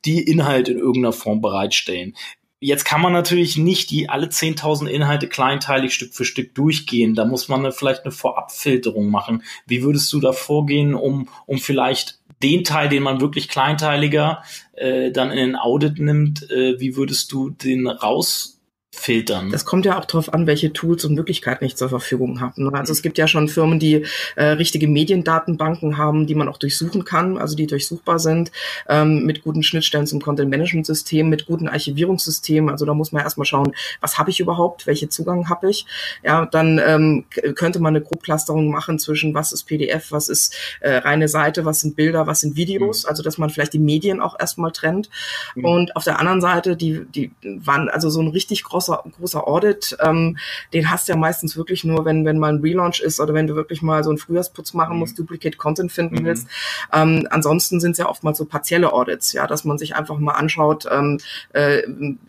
die 0.04 0.20
Inhalt 0.20 0.68
in 0.68 0.78
irgendeiner 0.78 1.12
Form 1.12 1.40
bereitstellen. 1.40 2.16
Jetzt 2.64 2.86
kann 2.86 3.02
man 3.02 3.12
natürlich 3.12 3.58
nicht 3.58 3.90
die 3.90 4.08
alle 4.08 4.28
10.000 4.28 4.86
Inhalte 4.86 5.28
kleinteilig 5.28 5.92
Stück 5.92 6.14
für 6.14 6.24
Stück 6.24 6.54
durchgehen. 6.54 7.14
Da 7.14 7.26
muss 7.26 7.48
man 7.48 7.60
eine, 7.60 7.72
vielleicht 7.72 8.04
eine 8.04 8.10
Vorabfilterung 8.10 9.10
machen. 9.10 9.42
Wie 9.66 9.82
würdest 9.82 10.10
du 10.14 10.18
da 10.18 10.32
vorgehen, 10.32 10.94
um, 10.94 11.28
um 11.44 11.58
vielleicht 11.58 12.20
den 12.42 12.64
Teil, 12.64 12.88
den 12.88 13.02
man 13.02 13.20
wirklich 13.20 13.50
kleinteiliger 13.50 14.42
äh, 14.72 15.10
dann 15.10 15.30
in 15.30 15.36
den 15.36 15.56
Audit 15.56 15.98
nimmt, 15.98 16.50
äh, 16.50 16.80
wie 16.80 16.96
würdest 16.96 17.30
du 17.32 17.50
den 17.50 17.86
raus 17.86 18.53
filtern. 18.94 19.50
Das 19.50 19.64
kommt 19.64 19.84
ja 19.84 19.98
auch 19.98 20.04
darauf 20.04 20.32
an, 20.32 20.46
welche 20.46 20.72
Tools 20.72 21.04
und 21.04 21.14
Möglichkeiten 21.14 21.64
ich 21.64 21.76
zur 21.76 21.88
Verfügung 21.88 22.40
habe. 22.40 22.62
Ne? 22.62 22.72
Also 22.72 22.92
es 22.92 23.02
gibt 23.02 23.18
ja 23.18 23.26
schon 23.26 23.48
Firmen, 23.48 23.78
die 23.78 24.04
äh, 24.36 24.44
richtige 24.44 24.88
Mediendatenbanken 24.88 25.98
haben, 25.98 26.26
die 26.26 26.34
man 26.34 26.48
auch 26.48 26.56
durchsuchen 26.56 27.04
kann, 27.04 27.36
also 27.36 27.56
die 27.56 27.66
durchsuchbar 27.66 28.18
sind, 28.18 28.52
ähm, 28.88 29.26
mit 29.26 29.42
guten 29.42 29.62
Schnittstellen 29.62 30.06
zum 30.06 30.20
Content-Management-System, 30.20 31.28
mit 31.28 31.46
guten 31.46 31.68
Archivierungssystemen. 31.68 32.70
Also 32.70 32.86
da 32.86 32.94
muss 32.94 33.12
man 33.12 33.22
erstmal 33.22 33.46
schauen, 33.46 33.72
was 34.00 34.18
habe 34.18 34.30
ich 34.30 34.40
überhaupt, 34.40 34.86
welche 34.86 35.08
Zugang 35.08 35.48
habe 35.48 35.70
ich. 35.70 35.86
Ja, 36.22 36.46
dann 36.46 36.80
ähm, 36.84 37.24
könnte 37.56 37.80
man 37.80 37.94
eine 37.94 38.04
Grobclusterung 38.04 38.70
machen 38.70 38.98
zwischen 38.98 39.34
was 39.34 39.52
ist 39.52 39.64
PDF, 39.64 40.12
was 40.12 40.28
ist 40.28 40.54
äh, 40.80 40.96
reine 40.96 41.28
Seite, 41.28 41.64
was 41.64 41.80
sind 41.80 41.96
Bilder, 41.96 42.26
was 42.26 42.40
sind 42.40 42.56
Videos. 42.56 43.04
Mhm. 43.04 43.08
Also 43.10 43.22
dass 43.22 43.38
man 43.38 43.50
vielleicht 43.50 43.72
die 43.72 43.78
Medien 43.78 44.20
auch 44.20 44.38
erstmal 44.38 44.72
trennt. 44.72 45.10
Mhm. 45.54 45.64
Und 45.64 45.96
auf 45.96 46.04
der 46.04 46.20
anderen 46.20 46.40
Seite, 46.40 46.76
die, 46.76 47.04
die 47.14 47.32
waren 47.42 47.88
also 47.88 48.08
so 48.08 48.20
ein 48.20 48.28
richtig 48.28 48.62
großes 48.64 48.83
großer, 48.84 49.04
großer 49.18 49.48
Audit, 49.48 49.96
ähm, 50.00 50.36
den 50.72 50.90
hast 50.90 51.08
du 51.08 51.12
ja 51.12 51.18
meistens 51.18 51.56
wirklich 51.56 51.84
nur, 51.84 52.04
wenn, 52.04 52.24
wenn 52.24 52.38
mal 52.38 52.52
ein 52.52 52.60
Relaunch 52.60 53.00
ist 53.00 53.20
oder 53.20 53.34
wenn 53.34 53.46
du 53.46 53.54
wirklich 53.54 53.82
mal 53.82 54.04
so 54.04 54.10
einen 54.10 54.18
Frühjahrsputz 54.18 54.74
machen 54.74 54.98
musst, 54.98 55.18
mhm. 55.18 55.22
Duplicate 55.22 55.56
Content 55.56 55.92
finden 55.92 56.16
mhm. 56.16 56.24
willst. 56.24 56.48
Ähm, 56.92 57.26
ansonsten 57.30 57.80
sind 57.80 57.92
es 57.92 57.98
ja 57.98 58.08
oftmals 58.08 58.38
so 58.38 58.44
partielle 58.44 58.92
Audits, 58.92 59.32
ja, 59.32 59.46
dass 59.46 59.64
man 59.64 59.78
sich 59.78 59.96
einfach 59.96 60.18
mal 60.18 60.32
anschaut, 60.32 60.86
ähm, 60.90 61.18
äh, 61.52 61.82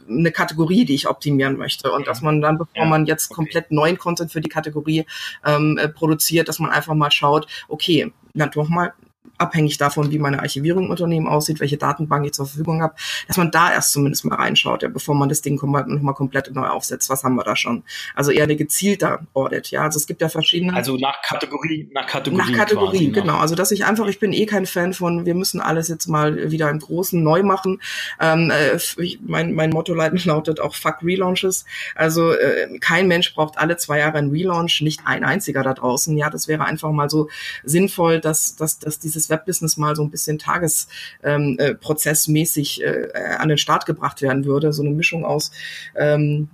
eine 0.10 0.32
Kategorie, 0.32 0.86
die 0.86 0.96
ich 0.96 1.08
optimieren 1.08 1.58
möchte 1.58 1.92
und 1.92 2.08
dass 2.08 2.22
man 2.22 2.42
dann, 2.42 2.58
bevor 2.58 2.84
ja. 2.84 2.86
man 2.86 3.06
jetzt 3.06 3.32
okay. 3.32 3.36
komplett 3.36 3.72
neuen 3.72 3.98
Content 3.98 4.32
für 4.32 4.42
die 4.42 4.50
Kategorie 4.50 5.06
ähm, 5.46 5.78
äh, 5.78 5.90
produziert, 5.90 6.48
dass 6.48 6.60
man 6.60 6.72
einfach 6.72 6.94
mal 6.94 7.12
schaut, 7.12 7.48
okay, 7.68 8.12
dann 8.34 8.52
doch 8.52 8.70
mal 8.70 8.94
abhängig 9.38 9.78
davon, 9.78 10.12
wie 10.12 10.20
meine 10.20 10.40
Archivierung 10.40 10.86
im 10.86 10.90
Unternehmen 10.90 11.28
aussieht, 11.28 11.60
welche 11.60 11.78
Datenbank 11.78 12.26
ich 12.26 12.34
zur 12.34 12.46
Verfügung 12.46 12.82
habe, 12.82 12.96
dass 13.28 13.38
man 13.38 13.52
da 13.52 13.72
erst 13.72 13.92
zumindest 13.92 14.26
mal 14.26 14.36
reinschaut, 14.36 14.84
ja, 14.84 14.90
bevor 14.90 15.16
man 15.16 15.30
das 15.30 15.42
Ding 15.42 15.56
nochmal 15.56 16.14
komplett 16.14 16.54
neu 16.54 16.68
aufsetzt. 16.68 17.10
Was 17.10 17.24
haben 17.24 17.36
wir 17.36 17.44
da 17.44 17.56
schon? 17.56 17.84
Also 18.14 18.32
eher 18.32 18.44
eine 18.44 18.56
gezielte 18.56 19.20
Audit, 19.34 19.72
ja. 19.72 19.84
Also 19.84 19.98
es 19.98 20.08
gibt 20.08 20.22
ja 20.22 20.30
verschiedene. 20.30 20.74
Also 20.74 20.98
nach 20.98 21.22
Kategorie, 21.22 21.90
nach 21.94 22.08
Kategorie. 22.08 22.52
Nach 22.52 22.58
Kategorie, 22.58 22.98
quasi, 22.98 23.08
ne? 23.08 23.12
genau. 23.12 23.38
Also 23.38 23.56
dass 23.56 23.72
ich 23.72 23.86
einfach, 23.86 24.08
ich 24.08 24.20
bin 24.20 24.34
eh 24.34 24.46
kein 24.46 24.66
Fan 24.66 24.94
von, 24.94 25.26
wir 25.26 25.36
müssen 25.36 25.60
alles 25.60 25.88
jetzt 25.88 26.08
mal 26.08 26.52
wieder 26.52 26.70
im 26.70 26.80
Großen 26.80 27.22
neu 27.22 27.44
machen. 27.44 27.82
Ähm, 28.20 28.52
äh, 28.52 28.78
mein, 29.26 29.54
mein 29.54 29.70
Motto 29.70 29.94
lautet 29.94 30.60
auch 30.60 30.76
Fuck 30.76 31.04
Relaunches. 31.04 31.66
Also 31.96 32.32
äh, 32.32 32.80
kein 32.80 33.08
Mensch 33.08 33.34
braucht 33.34 33.58
alle 33.58 33.78
zwei 33.78 34.00
Jahre 34.00 34.18
einen 34.18 34.32
Relaunch, 34.32 34.82
nicht 34.82 35.02
ein 35.06 35.24
einziger 35.24 35.64
da 35.64 35.74
draußen. 35.74 36.16
Ja, 36.18 36.30
das 36.30 36.48
wäre 36.48 36.66
einfach 36.66 36.92
mal 36.92 37.10
so 37.10 37.30
sinnvoll, 37.64 38.20
dass, 38.20 38.56
dass, 38.56 38.80
dass 38.80 39.00
dieses 39.00 39.25
dieses 39.26 39.30
Webbusiness 39.30 39.78
mal 39.78 39.96
so 39.96 40.04
ein 40.04 40.12
bisschen 40.12 40.38
tagesprozessmäßig 40.40 42.82
ähm, 42.82 42.88
äh, 42.88 42.92
äh, 43.14 43.36
an 43.36 43.50
den 43.50 43.58
Start 43.58 43.86
gebracht 43.86 44.22
werden 44.22 44.46
würde. 44.46 44.72
So 44.74 44.84
eine 44.84 44.92
Mischung 44.92 45.26
aus 45.26 45.52
ähm, 45.96 46.50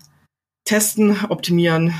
Testen, 0.66 1.18
Optimieren, 1.30 1.94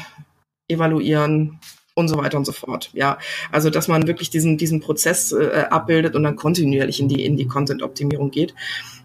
Evaluieren, 0.68 1.60
und 1.94 2.08
so 2.08 2.18
weiter 2.18 2.38
und 2.38 2.46
so 2.46 2.54
fort. 2.54 2.90
Ja, 2.94 3.18
also 3.52 3.70
dass 3.70 3.90
man 3.90 4.08
wirklich 4.08 4.30
diesen 4.30 4.58
diesen 4.58 4.80
Prozess 4.80 5.34
äh, 5.34 5.66
abbildet 5.70 6.16
und 6.16 6.24
dann 6.24 6.38
kontinuierlich 6.38 7.02
in 7.02 7.10
die 7.10 7.26
in 7.26 7.36
die 7.36 7.48
Content 7.48 7.84
Optimierung 7.84 8.32
geht. 8.32 8.56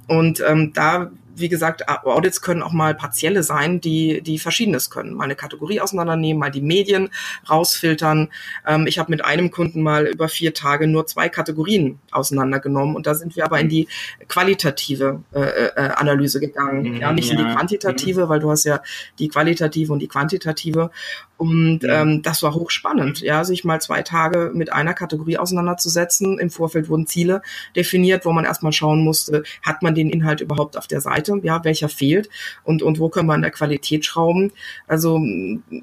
Und 0.06 0.40
ähm, 0.46 0.72
da 0.72 1.10
wie 1.38 1.48
gesagt, 1.48 1.88
Audits 1.88 2.40
können 2.40 2.62
auch 2.62 2.72
mal 2.72 2.94
partielle 2.94 3.42
sein, 3.42 3.80
die, 3.80 4.22
die 4.22 4.38
Verschiedenes 4.38 4.90
können. 4.90 5.14
Mal 5.14 5.24
eine 5.24 5.36
Kategorie 5.36 5.80
auseinandernehmen, 5.80 6.40
mal 6.40 6.50
die 6.50 6.60
Medien 6.60 7.10
rausfiltern. 7.48 8.28
Ähm, 8.66 8.86
ich 8.86 8.98
habe 8.98 9.10
mit 9.10 9.24
einem 9.24 9.50
Kunden 9.50 9.82
mal 9.82 10.06
über 10.06 10.28
vier 10.28 10.54
Tage 10.54 10.86
nur 10.86 11.06
zwei 11.06 11.28
Kategorien 11.28 11.98
auseinandergenommen 12.10 12.96
und 12.96 13.06
da 13.06 13.14
sind 13.14 13.36
wir 13.36 13.44
aber 13.44 13.60
in 13.60 13.68
die 13.68 13.88
qualitative 14.28 15.22
äh, 15.34 15.40
äh, 15.40 15.70
Analyse 15.96 16.40
gegangen. 16.40 16.94
Mhm, 16.94 16.96
ja, 16.96 17.12
nicht 17.12 17.30
ja. 17.30 17.38
in 17.38 17.46
die 17.46 17.54
quantitative, 17.54 18.24
mhm. 18.24 18.28
weil 18.28 18.40
du 18.40 18.50
hast 18.50 18.64
ja 18.64 18.80
die 19.18 19.28
qualitative 19.28 19.92
und 19.92 20.00
die 20.00 20.08
quantitative. 20.08 20.90
Und 21.38 21.80
ähm, 21.84 22.22
das 22.22 22.42
war 22.42 22.54
hochspannend, 22.54 23.20
ja, 23.20 23.44
sich 23.44 23.62
mal 23.62 23.80
zwei 23.80 24.02
Tage 24.02 24.52
mit 24.54 24.72
einer 24.72 24.94
Kategorie 24.94 25.36
auseinanderzusetzen. 25.36 26.38
Im 26.38 26.48
Vorfeld 26.48 26.88
wurden 26.88 27.06
Ziele 27.06 27.42
definiert, 27.74 28.24
wo 28.24 28.32
man 28.32 28.46
erstmal 28.46 28.72
schauen 28.72 29.04
musste, 29.04 29.42
hat 29.62 29.82
man 29.82 29.94
den 29.94 30.08
Inhalt 30.08 30.40
überhaupt 30.40 30.78
auf 30.78 30.86
der 30.86 31.02
Seite, 31.02 31.25
ja, 31.42 31.62
welcher 31.64 31.88
fehlt 31.88 32.28
und, 32.64 32.82
und 32.82 32.98
wo 32.98 33.08
können 33.08 33.28
wir 33.28 33.34
an 33.34 33.42
der 33.42 33.50
Qualität 33.50 34.04
schrauben. 34.04 34.52
Also 34.86 35.20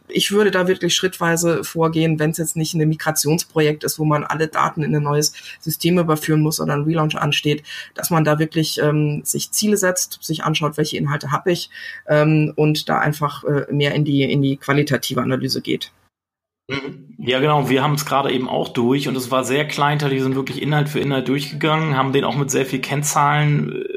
ich 0.08 0.32
würde 0.32 0.52
da 0.52 0.68
wirklich 0.68 0.96
schrittweise 0.96 1.64
vorgehen, 1.64 2.20
wenn 2.20 2.32
es 2.32 2.38
jetzt 2.38 2.56
nicht 2.56 2.74
ein 2.74 2.88
Migrationsprojekt 2.90 3.84
ist, 3.84 4.00
wo 4.00 4.06
man 4.06 4.24
alle 4.24 4.48
Daten 4.48 4.84
in 4.84 4.96
ein 4.96 5.04
neues 5.04 5.34
System 5.60 6.00
überführen 6.00 6.42
muss 6.42 6.60
oder 6.60 6.74
ein 6.74 6.84
Relaunch 6.84 7.16
ansteht, 7.16 7.64
dass 7.94 8.10
man 8.10 8.24
da 8.24 8.40
wirklich 8.40 8.80
ähm, 8.82 9.22
sich 9.24 9.52
Ziele 9.52 9.78
setzt, 9.78 10.20
sich 10.22 10.44
anschaut, 10.44 10.78
welche 10.78 10.98
Inhalte 10.98 11.32
habe 11.32 11.52
ich 11.52 11.70
ähm, 12.08 12.54
und 12.56 12.90
da 12.90 13.00
einfach 13.00 13.44
äh, 13.44 13.72
mehr 13.72 13.94
in 13.94 14.04
die, 14.04 14.24
in 14.24 14.42
die 14.42 14.58
qualitative 14.58 15.22
Analyse 15.22 15.34
Analyse 15.34 15.62
geht. 15.62 15.92
Mhm. 16.70 17.16
Ja, 17.18 17.40
genau. 17.40 17.70
Wir 17.70 17.84
haben 17.84 17.94
es 17.94 18.06
gerade 18.06 18.32
eben 18.32 18.48
auch 18.48 18.70
durch 18.70 19.08
und 19.08 19.18
es 19.18 19.32
war 19.32 19.44
sehr 19.44 19.68
kleinteilig. 19.68 20.18
Wir 20.18 20.24
sind 20.24 20.36
wirklich 20.36 20.62
Inhalt 20.62 20.90
für 20.90 21.00
Inhalt 21.00 21.28
durchgegangen, 21.28 21.98
haben 21.98 22.14
den 22.14 22.24
auch 22.24 22.36
mit 22.36 22.52
sehr 22.52 22.66
viel 22.66 22.80
Kennzahlen 22.80 23.74
äh, 23.74 23.93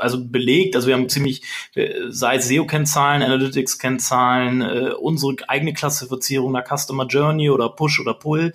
also 0.00 0.24
belegt. 0.24 0.76
Also 0.76 0.88
wir 0.88 0.94
haben 0.94 1.08
ziemlich, 1.08 1.42
äh, 1.74 1.94
sei 2.08 2.36
es 2.36 2.48
SEO-Kennzahlen, 2.48 3.22
Analytics-Kennzahlen, 3.22 4.62
äh, 4.62 4.90
unsere 4.98 5.36
eigene 5.48 5.74
Klassifizierung 5.74 6.52
der 6.52 6.64
Customer 6.64 7.06
Journey 7.06 7.50
oder 7.50 7.68
Push 7.68 8.00
oder 8.00 8.14
Pull. 8.14 8.52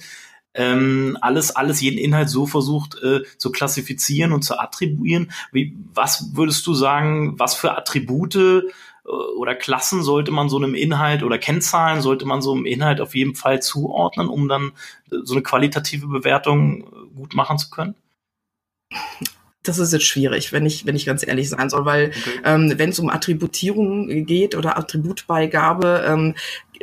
Ähm, 0.54 1.18
alles, 1.22 1.56
alles, 1.56 1.80
jeden 1.80 1.98
Inhalt 1.98 2.30
so 2.30 2.46
versucht 2.46 3.02
äh, 3.02 3.22
zu 3.38 3.52
klassifizieren 3.52 4.34
und 4.34 4.44
zu 4.44 4.60
attribuieren. 4.60 5.32
Wie, 5.54 5.78
was 5.94 6.36
würdest 6.36 6.68
du 6.68 6.74
sagen, 6.74 7.40
was 7.40 7.56
für 7.56 7.78
Attribute 7.78 8.36
äh, 8.36 8.62
oder 9.38 9.56
Klassen 9.56 10.04
sollte 10.04 10.32
man 10.32 10.50
so 10.50 10.58
einem 10.58 10.76
Inhalt 10.76 11.24
oder 11.24 11.38
Kennzahlen 11.38 12.02
sollte 12.02 12.26
man 12.26 12.42
so 12.42 12.54
einem 12.54 12.66
Inhalt 12.66 13.00
auf 13.00 13.16
jeden 13.16 13.36
Fall 13.36 13.62
zuordnen, 13.62 14.28
um 14.28 14.50
dann 14.50 14.74
äh, 15.12 15.18
so 15.24 15.34
eine 15.36 15.44
qualitative 15.44 16.08
Bewertung 16.08 16.82
äh, 16.84 17.16
gut 17.16 17.34
machen 17.34 17.58
zu 17.58 17.70
können? 17.70 17.96
Das 19.64 19.78
ist 19.78 19.94
jetzt 19.94 20.06
schwierig, 20.06 20.52
wenn 20.54 20.66
ich, 20.66 20.86
wenn 20.86 20.96
ich 20.96 21.06
ganz 21.06 21.26
ehrlich 21.26 21.50
sein 21.50 21.70
soll, 21.70 21.86
weil 21.86 22.08
okay. 22.08 22.42
ähm, 22.46 22.74
wenn 22.78 22.90
es 22.90 23.00
um 23.00 23.10
Attributierung 23.10 24.26
geht 24.26 24.56
oder 24.56 24.78
Attributbeigabe, 24.78 26.04
ähm, 26.08 26.34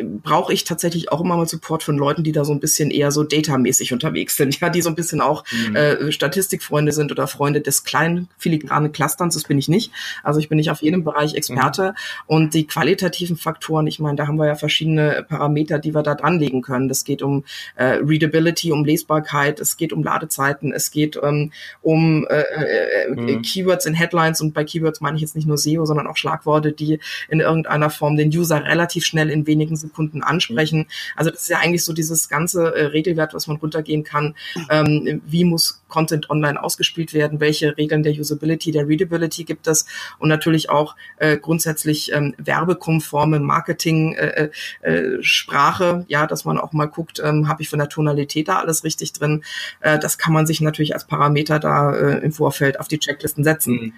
brauche 0.03 0.53
ich 0.53 0.65
tatsächlich 0.65 1.11
auch 1.11 1.21
immer 1.21 1.37
mal 1.37 1.49
Support 1.49 1.83
von 1.83 1.97
Leuten, 1.97 2.23
die 2.23 2.33
da 2.33 2.45
so 2.45 2.53
ein 2.53 2.61
bisschen 2.61 2.91
eher 2.91 3.11
so 3.11 3.25
datamäßig 3.25 3.93
unterwegs 3.93 4.37
sind, 4.37 4.59
ja, 4.61 4.71
die 4.71 4.83
so 4.83 4.89
ein 4.89 4.95
bisschen 4.95 5.21
auch 5.21 5.45
mhm. 5.69 5.77
äh, 5.77 6.13
Statistikfreunde 6.13 6.93
sind 6.93 7.13
oder 7.13 7.27
Freunde 7.27 7.61
des 7.61 7.85
kleinen 7.85 8.29
filigranen 8.39 8.93
Clusterns, 8.93 9.35
das 9.35 9.45
bin 9.45 9.59
ich 9.59 9.69
nicht. 9.69 9.93
Also 10.23 10.41
ich 10.41 10.49
bin 10.49 10.57
nicht 10.57 10.71
auf 10.71 10.83
jedem 10.83 11.05
Bereich 11.05 11.35
Experte 11.35 11.91
mhm. 11.91 11.95
und 12.27 12.55
die 12.55 12.67
qualitativen 12.67 13.37
Faktoren, 13.37 13.87
ich 13.87 13.99
meine, 13.99 14.17
da 14.17 14.27
haben 14.27 14.37
wir 14.37 14.47
ja 14.47 14.55
verschiedene 14.55 15.25
Parameter, 15.29 15.79
die 15.79 15.95
wir 15.95 16.03
da 16.03 16.15
dranlegen 16.15 16.63
können. 16.63 16.89
Das 16.89 17.05
geht 17.05 17.23
um 17.23 17.45
äh, 17.77 17.99
Readability, 18.03 18.73
um 18.73 18.85
Lesbarkeit, 18.85 19.61
es 19.61 19.77
geht 19.77 19.93
um 19.93 20.03
Ladezeiten, 20.03 20.73
es 20.73 20.91
geht 20.91 21.19
ähm, 21.23 21.53
um 21.83 22.27
äh, 22.29 22.43
äh, 22.69 23.09
mhm. 23.11 23.43
Keywords 23.43 23.87
in 23.87 23.95
Headlines 23.95 24.41
und 24.41 24.55
bei 24.55 24.65
Keywords 24.65 25.01
meine 25.01 25.17
ich 25.17 25.23
jetzt 25.23 25.37
nicht 25.37 25.47
nur 25.47 25.59
SEO, 25.59 25.85
sondern 25.85 26.07
auch 26.07 26.17
Schlagworte, 26.17 26.73
die 26.73 27.01
in 27.29 27.41
irgendeiner 27.41 27.91
Form 27.91 28.17
den 28.17 28.29
User 28.29 28.65
relativ 28.65 29.05
schnell 29.05 29.31
in 29.31 29.47
wenigen 29.47 29.77
Sekunden 29.77 30.23
ansprechen. 30.23 30.81
Mhm. 30.81 30.87
Also 31.17 31.31
das 31.31 31.43
ist 31.43 31.49
ja 31.49 31.59
eigentlich 31.59 31.85
so 31.85 31.93
dieses 31.93 32.29
ganze 32.29 32.75
äh, 32.75 32.87
Regelwert, 32.87 33.35
was 33.35 33.47
man 33.47 33.57
runtergehen 33.57 34.05
kann. 34.05 34.35
Ähm, 34.71 35.23
wie 35.27 35.45
muss 35.45 35.83
Content 35.89 36.31
online 36.31 36.63
ausgespielt 36.63 37.15
werden? 37.15 37.41
Welche 37.41 37.77
Regeln 37.77 38.03
der 38.03 38.13
Usability, 38.13 38.71
der 38.71 38.87
Readability 38.87 39.45
gibt 39.45 39.67
es? 39.67 39.87
Und 40.19 40.29
natürlich 40.29 40.71
auch 40.71 40.97
äh, 41.17 41.39
grundsätzlich 41.39 42.13
ähm, 42.13 42.35
werbekonforme 42.39 43.41
Marketing 43.41 44.15
äh, 44.15 44.51
äh, 44.83 45.23
Sprache, 45.23 46.05
ja, 46.09 46.27
dass 46.27 46.45
man 46.45 46.59
auch 46.59 46.73
mal 46.73 46.87
guckt, 46.87 47.21
ähm, 47.25 47.49
habe 47.49 47.63
ich 47.63 47.69
von 47.69 47.79
der 47.79 47.89
Tonalität 47.89 48.49
da 48.49 48.59
alles 48.61 48.85
richtig 48.85 49.13
drin? 49.13 49.43
Äh, 49.81 49.99
das 49.99 50.19
kann 50.19 50.33
man 50.33 50.47
sich 50.47 50.61
natürlich 50.61 50.95
als 50.95 51.07
Parameter 51.07 51.59
da 51.59 51.95
äh, 51.95 52.19
im 52.19 52.33
Vorfeld 52.33 52.58
auf 52.79 52.89
die 52.89 52.99
Checklisten 52.99 53.45
setzen. 53.45 53.73
Mhm. 53.73 53.93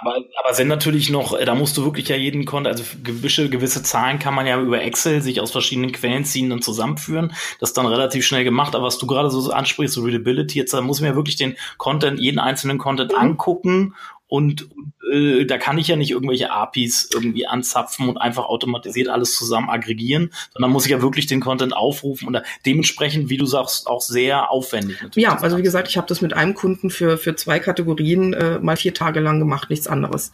Aber, 0.00 0.16
aber 0.40 0.54
sind 0.54 0.68
natürlich 0.68 1.10
noch, 1.10 1.36
da 1.38 1.54
musst 1.54 1.76
du 1.76 1.84
wirklich 1.84 2.08
ja 2.08 2.16
jeden 2.16 2.44
Konto, 2.44 2.70
also 2.70 2.84
gewisse, 3.02 3.48
gewisse 3.48 3.82
Zahlen 3.82 4.18
kann 4.18 4.34
man 4.34 4.46
ja 4.46 4.60
über 4.60 4.80
Excel 4.82 5.22
sich 5.22 5.40
aus 5.40 5.50
verschiedenen 5.50 5.92
Quellen 5.92 6.24
ziehen 6.24 6.52
und 6.52 6.62
zusammenführen. 6.62 7.32
Das 7.58 7.70
ist 7.70 7.78
dann 7.78 7.86
relativ 7.86 8.24
schnell 8.24 8.44
gemacht. 8.44 8.74
Aber 8.74 8.84
was 8.84 8.98
du 8.98 9.06
gerade 9.06 9.30
so 9.30 9.50
ansprichst, 9.50 9.94
so 9.94 10.02
Readability, 10.02 10.58
jetzt 10.58 10.72
da 10.72 10.80
muss 10.82 11.00
man 11.00 11.10
ja 11.10 11.16
wirklich 11.16 11.36
den 11.36 11.56
Content, 11.78 12.20
jeden 12.20 12.38
einzelnen 12.38 12.78
Content 12.78 13.12
mhm. 13.12 13.18
angucken 13.18 13.94
und 14.28 14.68
äh, 15.10 15.46
da 15.46 15.56
kann 15.56 15.78
ich 15.78 15.88
ja 15.88 15.96
nicht 15.96 16.10
irgendwelche 16.10 16.50
APIs 16.50 17.08
irgendwie 17.12 17.46
anzapfen 17.46 18.08
und 18.08 18.18
einfach 18.18 18.44
automatisiert 18.44 19.08
alles 19.08 19.34
zusammen 19.34 19.70
aggregieren, 19.70 20.32
sondern 20.52 20.70
muss 20.70 20.84
ich 20.84 20.92
ja 20.92 21.00
wirklich 21.00 21.26
den 21.26 21.40
Content 21.40 21.74
aufrufen 21.74 22.26
und 22.26 22.34
da 22.34 22.42
dementsprechend, 22.66 23.30
wie 23.30 23.38
du 23.38 23.46
sagst, 23.46 23.86
auch 23.86 24.02
sehr 24.02 24.50
aufwendig. 24.50 25.00
Natürlich 25.02 25.24
ja, 25.24 25.38
also 25.38 25.56
wie 25.56 25.62
gesagt, 25.62 25.88
ich 25.88 25.96
habe 25.96 26.06
das 26.06 26.20
mit 26.20 26.34
einem 26.34 26.54
Kunden 26.54 26.90
für, 26.90 27.16
für 27.16 27.34
zwei 27.36 27.58
Kategorien 27.58 28.34
äh, 28.34 28.58
mal 28.58 28.76
vier 28.76 28.92
Tage 28.92 29.20
lang 29.20 29.38
gemacht, 29.38 29.70
nichts 29.70 29.86
anderes. 29.86 30.30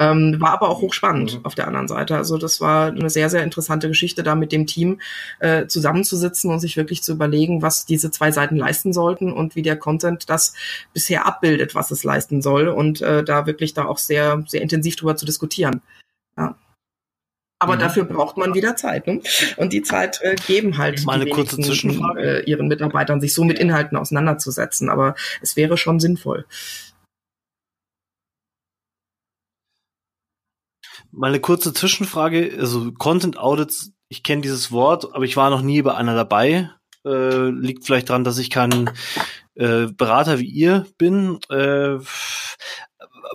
Ähm, 0.00 0.40
war 0.40 0.52
aber 0.52 0.70
auch 0.70 0.80
hochspannend 0.80 1.34
mhm. 1.34 1.44
auf 1.44 1.54
der 1.54 1.68
anderen 1.68 1.86
Seite. 1.86 2.16
Also 2.16 2.38
das 2.38 2.58
war 2.62 2.86
eine 2.86 3.10
sehr, 3.10 3.28
sehr 3.28 3.44
interessante 3.44 3.86
Geschichte, 3.86 4.22
da 4.22 4.34
mit 4.34 4.50
dem 4.50 4.66
Team 4.66 4.98
äh, 5.40 5.66
zusammenzusitzen 5.66 6.50
und 6.50 6.58
sich 6.58 6.78
wirklich 6.78 7.02
zu 7.02 7.12
überlegen, 7.12 7.60
was 7.60 7.84
diese 7.84 8.10
zwei 8.10 8.32
Seiten 8.32 8.56
leisten 8.56 8.94
sollten 8.94 9.30
und 9.30 9.56
wie 9.56 9.62
der 9.62 9.76
Content 9.76 10.30
das 10.30 10.54
bisher 10.94 11.26
abbildet, 11.26 11.74
was 11.74 11.90
es 11.90 12.02
leisten 12.02 12.40
soll 12.40 12.68
und 12.68 13.02
äh, 13.02 13.22
da 13.22 13.44
wirklich 13.44 13.74
da 13.74 13.84
auch 13.84 13.98
sehr, 13.98 14.42
sehr 14.46 14.62
intensiv 14.62 14.96
drüber 14.96 15.16
zu 15.16 15.26
diskutieren. 15.26 15.82
Ja. 16.38 16.56
Aber 17.58 17.74
mhm. 17.74 17.80
dafür 17.80 18.04
braucht 18.04 18.38
man 18.38 18.54
wieder 18.54 18.76
Zeit. 18.76 19.06
Ne? 19.06 19.20
Und 19.58 19.74
die 19.74 19.82
Zeit 19.82 20.20
äh, 20.22 20.34
geben 20.46 20.78
halt 20.78 21.04
Mal 21.04 21.20
eine 21.20 21.28
kurze 21.28 21.60
Zwischenfrage. 21.60 22.40
Äh, 22.40 22.50
ihren 22.50 22.68
Mitarbeitern, 22.68 23.20
sich 23.20 23.34
so 23.34 23.44
mit 23.44 23.58
Inhalten 23.58 23.98
auseinanderzusetzen. 23.98 24.88
Aber 24.88 25.14
es 25.42 25.56
wäre 25.56 25.76
schon 25.76 26.00
sinnvoll. 26.00 26.46
Mal 31.12 31.28
eine 31.28 31.40
kurze 31.40 31.72
Zwischenfrage. 31.72 32.56
Also 32.58 32.92
Content 32.92 33.38
Audits, 33.38 33.92
ich 34.08 34.22
kenne 34.22 34.42
dieses 34.42 34.72
Wort, 34.72 35.14
aber 35.14 35.24
ich 35.24 35.36
war 35.36 35.50
noch 35.50 35.62
nie 35.62 35.82
bei 35.82 35.94
einer 35.94 36.14
dabei. 36.14 36.70
Äh, 37.04 37.50
liegt 37.50 37.84
vielleicht 37.84 38.10
daran, 38.10 38.24
dass 38.24 38.38
ich 38.38 38.50
kein 38.50 38.90
äh, 39.54 39.86
Berater 39.86 40.38
wie 40.38 40.48
ihr 40.48 40.86
bin. 40.98 41.38
Äh, 41.48 41.98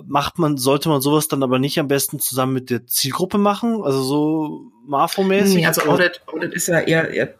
macht 0.04 0.38
man, 0.38 0.56
sollte 0.56 0.88
man 0.88 1.00
sowas 1.00 1.28
dann 1.28 1.42
aber 1.42 1.58
nicht 1.58 1.78
am 1.78 1.88
besten 1.88 2.20
zusammen 2.20 2.52
mit 2.52 2.70
der 2.70 2.86
Zielgruppe 2.86 3.38
machen? 3.38 3.82
Also 3.82 4.02
so 4.02 4.72
Marfo-mäßig? 4.86 5.56
Nee, 5.56 5.66
also 5.66 5.82
Audit, 5.82 6.22
Audit 6.26 6.54
ist 6.54 6.68
ja 6.68 6.80
eher, 6.80 7.10
eher 7.10 7.34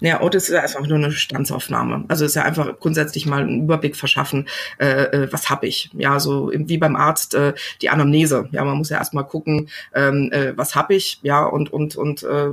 naja, 0.00 0.20
Audit 0.20 0.42
ist 0.42 0.48
ja 0.48 0.62
einfach 0.62 0.86
nur 0.86 0.96
eine 0.96 1.12
Standsaufnahme. 1.12 2.04
Also 2.08 2.24
ist 2.24 2.36
ja 2.36 2.42
einfach 2.42 2.78
grundsätzlich 2.78 3.26
mal 3.26 3.42
einen 3.42 3.64
Überblick 3.64 3.96
verschaffen, 3.96 4.48
äh, 4.78 5.04
äh 5.04 5.32
was 5.32 5.50
habe 5.50 5.66
ich. 5.66 5.90
Ja, 5.92 6.20
so 6.20 6.50
wie 6.54 6.78
beim 6.78 6.96
Arzt 6.96 7.34
äh, 7.34 7.54
die 7.82 7.90
Anamnese. 7.90 8.48
Ja, 8.52 8.64
man 8.64 8.78
muss 8.78 8.90
ja 8.90 8.98
erstmal 8.98 9.26
gucken, 9.26 9.68
ähm, 9.94 10.30
äh, 10.32 10.56
was 10.56 10.74
habe 10.74 10.94
ich, 10.94 11.18
ja, 11.22 11.44
und, 11.44 11.72
und, 11.72 11.96
und 11.96 12.22
äh, 12.22 12.50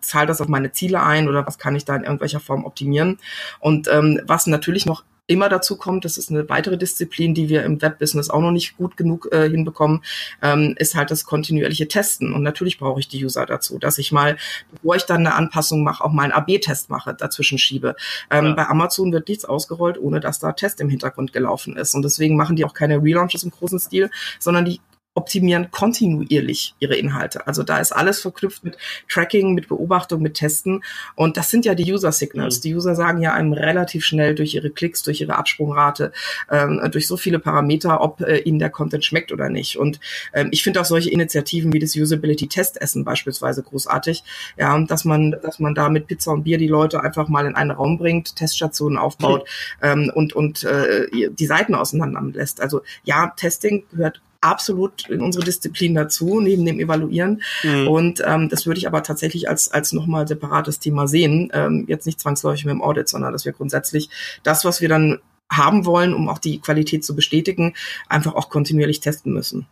zahlt 0.00 0.28
das 0.28 0.40
auf 0.40 0.48
meine 0.48 0.72
Ziele 0.72 1.02
ein 1.02 1.28
oder 1.28 1.46
was 1.46 1.58
kann 1.58 1.76
ich 1.76 1.84
da 1.84 1.96
in 1.96 2.04
irgendwelcher 2.04 2.40
Form 2.40 2.64
optimieren. 2.64 3.18
Und 3.60 3.88
ähm, 3.88 4.20
was 4.26 4.46
natürlich 4.46 4.86
noch 4.86 5.04
immer 5.32 5.48
dazu 5.48 5.76
kommt, 5.76 6.04
das 6.04 6.16
ist 6.16 6.30
eine 6.30 6.48
weitere 6.48 6.78
Disziplin, 6.78 7.34
die 7.34 7.48
wir 7.48 7.64
im 7.64 7.80
Webbusiness 7.80 8.30
auch 8.30 8.40
noch 8.40 8.50
nicht 8.50 8.76
gut 8.76 8.96
genug 8.96 9.28
äh, 9.32 9.48
hinbekommen, 9.48 10.02
ähm, 10.42 10.74
ist 10.78 10.94
halt 10.94 11.10
das 11.10 11.24
kontinuierliche 11.24 11.88
Testen. 11.88 12.32
Und 12.32 12.42
natürlich 12.42 12.78
brauche 12.78 13.00
ich 13.00 13.08
die 13.08 13.24
User 13.24 13.46
dazu, 13.46 13.78
dass 13.78 13.98
ich 13.98 14.12
mal, 14.12 14.36
bevor 14.70 14.96
ich 14.96 15.04
dann 15.04 15.26
eine 15.26 15.34
Anpassung 15.34 15.82
mache, 15.82 16.04
auch 16.04 16.12
mal 16.12 16.24
einen 16.24 16.32
AB-Test 16.32 16.90
mache, 16.90 17.14
dazwischen 17.14 17.58
schiebe. 17.58 17.96
Ähm, 18.30 18.46
ja. 18.46 18.52
Bei 18.54 18.68
Amazon 18.68 19.12
wird 19.12 19.28
nichts 19.28 19.44
ausgerollt, 19.44 19.98
ohne 19.98 20.20
dass 20.20 20.38
da 20.38 20.52
Test 20.52 20.80
im 20.80 20.88
Hintergrund 20.88 21.32
gelaufen 21.32 21.76
ist. 21.76 21.94
Und 21.94 22.02
deswegen 22.02 22.36
machen 22.36 22.56
die 22.56 22.64
auch 22.64 22.74
keine 22.74 23.02
Relaunches 23.02 23.42
im 23.42 23.50
großen 23.50 23.78
Stil, 23.78 24.10
sondern 24.38 24.64
die 24.64 24.80
optimieren 25.14 25.70
kontinuierlich 25.70 26.74
ihre 26.78 26.94
Inhalte. 26.96 27.46
Also 27.46 27.62
da 27.62 27.78
ist 27.78 27.92
alles 27.92 28.20
verknüpft 28.20 28.64
mit 28.64 28.78
Tracking, 29.08 29.52
mit 29.52 29.68
Beobachtung, 29.68 30.22
mit 30.22 30.34
Testen. 30.34 30.82
Und 31.16 31.36
das 31.36 31.50
sind 31.50 31.66
ja 31.66 31.74
die 31.74 31.92
User 31.92 32.12
Signals. 32.12 32.58
Mhm. 32.58 32.62
Die 32.62 32.74
User 32.74 32.94
sagen 32.94 33.20
ja 33.20 33.34
einem 33.34 33.52
relativ 33.52 34.06
schnell 34.06 34.34
durch 34.34 34.54
ihre 34.54 34.70
Klicks, 34.70 35.02
durch 35.02 35.20
ihre 35.20 35.36
Absprungrate, 35.36 36.12
ähm, 36.50 36.80
durch 36.90 37.06
so 37.06 37.18
viele 37.18 37.38
Parameter, 37.38 38.00
ob 38.00 38.22
äh, 38.22 38.38
ihnen 38.38 38.58
der 38.58 38.70
Content 38.70 39.04
schmeckt 39.04 39.32
oder 39.32 39.50
nicht. 39.50 39.76
Und 39.76 40.00
ähm, 40.32 40.48
ich 40.50 40.62
finde 40.62 40.80
auch 40.80 40.86
solche 40.86 41.10
Initiativen 41.10 41.74
wie 41.74 41.78
das 41.78 41.94
Usability 41.94 42.48
Testessen 42.48 43.04
beispielsweise 43.04 43.62
großartig. 43.62 44.24
Ja, 44.56 44.78
dass 44.80 45.04
man, 45.04 45.32
dass 45.42 45.58
man 45.58 45.74
da 45.74 45.90
mit 45.90 46.06
Pizza 46.06 46.32
und 46.32 46.44
Bier 46.44 46.56
die 46.56 46.68
Leute 46.68 47.02
einfach 47.02 47.28
mal 47.28 47.44
in 47.44 47.54
einen 47.54 47.70
Raum 47.70 47.98
bringt, 47.98 48.36
Teststationen 48.36 48.96
aufbaut 48.96 49.46
mhm. 49.82 49.88
ähm, 49.88 50.12
und, 50.14 50.32
und 50.32 50.64
äh, 50.64 51.30
die 51.30 51.46
Seiten 51.46 51.74
auseinander 51.74 52.22
lässt. 52.32 52.62
Also 52.62 52.80
ja, 53.04 53.32
Testing 53.36 53.84
gehört 53.90 54.22
absolut 54.42 55.08
in 55.08 55.20
unsere 55.20 55.44
Disziplin 55.44 55.94
dazu, 55.94 56.40
neben 56.40 56.66
dem 56.66 56.80
Evaluieren. 56.80 57.42
Mhm. 57.62 57.88
Und 57.88 58.22
ähm, 58.26 58.48
das 58.48 58.66
würde 58.66 58.78
ich 58.78 58.86
aber 58.86 59.02
tatsächlich 59.02 59.48
als, 59.48 59.70
als 59.70 59.92
nochmal 59.92 60.28
separates 60.28 60.78
Thema 60.78 61.08
sehen. 61.08 61.50
Ähm, 61.54 61.84
jetzt 61.88 62.06
nicht 62.06 62.20
zwangsläufig 62.20 62.64
mit 62.64 62.72
dem 62.72 62.82
Audit, 62.82 63.08
sondern 63.08 63.32
dass 63.32 63.44
wir 63.44 63.52
grundsätzlich 63.52 64.10
das, 64.42 64.64
was 64.64 64.80
wir 64.80 64.88
dann 64.88 65.20
haben 65.50 65.86
wollen, 65.86 66.14
um 66.14 66.28
auch 66.28 66.38
die 66.38 66.58
Qualität 66.60 67.04
zu 67.04 67.14
bestätigen, 67.14 67.74
einfach 68.08 68.34
auch 68.34 68.48
kontinuierlich 68.48 69.00
testen 69.00 69.32
müssen. 69.32 69.66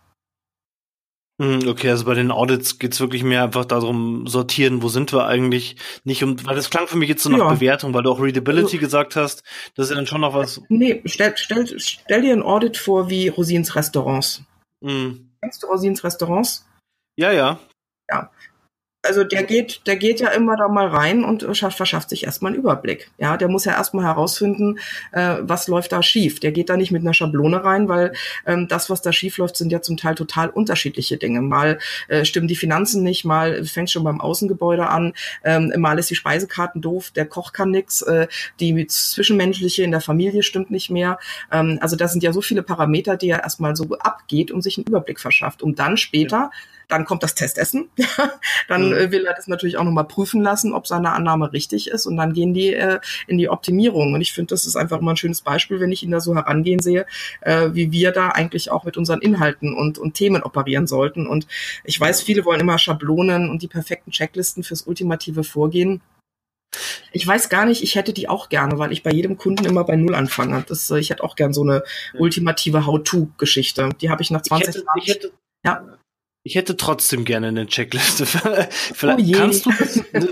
Mhm, 1.40 1.68
okay, 1.68 1.88
also 1.88 2.04
bei 2.04 2.12
den 2.12 2.30
Audits 2.30 2.78
geht's 2.78 3.00
wirklich 3.00 3.22
mehr 3.22 3.42
einfach 3.42 3.64
darum, 3.64 4.26
sortieren, 4.26 4.82
wo 4.82 4.88
sind 4.88 5.10
wir 5.10 5.24
eigentlich, 5.24 5.76
nicht 6.04 6.22
um, 6.22 6.36
weil 6.44 6.54
das 6.54 6.68
klang 6.68 6.86
für 6.86 6.98
mich 6.98 7.08
jetzt 7.08 7.22
so 7.22 7.30
nach 7.30 7.38
ja. 7.38 7.48
Bewertung, 7.48 7.94
weil 7.94 8.02
du 8.02 8.10
auch 8.10 8.20
Readability 8.20 8.76
also, 8.76 8.78
gesagt 8.78 9.16
hast, 9.16 9.42
das 9.74 9.86
ist 9.86 9.90
ja 9.90 9.96
dann 9.96 10.06
schon 10.06 10.20
noch 10.20 10.34
was. 10.34 10.60
Nee, 10.68 11.00
stell, 11.06 11.32
stell, 11.36 11.66
stell 11.78 12.20
dir 12.20 12.34
ein 12.34 12.42
Audit 12.42 12.76
vor 12.76 13.08
wie 13.08 13.28
Rosins 13.28 13.74
Restaurants. 13.74 14.42
Mhm. 14.81 15.31
Kennst 15.43 15.62
du 15.62 15.66
Rosins 15.66 16.03
Restaurants? 16.05 16.66
Ja, 17.16 17.33
ja. 17.33 17.59
Ja 18.11 18.31
also 19.03 19.24
der 19.24 19.44
geht, 19.44 19.86
der 19.86 19.96
geht 19.96 20.20
ja 20.20 20.28
immer 20.28 20.57
da 20.57 20.68
mal 20.68 20.86
rein 20.86 21.24
und 21.24 21.46
schafft, 21.57 21.78
verschafft 21.78 22.11
sich 22.11 22.24
erstmal 22.24 22.53
einen 22.53 22.61
Überblick. 22.61 23.11
Ja, 23.16 23.38
der 23.38 23.48
muss 23.48 23.64
ja 23.64 23.72
erstmal 23.72 24.05
herausfinden, 24.05 24.78
äh, 25.12 25.36
was 25.40 25.68
läuft 25.68 25.92
da 25.92 26.03
schief. 26.03 26.38
Der 26.40 26.53
geht 26.53 26.68
da 26.68 26.76
nicht 26.76 26.90
mit 26.90 27.03
einer 27.03 27.14
Schablone 27.14 27.64
rein, 27.64 27.88
weil 27.88 28.12
ähm, 28.46 28.68
das, 28.68 28.90
was 28.90 29.01
da 29.01 29.12
schief 29.12 29.38
läuft, 29.38 29.57
sind 29.57 29.72
ja 29.72 29.80
zum 29.80 29.96
Teil 29.96 30.16
total 30.16 30.51
unterschiedliche 30.51 31.16
Dinge. 31.16 31.40
Mal 31.40 31.78
äh, 32.09 32.26
stimmen 32.26 32.46
die 32.46 32.57
Finanzen 32.57 33.03
nicht, 33.03 33.24
mal 33.24 33.64
fängt 33.64 33.90
schon 33.90 34.05
beim 34.05 34.20
Außengebäude 34.20 34.88
an, 34.88 35.14
ähm, 35.44 35.72
mal 35.78 35.98
ist 35.98 36.11
die 36.11 36.16
Speisekarten 36.16 36.82
doof, 36.82 37.11
der 37.11 37.24
Koch 37.24 37.53
kann 37.53 37.70
nix, 37.70 38.03
äh, 38.03 38.28
die 38.61 38.86
zwischenmenschliche 38.86 39.82
in 39.82 39.92
der 39.92 40.03
Familie 40.03 40.42
stimmt 40.42 40.70
nicht 40.70 40.90
mehr. 40.90 41.18
Ähm, 41.51 41.78
also 41.80 41.96
da 41.96 42.07
sind 42.07 42.22
ja 42.22 42.34
so 42.34 42.42
viele 42.42 42.62
Parameter, 42.62 43.16
die 43.16 43.30
er 43.30 43.42
erstmal 43.42 43.76
so 43.76 43.96
abgeht 43.98 44.51
und 44.51 44.61
sich 44.61 44.76
einen 44.76 44.86
Überblick 44.86 45.20
verschafft, 45.20 45.62
um 45.62 45.74
dann 45.74 45.96
später 45.96 46.30
ja 46.30 46.51
dann 46.91 47.05
kommt 47.05 47.22
das 47.22 47.34
Testessen. 47.34 47.88
dann 48.68 48.88
mhm. 48.88 48.95
äh, 48.95 49.11
will 49.11 49.24
er 49.24 49.34
das 49.34 49.47
natürlich 49.47 49.76
auch 49.76 49.84
nochmal 49.84 50.05
prüfen 50.05 50.43
lassen, 50.43 50.72
ob 50.72 50.86
seine 50.86 51.12
Annahme 51.12 51.53
richtig 51.53 51.88
ist. 51.88 52.07
Und 52.07 52.16
dann 52.16 52.32
gehen 52.32 52.55
die 52.55 52.74
äh, 52.74 53.01
in 53.26 53.38
die 53.38 53.49
Optimierung. 53.49 54.14
Und 54.14 54.20
ich 54.20 54.32
finde, 54.32 54.55
das 54.55 54.66
ist 54.66 54.76
einfach 54.76 54.99
immer 54.99 55.12
ein 55.12 55.16
schönes 55.16 55.41
Beispiel, 55.43 55.80
wenn 55.80 55.93
ich 55.93 56.03
ihn 56.03 56.11
da 56.11 56.20
so 56.20 56.34
herangehen 56.34 56.80
sehe, 56.80 57.07
äh, 57.41 57.68
wie 57.72 57.93
wir 57.93 58.12
da 58.12 58.28
eigentlich 58.28 58.70
auch 58.70 58.84
mit 58.84 58.97
unseren 58.97 59.20
Inhalten 59.20 59.74
und, 59.74 59.99
und 59.99 60.14
Themen 60.14 60.43
operieren 60.43 60.86
sollten. 60.86 61.26
Und 61.26 61.47
ich 61.84 61.99
weiß, 61.99 62.22
viele 62.22 62.45
wollen 62.45 62.61
immer 62.61 62.78
Schablonen 62.78 63.51
und 63.51 63.62
die 63.62 63.68
perfekten 63.68 64.11
Checklisten 64.11 64.62
fürs 64.62 64.82
ultimative 64.82 65.45
Vorgehen. 65.45 66.01
Ich 67.12 67.26
weiß 67.26 67.49
gar 67.49 67.66
nicht, 67.66 67.82
ich 67.82 67.97
hätte 67.97 68.12
die 68.12 68.28
auch 68.28 68.49
gerne, 68.49 68.78
weil 68.78 68.93
ich 68.93 69.03
bei 69.03 69.11
jedem 69.11 69.36
Kunden 69.36 69.64
immer 69.64 69.84
bei 69.84 69.97
Null 69.97 70.14
anfange. 70.14 70.64
Das, 70.68 70.91
äh, 70.91 70.99
ich 70.99 71.11
hätte 71.11 71.24
auch 71.24 71.36
gern 71.36 71.53
so 71.53 71.62
eine 71.62 71.82
ultimative 72.14 72.86
How-To-Geschichte. 72.86 73.91
Die 74.01 74.11
habe 74.11 74.22
ich 74.22 74.30
nach 74.30 74.43
20 74.43 74.68
ich 74.68 74.74
hätte, 74.74 74.84
Jahren. 74.84 74.99
Ich 75.03 75.09
hätte, 75.09 75.32
ja. 75.64 75.99
Ich 76.43 76.55
hätte 76.55 76.76
trotzdem 76.78 77.26
gerne 77.26 77.49
eine 77.49 77.66
Checkliste. 77.66 78.24
Vielleicht 78.70 79.28
oh 79.28 79.38
kannst 79.38 79.66
du 79.66 79.70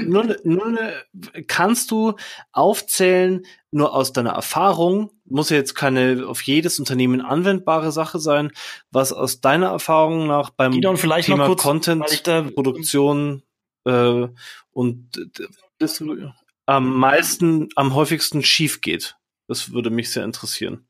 nur, 0.07 0.37
nur 0.43 0.67
eine, 0.67 1.05
kannst 1.47 1.91
du 1.91 2.15
aufzählen, 2.53 3.45
nur 3.71 3.95
aus 3.95 4.15
deiner 4.15 4.31
Erfahrung, 4.31 5.11
muss 5.27 5.51
ja 5.51 5.59
jetzt 5.59 5.75
keine 5.75 6.25
auf 6.27 6.41
jedes 6.43 6.79
Unternehmen 6.79 7.21
anwendbare 7.21 7.93
Sache 7.93 8.19
sein, 8.21 8.53
was 8.91 9.13
aus 9.13 9.43
deiner 9.43 9.67
Erfahrung 9.67 10.27
nach 10.27 10.49
beim 10.49 10.73
Thema 10.81 11.47
kurz, 11.47 11.63
Content, 11.63 12.25
Produktion 12.55 13.43
äh, 13.85 14.29
und 14.71 15.31
das 15.79 16.03
am 16.65 16.97
meisten, 16.97 17.69
am 17.77 17.95
häufigsten 17.95 18.43
schief 18.43 18.81
geht. 18.81 19.17
Das 19.47 19.73
würde 19.73 19.91
mich 19.91 20.11
sehr 20.11 20.25
interessieren. 20.25 20.88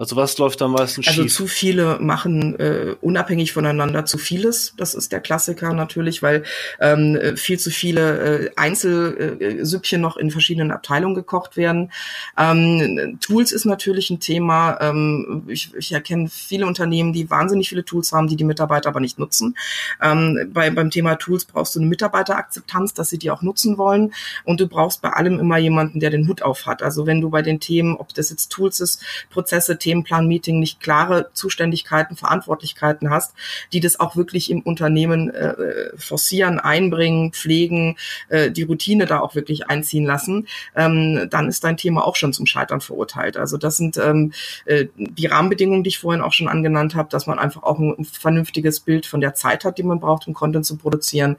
Also 0.00 0.14
was 0.14 0.38
läuft 0.38 0.62
am 0.62 0.72
meisten 0.72 1.00
also 1.00 1.10
schief? 1.10 1.22
Also 1.24 1.34
zu 1.34 1.46
viele 1.48 1.98
machen 1.98 2.56
äh, 2.60 2.94
unabhängig 3.00 3.52
voneinander 3.52 4.04
zu 4.04 4.16
vieles. 4.16 4.74
Das 4.76 4.94
ist 4.94 5.10
der 5.10 5.18
Klassiker 5.18 5.72
natürlich, 5.72 6.22
weil 6.22 6.44
ähm, 6.78 7.18
viel 7.34 7.58
zu 7.58 7.72
viele 7.72 8.44
äh, 8.46 8.50
Einzelsüppchen 8.54 10.00
noch 10.00 10.16
in 10.16 10.30
verschiedenen 10.30 10.70
Abteilungen 10.70 11.16
gekocht 11.16 11.56
werden. 11.56 11.90
Ähm, 12.38 13.18
Tools 13.20 13.50
ist 13.50 13.64
natürlich 13.64 14.10
ein 14.10 14.20
Thema. 14.20 14.78
Ähm, 14.80 15.42
ich, 15.48 15.74
ich 15.74 15.90
erkenne 15.90 16.28
viele 16.28 16.66
Unternehmen, 16.66 17.12
die 17.12 17.28
wahnsinnig 17.28 17.68
viele 17.68 17.84
Tools 17.84 18.12
haben, 18.12 18.28
die 18.28 18.36
die 18.36 18.44
Mitarbeiter 18.44 18.90
aber 18.90 19.00
nicht 19.00 19.18
nutzen. 19.18 19.56
Ähm, 20.00 20.48
bei, 20.52 20.70
beim 20.70 20.90
Thema 20.90 21.16
Tools 21.16 21.44
brauchst 21.44 21.74
du 21.74 21.80
eine 21.80 21.88
Mitarbeiterakzeptanz, 21.88 22.94
dass 22.94 23.10
sie 23.10 23.18
die 23.18 23.32
auch 23.32 23.42
nutzen 23.42 23.78
wollen. 23.78 24.14
Und 24.44 24.60
du 24.60 24.68
brauchst 24.68 25.02
bei 25.02 25.10
allem 25.10 25.40
immer 25.40 25.58
jemanden, 25.58 25.98
der 25.98 26.10
den 26.10 26.28
Hut 26.28 26.42
auf 26.42 26.66
hat. 26.66 26.84
Also 26.84 27.04
wenn 27.04 27.20
du 27.20 27.30
bei 27.30 27.42
den 27.42 27.58
Themen, 27.58 27.96
ob 27.96 28.14
das 28.14 28.30
jetzt 28.30 28.50
Tools 28.50 28.78
ist, 28.78 29.02
Prozesse, 29.30 29.76
Themenplan-Meeting 29.88 30.60
nicht 30.60 30.80
klare 30.80 31.30
Zuständigkeiten, 31.32 32.14
Verantwortlichkeiten 32.14 33.08
hast, 33.08 33.34
die 33.72 33.80
das 33.80 33.98
auch 34.00 34.16
wirklich 34.16 34.50
im 34.50 34.60
Unternehmen 34.60 35.30
äh, 35.30 35.96
forcieren, 35.96 36.60
einbringen, 36.60 37.32
pflegen, 37.32 37.96
äh, 38.28 38.50
die 38.50 38.64
Routine 38.64 39.06
da 39.06 39.20
auch 39.20 39.34
wirklich 39.34 39.68
einziehen 39.68 40.04
lassen, 40.04 40.46
ähm, 40.76 41.28
dann 41.30 41.48
ist 41.48 41.64
dein 41.64 41.78
Thema 41.78 42.06
auch 42.06 42.16
schon 42.16 42.34
zum 42.34 42.44
Scheitern 42.44 42.82
verurteilt. 42.82 43.38
Also 43.38 43.56
das 43.56 43.78
sind 43.78 43.96
ähm, 43.96 44.32
äh, 44.66 44.86
die 44.96 45.26
Rahmenbedingungen, 45.26 45.84
die 45.84 45.88
ich 45.88 45.98
vorhin 45.98 46.20
auch 46.20 46.32
schon 46.32 46.48
angenannt 46.48 46.94
habe, 46.94 47.08
dass 47.08 47.26
man 47.26 47.38
einfach 47.38 47.62
auch 47.62 47.78
ein, 47.78 48.04
vernünftiges 48.04 48.80
Bild 48.80 49.06
von 49.06 49.20
der 49.20 49.34
Zeit 49.34 49.64
hat, 49.64 49.78
die 49.78 49.82
man 49.82 50.00
braucht, 50.00 50.26
um 50.26 50.34
Content 50.34 50.66
zu 50.66 50.76
produzieren, 50.76 51.36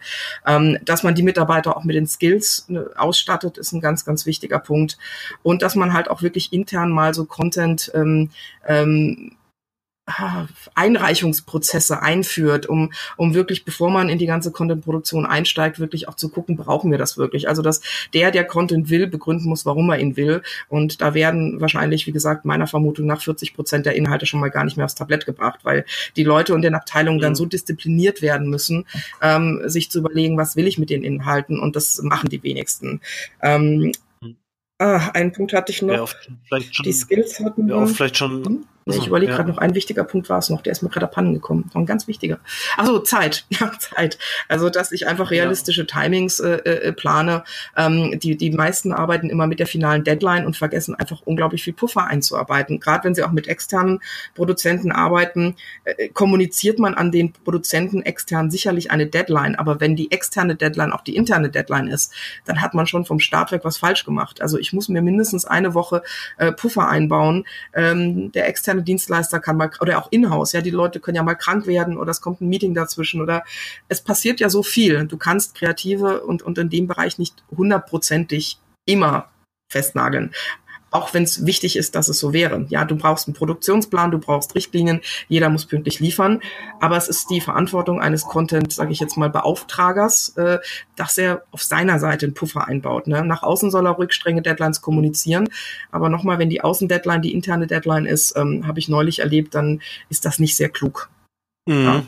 ähm, 0.47 0.77
dass 0.83 1.03
man 1.03 1.13
die 1.13 1.23
Mitarbeiter 1.23 1.77
auch 1.77 1.83
mit 1.83 1.95
den 1.95 2.07
Skills 2.07 2.67
äh, 2.69 2.79
ausstattet, 2.97 3.57
ist 3.57 3.73
ein 3.73 3.81
ganz, 3.81 4.05
ganz 4.05 4.25
wichtiger 4.25 4.59
Punkt 4.59 4.97
und 5.43 5.61
dass 5.61 5.75
man 5.75 5.93
halt 5.93 6.09
auch 6.09 6.21
wirklich 6.21 6.51
intern 6.51 6.89
mal 6.89 7.13
so 7.13 7.25
Content 7.25 7.91
ähm, 7.93 8.31
ähm, 8.67 9.31
Einreichungsprozesse 10.75 12.01
einführt, 12.01 12.65
um, 12.65 12.91
um 13.17 13.33
wirklich, 13.33 13.65
bevor 13.65 13.89
man 13.89 14.09
in 14.09 14.17
die 14.17 14.25
ganze 14.25 14.51
Content-Produktion 14.51 15.25
einsteigt, 15.25 15.79
wirklich 15.79 16.07
auch 16.07 16.15
zu 16.15 16.29
gucken, 16.29 16.55
brauchen 16.55 16.91
wir 16.91 16.97
das 16.97 17.17
wirklich? 17.17 17.47
Also, 17.47 17.61
dass 17.61 17.81
der, 18.13 18.31
der 18.31 18.45
Content 18.45 18.89
will, 18.89 19.07
begründen 19.07 19.47
muss, 19.47 19.65
warum 19.65 19.89
er 19.89 19.99
ihn 19.99 20.17
will. 20.17 20.41
Und 20.67 21.01
da 21.01 21.13
werden 21.13 21.61
wahrscheinlich, 21.61 22.07
wie 22.07 22.11
gesagt, 22.11 22.45
meiner 22.45 22.67
Vermutung 22.67 23.05
nach 23.05 23.21
40 23.21 23.53
Prozent 23.53 23.85
der 23.85 23.95
Inhalte 23.95 24.25
schon 24.25 24.39
mal 24.39 24.49
gar 24.49 24.63
nicht 24.63 24.77
mehr 24.77 24.85
aufs 24.85 24.95
Tablett 24.95 25.25
gebracht, 25.25 25.59
weil 25.63 25.85
die 26.15 26.23
Leute 26.23 26.53
und 26.53 26.61
den 26.61 26.75
Abteilungen 26.75 27.19
dann 27.19 27.33
mhm. 27.33 27.37
so 27.37 27.45
diszipliniert 27.45 28.21
werden 28.21 28.49
müssen, 28.49 28.85
ähm, 29.21 29.61
sich 29.65 29.91
zu 29.91 29.99
überlegen, 29.99 30.37
was 30.37 30.55
will 30.55 30.67
ich 30.67 30.79
mit 30.79 30.89
den 30.89 31.03
Inhalten? 31.03 31.59
Und 31.59 31.75
das 31.75 32.01
machen 32.01 32.29
die 32.29 32.43
wenigsten. 32.43 33.01
Ähm, 33.41 33.91
Ah, 34.79 35.09
einen 35.13 35.33
Punkt 35.33 35.53
hatte 35.53 35.71
ich 35.73 35.81
noch. 35.81 35.93
Ja, 36.49 36.61
schon, 36.71 36.83
die 36.85 36.93
Skills 36.93 37.39
hatten 37.41 37.67
wir. 37.67 37.75
Ja, 37.75 37.85
vielleicht 37.85 38.17
schon? 38.17 38.65
Ich 38.97 39.07
überlege 39.07 39.31
ja. 39.31 39.37
gerade 39.37 39.49
noch, 39.49 39.57
ein 39.57 39.75
wichtiger 39.75 40.03
Punkt 40.03 40.29
war 40.29 40.39
es 40.39 40.49
noch, 40.49 40.61
der 40.61 40.71
ist 40.71 40.81
mir 40.81 40.89
gerade 40.89 41.05
abhanden 41.05 41.33
gekommen. 41.33 41.69
Noch 41.73 41.81
ein 41.81 41.85
ganz 41.85 42.07
wichtiger. 42.07 42.39
Achso, 42.77 42.99
Zeit. 42.99 43.45
Ja, 43.59 43.71
Zeit. 43.77 44.17
Also, 44.47 44.69
dass 44.69 44.93
ich 44.93 45.07
einfach 45.07 45.31
realistische 45.31 45.81
ja. 45.81 45.87
Timings 45.87 46.39
äh, 46.39 46.57
äh, 46.57 46.93
plane. 46.93 47.43
Ähm, 47.75 48.17
die, 48.19 48.37
die 48.37 48.51
meisten 48.51 48.93
arbeiten 48.93 49.29
immer 49.29 49.47
mit 49.47 49.59
der 49.59 49.67
finalen 49.67 50.05
Deadline 50.05 50.45
und 50.45 50.55
vergessen 50.55 50.95
einfach 50.95 51.21
unglaublich 51.25 51.63
viel 51.63 51.73
Puffer 51.73 52.05
einzuarbeiten. 52.05 52.79
Gerade 52.79 53.03
wenn 53.03 53.15
sie 53.15 53.23
auch 53.23 53.31
mit 53.31 53.47
externen 53.47 53.99
Produzenten 54.35 54.93
arbeiten, 54.93 55.55
äh, 55.83 56.07
kommuniziert 56.09 56.79
man 56.79 56.93
an 56.93 57.11
den 57.11 57.33
Produzenten 57.33 58.01
extern 58.03 58.49
sicherlich 58.49 58.91
eine 58.91 59.07
Deadline. 59.07 59.55
Aber 59.55 59.81
wenn 59.81 59.95
die 59.95 60.11
externe 60.11 60.55
Deadline 60.55 60.93
auch 60.93 61.01
die 61.01 61.15
interne 61.15 61.49
Deadline 61.49 61.87
ist, 61.87 62.13
dann 62.45 62.61
hat 62.61 62.73
man 62.73 62.87
schon 62.87 63.05
vom 63.05 63.19
Start 63.19 63.51
weg 63.51 63.61
was 63.63 63.77
falsch 63.77 64.05
gemacht. 64.05 64.41
Also 64.41 64.57
ich 64.57 64.73
muss 64.73 64.89
mir 64.89 65.01
mindestens 65.01 65.45
eine 65.45 65.73
Woche 65.73 66.03
äh, 66.37 66.51
Puffer 66.51 66.87
einbauen. 66.87 67.45
Ähm, 67.73 68.31
der 68.31 68.47
externe 68.47 68.78
externe 68.79 68.83
Dienstleister 68.83 69.39
kann 69.39 69.57
mal, 69.57 69.71
oder 69.81 69.97
auch 69.97 70.11
in-house, 70.11 70.53
ja, 70.53 70.61
die 70.61 70.71
Leute 70.71 70.99
können 70.99 71.15
ja 71.15 71.23
mal 71.23 71.35
krank 71.35 71.67
werden 71.67 71.97
oder 71.97 72.11
es 72.11 72.21
kommt 72.21 72.41
ein 72.41 72.49
Meeting 72.49 72.73
dazwischen 72.73 73.21
oder 73.21 73.43
es 73.87 74.01
passiert 74.01 74.39
ja 74.39 74.49
so 74.49 74.63
viel. 74.63 75.05
Du 75.05 75.17
kannst 75.17 75.55
Kreative 75.55 76.21
und, 76.21 76.41
und 76.41 76.57
in 76.57 76.69
dem 76.69 76.87
Bereich 76.87 77.17
nicht 77.19 77.43
hundertprozentig 77.55 78.57
immer 78.85 79.29
festnageln 79.71 80.31
auch 80.91 81.13
wenn 81.13 81.23
es 81.23 81.45
wichtig 81.45 81.75
ist, 81.75 81.95
dass 81.95 82.07
es 82.07 82.19
so 82.19 82.33
wäre. 82.33 82.65
Ja, 82.69 82.85
du 82.85 82.95
brauchst 82.95 83.27
einen 83.27 83.35
Produktionsplan, 83.35 84.11
du 84.11 84.19
brauchst 84.19 84.55
Richtlinien, 84.55 85.01
jeder 85.27 85.49
muss 85.49 85.65
pünktlich 85.65 85.99
liefern, 85.99 86.41
aber 86.79 86.97
es 86.97 87.07
ist 87.07 87.29
die 87.29 87.41
Verantwortung 87.41 88.01
eines 88.01 88.23
Content, 88.23 88.71
sage 88.73 88.91
ich 88.91 88.99
jetzt 88.99 89.17
mal, 89.17 89.29
Beauftragers, 89.29 90.29
äh, 90.37 90.59
dass 90.95 91.17
er 91.17 91.43
auf 91.51 91.63
seiner 91.63 91.99
Seite 91.99 92.25
einen 92.25 92.33
Puffer 92.33 92.67
einbaut. 92.67 93.07
Ne? 93.07 93.23
Nach 93.23 93.43
außen 93.43 93.71
soll 93.71 93.85
er 93.85 93.91
ruhig 93.91 94.13
strenge 94.13 94.41
Deadlines 94.41 94.81
kommunizieren, 94.81 95.49
aber 95.91 96.09
nochmal, 96.09 96.39
wenn 96.39 96.49
die 96.49 96.61
Außendeadline 96.61 97.21
die 97.21 97.33
interne 97.33 97.67
Deadline 97.67 98.05
ist, 98.05 98.35
ähm, 98.35 98.65
habe 98.67 98.79
ich 98.79 98.89
neulich 98.89 99.19
erlebt, 99.19 99.55
dann 99.55 99.81
ist 100.09 100.25
das 100.25 100.39
nicht 100.39 100.55
sehr 100.55 100.69
klug. 100.69 101.09
Mhm. 101.65 101.83
Ja. 101.83 102.03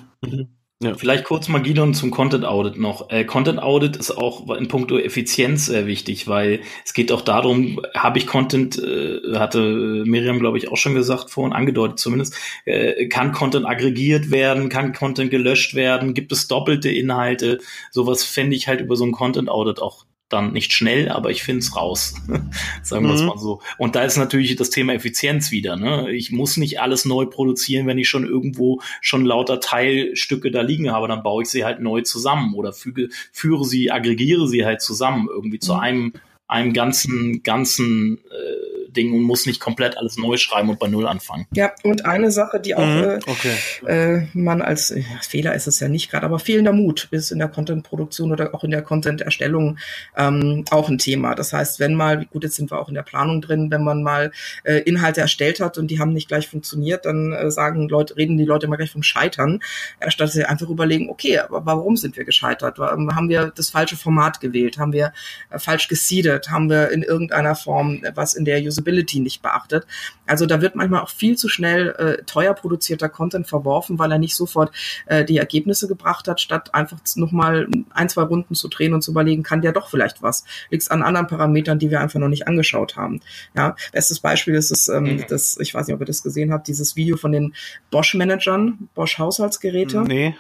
Ja. 0.84 0.96
Vielleicht 0.96 1.26
kurz 1.26 1.48
mal 1.48 1.62
Gidon 1.62 1.94
zum 1.94 2.10
Content 2.10 2.44
Audit 2.44 2.80
noch. 2.80 3.12
Äh, 3.12 3.24
Content 3.24 3.62
Audit 3.62 3.98
ist 3.98 4.10
auch 4.10 4.50
in 4.50 4.68
puncto 4.68 4.98
Effizienz 4.98 5.68
sehr 5.68 5.86
wichtig, 5.86 6.28
weil 6.28 6.62
es 6.84 6.96
geht 6.96 7.12
auch 7.12 7.22
darum, 7.22 7.82
habe 7.96 8.18
ich 8.18 8.26
Content, 8.26 8.80
äh, 8.80 9.36
hatte 9.36 10.04
Miriam, 10.08 10.40
glaube 10.40 10.58
ich, 10.58 10.72
auch 10.72 10.78
schon 10.78 10.96
gesagt 10.96 11.30
vorhin, 11.30 11.54
angedeutet 11.54 12.00
zumindest, 12.00 12.36
äh, 12.66 13.06
kann 13.10 13.32
Content 13.32 13.68
aggregiert 13.68 14.32
werden, 14.32 14.70
kann 14.70 14.94
Content 14.94 15.30
gelöscht 15.30 15.76
werden, 15.76 16.16
gibt 16.16 16.32
es 16.32 16.48
doppelte 16.48 16.90
Inhalte? 16.90 17.60
Sowas 17.92 18.24
fände 18.24 18.56
ich 18.56 18.68
halt 18.68 18.82
über 18.82 18.96
so 18.96 19.06
ein 19.06 19.12
Content 19.12 19.50
Audit 19.50 19.80
auch 19.80 20.06
dann 20.32 20.54
nicht 20.54 20.74
schnell, 20.74 21.10
aber 21.10 21.32
ich 21.32 21.44
finde 21.44 21.60
es 21.60 21.76
raus. 21.76 22.16
Sagen 22.84 23.06
wir 23.06 23.14
es 23.14 23.22
mhm. 23.22 23.28
mal 23.28 23.38
so. 23.38 23.62
Und 23.78 23.96
da 23.96 24.04
ist 24.04 24.18
natürlich 24.18 24.56
das 24.56 24.70
Thema 24.70 24.94
Effizienz 24.94 25.52
wieder. 25.52 25.76
Ne? 25.76 26.12
Ich 26.12 26.32
muss 26.32 26.58
nicht 26.58 26.82
alles 26.82 27.06
neu 27.06 27.26
produzieren, 27.26 27.88
wenn 27.88 27.98
ich 27.98 28.10
schon 28.10 28.26
irgendwo 28.26 28.82
schon 29.02 29.26
lauter 29.26 29.60
Teilstücke 29.60 30.52
da 30.52 30.62
liegen 30.62 30.92
habe, 30.92 31.08
dann 31.08 31.24
baue 31.24 31.44
ich 31.44 31.50
sie 31.50 31.66
halt 31.66 31.80
neu 31.80 32.02
zusammen 32.02 32.54
oder 32.54 32.74
füge, 32.74 33.10
führe 33.32 33.66
sie, 33.66 33.92
aggregiere 33.92 34.48
sie 34.48 34.66
halt 34.66 34.82
zusammen 34.82 35.28
irgendwie 35.30 35.58
mhm. 35.58 35.62
zu 35.62 35.74
einem, 35.74 36.14
einem 36.52 36.74
ganzen, 36.74 37.44
ganzen 37.44 38.18
äh, 38.30 38.72
Ding 38.92 39.14
und 39.14 39.22
muss 39.22 39.46
nicht 39.46 39.60
komplett 39.60 39.98
alles 39.98 40.18
neu 40.18 40.38
schreiben 40.38 40.70
und 40.70 40.80
bei 40.80 40.88
Null 40.88 41.08
anfangen. 41.08 41.48
Ja, 41.56 41.72
und 41.84 42.06
eine 42.06 42.32
Sache, 42.32 42.60
die 42.60 42.76
auch 42.76 42.86
mhm, 42.86 43.04
äh, 43.04 43.20
okay. 43.28 43.56
äh, 43.88 44.28
man 44.34 44.62
als 44.62 44.92
äh, 44.92 45.04
Fehler 45.22 45.56
ist 45.56 45.68
es 45.68 45.80
ja 45.80 45.88
nicht 45.88 46.12
gerade, 46.12 46.26
aber 46.26 46.40
fehlender 46.40 46.74
Mut 46.74 47.08
ist 47.12 47.32
in 47.32 47.40
der 47.40 47.48
Content-Produktion 47.48 48.32
oder 48.32 48.54
auch 48.54 48.64
in 48.64 48.72
der 48.72 48.82
Content-Erstellung 48.82 49.78
ähm, 50.18 50.66
auch 50.72 50.90
ein 50.90 50.98
Thema. 50.98 51.36
Das 51.36 51.54
heißt, 51.54 51.80
wenn 51.80 51.96
mal, 51.96 52.26
gut, 52.26 52.44
jetzt 52.44 52.56
sind 52.56 52.72
wir 52.72 52.80
auch 52.80 52.90
in 52.90 52.96
der 52.96 53.04
Planung 53.04 53.42
drin, 53.42 53.72
wenn 53.72 53.84
man 53.84 54.04
mal 54.04 54.32
äh, 54.64 54.80
Inhalte 54.80 55.22
erstellt 55.22 55.60
hat 55.60 55.78
und 55.78 55.88
die 55.88 56.00
haben 56.00 56.14
nicht 56.14 56.28
gleich 56.28 56.48
funktioniert, 56.48 57.06
dann 57.06 57.32
äh, 57.32 57.50
sagen 57.50 57.88
Leute, 57.88 58.18
reden 58.18 58.38
die 58.38 58.46
Leute 58.46 58.66
immer 58.66 58.78
gleich 58.78 58.92
vom 58.92 59.04
Scheitern, 59.04 59.62
statt 60.08 60.32
sie 60.32 60.46
einfach 60.46 60.70
überlegen, 60.70 61.10
okay, 61.10 61.40
aber 61.40 61.66
warum 61.66 61.98
sind 61.98 62.18
wir 62.18 62.26
gescheitert? 62.26 62.78
Haben 62.78 63.30
wir 63.30 63.52
das 63.56 63.70
falsche 63.70 63.96
Format 63.96 64.40
gewählt? 64.40 64.78
Haben 64.78 64.94
wir 64.94 65.14
äh, 65.50 65.60
falsch 65.60 65.88
gesiedet? 65.88 66.41
Haben 66.50 66.70
wir 66.70 66.90
in 66.90 67.04
irgendeiner 67.04 67.56
Form 67.56 68.02
was 68.16 68.34
in 68.34 68.46
der 68.46 68.62
Usability 68.62 69.20
nicht 69.20 69.42
beachtet. 69.42 69.86
Also 70.26 70.46
da 70.46 70.62
wird 70.62 70.76
manchmal 70.76 71.02
auch 71.02 71.10
viel 71.10 71.38
zu 71.38 71.50
schnell 71.50 71.90
äh, 71.98 72.24
teuer 72.24 72.54
produzierter 72.54 73.10
Content 73.10 73.48
verworfen, 73.48 74.00
weil 74.00 74.12
er 74.12 74.18
nicht 74.18 74.36
sofort 74.36 74.72
äh, 75.06 75.26
die 75.26 75.38
Ergebnisse 75.38 75.88
gebracht 75.88 76.28
hat, 76.28 76.40
statt 76.40 76.74
einfach 76.74 77.00
nochmal 77.16 77.68
ein, 77.92 78.10
zwei 78.10 78.24
Runden 78.24 78.56
zu 78.56 78.68
drehen 78.68 78.94
und 78.94 79.02
zu 79.02 79.12
überlegen, 79.12 79.44
kann 79.44 79.62
der 79.62 79.74
doch 79.74 79.90
vielleicht 79.90 80.22
was? 80.22 80.46
Liegt 80.70 80.90
an 80.90 81.04
anderen 81.04 81.28
Parametern, 81.28 81.80
die 81.80 81.92
wir 81.92 82.00
einfach 82.00 82.20
noch 82.20 82.28
nicht 82.28 82.48
angeschaut 82.48 82.96
haben? 82.96 83.22
Ja, 83.56 83.76
bestes 83.92 84.20
Beispiel 84.20 84.56
ist 84.56 84.72
es, 84.72 84.88
ähm, 84.88 85.04
mhm. 85.04 85.26
das, 85.28 85.58
ich 85.60 85.74
weiß 85.74 85.88
nicht, 85.88 85.96
ob 85.96 86.02
ihr 86.02 86.06
das 86.06 86.24
gesehen 86.24 86.52
habt, 86.52 86.68
dieses 86.68 86.96
Video 86.96 87.18
von 87.18 87.32
den 87.32 87.54
Bosch-Managern, 87.92 88.90
Bosch-Haushaltsgeräte. 88.96 90.02
Nee. 90.02 90.36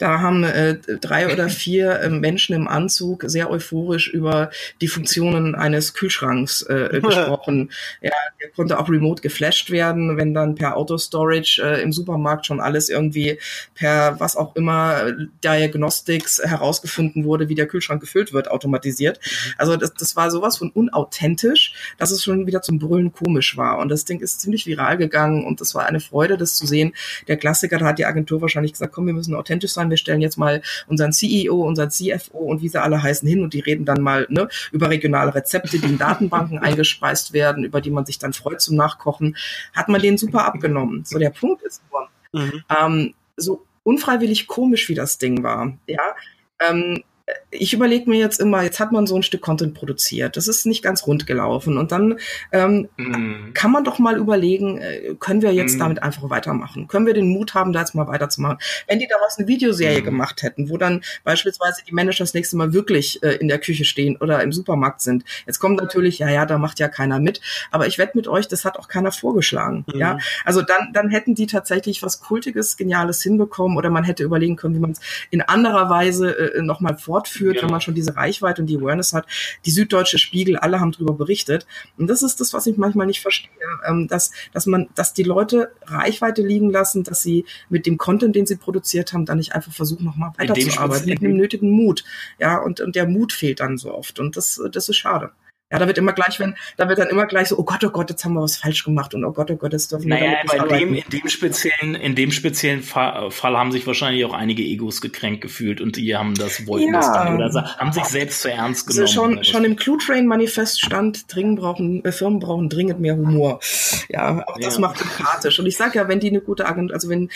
Da 0.00 0.20
haben 0.20 0.44
äh, 0.44 0.76
drei 0.76 1.30
oder 1.30 1.50
vier 1.50 2.00
äh, 2.00 2.08
Menschen 2.08 2.54
im 2.54 2.66
Anzug 2.66 3.24
sehr 3.26 3.50
euphorisch 3.50 4.08
über 4.08 4.50
die 4.80 4.88
Funktionen 4.88 5.54
eines 5.54 5.92
Kühlschranks 5.92 6.62
äh, 6.62 7.00
gesprochen. 7.04 7.70
ja, 8.00 8.10
der 8.40 8.48
konnte 8.48 8.78
auch 8.78 8.88
remote 8.88 9.20
geflasht 9.20 9.70
werden, 9.70 10.16
wenn 10.16 10.32
dann 10.32 10.54
per 10.54 10.78
Auto-Storage 10.78 11.62
äh, 11.62 11.82
im 11.82 11.92
Supermarkt 11.92 12.46
schon 12.46 12.60
alles 12.60 12.88
irgendwie 12.88 13.38
per 13.74 14.18
was 14.18 14.36
auch 14.36 14.56
immer 14.56 15.12
Diagnostics 15.44 16.40
herausgefunden 16.42 17.26
wurde, 17.26 17.50
wie 17.50 17.54
der 17.54 17.66
Kühlschrank 17.66 18.00
gefüllt 18.00 18.32
wird, 18.32 18.50
automatisiert. 18.50 19.20
Mhm. 19.22 19.52
Also 19.58 19.76
das, 19.76 19.92
das 19.92 20.16
war 20.16 20.30
sowas 20.30 20.56
von 20.56 20.70
unauthentisch, 20.70 21.74
dass 21.98 22.10
es 22.10 22.24
schon 22.24 22.46
wieder 22.46 22.62
zum 22.62 22.78
Brüllen 22.78 23.12
komisch 23.12 23.58
war. 23.58 23.78
Und 23.78 23.90
das 23.90 24.06
Ding 24.06 24.20
ist 24.20 24.40
ziemlich 24.40 24.64
viral 24.66 24.96
gegangen 24.96 25.44
und 25.44 25.60
das 25.60 25.74
war 25.74 25.84
eine 25.84 26.00
Freude, 26.00 26.38
das 26.38 26.54
zu 26.54 26.66
sehen. 26.66 26.94
Der 27.28 27.36
Klassiker, 27.36 27.76
da 27.76 27.84
hat 27.84 27.98
die 27.98 28.06
Agentur 28.06 28.40
wahrscheinlich 28.40 28.72
gesagt, 28.72 28.94
komm, 28.94 29.06
wir 29.06 29.12
müssen 29.12 29.34
authentisch 29.34 29.72
sein, 29.72 29.89
wir 29.90 29.96
stellen 29.96 30.20
jetzt 30.20 30.38
mal 30.38 30.62
unseren 30.86 31.12
CEO, 31.12 31.62
unseren 31.62 31.90
CFO 31.90 32.38
und 32.38 32.62
wie 32.62 32.68
sie 32.68 32.80
alle 32.80 33.02
heißen 33.02 33.28
hin 33.28 33.42
und 33.42 33.54
die 33.54 33.60
reden 33.60 33.84
dann 33.84 34.00
mal 34.00 34.26
ne, 34.30 34.48
über 34.72 34.90
regionale 34.90 35.34
Rezepte, 35.34 35.78
die 35.78 35.86
in 35.86 35.98
Datenbanken 35.98 36.58
eingespeist 36.60 37.32
werden, 37.32 37.64
über 37.64 37.80
die 37.80 37.90
man 37.90 38.06
sich 38.06 38.18
dann 38.18 38.32
freut 38.32 38.60
zum 38.60 38.76
Nachkochen, 38.76 39.36
hat 39.72 39.88
man 39.88 40.00
den 40.00 40.18
super 40.18 40.44
abgenommen. 40.44 41.04
So 41.04 41.18
der 41.18 41.30
Punkt 41.30 41.62
ist 41.62 41.82
nur, 41.90 42.08
mhm. 42.42 42.64
ähm, 42.68 43.14
so 43.36 43.64
unfreiwillig 43.82 44.46
komisch 44.46 44.88
wie 44.88 44.94
das 44.94 45.18
Ding 45.18 45.42
war, 45.42 45.72
ja, 45.86 46.14
ähm, 46.60 47.02
ich 47.50 47.72
überlege 47.74 48.08
mir 48.08 48.18
jetzt 48.18 48.40
immer, 48.40 48.62
jetzt 48.62 48.80
hat 48.80 48.92
man 48.92 49.06
so 49.06 49.16
ein 49.16 49.22
Stück 49.22 49.40
Content 49.40 49.74
produziert, 49.74 50.36
das 50.36 50.48
ist 50.48 50.66
nicht 50.66 50.82
ganz 50.82 51.06
rund 51.06 51.26
gelaufen 51.26 51.78
und 51.78 51.92
dann 51.92 52.18
ähm, 52.52 52.88
mm. 52.96 53.52
kann 53.54 53.72
man 53.72 53.84
doch 53.84 53.98
mal 53.98 54.16
überlegen, 54.16 54.78
äh, 54.78 55.14
können 55.18 55.42
wir 55.42 55.52
jetzt 55.52 55.76
mm. 55.76 55.80
damit 55.80 56.02
einfach 56.02 56.30
weitermachen? 56.30 56.86
Können 56.88 57.06
wir 57.06 57.14
den 57.14 57.28
Mut 57.28 57.54
haben, 57.54 57.72
da 57.72 57.80
jetzt 57.80 57.94
mal 57.94 58.06
weiterzumachen? 58.06 58.58
Wenn 58.86 58.98
die 58.98 59.08
daraus 59.08 59.38
eine 59.38 59.48
Videoserie 59.48 60.02
mm. 60.02 60.04
gemacht 60.04 60.42
hätten, 60.42 60.70
wo 60.70 60.76
dann 60.76 61.02
beispielsweise 61.24 61.82
die 61.86 61.92
Manager 61.92 62.24
das 62.24 62.34
nächste 62.34 62.56
Mal 62.56 62.72
wirklich 62.72 63.22
äh, 63.22 63.36
in 63.36 63.48
der 63.48 63.58
Küche 63.58 63.84
stehen 63.84 64.16
oder 64.16 64.42
im 64.42 64.52
Supermarkt 64.52 65.00
sind, 65.00 65.24
jetzt 65.46 65.58
kommt 65.58 65.80
natürlich, 65.80 66.18
ja, 66.20 66.28
ja, 66.28 66.46
da 66.46 66.58
macht 66.58 66.78
ja 66.78 66.88
keiner 66.88 67.18
mit, 67.18 67.40
aber 67.70 67.86
ich 67.86 67.98
wette 67.98 68.16
mit 68.16 68.28
euch, 68.28 68.46
das 68.48 68.64
hat 68.64 68.78
auch 68.78 68.88
keiner 68.88 69.12
vorgeschlagen, 69.12 69.84
ja? 69.92 70.18
Also 70.44 70.62
dann, 70.62 70.92
dann 70.92 71.10
hätten 71.10 71.34
die 71.34 71.46
tatsächlich 71.46 72.02
was 72.02 72.20
Kultiges, 72.20 72.76
Geniales 72.76 73.22
hinbekommen 73.22 73.76
oder 73.76 73.90
man 73.90 74.04
hätte 74.04 74.22
überlegen 74.22 74.56
können, 74.56 74.74
wie 74.74 74.80
man 74.80 74.92
es 74.92 75.00
in 75.30 75.42
anderer 75.42 75.90
Weise 75.90 76.54
äh, 76.54 76.62
nochmal 76.62 76.96
fortführt 77.28 77.40
führt, 77.40 77.56
ja. 77.56 77.62
wenn 77.62 77.70
man 77.70 77.80
schon 77.80 77.94
diese 77.94 78.16
Reichweite 78.16 78.62
und 78.62 78.66
die 78.66 78.76
Awareness 78.76 79.12
hat. 79.12 79.26
Die 79.64 79.70
Süddeutsche 79.70 80.18
Spiegel, 80.18 80.56
alle 80.56 80.80
haben 80.80 80.92
darüber 80.92 81.14
berichtet. 81.14 81.66
Und 81.98 82.08
das 82.08 82.22
ist 82.22 82.40
das, 82.40 82.52
was 82.52 82.66
ich 82.66 82.76
manchmal 82.76 83.06
nicht 83.06 83.20
verstehe, 83.20 83.50
ähm, 83.86 84.08
dass, 84.08 84.30
dass 84.52 84.66
man, 84.66 84.88
dass 84.94 85.12
die 85.14 85.22
Leute 85.22 85.72
Reichweite 85.86 86.42
liegen 86.42 86.70
lassen, 86.70 87.02
dass 87.04 87.22
sie 87.22 87.44
mit 87.68 87.86
dem 87.86 87.98
Content, 87.98 88.36
den 88.36 88.46
sie 88.46 88.56
produziert 88.56 89.12
haben, 89.12 89.24
dann 89.24 89.38
nicht 89.38 89.54
einfach 89.54 89.72
versuchen, 89.72 90.04
nochmal 90.04 90.32
weiterzuarbeiten, 90.36 91.08
mit 91.08 91.20
einem 91.20 91.36
nötigen 91.36 91.70
Mut. 91.70 92.04
Ja, 92.38 92.58
und, 92.58 92.80
und 92.80 92.96
der 92.96 93.06
Mut 93.06 93.32
fehlt 93.32 93.60
dann 93.60 93.78
so 93.78 93.92
oft. 93.94 94.18
Und 94.18 94.36
das, 94.36 94.60
das 94.72 94.88
ist 94.88 94.96
schade. 94.96 95.32
Ja, 95.72 95.78
da 95.78 95.86
wird 95.86 95.98
immer 95.98 96.12
gleich, 96.12 96.40
wenn, 96.40 96.56
da 96.76 96.88
wird 96.88 96.98
dann 96.98 97.08
immer 97.08 97.26
gleich 97.26 97.48
so, 97.48 97.56
oh 97.56 97.62
Gott, 97.62 97.84
oh 97.84 97.90
Gott, 97.90 98.10
jetzt 98.10 98.24
haben 98.24 98.34
wir 98.34 98.42
was 98.42 98.56
falsch 98.56 98.82
gemacht 98.82 99.14
und 99.14 99.24
oh 99.24 99.30
Gott, 99.30 99.52
oh 99.52 99.56
Gott, 99.56 99.72
das 99.72 99.86
dürfen 99.86 100.08
naja, 100.08 100.38
wir 100.42 100.62
nicht 100.62 100.72
in 100.72 100.78
dem, 100.78 100.94
in 100.94 101.10
dem 101.10 101.28
speziellen, 101.28 101.94
in 101.94 102.14
dem 102.16 102.32
speziellen 102.32 102.82
Fall, 102.82 103.30
Fall, 103.30 103.56
haben 103.56 103.70
sich 103.70 103.86
wahrscheinlich 103.86 104.24
auch 104.24 104.32
einige 104.32 104.64
Egos 104.64 105.00
gekränkt 105.00 105.42
gefühlt 105.42 105.80
und 105.80 105.94
die 105.94 106.16
haben 106.16 106.34
das, 106.34 106.66
wollten 106.66 106.92
ja. 106.92 106.94
das 106.94 107.12
dann 107.12 107.36
oder 107.36 107.76
haben 107.78 107.92
sich 107.92 108.04
selbst 108.06 108.42
zu 108.42 108.50
ernst 108.50 108.88
genommen. 108.88 109.02
Also 109.02 109.14
schon, 109.14 109.44
schon 109.44 109.64
im 109.64 109.76
Clue 109.76 109.96
Train 109.98 110.26
Manifest 110.26 110.80
stand, 110.80 111.32
dringend 111.32 111.60
brauchen, 111.60 112.04
äh, 112.04 112.10
Firmen 112.10 112.40
brauchen 112.40 112.68
dringend 112.68 112.98
mehr 112.98 113.14
Humor. 113.14 113.60
Ja, 114.08 114.44
auch 114.48 114.58
das 114.58 114.74
ja. 114.74 114.80
macht 114.80 114.98
sympathisch. 114.98 115.60
Und 115.60 115.66
ich 115.66 115.76
sage 115.76 115.98
ja, 115.98 116.08
wenn 116.08 116.18
die 116.18 116.30
eine 116.30 116.40
gute 116.40 116.66
Agent, 116.66 116.92
also 116.92 117.08
wenn, 117.08 117.30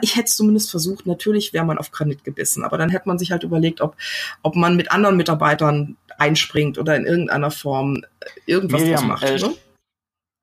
ich 0.00 0.16
hätte 0.16 0.26
es 0.26 0.34
zumindest 0.34 0.72
versucht, 0.72 1.06
natürlich 1.06 1.52
wäre 1.52 1.64
man 1.64 1.78
auf 1.78 1.92
Granit 1.92 2.24
gebissen, 2.24 2.64
aber 2.64 2.78
dann 2.78 2.90
hätte 2.90 3.06
man 3.06 3.20
sich 3.20 3.30
halt 3.30 3.44
überlegt, 3.44 3.80
ob, 3.80 3.94
ob 4.42 4.56
man 4.56 4.74
mit 4.74 4.90
anderen 4.90 5.16
Mitarbeitern 5.16 5.96
einspringt 6.18 6.78
oder 6.78 6.96
in 6.96 7.06
irgendeiner 7.06 7.50
Form 7.50 8.02
irgendwas 8.46 8.82
Miriam, 8.82 9.08
macht. 9.08 9.22
Äh, 9.22 9.38
ne? 9.38 9.54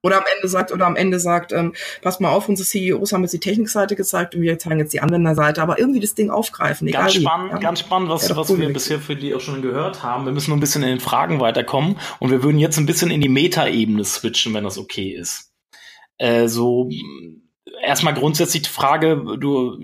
Oder 0.06 0.18
am 0.18 0.24
Ende 0.36 0.50
sagt, 0.50 0.74
oder 0.74 0.86
am 0.86 0.98
Ende 0.98 1.18
sagt, 1.18 1.54
ähm, 1.54 1.74
passt 2.02 2.20
mal 2.20 2.30
auf, 2.30 2.50
unsere 2.50 2.68
CEOs 2.68 3.14
haben 3.14 3.22
jetzt 3.22 3.32
die 3.32 3.40
Technikseite 3.40 3.95
gezeigt 3.95 4.36
und 4.36 4.41
wir 4.41 4.60
zeigen 4.60 4.80
jetzt 4.80 4.94
die 4.94 5.00
Anwenderseite, 5.00 5.62
aber 5.62 5.80
irgendwie 5.80 6.02
das 6.02 6.14
Ding 6.14 6.30
aufgreifen. 6.30 6.90
Egal 6.90 7.04
ganz 7.04 7.14
spannend, 7.14 7.52
wie, 7.52 7.54
ja? 7.54 7.60
ganz 7.60 7.80
spannend, 7.80 8.10
was, 8.10 8.28
ja, 8.28 8.36
was 8.36 8.50
cool 8.50 8.60
wir 8.60 8.74
bisher 8.74 9.00
für 9.00 9.16
die 9.16 9.34
auch 9.34 9.40
schon 9.40 9.62
gehört 9.62 10.04
haben. 10.04 10.26
Wir 10.26 10.34
müssen 10.34 10.50
nur 10.50 10.58
ein 10.58 10.60
bisschen 10.60 10.84
in 10.84 10.90
den 10.90 11.00
Fragen 11.00 11.40
weiterkommen 11.40 11.98
und 12.20 12.32
wir 12.32 12.44
würden 12.44 12.60
jetzt 12.60 12.78
ein 12.78 12.86
bisschen 12.86 13.12
in 13.12 13.22
die 13.22 13.30
Meta-Ebene 13.30 14.04
switchen, 14.04 14.54
wenn 14.54 14.66
das 14.66 14.78
okay 14.78 15.12
ist. 15.12 15.54
Äh, 16.18 16.50
so, 16.50 16.90
erstmal 17.82 18.14
grundsätzlich 18.14 18.64
die 18.64 18.70
Frage, 18.70 19.24
du, 19.40 19.80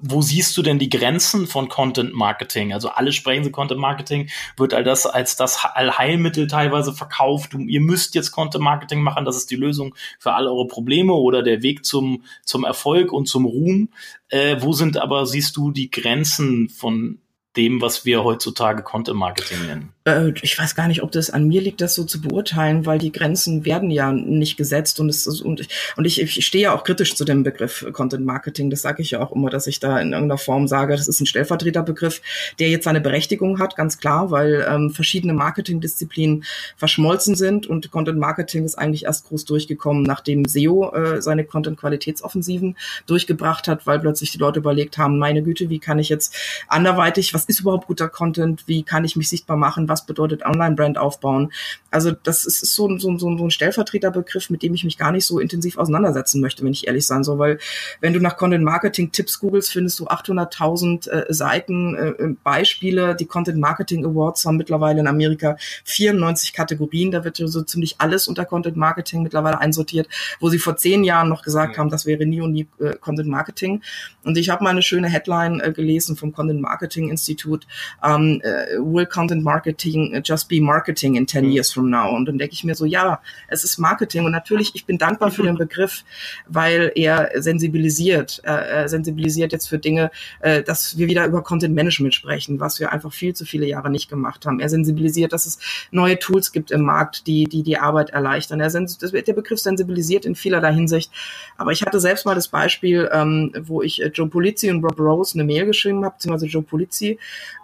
wo 0.00 0.22
siehst 0.22 0.56
du 0.56 0.62
denn 0.62 0.78
die 0.78 0.88
Grenzen 0.88 1.46
von 1.46 1.68
Content 1.68 2.14
Marketing? 2.14 2.72
Also 2.72 2.90
alle 2.90 3.12
sprechen 3.12 3.44
so 3.44 3.50
Content 3.50 3.80
Marketing, 3.80 4.30
wird 4.56 4.72
all 4.72 4.84
das 4.84 5.06
als 5.06 5.36
das 5.36 5.64
Allheilmittel 5.64 6.46
teilweise 6.46 6.92
verkauft. 6.92 7.54
Ihr 7.54 7.80
müsst 7.80 8.14
jetzt 8.14 8.30
Content 8.30 8.62
Marketing 8.62 9.02
machen, 9.02 9.24
das 9.24 9.36
ist 9.36 9.50
die 9.50 9.56
Lösung 9.56 9.94
für 10.18 10.32
all 10.32 10.46
eure 10.46 10.66
Probleme 10.66 11.12
oder 11.12 11.42
der 11.42 11.62
Weg 11.62 11.84
zum, 11.84 12.24
zum 12.44 12.64
Erfolg 12.64 13.12
und 13.12 13.26
zum 13.26 13.44
Ruhm. 13.44 13.88
Äh, 14.28 14.58
wo 14.60 14.72
sind 14.72 14.96
aber, 14.96 15.26
siehst 15.26 15.56
du, 15.56 15.72
die 15.72 15.90
Grenzen 15.90 16.68
von 16.68 17.18
dem, 17.56 17.80
was 17.80 18.04
wir 18.04 18.22
heutzutage 18.22 18.82
Content 18.82 19.18
Marketing 19.18 19.66
nennen? 19.66 19.92
Äh, 20.04 20.32
ich 20.42 20.58
weiß 20.58 20.74
gar 20.74 20.88
nicht, 20.88 21.02
ob 21.02 21.10
das 21.10 21.30
an 21.30 21.48
mir 21.48 21.60
liegt, 21.60 21.80
das 21.80 21.94
so 21.94 22.04
zu 22.04 22.20
beurteilen, 22.20 22.86
weil 22.86 22.98
die 22.98 23.10
Grenzen 23.12 23.64
werden 23.64 23.90
ja 23.90 24.12
nicht 24.12 24.56
gesetzt 24.56 25.00
und 25.00 25.08
es 25.08 25.26
ist, 25.26 25.40
und, 25.40 25.66
und 25.96 26.04
ich, 26.04 26.20
ich 26.20 26.46
stehe 26.46 26.64
ja 26.64 26.74
auch 26.74 26.84
kritisch 26.84 27.14
zu 27.16 27.24
dem 27.24 27.42
Begriff 27.42 27.84
Content 27.92 28.24
Marketing. 28.24 28.70
Das 28.70 28.82
sage 28.82 29.02
ich 29.02 29.12
ja 29.12 29.20
auch 29.20 29.32
immer, 29.32 29.50
dass 29.50 29.66
ich 29.66 29.80
da 29.80 29.98
in 29.98 30.12
irgendeiner 30.12 30.38
Form 30.38 30.68
sage, 30.68 30.96
das 30.96 31.08
ist 31.08 31.20
ein 31.20 31.26
Stellvertreterbegriff, 31.26 32.22
der 32.58 32.68
jetzt 32.68 32.84
seine 32.84 33.00
Berechtigung 33.00 33.58
hat, 33.58 33.76
ganz 33.76 33.98
klar, 33.98 34.30
weil 34.30 34.66
ähm, 34.68 34.90
verschiedene 34.90 35.32
Marketingdisziplinen 35.32 36.44
verschmolzen 36.76 37.34
sind 37.34 37.66
und 37.66 37.90
Content 37.90 38.18
Marketing 38.18 38.64
ist 38.64 38.76
eigentlich 38.76 39.04
erst 39.04 39.26
groß 39.28 39.44
durchgekommen, 39.44 40.04
nachdem 40.04 40.44
SEO 40.44 40.92
äh, 40.94 41.20
seine 41.20 41.44
Content-Qualitätsoffensiven 41.44 42.76
durchgebracht 43.06 43.66
hat, 43.66 43.86
weil 43.86 43.98
plötzlich 43.98 44.30
die 44.30 44.38
Leute 44.38 44.60
überlegt 44.60 44.98
haben, 44.98 45.18
meine 45.18 45.42
Güte, 45.42 45.68
wie 45.68 45.80
kann 45.80 45.98
ich 45.98 46.08
jetzt 46.08 46.34
anderweitig, 46.68 47.34
was 47.34 47.39
ist 47.44 47.60
überhaupt 47.60 47.86
guter 47.86 48.08
Content, 48.08 48.66
wie 48.66 48.82
kann 48.82 49.04
ich 49.04 49.16
mich 49.16 49.28
sichtbar 49.28 49.56
machen, 49.56 49.88
was 49.88 50.06
bedeutet 50.06 50.44
Online-Brand 50.44 50.98
aufbauen. 50.98 51.52
Also 51.90 52.12
das 52.12 52.44
ist, 52.44 52.62
ist 52.62 52.74
so, 52.74 52.88
so, 52.98 53.16
so, 53.18 53.36
so 53.36 53.44
ein 53.44 53.50
Stellvertreterbegriff, 53.50 54.50
mit 54.50 54.62
dem 54.62 54.74
ich 54.74 54.84
mich 54.84 54.98
gar 54.98 55.12
nicht 55.12 55.26
so 55.26 55.38
intensiv 55.38 55.78
auseinandersetzen 55.78 56.40
möchte, 56.40 56.64
wenn 56.64 56.72
ich 56.72 56.86
ehrlich 56.86 57.06
sein 57.06 57.24
soll, 57.24 57.38
weil 57.38 57.58
wenn 58.00 58.12
du 58.12 58.20
nach 58.20 58.36
Content-Marketing-Tipps 58.36 59.40
googelst, 59.40 59.72
findest 59.72 59.98
du 59.98 60.08
800.000 60.08 61.08
äh, 61.08 61.32
Seiten 61.32 61.94
äh, 61.94 62.08
äh, 62.08 62.36
Beispiele. 62.42 63.16
Die 63.16 63.26
Content-Marketing 63.26 64.04
Awards 64.04 64.44
haben 64.44 64.56
mittlerweile 64.56 65.00
in 65.00 65.06
Amerika 65.06 65.56
94 65.84 66.52
Kategorien. 66.52 67.10
Da 67.10 67.24
wird 67.24 67.36
so 67.36 67.62
ziemlich 67.62 67.96
alles 67.98 68.28
unter 68.28 68.44
Content-Marketing 68.44 69.22
mittlerweile 69.22 69.58
einsortiert, 69.58 70.08
wo 70.38 70.48
sie 70.48 70.58
vor 70.58 70.76
zehn 70.76 71.04
Jahren 71.04 71.28
noch 71.28 71.42
gesagt 71.42 71.74
ja. 71.74 71.80
haben, 71.80 71.90
das 71.90 72.06
wäre 72.06 72.26
nie 72.26 72.40
und 72.40 72.52
nie 72.52 72.66
äh, 72.78 72.94
Content-Marketing. 72.96 73.82
Und 74.24 74.36
ich 74.36 74.50
habe 74.50 74.64
mal 74.64 74.70
eine 74.70 74.82
schöne 74.82 75.08
Headline 75.08 75.60
äh, 75.60 75.72
gelesen 75.72 76.16
vom 76.16 76.32
Content-Marketing-Institut. 76.32 77.29
Um, 77.44 77.60
ähm, 78.02 78.42
uh, 78.44 78.94
will 78.94 79.06
Content 79.06 79.42
Marketing 79.42 80.20
just 80.24 80.48
be 80.48 80.60
Marketing 80.60 81.16
in 81.16 81.26
10 81.26 81.44
mhm. 81.44 81.50
years 81.50 81.72
from 81.72 81.90
now? 81.90 82.14
Und 82.14 82.26
dann 82.26 82.38
denke 82.38 82.54
ich 82.54 82.64
mir 82.64 82.74
so, 82.74 82.84
ja, 82.84 83.20
es 83.48 83.64
ist 83.64 83.78
Marketing. 83.78 84.24
Und 84.24 84.32
natürlich, 84.32 84.72
ich 84.74 84.86
bin 84.86 84.98
dankbar 84.98 85.30
für 85.30 85.42
den 85.42 85.56
Begriff, 85.56 86.04
weil 86.46 86.92
er 86.94 87.30
sensibilisiert, 87.36 88.40
äh, 88.44 88.88
sensibilisiert 88.88 89.52
jetzt 89.52 89.68
für 89.68 89.78
Dinge, 89.78 90.10
äh, 90.40 90.62
dass 90.62 90.98
wir 90.98 91.08
wieder 91.08 91.26
über 91.26 91.42
Content 91.42 91.74
Management 91.74 92.14
sprechen, 92.14 92.60
was 92.60 92.80
wir 92.80 92.92
einfach 92.92 93.12
viel 93.12 93.34
zu 93.34 93.44
viele 93.44 93.66
Jahre 93.66 93.90
nicht 93.90 94.08
gemacht 94.08 94.46
haben. 94.46 94.60
Er 94.60 94.68
sensibilisiert, 94.68 95.32
dass 95.32 95.46
es 95.46 95.58
neue 95.90 96.18
Tools 96.18 96.52
gibt 96.52 96.70
im 96.70 96.82
Markt, 96.82 97.26
die 97.26 97.44
die, 97.44 97.62
die 97.62 97.78
Arbeit 97.78 98.10
erleichtern. 98.10 98.60
Er 98.60 98.70
sens 98.70 98.98
der 98.98 99.32
Begriff 99.32 99.58
sensibilisiert 99.58 100.24
in 100.24 100.34
vielerlei 100.34 100.72
Hinsicht. 100.72 101.10
Aber 101.56 101.72
ich 101.72 101.82
hatte 101.82 102.00
selbst 102.00 102.26
mal 102.26 102.34
das 102.34 102.48
Beispiel, 102.48 103.08
ähm, 103.12 103.52
wo 103.62 103.82
ich 103.82 104.02
äh, 104.02 104.08
Joe 104.08 104.28
Polizzi 104.28 104.70
und 104.70 104.84
Rob 104.84 104.98
Rose 104.98 105.34
eine 105.34 105.44
Mail 105.44 105.66
geschrieben 105.66 106.04
habe, 106.04 106.14
beziehungsweise 106.14 106.46
Joe 106.46 106.62
Polizzi, 106.62 107.18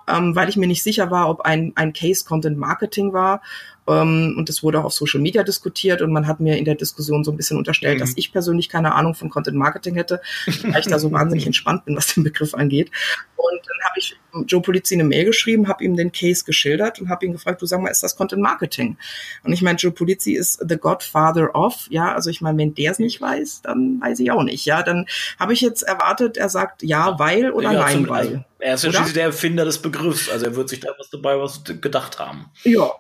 ähm, 0.09 0.35
weil 0.35 0.49
ich 0.49 0.57
mir 0.57 0.67
nicht 0.67 0.83
sicher 0.83 1.11
war, 1.11 1.29
ob 1.29 1.43
ein, 1.43 1.73
ein 1.75 1.93
Case 1.93 2.25
Content 2.25 2.59
Marketing 2.59 3.13
war 3.13 3.43
und 3.87 4.49
es 4.49 4.63
wurde 4.63 4.81
auch 4.81 4.85
auf 4.85 4.93
Social 4.93 5.21
Media 5.21 5.43
diskutiert 5.45 6.03
und 6.03 6.13
man 6.13 6.27
hat 6.27 6.41
mir 6.41 6.57
in 6.57 6.65
der 6.65 6.75
Diskussion 6.75 7.23
so 7.25 7.31
ein 7.31 7.37
bisschen 7.37 7.57
unterstellt, 7.57 7.97
mhm. 7.97 8.01
dass 8.01 8.13
ich 8.17 8.33
persönlich 8.33 8.69
keine 8.69 8.95
Ahnung 8.95 9.15
von 9.15 9.31
Content 9.31 9.57
Marketing 9.57 9.95
hätte, 9.95 10.21
weil 10.65 10.81
ich 10.81 10.87
da 10.87 10.99
so 10.99 11.13
wahnsinnig 11.13 11.47
entspannt 11.47 11.85
bin, 11.85 11.97
was 11.97 12.15
den 12.15 12.25
Begriff 12.25 12.55
angeht. 12.55 12.91
Und 13.37 13.61
dann 13.65 13.89
habe 13.89 13.99
ich 13.99 14.17
Joe 14.49 14.61
Polizzi 14.61 14.95
eine 14.95 15.05
Mail 15.05 15.25
geschrieben, 15.25 15.69
habe 15.69 15.85
ihm 15.85 15.97
den 15.97 16.11
Case 16.13 16.45
geschildert 16.45 17.01
und 17.01 17.09
habe 17.09 17.25
ihn 17.25 17.33
gefragt, 17.33 17.63
du 17.63 17.67
sag 17.67 17.81
mal, 17.81 17.89
ist 17.89 18.03
das 18.03 18.17
Content 18.17 18.43
Marketing? 18.43 18.97
Und 19.45 19.53
ich 19.53 19.63
meine, 19.63 19.79
Joe 19.79 19.93
Polizzi 19.93 20.33
ist 20.33 20.63
the 20.69 20.77
Godfather 20.77 21.55
of, 21.55 21.87
ja, 21.89 22.13
also 22.13 22.29
ich 22.29 22.41
meine, 22.41 22.59
wenn 22.59 22.75
der 22.75 22.93
es 22.93 22.99
nicht 22.99 23.21
weiß, 23.21 23.63
dann 23.63 24.01
weiß 24.01 24.19
ich 24.21 24.31
auch 24.33 24.43
nicht, 24.43 24.67
ja. 24.67 24.83
Dann 24.83 25.07
habe 25.39 25.53
ich 25.53 25.61
jetzt 25.61 25.83
erwartet, 25.83 26.37
er 26.37 26.49
sagt 26.49 26.83
ja, 26.83 27.19
weil 27.19 27.53
oder 27.53 27.73
ja, 27.73 27.81
nein, 27.81 28.09
weil. 28.09 28.45
Er 28.59 28.75
ist 28.75 28.85
ja 28.85 28.93
schließlich 28.93 29.15
der 29.15 29.25
Erfinder 29.25 29.65
des 29.65 29.79
Begriffs, 29.79 30.29
also 30.29 30.47
er 30.47 30.57
wird 30.57 30.69
sich 30.69 30.81
da 30.81 30.89
was 30.99 31.11
dabei 31.11 31.39
was 31.39 31.63
gedacht 31.65 32.19
haben. 32.19 32.47
Ja. 32.65 32.91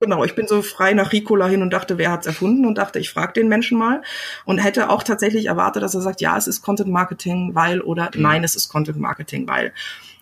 Genau, 0.00 0.22
ich 0.22 0.36
bin 0.36 0.46
so 0.46 0.62
frei 0.62 0.92
nach 0.92 1.12
Ricola 1.12 1.48
hin 1.48 1.60
und 1.60 1.70
dachte, 1.70 1.98
wer 1.98 2.12
hat's 2.12 2.26
erfunden 2.26 2.66
und 2.66 2.76
dachte, 2.76 3.00
ich 3.00 3.10
frage 3.10 3.32
den 3.32 3.48
Menschen 3.48 3.76
mal 3.76 4.02
und 4.44 4.58
hätte 4.58 4.90
auch 4.90 5.02
tatsächlich 5.02 5.46
erwartet, 5.46 5.82
dass 5.82 5.94
er 5.94 6.02
sagt, 6.02 6.20
ja, 6.20 6.36
es 6.36 6.46
ist 6.46 6.62
Content 6.62 6.90
Marketing, 6.90 7.56
weil 7.56 7.80
oder 7.80 8.10
mhm. 8.14 8.22
nein, 8.22 8.44
es 8.44 8.54
ist 8.54 8.68
Content 8.68 8.98
Marketing, 8.98 9.48
weil. 9.48 9.72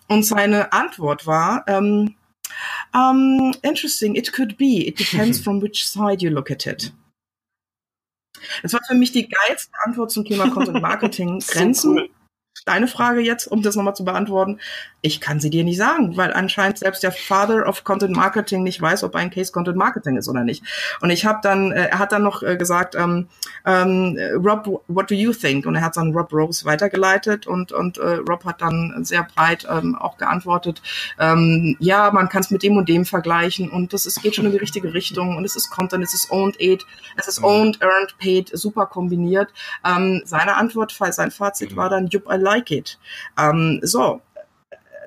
Und 0.07 0.23
seine 0.23 0.73
Antwort 0.73 1.27
war, 1.27 1.63
ähm, 1.67 2.15
um, 2.93 3.53
interesting, 3.61 4.15
it 4.15 4.33
could 4.33 4.57
be, 4.57 4.87
it 4.87 4.99
depends 4.99 5.39
from 5.43 5.61
which 5.61 5.87
side 5.87 6.25
you 6.25 6.31
look 6.31 6.49
at 6.49 6.65
it. 6.65 6.93
Das 8.63 8.73
war 8.73 8.81
für 8.87 8.95
mich 8.95 9.11
die 9.11 9.29
geilste 9.29 9.71
Antwort 9.83 10.09
zum 10.09 10.25
Thema 10.25 10.49
Content 10.49 10.81
Marketing. 10.81 11.39
Grenzen. 11.39 11.97
So 11.97 12.01
cool 12.01 12.16
deine 12.67 12.87
Frage 12.87 13.21
jetzt, 13.21 13.47
um 13.47 13.61
das 13.61 13.75
nochmal 13.75 13.95
zu 13.95 14.05
beantworten, 14.05 14.59
ich 15.01 15.21
kann 15.21 15.39
sie 15.39 15.49
dir 15.49 15.63
nicht 15.63 15.77
sagen, 15.77 16.17
weil 16.17 16.33
anscheinend 16.33 16.79
selbst 16.79 17.03
der 17.03 17.11
Father 17.11 17.67
of 17.67 17.83
Content 17.83 18.15
Marketing 18.15 18.63
nicht 18.63 18.81
weiß, 18.81 19.03
ob 19.03 19.15
ein 19.15 19.29
Case 19.29 19.51
Content 19.51 19.77
Marketing 19.77 20.17
ist 20.17 20.27
oder 20.27 20.43
nicht. 20.43 20.63
Und 21.01 21.11
ich 21.11 21.25
habe 21.25 21.39
dann, 21.43 21.71
äh, 21.71 21.87
er 21.87 21.99
hat 21.99 22.11
dann 22.11 22.23
noch 22.23 22.43
äh, 22.43 22.57
gesagt, 22.57 22.95
ähm, 22.95 23.27
ähm, 23.65 24.17
Rob, 24.43 24.83
what 24.87 25.09
do 25.09 25.15
you 25.15 25.31
think? 25.33 25.65
Und 25.65 25.75
er 25.75 25.81
hat 25.81 25.97
dann 25.97 26.13
Rob 26.13 26.33
Rose 26.33 26.65
weitergeleitet 26.65 27.47
und 27.47 27.71
und 27.71 27.97
äh, 27.99 28.15
Rob 28.27 28.43
hat 28.43 28.61
dann 28.61 29.03
sehr 29.03 29.23
breit 29.23 29.67
ähm, 29.69 29.95
auch 29.95 30.17
geantwortet, 30.17 30.81
ähm, 31.19 31.77
ja, 31.79 32.11
man 32.11 32.29
kann 32.29 32.41
es 32.41 32.51
mit 32.51 32.63
dem 32.63 32.77
und 32.77 32.89
dem 32.89 33.05
vergleichen 33.05 33.69
und 33.69 33.93
das 33.93 34.05
ist, 34.05 34.21
geht 34.21 34.35
schon 34.35 34.45
in 34.45 34.51
die 34.51 34.57
richtige 34.57 34.93
Richtung 34.93 35.37
und 35.37 35.45
es 35.45 35.55
ist 35.55 35.69
Content, 35.69 36.03
es 36.03 36.13
ist 36.13 36.31
owned, 36.31 36.59
aid, 36.59 36.85
es 37.15 37.27
ist 37.27 37.43
owned, 37.43 37.81
earned, 37.81 38.17
paid, 38.19 38.49
super 38.53 38.87
kombiniert. 38.87 39.53
Ähm, 39.85 40.21
seine 40.25 40.55
Antwort, 40.55 40.95
sein 41.11 41.31
Fazit 41.31 41.75
war 41.75 41.89
dann, 41.89 42.07
Jupp, 42.07 42.25
I 42.31 42.37
like 42.37 42.56
it. 42.71 42.97
Ähm, 43.37 43.79
so, 43.83 44.21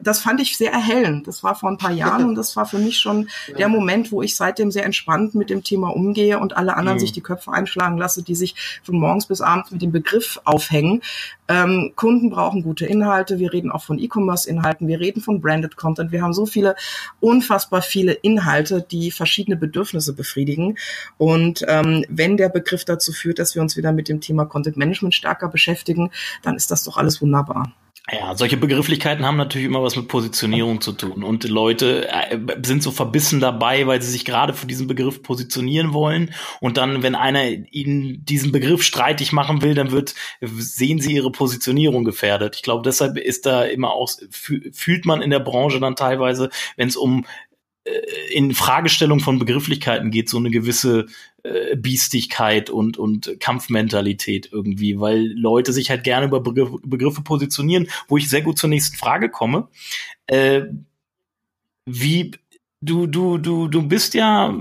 das 0.02 0.20
fand 0.20 0.40
ich 0.40 0.56
sehr 0.56 0.72
erhellend. 0.72 1.27
Das 1.27 1.43
war 1.43 1.55
vor 1.55 1.70
ein 1.70 1.78
paar 1.78 1.93
Jahren 1.93 2.28
und 2.28 2.35
das 2.36 2.56
war 2.56 2.66
für 2.66 2.78
mich 2.78 2.98
schon 2.98 3.28
der 3.59 3.68
Moment, 3.68 4.12
wo 4.12 4.22
ich 4.22 4.36
seitdem 4.36 4.70
sehr 4.70 4.85
entspannt 4.85 5.35
mit 5.35 5.51
dem 5.51 5.62
Thema 5.62 5.89
umgehe 5.89 6.39
und 6.39 6.56
alle 6.56 6.77
anderen 6.77 6.98
mhm. 6.98 7.01
sich 7.01 7.12
die 7.12 7.20
Köpfe 7.20 7.52
einschlagen 7.52 7.98
lasse, 7.98 8.22
die 8.22 8.35
sich 8.35 8.81
von 8.82 8.97
morgens 8.97 9.27
bis 9.27 9.40
abends 9.40 9.70
mit 9.70 9.82
dem 9.82 9.93
Begriff 9.93 10.40
aufhängen. 10.44 11.02
Ähm, 11.48 11.93
Kunden 11.97 12.31
brauchen 12.31 12.62
gute 12.62 12.86
Inhalte. 12.86 13.40
Wir 13.40 13.52
reden 13.52 13.72
auch 13.72 13.82
von 13.82 13.98
E-Commerce-Inhalten. 13.98 14.86
Wir 14.86 15.01
reden 15.01 15.20
von 15.20 15.40
Branded 15.40 15.77
Content. 15.77 16.12
Wir 16.12 16.22
haben 16.22 16.32
so 16.32 16.47
viele, 16.47 16.77
unfassbar 17.18 17.82
viele 17.82 18.12
Inhalte, 18.12 18.86
die 18.89 19.10
verschiedene 19.10 19.56
Bedürfnisse 19.56 20.12
befriedigen. 20.12 20.78
Und 21.18 21.64
ähm, 21.66 22.05
wenn 22.09 22.36
der 22.36 22.51
Begriff 22.51 22.85
dazu 22.85 23.12
führt, 23.12 23.40
dass 23.40 23.56
wir 23.56 23.62
uns 23.62 23.77
wieder 23.77 23.93
mit 23.93 24.09
dem 24.09 24.20
Thema 24.20 24.44
Content 24.44 24.77
Management 24.77 25.14
stärker 25.14 25.48
beschäftigen, 25.48 26.10
dann 26.43 26.55
ist 26.55 26.70
das 26.70 26.85
doch 26.85 26.97
alles 26.97 27.20
wunderbar. 27.20 27.72
Ja, 28.12 28.35
solche 28.36 28.56
Begrifflichkeiten 28.56 29.24
haben 29.24 29.36
natürlich 29.36 29.66
immer 29.66 29.82
was 29.82 29.90
mit 29.97 30.09
Positionierung 30.09 30.81
zu 30.81 30.93
tun. 30.93 31.23
Und 31.23 31.49
Leute 31.49 32.09
äh, 32.09 32.39
sind 32.62 32.83
so 32.83 32.91
verbissen 32.91 33.41
dabei, 33.41 33.87
weil 33.87 34.03
sie 34.03 34.11
sich 34.11 34.25
gerade 34.25 34.55
für 34.55 34.67
diesen 34.67 34.87
Begriff 34.87 35.23
positionieren 35.23 35.93
wollen. 35.93 36.35
Und 36.61 36.77
dann, 36.77 37.03
wenn 37.03 37.15
einer 37.15 37.45
ihnen 37.45 38.25
diesen 38.25 38.53
Begriff 38.53 38.83
streitig 38.83 39.33
machen 39.33 39.62
will, 39.62 39.75
dann 39.75 39.91
wird, 39.91 40.15
sehen 40.41 41.01
sie 41.01 41.15
ihre 41.15 41.33
Positionierung 41.33 42.05
gefährdet. 42.05 42.57
Ich 42.57 42.62
glaube, 42.62 42.83
deshalb 42.83 43.17
ist 43.17 43.47
da 43.47 43.65
immer 43.65 43.93
auch, 43.93 44.11
fühlt 44.31 45.05
man 45.05 45.23
in 45.23 45.31
der 45.31 45.41
Branche 45.41 45.81
dann 45.81 45.97
teilweise, 45.97 46.51
wenn 46.77 46.89
es 46.89 46.97
um 46.97 47.25
in 48.31 48.55
Fragestellung 48.55 49.20
von 49.20 49.39
Begrifflichkeiten 49.39 50.11
geht, 50.11 50.28
so 50.28 50.36
eine 50.36 50.51
gewisse 50.51 51.07
äh, 51.43 51.77
Biestigkeit 51.77 52.70
und, 52.70 52.98
und 52.98 53.36
Kampfmentalität 53.40 54.51
irgendwie, 54.52 55.01
weil 55.01 55.32
Leute 55.35 55.73
sich 55.73 55.90
halt 55.90 56.05
gerne 56.05 56.27
über 56.27 56.40
Begriffe, 56.40 56.78
Begriffe 56.82 57.23
positionieren, 57.23 57.89
wo 58.09 58.16
ich 58.16 58.28
sehr 58.28 58.43
gut 58.43 58.59
zur 58.59 58.69
nächsten 58.69 58.97
Frage 58.97 59.31
komme. 59.31 59.69
Äh, 60.27 60.62
wie 61.86 62.32
du, 62.81 63.07
du, 63.07 63.39
du, 63.39 63.69
du 63.69 63.82
bist 63.82 64.15
ja 64.15 64.55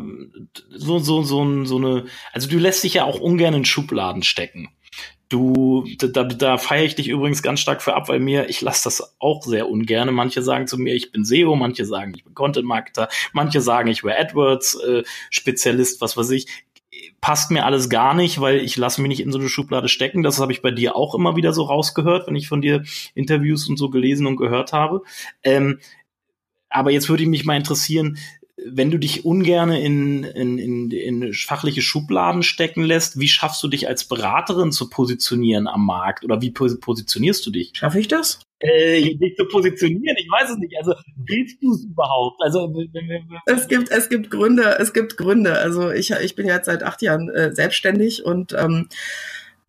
so, 0.69 0.99
so, 0.99 1.23
so, 1.23 1.65
so 1.65 1.77
eine, 1.77 2.05
also 2.31 2.49
du 2.49 2.57
lässt 2.57 2.83
dich 2.83 2.95
ja 2.95 3.03
auch 3.03 3.19
ungern 3.19 3.53
in 3.53 3.65
Schubladen 3.65 4.23
stecken. 4.23 4.69
Du, 5.29 5.85
da, 5.99 6.23
da 6.23 6.57
feiere 6.57 6.85
ich 6.85 6.95
dich 6.95 7.07
übrigens 7.07 7.43
ganz 7.43 7.59
stark 7.59 7.83
für 7.83 7.93
ab, 7.93 8.09
weil 8.09 8.19
mir, 8.19 8.49
ich 8.49 8.61
lasse 8.61 8.85
das 8.85 9.15
auch 9.19 9.43
sehr 9.43 9.69
ungern. 9.69 10.11
Manche 10.11 10.41
sagen 10.41 10.65
zu 10.65 10.79
mir, 10.79 10.95
ich 10.95 11.11
bin 11.11 11.23
SEO, 11.23 11.55
manche 11.55 11.85
sagen, 11.85 12.13
ich 12.15 12.23
bin 12.23 12.33
Content 12.33 12.65
Marketer, 12.65 13.09
manche 13.31 13.61
sagen, 13.61 13.89
ich 13.89 14.03
wäre 14.03 14.19
AdWords 14.19 14.79
äh, 14.79 15.03
was 16.01 16.17
weiß 16.17 16.31
ich. 16.31 16.47
Passt 17.21 17.51
mir 17.51 17.65
alles 17.65 17.89
gar 17.89 18.15
nicht, 18.15 18.41
weil 18.41 18.57
ich 18.57 18.75
lasse 18.75 19.01
mich 19.01 19.09
nicht 19.09 19.19
in 19.19 19.31
so 19.31 19.37
eine 19.37 19.49
Schublade 19.49 19.87
stecken. 19.87 20.23
Das 20.23 20.39
habe 20.39 20.51
ich 20.51 20.63
bei 20.63 20.71
dir 20.71 20.95
auch 20.95 21.13
immer 21.13 21.35
wieder 21.35 21.53
so 21.53 21.61
rausgehört, 21.61 22.25
wenn 22.27 22.35
ich 22.35 22.47
von 22.47 22.61
dir 22.61 22.83
Interviews 23.13 23.69
und 23.69 23.77
so 23.77 23.91
gelesen 23.91 24.25
und 24.25 24.35
gehört 24.35 24.73
habe. 24.73 25.03
Ähm, 25.43 25.79
aber 26.69 26.89
jetzt 26.89 27.07
würde 27.07 27.21
ich 27.21 27.29
mich 27.29 27.45
mal 27.45 27.55
interessieren, 27.55 28.17
wenn 28.65 28.91
du 28.91 28.97
dich 28.97 29.25
ungern 29.25 29.71
in, 29.71 30.23
in, 30.23 30.57
in, 30.57 30.91
in 30.91 31.33
fachliche 31.33 31.81
Schubladen 31.81 32.43
stecken 32.43 32.83
lässt, 32.83 33.19
wie 33.19 33.27
schaffst 33.27 33.61
du 33.63 33.67
dich 33.67 33.87
als 33.87 34.05
Beraterin 34.05 34.71
zu 34.71 34.89
positionieren 34.89 35.67
am 35.67 35.85
Markt? 35.85 36.23
Oder 36.23 36.41
wie 36.41 36.51
positionierst 36.51 37.45
du 37.45 37.51
dich? 37.51 37.71
Schaffe 37.73 37.99
ich 37.99 38.07
das? 38.07 38.39
Äh, 38.59 39.15
dich 39.15 39.35
zu 39.37 39.45
positionieren, 39.45 40.17
ich 40.19 40.27
weiß 40.29 40.49
es 40.49 40.57
nicht. 40.57 40.75
Also 40.77 40.93
willst 41.15 41.63
du 41.63 41.73
es 41.73 41.85
überhaupt? 41.85 42.41
Also 42.41 42.73
es 43.45 43.69
gibt 43.69 43.89
es 43.89 44.09
gibt 44.09 44.29
Gründe, 44.29 44.77
es 44.79 44.91
gibt 44.91 45.15
Gründe. 45.15 45.53
Also 45.53 45.91
ich 45.91 46.11
ich 46.11 46.35
bin 46.35 46.45
jetzt 46.45 46.65
seit 46.65 46.83
acht 46.83 47.01
Jahren 47.01 47.29
äh, 47.29 47.55
selbstständig 47.55 48.25
und 48.25 48.53
ähm, 48.53 48.89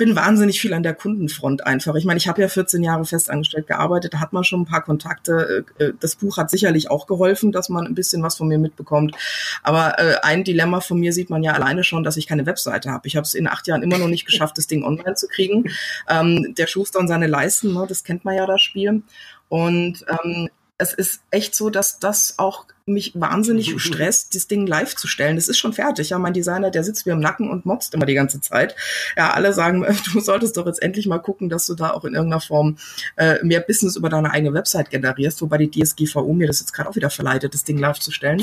bin 0.00 0.16
wahnsinnig 0.16 0.62
viel 0.62 0.72
an 0.72 0.82
der 0.82 0.94
Kundenfront 0.94 1.66
einfach. 1.66 1.94
Ich 1.94 2.06
meine, 2.06 2.16
ich 2.16 2.26
habe 2.26 2.40
ja 2.40 2.48
14 2.48 2.82
Jahre 2.82 3.04
festangestellt 3.04 3.66
gearbeitet, 3.66 4.14
da 4.14 4.20
hat 4.20 4.32
man 4.32 4.44
schon 4.44 4.62
ein 4.62 4.64
paar 4.64 4.82
Kontakte. 4.82 5.66
Äh, 5.78 5.84
äh, 5.84 5.92
das 6.00 6.16
Buch 6.16 6.38
hat 6.38 6.48
sicherlich 6.48 6.90
auch 6.90 7.06
geholfen, 7.06 7.52
dass 7.52 7.68
man 7.68 7.86
ein 7.86 7.94
bisschen 7.94 8.22
was 8.22 8.38
von 8.38 8.48
mir 8.48 8.58
mitbekommt. 8.58 9.14
Aber 9.62 9.98
äh, 9.98 10.16
ein 10.22 10.42
Dilemma 10.42 10.80
von 10.80 10.98
mir 10.98 11.12
sieht 11.12 11.28
man 11.28 11.42
ja 11.42 11.52
alleine 11.52 11.84
schon, 11.84 12.02
dass 12.02 12.16
ich 12.16 12.26
keine 12.26 12.46
Webseite 12.46 12.90
habe. 12.90 13.08
Ich 13.08 13.16
habe 13.16 13.26
es 13.26 13.34
in 13.34 13.46
acht 13.46 13.66
Jahren 13.66 13.82
immer 13.82 13.98
noch 13.98 14.08
nicht 14.08 14.24
geschafft, 14.24 14.56
das 14.56 14.66
Ding 14.66 14.84
online 14.84 15.16
zu 15.16 15.28
kriegen. 15.28 15.70
Ähm, 16.08 16.54
der 16.56 16.66
Schuster 16.66 16.98
und 16.98 17.08
seine 17.08 17.26
Leisten, 17.26 17.74
ne, 17.74 17.84
das 17.86 18.02
kennt 18.02 18.24
man 18.24 18.36
ja 18.36 18.46
das 18.46 18.62
Spiel. 18.62 19.02
Und 19.50 20.06
ähm, 20.08 20.48
es 20.80 20.94
ist 20.94 21.20
echt 21.30 21.54
so, 21.54 21.68
dass 21.68 21.98
das 21.98 22.38
auch 22.38 22.64
mich 22.86 23.12
wahnsinnig 23.14 23.80
stresst, 23.80 24.34
das 24.34 24.48
Ding 24.48 24.66
live 24.66 24.96
zu 24.96 25.06
stellen. 25.06 25.36
Das 25.36 25.46
ist 25.46 25.58
schon 25.58 25.74
fertig. 25.74 26.10
Ja, 26.10 26.18
mein 26.18 26.32
Designer, 26.32 26.70
der 26.70 26.82
sitzt 26.82 27.06
mir 27.06 27.12
im 27.12 27.20
Nacken 27.20 27.50
und 27.50 27.66
motzt 27.66 27.92
immer 27.94 28.06
die 28.06 28.14
ganze 28.14 28.40
Zeit. 28.40 28.74
Ja, 29.16 29.30
alle 29.32 29.52
sagen, 29.52 29.84
du 30.12 30.20
solltest 30.20 30.56
doch 30.56 30.66
jetzt 30.66 30.82
endlich 30.82 31.06
mal 31.06 31.18
gucken, 31.18 31.50
dass 31.50 31.66
du 31.66 31.74
da 31.74 31.90
auch 31.90 32.04
in 32.04 32.14
irgendeiner 32.14 32.40
Form 32.40 32.78
äh, 33.16 33.44
mehr 33.44 33.60
Business 33.60 33.96
über 33.96 34.08
deine 34.08 34.30
eigene 34.30 34.54
Website 34.54 34.88
generierst, 34.88 35.42
wobei 35.42 35.58
die 35.58 35.70
DSGVO 35.70 36.32
mir 36.32 36.46
das 36.46 36.60
jetzt 36.60 36.72
gerade 36.72 36.88
auch 36.88 36.96
wieder 36.96 37.10
verleitet, 37.10 37.52
das 37.52 37.64
Ding 37.64 37.76
live 37.76 38.00
zu 38.00 38.10
stellen. 38.10 38.42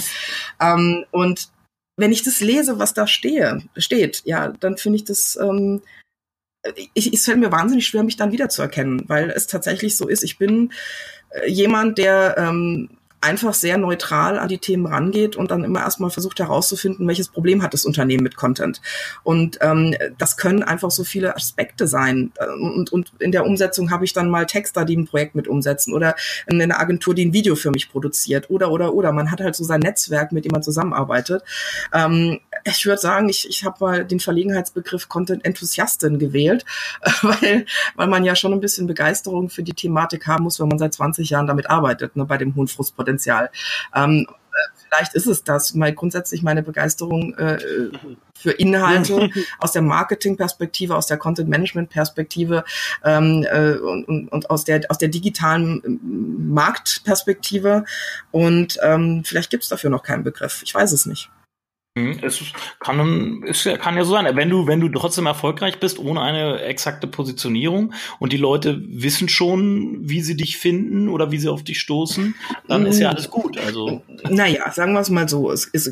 Ähm, 0.62 1.06
und 1.10 1.50
wenn 1.98 2.12
ich 2.12 2.22
das 2.22 2.40
lese, 2.40 2.78
was 2.78 2.94
da 2.94 3.08
stehe, 3.08 3.64
steht, 3.76 4.22
ja, 4.26 4.50
dann 4.60 4.78
finde 4.78 4.98
ich 4.98 5.06
das 5.06 5.38
ähm, 5.42 5.82
ich, 6.94 7.14
es 7.14 7.26
fällt 7.26 7.40
mir 7.40 7.52
wahnsinnig 7.52 7.88
schwer, 7.88 8.04
mich 8.04 8.18
dann 8.18 8.32
wiederzuerkennen, 8.32 9.04
weil 9.08 9.30
es 9.30 9.48
tatsächlich 9.48 9.98
so 9.98 10.08
ist, 10.08 10.24
ich 10.24 10.38
bin 10.38 10.72
äh, 11.30 11.50
jemand, 11.50 11.98
der 11.98 12.36
ähm, 12.38 12.90
einfach 13.28 13.54
sehr 13.54 13.78
neutral 13.78 14.40
an 14.40 14.48
die 14.48 14.58
Themen 14.58 14.86
rangeht 14.86 15.36
und 15.36 15.52
dann 15.52 15.66
immer 15.66 15.82
erstmal 15.82 16.10
versucht 16.10 16.40
herauszufinden, 16.40 17.06
welches 17.08 17.28
Problem 17.28 17.62
hat 17.62 17.74
das 17.74 17.86
Unternehmen 17.86 18.24
mit 18.24 18.38
Content. 18.38 18.82
Und 19.24 19.58
ähm, 19.60 19.96
das 20.18 20.38
können 20.38 20.64
einfach 20.64 20.92
so 20.92 21.04
viele 21.04 21.36
Aspekte 21.36 21.88
sein. 21.88 22.32
Und, 22.62 22.94
und 22.94 23.12
in 23.20 23.34
der 23.34 23.46
Umsetzung 23.46 23.92
habe 23.92 24.06
ich 24.06 24.14
dann 24.14 24.30
mal 24.30 24.46
Texter, 24.46 24.86
die 24.86 24.96
ein 24.96 25.08
Projekt 25.08 25.36
mit 25.36 25.50
umsetzen 25.50 25.94
oder 25.94 26.16
eine 26.50 26.80
Agentur, 26.80 27.14
die 27.14 27.26
ein 27.26 27.34
Video 27.34 27.56
für 27.56 27.70
mich 27.70 27.92
produziert 27.92 28.50
oder 28.50 28.72
oder 28.72 28.94
oder. 28.94 29.12
Man 29.12 29.30
hat 29.30 29.42
halt 29.42 29.56
so 29.56 29.66
sein 29.66 29.82
Netzwerk, 29.82 30.32
mit 30.32 30.46
dem 30.46 30.54
man 30.54 30.64
zusammenarbeitet. 30.64 31.44
Ähm, 31.94 32.40
ich 32.64 32.86
würde 32.86 33.02
sagen, 33.02 33.28
ich, 33.28 33.48
ich 33.50 33.66
habe 33.66 33.78
mal 33.84 34.06
den 34.06 34.22
Verlegenheitsbegriff 34.22 35.10
Content-Enthusiastin 35.10 36.18
gewählt, 36.18 36.64
weil, 37.22 37.66
weil 37.96 38.08
man 38.08 38.24
ja 38.24 38.36
schon 38.36 38.54
ein 38.54 38.62
bisschen 38.62 38.88
Begeisterung 38.88 39.50
für 39.50 39.64
die 39.64 39.74
Thematik 39.74 40.28
haben 40.28 40.46
muss, 40.46 40.62
wenn 40.62 40.70
man 40.70 40.80
seit 40.80 40.94
20 40.94 41.30
Jahren 41.30 41.48
damit 41.48 41.70
arbeitet, 41.70 42.16
ne, 42.16 42.24
bei 42.24 42.38
dem 42.38 42.56
hohen 42.56 42.68
Frustpotenzial. 42.68 43.17
Ähm, 43.96 44.28
vielleicht 44.88 45.14
ist 45.14 45.28
es 45.28 45.44
das, 45.44 45.74
mal 45.74 45.94
grundsätzlich 45.94 46.42
meine 46.42 46.64
Begeisterung 46.64 47.34
äh, 47.36 47.58
für 48.34 48.52
Inhalte 48.52 49.30
aus 49.60 49.72
der 49.72 49.82
Marketing-Perspektive, 49.82 50.96
aus 50.96 51.08
der 51.08 51.18
Content-Management-Perspektive 51.18 52.64
ähm, 53.04 53.46
äh, 53.50 53.74
und, 53.74 54.30
und 54.30 54.50
aus 54.50 54.64
der 54.64 54.82
aus 54.90 54.98
der 54.98 55.10
digitalen 55.10 55.82
ähm, 55.86 56.54
Marktperspektive. 56.54 57.86
Und 58.32 58.80
ähm, 58.82 59.24
vielleicht 59.26 59.50
gibt 59.50 59.64
es 59.64 59.70
dafür 59.70 59.90
noch 59.90 60.04
keinen 60.04 60.24
Begriff. 60.24 60.62
Ich 60.64 60.74
weiß 60.74 60.92
es 60.92 61.06
nicht. 61.06 61.30
Mhm. 61.98 62.20
Es 62.22 62.42
kann, 62.80 63.44
es 63.48 63.68
kann 63.80 63.98
ja 63.98 64.04
so 64.04 64.12
sein, 64.12 64.36
wenn 64.36 64.50
du, 64.50 64.68
wenn 64.68 64.80
du 64.80 64.90
trotzdem 64.90 65.26
erfolgreich 65.26 65.80
bist, 65.80 66.00
ohne 66.00 66.22
eine 66.22 66.62
exakte 66.62 67.08
Positionierung 67.08 67.94
und 68.20 68.34
die 68.34 68.38
Leute 68.38 68.82
wissen 68.88 69.30
schon, 69.30 69.98
wie 70.02 70.22
sie 70.22 70.38
dich 70.38 70.58
finden 70.58 71.10
oder 71.10 71.32
wie 71.32 71.40
sie 71.40 71.50
auf 71.50 71.64
dich 71.64 71.80
stoßen, 71.80 72.36
dann 72.68 72.86
ist 72.86 73.00
ja 73.00 73.10
mm. 73.10 73.16
alles 73.16 73.30
gut. 73.30 73.58
Also. 73.58 74.04
Naja, 74.30 74.72
sagen 74.72 74.94
wir 74.94 75.00
es 75.00 75.10
mal 75.10 75.28
so. 75.28 75.52
Es, 75.52 75.70
es, 75.74 75.92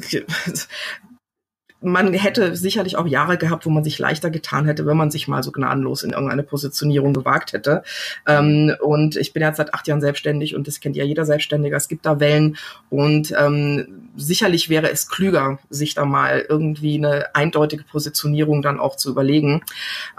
man 1.85 2.13
hätte 2.13 2.55
sicherlich 2.55 2.97
auch 2.97 3.07
Jahre 3.07 3.37
gehabt, 3.37 3.65
wo 3.65 3.69
man 3.69 3.83
sich 3.83 3.99
leichter 3.99 4.29
getan 4.29 4.65
hätte, 4.65 4.85
wenn 4.85 4.97
man 4.97 5.11
sich 5.11 5.27
mal 5.27 5.43
so 5.43 5.51
gnadenlos 5.51 6.03
in 6.03 6.11
irgendeine 6.11 6.43
Positionierung 6.43 7.13
gewagt 7.13 7.53
hätte. 7.53 7.83
Ähm, 8.27 8.75
und 8.81 9.15
ich 9.15 9.33
bin 9.33 9.43
jetzt 9.43 9.57
seit 9.57 9.73
acht 9.73 9.87
Jahren 9.87 10.01
selbstständig 10.01 10.55
und 10.55 10.67
das 10.67 10.79
kennt 10.79 10.95
ja 10.95 11.03
jeder 11.03 11.25
Selbstständiger. 11.25 11.77
Es 11.77 11.87
gibt 11.87 12.05
da 12.05 12.19
Wellen 12.19 12.57
und 12.89 13.33
ähm, 13.37 14.09
sicherlich 14.15 14.69
wäre 14.69 14.91
es 14.91 15.07
klüger, 15.09 15.59
sich 15.69 15.93
da 15.93 16.05
mal 16.05 16.45
irgendwie 16.47 16.97
eine 16.97 17.35
eindeutige 17.35 17.83
Positionierung 17.83 18.61
dann 18.61 18.79
auch 18.79 18.95
zu 18.95 19.11
überlegen. 19.11 19.61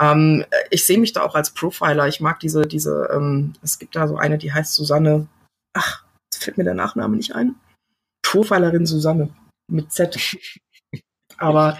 Ähm, 0.00 0.44
ich 0.70 0.86
sehe 0.86 0.98
mich 0.98 1.12
da 1.12 1.22
auch 1.22 1.34
als 1.34 1.50
Profiler. 1.50 2.08
Ich 2.08 2.20
mag 2.20 2.40
diese, 2.40 2.62
diese, 2.62 3.08
ähm, 3.12 3.54
es 3.62 3.78
gibt 3.78 3.96
da 3.96 4.08
so 4.08 4.16
eine, 4.16 4.38
die 4.38 4.52
heißt 4.52 4.74
Susanne. 4.74 5.26
Ach, 5.74 6.04
fällt 6.34 6.58
mir 6.58 6.64
der 6.64 6.74
Nachname 6.74 7.16
nicht 7.16 7.34
ein. 7.34 7.56
Profilerin 8.22 8.86
Susanne 8.86 9.30
mit 9.68 9.92
Z. 9.92 10.16
Aber 11.38 11.78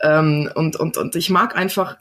ähm, 0.00 0.50
und, 0.54 0.76
und, 0.76 0.96
und 0.96 1.16
ich 1.16 1.30
mag 1.30 1.56
einfach 1.56 1.96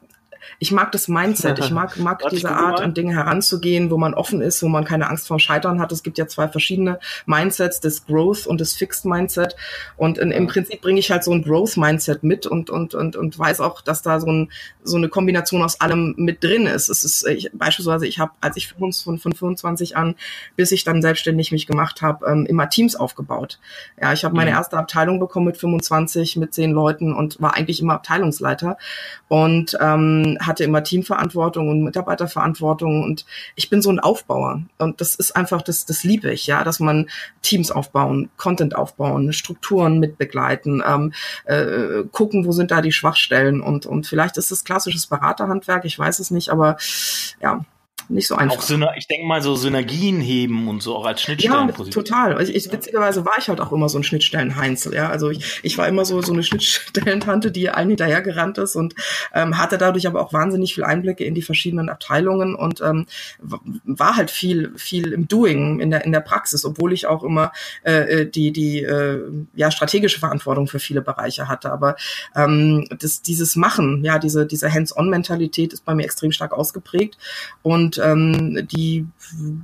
ich 0.59 0.71
mag 0.71 0.91
das 0.91 1.07
Mindset, 1.07 1.59
ich 1.59 1.71
mag, 1.71 1.97
mag 1.99 2.23
diese 2.29 2.51
Art, 2.51 2.81
an 2.81 2.93
Dinge 2.93 3.13
heranzugehen, 3.13 3.91
wo 3.91 3.97
man 3.97 4.13
offen 4.13 4.41
ist, 4.41 4.63
wo 4.63 4.67
man 4.67 4.85
keine 4.85 5.09
Angst 5.09 5.27
vor 5.27 5.39
Scheitern 5.39 5.79
hat. 5.79 5.91
Es 5.91 6.03
gibt 6.03 6.17
ja 6.17 6.27
zwei 6.27 6.47
verschiedene 6.47 6.99
Mindsets, 7.25 7.79
das 7.79 8.05
Growth 8.05 8.47
und 8.47 8.59
das 8.59 8.73
Fixed 8.73 9.05
Mindset. 9.05 9.55
Und 9.97 10.17
in, 10.17 10.31
im 10.31 10.47
Prinzip 10.47 10.81
bringe 10.81 10.99
ich 10.99 11.11
halt 11.11 11.23
so 11.23 11.31
ein 11.31 11.43
Growth 11.43 11.77
Mindset 11.77 12.23
mit 12.23 12.45
und, 12.45 12.69
und, 12.69 12.95
und, 12.95 13.15
und 13.15 13.37
weiß 13.37 13.61
auch, 13.61 13.81
dass 13.81 14.01
da 14.01 14.19
so, 14.19 14.27
ein, 14.27 14.51
so 14.83 14.97
eine 14.97 15.09
Kombination 15.09 15.61
aus 15.61 15.79
allem 15.79 16.15
mit 16.17 16.43
drin 16.43 16.65
ist. 16.65 16.89
Es 16.89 17.03
ist 17.03 17.27
ich, 17.27 17.49
beispielsweise, 17.53 18.07
ich 18.07 18.19
habe, 18.19 18.31
als 18.41 18.57
ich 18.57 18.67
von, 18.67 18.91
von 18.91 19.17
25 19.17 19.95
an, 19.95 20.15
bis 20.55 20.71
ich 20.71 20.83
dann 20.83 21.01
selbstständig 21.01 21.51
mich 21.51 21.67
gemacht 21.67 22.01
habe, 22.01 22.25
ähm, 22.25 22.45
immer 22.45 22.69
Teams 22.69 22.95
aufgebaut. 22.95 23.59
Ja, 24.01 24.13
ich 24.13 24.23
habe 24.23 24.35
meine 24.35 24.51
mhm. 24.51 24.57
erste 24.57 24.77
Abteilung 24.77 25.19
bekommen 25.19 25.47
mit 25.47 25.57
25, 25.57 26.37
mit 26.37 26.53
zehn 26.53 26.71
Leuten 26.71 27.13
und 27.13 27.41
war 27.41 27.55
eigentlich 27.55 27.81
immer 27.81 27.93
Abteilungsleiter. 27.93 28.77
Und 29.27 29.77
ähm, 29.79 30.17
ähm, 30.17 30.37
hatte 30.47 30.63
immer 30.63 30.83
Teamverantwortung 30.83 31.69
und 31.69 31.83
Mitarbeiterverantwortung 31.83 33.03
und 33.03 33.25
ich 33.55 33.69
bin 33.69 33.81
so 33.81 33.89
ein 33.89 33.99
Aufbauer. 33.99 34.63
Und 34.77 35.01
das 35.01 35.15
ist 35.15 35.35
einfach, 35.35 35.61
das, 35.61 35.85
das 35.85 36.03
liebe 36.03 36.31
ich, 36.31 36.47
ja, 36.47 36.63
dass 36.63 36.79
man 36.79 37.09
Teams 37.41 37.71
aufbauen, 37.71 38.29
Content 38.37 38.75
aufbauen, 38.75 39.33
Strukturen 39.33 39.99
mitbegleiten, 39.99 40.83
ähm, 40.85 41.13
äh, 41.45 42.03
gucken, 42.11 42.45
wo 42.45 42.51
sind 42.51 42.71
da 42.71 42.81
die 42.81 42.91
Schwachstellen 42.91 43.61
und, 43.61 43.85
und 43.85 44.07
vielleicht 44.07 44.37
ist 44.37 44.51
es 44.51 44.63
klassisches 44.63 45.07
Beraterhandwerk, 45.07 45.85
ich 45.85 45.97
weiß 45.97 46.19
es 46.19 46.31
nicht, 46.31 46.49
aber 46.49 46.77
ja, 47.41 47.65
nicht 48.09 48.27
so 48.27 48.35
einfach. 48.35 48.57
Auch 48.57 48.95
ich 48.95 49.07
denke 49.07 49.27
mal 49.27 49.41
so 49.41 49.55
Synergien 49.55 50.21
heben 50.21 50.67
und 50.67 50.81
so 50.81 50.95
auch 50.95 51.05
als 51.05 51.21
Schnittstellenposition. 51.21 52.05
Ja, 52.05 52.25
total. 52.25 52.41
Ich, 52.41 52.55
ich, 52.55 52.71
witzigerweise 52.71 53.25
war 53.25 53.33
ich 53.37 53.49
halt 53.49 53.59
auch 53.59 53.71
immer 53.71 53.89
so 53.89 53.97
ein 53.97 54.03
Schnittstellen-Heinzel. 54.03 54.93
Ja, 54.93 55.09
also 55.09 55.29
ich, 55.29 55.59
ich 55.63 55.77
war 55.77 55.87
immer 55.87 56.05
so 56.05 56.21
so 56.21 56.31
eine 56.31 56.43
Schnittstellentante, 56.43 57.51
die 57.51 57.69
allen 57.69 57.89
hinterhergerannt 57.89 58.57
ist 58.59 58.75
und 58.75 58.95
ähm, 59.33 59.57
hatte 59.57 59.77
dadurch 59.77 60.07
aber 60.07 60.21
auch 60.21 60.33
wahnsinnig 60.33 60.73
viel 60.73 60.83
Einblicke 60.83 61.23
in 61.23 61.35
die 61.35 61.41
verschiedenen 61.41 61.89
Abteilungen 61.89 62.55
und 62.55 62.81
ähm, 62.81 63.05
war 63.39 64.15
halt 64.15 64.31
viel 64.31 64.71
viel 64.77 65.11
im 65.11 65.27
Doing 65.27 65.79
in 65.79 65.91
der 65.91 66.05
in 66.05 66.11
der 66.11 66.21
Praxis, 66.21 66.63
obwohl 66.63 66.93
ich 66.93 67.07
auch 67.07 67.23
immer 67.23 67.51
äh, 67.83 68.21
äh, 68.21 68.29
die 68.29 68.51
die 68.51 68.83
äh, 68.83 69.21
ja 69.55 69.69
strategische 69.69 70.19
Verantwortung 70.19 70.67
für 70.67 70.79
viele 70.79 71.01
Bereiche 71.01 71.47
hatte. 71.47 71.71
Aber 71.71 71.95
ähm, 72.35 72.87
das 72.99 73.21
dieses 73.21 73.55
Machen, 73.55 74.03
ja 74.03 74.17
diese 74.17 74.45
diese 74.45 74.73
Hands-on-Mentalität 74.73 75.73
ist 75.73 75.83
bei 75.83 75.93
mir 75.93 76.03
extrem 76.03 76.31
stark 76.31 76.53
ausgeprägt 76.53 77.17
und 77.63 77.96
ähm, 77.97 78.67
die 78.71 79.07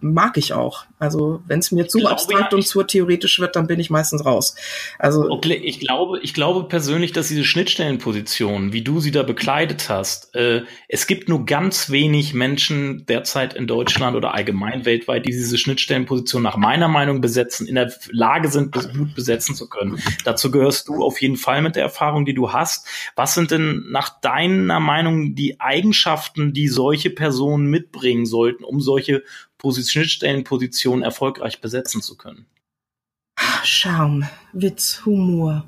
mag 0.01 0.37
ich 0.37 0.53
auch. 0.53 0.85
Also 1.03 1.41
wenn 1.47 1.59
es 1.59 1.71
mir 1.71 1.87
zu 1.87 1.99
glaube, 1.99 2.13
abstrakt 2.13 2.53
ja, 2.53 2.57
und 2.57 2.65
zu 2.65 2.81
theoretisch 2.83 3.39
wird, 3.39 3.55
dann 3.55 3.67
bin 3.67 3.79
ich 3.79 3.89
meistens 3.89 4.25
raus. 4.25 4.55
Also 4.99 5.29
okay, 5.29 5.55
ich 5.55 5.79
glaube, 5.79 6.19
ich 6.21 6.33
glaube 6.33 6.67
persönlich, 6.67 7.11
dass 7.11 7.27
diese 7.27 7.43
Schnittstellenposition, 7.43 8.73
wie 8.73 8.81
du 8.81 8.99
sie 8.99 9.11
da 9.11 9.23
bekleidet 9.23 9.89
hast, 9.89 10.35
äh, 10.35 10.63
es 10.87 11.07
gibt 11.07 11.29
nur 11.29 11.45
ganz 11.45 11.89
wenig 11.89 12.33
Menschen 12.33 13.05
derzeit 13.05 13.53
in 13.53 13.67
Deutschland 13.67 14.15
oder 14.15 14.33
allgemein 14.33 14.85
weltweit, 14.85 15.25
die 15.25 15.31
diese 15.31 15.57
Schnittstellenposition 15.57 16.41
nach 16.41 16.57
meiner 16.57 16.87
Meinung 16.87 17.21
besetzen, 17.21 17.67
in 17.67 17.75
der 17.75 17.91
Lage 18.09 18.49
sind, 18.49 18.71
gut 18.71 19.15
besetzen 19.15 19.55
zu 19.55 19.67
können. 19.67 20.01
Dazu 20.23 20.51
gehörst 20.51 20.87
du 20.87 21.03
auf 21.03 21.21
jeden 21.21 21.37
Fall 21.37 21.61
mit 21.61 21.75
der 21.75 21.83
Erfahrung, 21.83 22.25
die 22.25 22.33
du 22.33 22.53
hast. 22.53 22.87
Was 23.15 23.33
sind 23.33 23.51
denn 23.51 23.85
nach 23.89 24.21
deiner 24.21 24.79
Meinung 24.79 25.35
die 25.35 25.59
Eigenschaften, 25.59 26.53
die 26.53 26.67
solche 26.67 27.09
Personen 27.09 27.65
mitbringen? 27.65 28.03
bringen 28.03 28.25
sollten, 28.25 28.63
um 28.63 28.81
solche 28.81 29.23
Schnittstellenpositionen 29.71 31.03
erfolgreich 31.03 31.61
besetzen 31.61 32.01
zu 32.01 32.17
können? 32.17 32.45
Charme, 33.63 34.29
Witz, 34.51 35.05
Humor. 35.05 35.67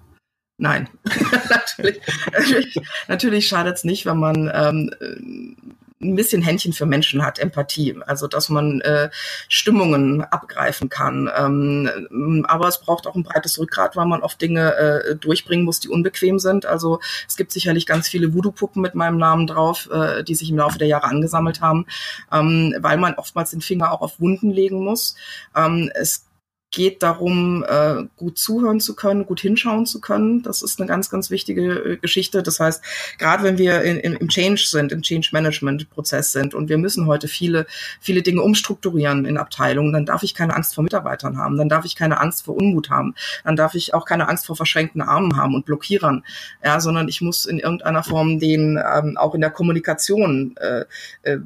Nein, 0.57 0.89
natürlich, 1.49 2.01
natürlich, 2.31 2.81
natürlich 3.07 3.47
schadet 3.47 3.77
es 3.77 3.83
nicht, 3.83 4.05
wenn 4.05 4.17
man 4.17 4.51
ähm, 4.53 5.75
ein 6.01 6.15
bisschen 6.15 6.41
Händchen 6.41 6.73
für 6.73 6.85
Menschen 6.85 7.25
hat, 7.25 7.39
Empathie, 7.39 7.95
also 8.05 8.27
dass 8.27 8.49
man 8.49 8.81
äh, 8.81 9.09
Stimmungen 9.47 10.21
abgreifen 10.23 10.89
kann. 10.89 11.29
Ähm, 11.37 12.45
aber 12.47 12.67
es 12.67 12.79
braucht 12.79 13.07
auch 13.07 13.15
ein 13.15 13.23
breites 13.23 13.57
Rückgrat, 13.59 13.95
weil 13.95 14.05
man 14.05 14.21
oft 14.21 14.41
Dinge 14.41 14.75
äh, 14.75 15.15
durchbringen 15.15 15.65
muss, 15.65 15.79
die 15.79 15.89
unbequem 15.89 16.37
sind. 16.39 16.65
Also 16.65 16.99
es 17.27 17.37
gibt 17.37 17.51
sicherlich 17.51 17.85
ganz 17.85 18.09
viele 18.09 18.33
Voodoo-Puppen 18.33 18.81
mit 18.81 18.95
meinem 18.95 19.17
Namen 19.17 19.47
drauf, 19.47 19.89
äh, 19.89 20.23
die 20.23 20.35
sich 20.35 20.49
im 20.49 20.57
Laufe 20.57 20.77
der 20.77 20.87
Jahre 20.87 21.07
angesammelt 21.07 21.61
haben, 21.61 21.85
ähm, 22.31 22.75
weil 22.79 22.97
man 22.97 23.15
oftmals 23.15 23.51
den 23.51 23.61
Finger 23.61 23.91
auch 23.91 24.01
auf 24.01 24.19
Wunden 24.19 24.51
legen 24.51 24.83
muss. 24.83 25.15
Ähm, 25.55 25.89
es 25.95 26.25
geht 26.71 27.03
darum, 27.03 27.63
äh, 27.67 28.03
gut 28.17 28.37
zuhören 28.37 28.79
zu 28.81 28.95
können, 28.95 29.25
gut 29.25 29.39
hinschauen 29.39 29.85
zu 29.85 30.01
können. 30.01 30.43
Das 30.43 30.61
ist 30.61 30.79
eine 30.79 30.87
ganz, 30.87 31.09
ganz 31.09 31.29
wichtige 31.29 31.71
äh, 31.71 31.97
Geschichte. 31.97 32.43
Das 32.43 32.59
heißt, 32.59 32.83
gerade 33.17 33.43
wenn 33.43 33.57
wir 33.57 33.81
in, 33.83 33.97
in, 33.97 34.13
im 34.13 34.27
Change 34.27 34.65
sind, 34.65 34.91
im 34.91 35.01
Change 35.01 35.29
Management 35.31 35.89
Prozess 35.89 36.33
sind 36.33 36.53
und 36.53 36.67
wir 36.67 36.77
müssen 36.77 37.07
heute 37.07 37.27
viele, 37.27 37.65
viele 38.01 38.21
Dinge 38.21 38.41
umstrukturieren 38.41 39.25
in 39.25 39.37
Abteilungen, 39.37 39.93
dann 39.93 40.05
darf 40.05 40.23
ich 40.23 40.33
keine 40.33 40.55
Angst 40.55 40.75
vor 40.75 40.83
Mitarbeitern 40.83 41.37
haben, 41.37 41.57
dann 41.57 41.69
darf 41.69 41.85
ich 41.85 41.95
keine 41.95 42.19
Angst 42.19 42.43
vor 42.43 42.57
Unmut 42.57 42.89
haben, 42.89 43.15
dann 43.43 43.55
darf 43.55 43.75
ich 43.75 43.93
auch 43.93 44.05
keine 44.05 44.27
Angst 44.27 44.45
vor 44.45 44.55
verschränkten 44.55 45.01
Armen 45.01 45.37
haben 45.37 45.55
und 45.55 45.65
Blockierern, 45.65 46.23
ja, 46.63 46.79
sondern 46.79 47.07
ich 47.07 47.21
muss 47.21 47.45
in 47.45 47.59
irgendeiner 47.59 48.03
Form 48.03 48.39
den 48.39 48.77
ähm, 48.77 49.17
auch 49.17 49.33
in 49.33 49.41
der 49.41 49.51
Kommunikation 49.51 50.55
äh, 50.57 50.83
äh, 51.21 51.39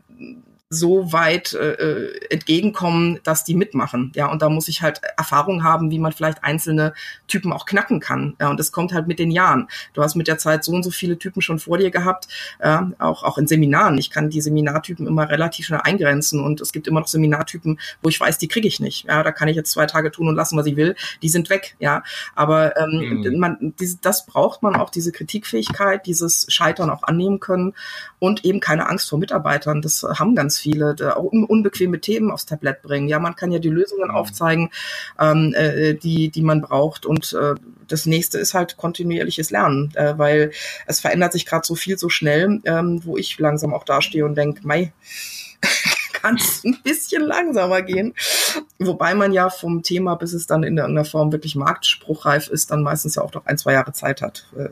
so 0.72 1.12
weit 1.12 1.54
äh, 1.54 1.72
äh, 1.72 2.28
entgegenkommen, 2.30 3.20
dass 3.24 3.44
die 3.44 3.56
mitmachen. 3.56 4.12
Ja, 4.14 4.32
und 4.32 4.44
da 4.44 4.50
muss 4.50 4.68
ich 4.68 4.84
halt 4.84 5.02
Erfahrung 5.18 5.64
haben, 5.64 5.90
wie 5.90 5.98
man 5.98 6.12
vielleicht 6.12 6.44
einzelne 6.44 6.94
Typen 7.28 7.52
auch 7.52 7.66
knacken 7.66 8.00
kann. 8.00 8.36
Ja, 8.40 8.52
und 8.52 8.60
das 8.60 8.72
kommt 8.72 8.94
halt 8.94 9.08
mit 9.08 9.18
den 9.18 9.32
Jahren. 9.32 9.68
Du 9.94 10.04
hast 10.04 10.14
mit 10.14 10.28
der 10.28 10.38
Zeit 10.38 10.64
so 10.64 10.72
und 10.72 10.84
so 10.84 10.92
viele 10.92 11.18
Typen 11.18 11.42
schon 11.42 11.58
vor 11.58 11.80
dir 11.80 11.90
gehabt, 11.90 12.28
äh, 12.60 12.78
auch 13.00 13.24
auch 13.24 13.40
in 13.40 13.48
Seminaren. 13.48 13.98
Ich 13.98 14.12
kann 14.12 14.30
die 14.30 14.42
Seminartypen 14.42 15.08
immer 15.08 15.28
relativ 15.28 15.66
schnell 15.66 15.82
eingrenzen 15.84 16.40
und 16.40 16.62
es 16.62 16.72
gibt 16.72 16.88
immer 16.88 17.00
noch 17.00 17.08
Seminartypen, 17.08 17.80
wo 18.04 18.10
ich 18.10 18.20
weiß, 18.20 18.38
die 18.38 18.48
kriege 18.48 18.68
ich 18.68 18.80
nicht. 18.80 19.06
Ja, 19.06 19.24
da 19.24 19.32
kann 19.32 19.48
ich 19.48 19.56
jetzt 19.56 19.72
zwei 19.72 19.88
Tage 19.88 20.12
tun 20.12 20.28
und 20.28 20.36
lassen, 20.36 20.56
was 20.56 20.68
ich 20.68 20.76
will. 20.76 20.96
Die 21.24 21.30
sind 21.30 21.50
weg. 21.50 21.78
Ja, 21.80 22.04
aber 22.36 22.78
ähm, 22.78 23.22
mhm. 23.22 23.40
man, 23.40 23.74
diese, 23.80 23.98
das 23.98 24.28
braucht 24.28 24.62
man 24.62 24.76
auch 24.76 24.92
diese 24.92 25.12
Kritikfähigkeit, 25.12 26.06
dieses 26.06 26.46
Scheitern 26.50 26.92
auch 26.92 27.02
annehmen 27.02 27.40
können 27.40 27.74
und 28.20 28.46
eben 28.46 28.60
keine 28.60 28.88
Angst 28.88 29.10
vor 29.10 29.18
Mitarbeitern. 29.18 29.82
Das 29.82 30.04
haben 30.04 30.36
ganz 30.36 30.59
viele, 30.60 30.96
auch 31.16 31.32
unbequeme 31.32 32.00
Themen 32.00 32.32
aufs 32.32 32.46
Tablett 32.46 32.82
bringen. 32.82 33.08
Ja, 33.08 33.20
man 33.20 33.36
kann 33.36 33.52
ja 33.52 33.60
die 33.60 33.70
Lösungen 33.70 34.10
mhm. 34.10 34.16
aufzeigen, 34.16 34.70
ähm, 35.20 35.54
äh, 35.56 35.94
die, 35.94 36.30
die 36.30 36.42
man 36.42 36.62
braucht. 36.62 37.06
Und 37.06 37.34
äh, 37.34 37.56
das 37.88 38.06
nächste 38.06 38.38
ist 38.38 38.54
halt 38.54 38.78
kontinuierliches 38.78 39.52
Lernen, 39.52 39.92
äh, 39.96 40.18
weil 40.18 40.52
es 40.86 41.00
verändert 41.00 41.34
sich 41.34 41.46
gerade 41.46 41.66
so 41.66 41.76
viel 41.76 41.98
so 41.98 42.10
schnell, 42.10 42.62
ähm, 42.66 43.02
wo 43.04 43.18
ich 43.18 43.40
langsam 43.40 43.74
auch 43.74 43.84
dastehe 43.84 44.26
und 44.26 44.36
denke, 44.36 44.62
mei, 44.64 44.94
kann 46.22 46.36
es 46.36 46.64
ein 46.64 46.78
bisschen 46.84 47.24
langsamer 47.24 47.82
gehen. 47.82 48.14
Wobei 48.80 49.14
man 49.14 49.32
ja 49.34 49.50
vom 49.50 49.84
Thema, 49.84 50.16
bis 50.16 50.34
es 50.34 50.48
dann 50.48 50.64
in 50.64 50.78
irgendeiner 50.78 51.06
Form 51.06 51.32
wirklich 51.32 51.56
marktspruchreif 51.56 52.48
ist, 52.48 52.72
dann 52.72 52.84
meistens 52.84 53.16
ja 53.16 53.24
auch 53.24 53.34
noch 53.34 53.46
ein, 53.46 53.58
zwei 53.58 53.74
Jahre 53.74 53.92
Zeit 53.94 54.22
hat. 54.22 54.46
Äh, 54.58 54.70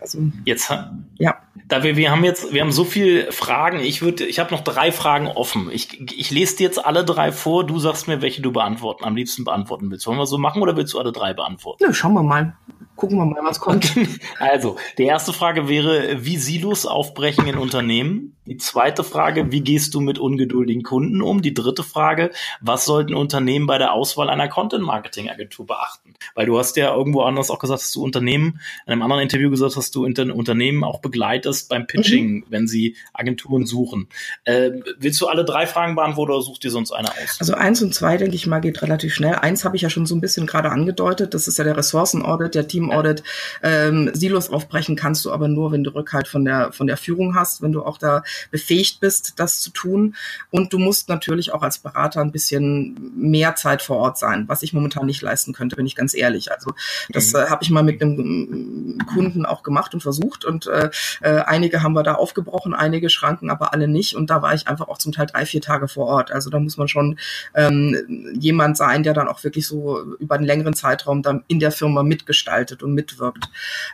also, 0.00 0.18
jetzt, 0.44 0.72
ja. 1.18 1.36
Da 1.68 1.82
wir, 1.82 1.96
wir 1.96 2.10
haben 2.10 2.24
jetzt, 2.24 2.52
wir 2.52 2.62
haben 2.62 2.72
so 2.72 2.84
viele 2.84 3.30
Fragen. 3.32 3.80
Ich 3.80 4.02
würde, 4.02 4.24
ich 4.24 4.38
habe 4.38 4.52
noch 4.52 4.62
drei 4.62 4.92
Fragen 4.92 5.28
offen. 5.28 5.70
Ich, 5.72 6.00
ich 6.16 6.30
lese 6.30 6.56
dir 6.56 6.64
jetzt 6.64 6.84
alle 6.84 7.04
drei 7.04 7.32
vor. 7.32 7.64
Du 7.64 7.78
sagst 7.78 8.08
mir, 8.08 8.22
welche 8.22 8.42
du 8.42 8.52
beantworten, 8.52 9.04
am 9.04 9.16
liebsten 9.16 9.44
beantworten 9.44 9.90
willst. 9.90 10.06
Wollen 10.06 10.18
wir 10.18 10.26
so 10.26 10.38
machen 10.38 10.62
oder 10.62 10.76
willst 10.76 10.94
du 10.94 10.98
alle 10.98 11.12
drei 11.12 11.32
beantworten? 11.34 11.82
Ja, 11.82 11.92
schauen 11.92 12.14
wir 12.14 12.22
mal 12.22 12.54
gucken 13.00 13.16
wir 13.16 13.24
mal, 13.24 13.42
was 13.42 13.58
kommt. 13.58 13.96
Also, 14.38 14.76
die 14.98 15.04
erste 15.04 15.32
Frage 15.32 15.68
wäre, 15.68 16.24
wie 16.24 16.36
Silos 16.36 16.86
aufbrechen 16.86 17.46
in 17.46 17.56
Unternehmen? 17.56 18.36
Die 18.46 18.58
zweite 18.58 19.04
Frage, 19.04 19.50
wie 19.50 19.62
gehst 19.62 19.94
du 19.94 20.00
mit 20.00 20.18
ungeduldigen 20.18 20.82
Kunden 20.82 21.22
um? 21.22 21.42
Die 21.42 21.54
dritte 21.54 21.82
Frage, 21.82 22.30
was 22.60 22.84
sollten 22.84 23.14
Unternehmen 23.14 23.66
bei 23.66 23.78
der 23.78 23.92
Auswahl 23.92 24.28
einer 24.28 24.48
Content-Marketing-Agentur 24.48 25.66
beachten? 25.66 26.09
Weil 26.34 26.46
du 26.46 26.58
hast 26.58 26.76
ja 26.76 26.94
irgendwo 26.94 27.22
anders 27.22 27.50
auch 27.50 27.58
gesagt, 27.58 27.80
dass 27.80 27.92
du 27.92 28.02
Unternehmen, 28.02 28.60
in 28.86 28.92
einem 28.92 29.02
anderen 29.02 29.22
Interview 29.22 29.50
gesagt 29.50 29.76
hast, 29.76 29.94
du 29.94 30.04
Unternehmen 30.04 30.84
auch 30.84 31.00
begleitest 31.00 31.68
beim 31.68 31.86
Pitching, 31.86 32.30
mhm. 32.30 32.44
wenn 32.48 32.68
sie 32.68 32.96
Agenturen 33.12 33.66
suchen. 33.66 34.08
Äh, 34.44 34.70
willst 34.98 35.20
du 35.20 35.26
alle 35.26 35.44
drei 35.44 35.66
Fragen 35.66 35.94
beantworten 35.94 36.32
oder 36.32 36.42
suchst 36.42 36.64
dir 36.64 36.70
sonst 36.70 36.92
eine 36.92 37.08
aus? 37.08 37.36
Also 37.38 37.54
eins 37.54 37.82
und 37.82 37.94
zwei, 37.94 38.16
denke 38.16 38.36
ich 38.36 38.46
mal, 38.46 38.60
geht 38.60 38.82
relativ 38.82 39.14
schnell. 39.14 39.34
Eins 39.34 39.64
habe 39.64 39.76
ich 39.76 39.82
ja 39.82 39.90
schon 39.90 40.06
so 40.06 40.14
ein 40.14 40.20
bisschen 40.20 40.46
gerade 40.46 40.70
angedeutet. 40.70 41.34
Das 41.34 41.48
ist 41.48 41.58
ja 41.58 41.64
der 41.64 41.76
Ressourcen-Audit, 41.76 42.54
der 42.54 42.68
Team 42.68 42.90
Audit. 42.90 43.22
Ähm, 43.62 44.10
Silos 44.14 44.50
aufbrechen 44.50 44.96
kannst 44.96 45.24
du 45.24 45.32
aber 45.32 45.48
nur, 45.48 45.72
wenn 45.72 45.84
du 45.84 45.94
Rückhalt 45.94 46.28
von 46.28 46.44
der, 46.44 46.72
von 46.72 46.86
der 46.86 46.96
Führung 46.96 47.34
hast, 47.34 47.62
wenn 47.62 47.72
du 47.72 47.82
auch 47.82 47.98
da 47.98 48.22
befähigt 48.50 49.00
bist, 49.00 49.34
das 49.36 49.60
zu 49.60 49.70
tun. 49.70 50.14
Und 50.50 50.72
du 50.72 50.78
musst 50.78 51.08
natürlich 51.08 51.52
auch 51.52 51.62
als 51.62 51.78
Berater 51.78 52.20
ein 52.20 52.32
bisschen 52.32 53.12
mehr 53.16 53.54
Zeit 53.56 53.82
vor 53.82 53.96
Ort 53.96 54.18
sein, 54.18 54.44
was 54.48 54.62
ich 54.62 54.72
momentan 54.72 55.06
nicht 55.06 55.22
leisten 55.22 55.52
könnte, 55.52 55.76
bin 55.76 55.86
ich 55.86 55.96
ganz 55.96 56.09
ehrlich. 56.14 56.52
Also 56.52 56.72
das 57.08 57.32
mhm. 57.32 57.40
äh, 57.40 57.46
habe 57.46 57.62
ich 57.62 57.70
mal 57.70 57.82
mit 57.82 58.02
einem 58.02 58.98
Kunden 59.12 59.46
auch 59.46 59.62
gemacht 59.62 59.94
und 59.94 60.00
versucht 60.00 60.44
und 60.44 60.66
äh, 60.66 60.90
äh, 61.20 61.40
einige 61.40 61.82
haben 61.82 61.92
wir 61.92 62.02
da 62.02 62.14
aufgebrochen, 62.14 62.74
einige 62.74 63.10
Schranken, 63.10 63.50
aber 63.50 63.72
alle 63.72 63.88
nicht. 63.88 64.14
Und 64.14 64.30
da 64.30 64.42
war 64.42 64.54
ich 64.54 64.68
einfach 64.68 64.88
auch 64.88 64.98
zum 64.98 65.12
Teil 65.12 65.26
drei, 65.26 65.46
vier 65.46 65.60
Tage 65.60 65.88
vor 65.88 66.06
Ort. 66.06 66.32
Also 66.32 66.50
da 66.50 66.58
muss 66.58 66.76
man 66.76 66.88
schon 66.88 67.18
ähm, 67.54 68.34
jemand 68.38 68.76
sein, 68.76 69.02
der 69.02 69.14
dann 69.14 69.28
auch 69.28 69.42
wirklich 69.44 69.66
so 69.66 70.14
über 70.18 70.36
einen 70.36 70.44
längeren 70.44 70.74
Zeitraum 70.74 71.22
dann 71.22 71.44
in 71.48 71.60
der 71.60 71.72
Firma 71.72 72.02
mitgestaltet 72.02 72.82
und 72.82 72.94
mitwirkt. 72.94 73.50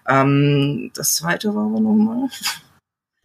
Ähm, 0.09 0.91
das 0.95 1.15
zweite 1.17 1.55
war 1.55 1.67
aber 1.67 1.81
nochmal. 1.81 2.29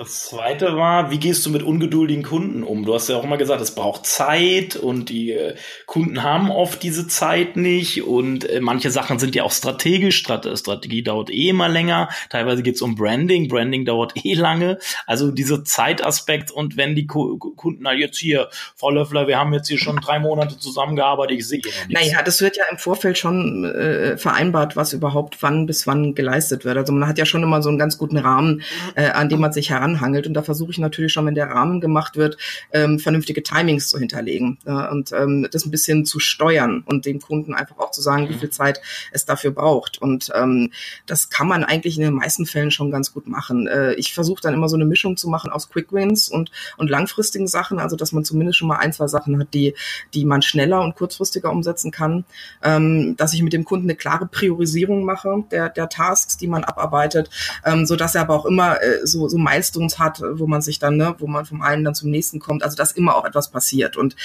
Das 0.01 0.29
zweite 0.29 0.77
war, 0.77 1.11
wie 1.11 1.19
gehst 1.19 1.45
du 1.45 1.51
mit 1.51 1.61
ungeduldigen 1.61 2.23
Kunden 2.23 2.63
um? 2.63 2.85
Du 2.85 2.95
hast 2.95 3.07
ja 3.07 3.17
auch 3.17 3.23
immer 3.23 3.37
gesagt, 3.37 3.61
es 3.61 3.75
braucht 3.75 4.07
Zeit 4.07 4.75
und 4.75 5.09
die 5.09 5.33
äh, 5.33 5.53
Kunden 5.85 6.23
haben 6.23 6.49
oft 6.49 6.81
diese 6.81 7.07
Zeit 7.07 7.55
nicht 7.55 8.01
und 8.01 8.49
äh, 8.49 8.61
manche 8.61 8.89
Sachen 8.89 9.19
sind 9.19 9.35
ja 9.35 9.43
auch 9.43 9.51
strategisch. 9.51 10.17
Strat 10.17 10.47
Strategie 10.57 11.03
dauert 11.03 11.29
eh 11.29 11.49
immer 11.49 11.69
länger. 11.69 12.09
Teilweise 12.31 12.63
geht 12.63 12.77
es 12.77 12.81
um 12.81 12.95
Branding. 12.95 13.47
Branding 13.47 13.85
dauert 13.85 14.13
eh 14.25 14.33
lange. 14.33 14.79
Also 15.05 15.29
dieser 15.29 15.63
Zeitaspekt 15.63 16.49
und 16.49 16.77
wenn 16.77 16.95
die 16.95 17.05
Ku 17.05 17.37
Kunden 17.37 17.87
halt 17.87 17.99
jetzt 17.99 18.17
hier, 18.17 18.49
Frau 18.75 18.89
Löffler, 18.89 19.27
wir 19.27 19.37
haben 19.37 19.53
jetzt 19.53 19.67
hier 19.67 19.77
schon 19.77 19.97
drei 19.97 20.17
Monate 20.17 20.57
zusammengearbeitet, 20.57 21.37
ich 21.37 21.47
sehe 21.47 21.61
nichts. 21.61 21.87
Naja, 21.89 22.23
das 22.23 22.41
wird 22.41 22.57
ja 22.57 22.63
im 22.71 22.79
Vorfeld 22.79 23.19
schon 23.19 23.65
äh, 23.65 24.17
vereinbart, 24.17 24.75
was 24.75 24.93
überhaupt 24.93 25.37
wann 25.43 25.67
bis 25.67 25.85
wann 25.85 26.15
geleistet 26.15 26.65
wird. 26.65 26.75
Also 26.75 26.91
man 26.91 27.07
hat 27.07 27.19
ja 27.19 27.25
schon 27.27 27.43
immer 27.43 27.61
so 27.61 27.69
einen 27.69 27.77
ganz 27.77 27.99
guten 27.99 28.17
Rahmen, 28.17 28.63
äh, 28.95 29.11
an 29.11 29.29
dem 29.29 29.39
man 29.39 29.53
sich 29.53 29.69
heran 29.69 29.90
anhangelt. 29.91 30.27
Und 30.27 30.33
da 30.33 30.41
versuche 30.41 30.71
ich 30.71 30.77
natürlich 30.77 31.13
schon, 31.13 31.25
wenn 31.25 31.35
der 31.35 31.49
Rahmen 31.49 31.81
gemacht 31.81 32.15
wird, 32.15 32.37
ähm, 32.71 32.99
vernünftige 32.99 33.43
Timings 33.43 33.89
zu 33.89 33.99
hinterlegen 33.99 34.57
äh, 34.65 34.89
und 34.89 35.11
ähm, 35.11 35.47
das 35.51 35.65
ein 35.65 35.71
bisschen 35.71 36.05
zu 36.05 36.19
steuern 36.19 36.83
und 36.85 37.05
dem 37.05 37.19
Kunden 37.19 37.53
einfach 37.53 37.77
auch 37.79 37.91
zu 37.91 38.01
sagen, 38.01 38.29
wie 38.29 38.33
mhm. 38.33 38.39
viel 38.39 38.49
Zeit 38.49 38.81
es 39.11 39.25
dafür 39.25 39.51
braucht. 39.51 40.01
Und 40.01 40.31
ähm, 40.35 40.71
das 41.05 41.29
kann 41.29 41.47
man 41.47 41.63
eigentlich 41.63 41.97
in 41.97 42.03
den 42.03 42.13
meisten 42.13 42.45
Fällen 42.45 42.71
schon 42.71 42.91
ganz 42.91 43.13
gut 43.13 43.27
machen. 43.27 43.67
Äh, 43.67 43.93
ich 43.95 44.13
versuche 44.13 44.41
dann 44.41 44.53
immer 44.53 44.69
so 44.69 44.75
eine 44.75 44.85
Mischung 44.85 45.17
zu 45.17 45.29
machen 45.29 45.51
aus 45.51 45.69
Quick 45.69 45.91
Wins 45.91 46.29
und, 46.29 46.51
und 46.77 46.89
langfristigen 46.89 47.47
Sachen, 47.47 47.79
also 47.79 47.95
dass 47.95 48.11
man 48.11 48.25
zumindest 48.25 48.59
schon 48.59 48.67
mal 48.67 48.77
ein, 48.77 48.93
zwei 48.93 49.07
Sachen 49.07 49.39
hat, 49.39 49.53
die, 49.53 49.75
die 50.13 50.25
man 50.25 50.41
schneller 50.41 50.81
und 50.81 50.95
kurzfristiger 50.95 51.51
umsetzen 51.51 51.91
kann. 51.91 52.25
Ähm, 52.63 53.15
dass 53.17 53.33
ich 53.33 53.43
mit 53.43 53.53
dem 53.53 53.65
Kunden 53.65 53.85
eine 53.85 53.95
klare 53.95 54.25
Priorisierung 54.25 55.03
mache 55.03 55.43
der, 55.51 55.69
der 55.69 55.89
Tasks, 55.89 56.37
die 56.37 56.47
man 56.47 56.63
abarbeitet, 56.63 57.29
ähm, 57.65 57.85
so 57.85 57.95
dass 57.95 58.15
er 58.15 58.21
aber 58.21 58.35
auch 58.35 58.45
immer 58.45 58.81
äh, 58.81 59.05
so, 59.05 59.27
so 59.27 59.37
Milestones 59.37 59.80
hat, 59.89 60.21
wo 60.21 60.47
man 60.47 60.61
sich 60.61 60.79
dann, 60.79 60.97
ne, 60.97 61.15
wo 61.19 61.27
man 61.27 61.45
vom 61.45 61.61
einen 61.61 61.83
dann 61.83 61.95
zum 61.95 62.09
nächsten 62.09 62.39
kommt, 62.39 62.63
also 62.63 62.75
dass 62.75 62.91
immer 62.91 63.15
auch 63.15 63.25
etwas 63.25 63.51
passiert. 63.51 63.97
Und 63.97 64.15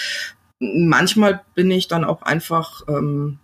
manchmal 0.59 1.43
bin 1.55 1.71
ich 1.71 1.89
dann 1.89 2.05
auch 2.05 2.23
einfach, 2.23 2.83
ähm, 2.89 3.39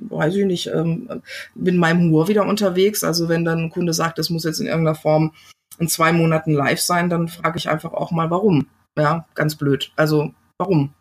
weiß 0.00 0.34
ich 0.36 0.44
nicht, 0.44 0.66
ähm, 0.68 1.22
mit 1.54 1.76
meinem 1.76 2.00
Humor 2.00 2.28
wieder 2.28 2.46
unterwegs. 2.46 3.04
Also 3.04 3.28
wenn 3.28 3.44
dann 3.44 3.64
ein 3.64 3.70
Kunde 3.70 3.92
sagt, 3.92 4.18
das 4.18 4.30
muss 4.30 4.44
jetzt 4.44 4.60
in 4.60 4.66
irgendeiner 4.66 4.96
Form 4.96 5.32
in 5.78 5.88
zwei 5.88 6.12
Monaten 6.12 6.52
live 6.52 6.80
sein, 6.80 7.10
dann 7.10 7.28
frage 7.28 7.58
ich 7.58 7.68
einfach 7.68 7.92
auch 7.92 8.10
mal, 8.10 8.30
warum. 8.30 8.68
Ja, 8.96 9.26
ganz 9.34 9.56
blöd. 9.56 9.92
Also 9.96 10.32
warum 10.58 10.94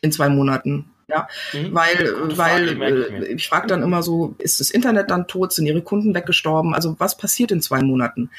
in 0.00 0.12
zwei 0.12 0.28
Monaten? 0.28 0.90
Ja, 1.08 1.28
mhm. 1.52 1.74
weil, 1.74 2.36
weil 2.36 2.76
Frage, 2.76 3.26
äh, 3.26 3.34
ich 3.34 3.48
frage 3.48 3.66
dann 3.66 3.82
immer 3.82 4.02
so, 4.02 4.34
ist 4.38 4.60
das 4.60 4.70
Internet 4.70 5.10
dann 5.10 5.26
tot? 5.28 5.52
Sind 5.52 5.66
ihre 5.66 5.82
Kunden 5.82 6.14
weggestorben? 6.14 6.74
Also 6.74 6.98
was 6.98 7.16
passiert 7.16 7.50
in 7.50 7.60
zwei 7.60 7.82
Monaten? 7.82 8.30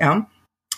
Ja. 0.00 0.26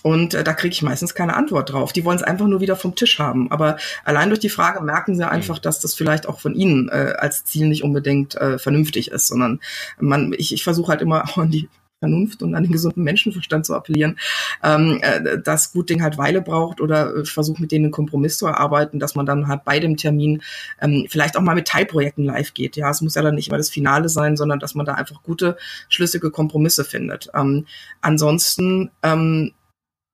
Und 0.04 0.34
äh, 0.34 0.44
da 0.44 0.52
kriege 0.52 0.74
ich 0.74 0.82
meistens 0.82 1.14
keine 1.14 1.34
Antwort 1.34 1.72
drauf. 1.72 1.94
Die 1.94 2.04
wollen 2.04 2.18
es 2.18 2.22
einfach 2.22 2.46
nur 2.46 2.60
wieder 2.60 2.76
vom 2.76 2.94
Tisch 2.94 3.18
haben. 3.18 3.50
Aber 3.50 3.78
allein 4.04 4.28
durch 4.28 4.38
die 4.38 4.50
Frage 4.50 4.84
merken 4.84 5.16
sie 5.16 5.26
einfach, 5.26 5.58
dass 5.58 5.80
das 5.80 5.94
vielleicht 5.94 6.28
auch 6.28 6.40
von 6.40 6.54
ihnen 6.54 6.90
äh, 6.90 7.14
als 7.16 7.46
Ziel 7.46 7.68
nicht 7.68 7.82
unbedingt 7.82 8.34
äh, 8.34 8.58
vernünftig 8.58 9.10
ist, 9.10 9.28
sondern 9.28 9.60
man, 9.98 10.34
ich, 10.36 10.52
ich 10.52 10.62
versuche 10.62 10.88
halt 10.90 11.00
immer 11.00 11.24
auch 11.24 11.38
an 11.38 11.50
die 11.50 11.70
Vernunft 12.00 12.42
und 12.42 12.54
an 12.54 12.64
den 12.64 12.72
gesunden 12.72 13.02
Menschenverstand 13.02 13.64
zu 13.64 13.74
appellieren, 13.74 14.18
ähm, 14.62 14.98
äh, 15.00 15.38
dass 15.38 15.72
gut 15.72 15.88
Ding 15.88 16.02
halt 16.02 16.18
Weile 16.18 16.42
braucht 16.42 16.82
oder 16.82 17.16
äh, 17.16 17.24
versucht 17.24 17.60
mit 17.60 17.72
denen 17.72 17.86
einen 17.86 17.92
Kompromiss 17.92 18.36
zu 18.36 18.46
erarbeiten, 18.46 18.98
dass 18.98 19.14
man 19.14 19.24
dann 19.24 19.48
halt 19.48 19.64
bei 19.64 19.80
dem 19.80 19.96
Termin 19.96 20.42
ähm, 20.82 21.06
vielleicht 21.08 21.38
auch 21.38 21.40
mal 21.40 21.54
mit 21.54 21.66
Teilprojekten 21.66 22.26
live 22.26 22.52
geht. 22.52 22.76
Ja, 22.76 22.90
es 22.90 23.00
muss 23.00 23.14
ja 23.14 23.22
dann 23.22 23.36
nicht 23.36 23.48
immer 23.48 23.56
das 23.56 23.70
Finale 23.70 24.10
sein, 24.10 24.36
sondern 24.36 24.58
dass 24.58 24.74
man 24.74 24.84
da 24.84 24.92
einfach 24.92 25.22
gute, 25.22 25.56
schlüssige 25.88 26.30
Kompromisse 26.30 26.84
findet. 26.84 27.30
Ähm, 27.34 27.64
ansonsten 28.02 28.90
ähm, 29.02 29.52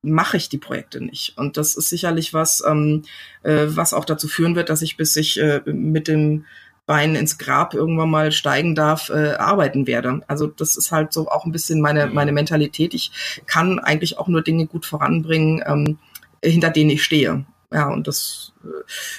mache 0.01 0.37
ich 0.37 0.49
die 0.49 0.57
Projekte 0.57 1.03
nicht. 1.03 1.37
Und 1.37 1.57
das 1.57 1.75
ist 1.75 1.89
sicherlich 1.89 2.33
was, 2.33 2.63
ähm, 2.67 3.03
äh, 3.43 3.65
was 3.67 3.93
auch 3.93 4.05
dazu 4.05 4.27
führen 4.27 4.55
wird, 4.55 4.69
dass 4.69 4.81
ich 4.81 4.97
bis 4.97 5.15
ich 5.15 5.39
äh, 5.39 5.61
mit 5.65 6.07
dem 6.07 6.45
Bein 6.87 7.15
ins 7.15 7.37
Grab 7.37 7.73
irgendwann 7.73 8.09
mal 8.09 8.31
steigen 8.31 8.75
darf, 8.75 9.09
äh, 9.09 9.33
arbeiten 9.33 9.85
werde. 9.87 10.21
Also 10.27 10.47
das 10.47 10.75
ist 10.75 10.91
halt 10.91 11.13
so 11.13 11.29
auch 11.29 11.45
ein 11.45 11.51
bisschen 11.51 11.79
meine, 11.79 12.07
mhm. 12.07 12.13
meine 12.13 12.31
Mentalität. 12.31 12.93
Ich 12.93 13.11
kann 13.45 13.79
eigentlich 13.79 14.17
auch 14.17 14.27
nur 14.27 14.41
Dinge 14.41 14.65
gut 14.65 14.85
voranbringen, 14.85 15.63
ähm, 15.65 15.99
hinter 16.43 16.71
denen 16.71 16.89
ich 16.89 17.03
stehe. 17.03 17.45
Ja, 17.73 17.87
und 17.87 18.05
das 18.05 18.51
äh, 18.65 18.67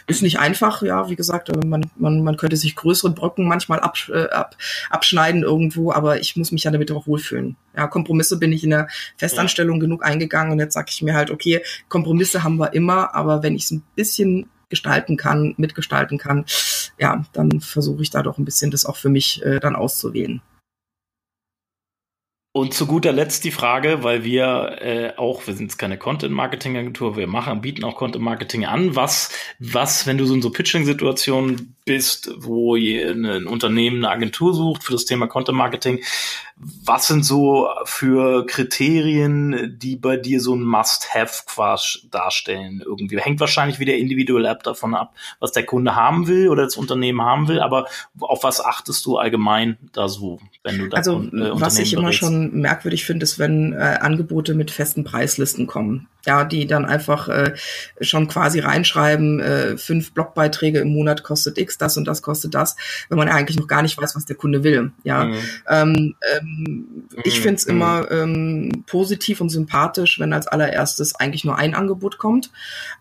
ist 0.07 0.23
nicht 0.23 0.39
einfach, 0.39 0.83
ja, 0.83 1.09
wie 1.09 1.17
gesagt, 1.17 1.49
äh, 1.49 1.67
man, 1.67 1.91
man, 1.97 2.23
man 2.23 2.37
könnte 2.37 2.59
sich 2.59 2.77
größere 2.77 3.11
Brocken 3.11 3.49
manchmal 3.49 3.81
ab, 3.81 3.97
äh, 4.13 4.29
ab, 4.29 4.57
abschneiden 4.91 5.43
irgendwo, 5.43 5.91
aber 5.91 6.21
ich 6.21 6.37
muss 6.37 6.53
mich 6.53 6.65
ja 6.65 6.71
damit 6.71 6.93
auch 6.93 7.07
wohlfühlen. 7.07 7.57
Ja, 7.75 7.87
Kompromisse 7.87 8.39
bin 8.39 8.53
ich 8.53 8.63
in 8.63 8.71
der 8.71 8.89
Festanstellung 9.17 9.81
genug 9.81 10.05
eingegangen 10.05 10.53
und 10.53 10.59
jetzt 10.59 10.75
sage 10.75 10.89
ich 10.91 11.01
mir 11.01 11.15
halt, 11.15 11.31
okay, 11.31 11.63
Kompromisse 11.89 12.43
haben 12.43 12.59
wir 12.59 12.75
immer, 12.75 13.15
aber 13.15 13.43
wenn 13.43 13.57
ich 13.57 13.65
es 13.65 13.71
ein 13.71 13.83
bisschen 13.97 14.51
gestalten 14.69 15.17
kann, 15.17 15.55
mitgestalten 15.57 16.19
kann, 16.19 16.45
ja, 16.99 17.25
dann 17.33 17.61
versuche 17.61 18.03
ich 18.03 18.11
da 18.11 18.23
doch 18.23 18.37
ein 18.37 18.45
bisschen 18.45 18.71
das 18.71 18.85
auch 18.85 18.97
für 18.97 19.09
mich 19.09 19.43
äh, 19.45 19.61
dann 19.61 19.77
auszuwählen. 19.77 20.43
Und 22.55 22.75
zu 22.75 22.87
guter 22.87 23.13
Letzt 23.13 23.45
die 23.45 23.51
Frage, 23.51 24.03
weil 24.03 24.25
wir 24.25 24.77
äh, 24.83 25.13
auch, 25.17 25.47
wir 25.47 25.55
sind 25.55 25.71
jetzt 25.71 25.79
keine 25.79 25.97
Content-Marketing-Agentur, 25.97 27.17
wir 27.17 27.27
machen, 27.27 27.63
bieten 27.63 27.83
auch 27.83 27.97
Content-Marketing 27.97 28.67
an. 28.67 28.95
Was, 28.95 29.33
was, 29.59 30.07
wenn 30.07 30.19
du 30.19 30.27
so 30.27 30.35
in 30.35 30.43
so 30.43 30.51
Pitching-Situationen 30.51 31.75
bist, 31.85 32.31
wo 32.37 32.77
ein 32.77 33.47
Unternehmen 33.47 34.05
eine 34.05 34.11
Agentur 34.11 34.55
sucht 34.55 34.85
für 34.85 34.93
das 34.93 35.05
Thema 35.05 35.27
Content-Marketing, 35.27 36.01
was 36.85 37.09
sind 37.09 37.25
so 37.25 37.69
für 37.85 38.47
Kriterien, 38.47 39.79
die 39.79 39.97
bei 39.97 40.17
dir 40.17 40.41
so 40.41 40.55
ein 40.55 40.63
Must-Have 40.63 41.45
quasi 41.47 42.09
darstellen? 42.11 42.83
Irgendwie 42.85 43.19
hängt 43.19 43.41
wahrscheinlich 43.41 43.81
wieder 43.81 43.95
individuell 43.95 44.47
ab 44.47 44.63
davon 44.63 44.95
ab, 44.95 45.15
was 45.41 45.53
der 45.53 45.65
Kunde 45.65 45.97
haben 45.97 46.29
will 46.29 46.49
oder 46.49 46.65
das 46.65 46.77
Unternehmen 46.77 47.23
haben 47.23 47.49
will. 47.49 47.61
Aber 47.61 47.87
auf 48.21 48.45
was 48.45 48.65
achtest 48.65 49.05
du 49.07 49.19
allgemein 49.19 49.77
da 49.93 50.09
so, 50.09 50.41
wenn 50.63 50.79
du 50.79 50.89
da 50.89 50.99
Also 50.99 51.21
äh, 51.21 51.51
was 51.61 51.79
ich 51.79 51.95
immer 51.95 52.13
schon 52.13 52.53
merkwürdig 52.61 53.05
finde, 53.05 53.25
ist, 53.25 53.39
wenn 53.39 53.73
äh, 53.73 53.99
Angebote 54.01 54.55
mit 54.55 54.71
festen 54.71 55.05
Preislisten 55.05 55.67
kommen. 55.67 56.09
Ja, 56.25 56.45
die 56.45 56.67
dann 56.67 56.85
einfach 56.85 57.29
äh, 57.29 57.55
schon 58.01 58.29
quasi 58.29 58.61
reinschreiben, 58.61 59.41
äh, 59.41 59.77
fünf 59.77 60.13
Blogbeiträge 60.13 60.79
im 60.79 60.93
Monat 60.93 61.25
kostet 61.25 61.59
X, 61.59 61.79
das 61.79 61.97
und 61.97 62.07
das 62.07 62.23
kostet 62.23 62.55
das, 62.55 62.77
wenn 63.09 63.19
man 63.19 63.29
eigentlich 63.29 63.59
noch 63.59 63.67
gar 63.67 63.83
nicht 63.83 64.01
weiß, 64.01 64.15
was 64.15 64.25
der 64.25 64.37
Kunde 64.37 64.63
will. 64.63 64.93
Ja, 65.03 65.25
mhm. 65.25 65.39
ähm, 65.69 66.15
ähm, 66.37 66.87
ich 67.25 67.39
mhm. 67.39 67.43
finde 67.43 67.57
es 67.57 67.65
immer 67.65 68.11
ähm, 68.11 68.85
positiv 68.87 69.41
und 69.41 69.49
sympathisch, 69.49 70.21
wenn 70.21 70.33
als 70.33 70.47
allererstes 70.47 71.17
eigentlich 71.17 71.45
nur 71.45 71.59
ein 71.59 71.75
Angebot 71.75 72.19
kommt. 72.19 72.51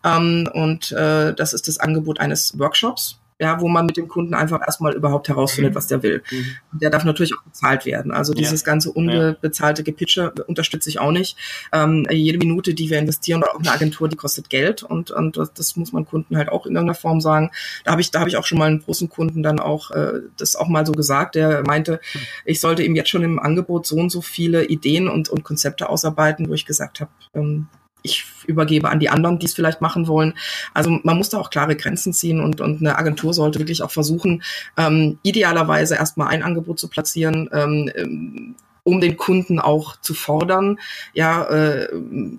Ähm, 0.04 0.50
und 0.52 0.92
äh, 0.92 1.34
das 1.34 1.54
ist 1.54 1.68
das 1.68 1.80
Angebot 1.80 2.20
eines 2.20 2.58
Workshops 2.58 3.21
ja, 3.42 3.60
wo 3.60 3.68
man 3.68 3.88
mit 3.88 3.98
dem 3.98 4.08
Kunden 4.08 4.36
einfach 4.36 4.62
erstmal 4.62 4.94
überhaupt 4.94 5.28
herausfindet, 5.28 5.74
mhm. 5.74 5.76
was 5.76 5.88
der 5.88 6.04
will. 6.04 6.22
Mhm. 6.32 6.80
Der 6.80 6.92
darf 6.92 7.04
natürlich 7.04 7.34
auch 7.34 7.42
bezahlt 7.42 7.88
werden. 7.88 8.12
Also 8.12 8.36
dieses 8.36 8.62
ja. 8.62 8.66
ganze 8.68 8.92
unbezahlte 8.92 9.84
Gepitche 9.84 10.32
unterstütze 10.46 10.90
ich 10.90 11.00
auch 11.00 11.12
nicht. 11.12 11.38
Ähm, 11.74 12.06
jede 12.12 12.38
Minute, 12.38 12.76
die 12.76 12.92
wir 12.92 13.00
investieren 13.00 13.42
oder 13.42 13.56
auch 13.56 13.60
eine 13.60 13.72
Agentur, 13.72 14.08
die 14.08 14.16
kostet 14.16 14.52
Geld 14.52 14.84
und, 14.84 15.10
und 15.10 15.38
das, 15.38 15.54
das 15.54 15.76
muss 15.76 15.92
man 15.92 16.06
Kunden 16.06 16.38
halt 16.38 16.50
auch 16.50 16.68
in 16.68 16.76
irgendeiner 16.76 16.94
Form 16.94 17.20
sagen. 17.20 17.50
Da 17.84 17.92
habe 17.92 18.02
ich, 18.02 18.12
da 18.12 18.20
habe 18.20 18.30
ich 18.30 18.38
auch 18.38 18.46
schon 18.46 18.60
mal 18.60 18.68
einen 18.68 18.84
großen 18.84 19.10
Kunden 19.10 19.42
dann 19.42 19.60
auch 19.60 19.90
äh, 19.90 20.22
das 20.38 20.56
auch 20.56 20.68
mal 20.68 20.86
so 20.86 20.92
gesagt, 20.92 21.34
der 21.34 21.64
meinte, 21.66 22.00
ich 22.46 22.60
sollte 22.60 22.84
ihm 22.84 22.96
jetzt 22.96 23.10
schon 23.10 23.24
im 23.24 23.40
Angebot 23.40 23.88
so 23.88 23.96
und 23.96 24.12
so 24.12 24.22
viele 24.22 24.66
Ideen 24.66 25.08
und, 25.08 25.30
und 25.30 25.44
Konzepte 25.44 25.90
ausarbeiten, 25.90 26.48
wo 26.48 26.54
ich 26.54 26.68
gesagt 26.68 27.02
habe, 27.02 27.10
ähm, 27.34 27.68
ich 28.04 28.26
übergebe 28.48 28.90
an 28.90 29.00
die 29.00 29.10
anderen, 29.10 29.40
die 29.40 29.46
es 29.46 29.54
vielleicht 29.54 29.82
machen 29.82 30.08
wollen. 30.08 30.34
Also 30.74 31.00
man 31.04 31.18
muss 31.18 31.30
da 31.30 31.40
auch 31.40 31.50
klare 31.50 31.76
Grenzen 31.76 32.14
ziehen 32.14 32.40
und, 32.40 32.62
und 32.62 32.82
eine 32.82 32.98
Agentur 32.98 33.34
sollte 33.34 33.60
wirklich 33.60 33.84
auch 33.84 33.92
versuchen, 33.92 34.44
ähm, 34.78 35.20
idealerweise 35.24 35.96
erstmal 35.96 36.28
ein 36.28 36.44
Angebot 36.44 36.80
zu 36.80 36.88
platzieren, 36.88 37.50
ähm, 37.54 37.92
ähm, 37.96 38.56
um 38.84 39.00
den 39.00 39.16
Kunden 39.16 39.60
auch 39.60 39.96
zu 40.02 40.14
fordern, 40.14 40.80
ja, 41.14 41.44
äh, 41.50 41.88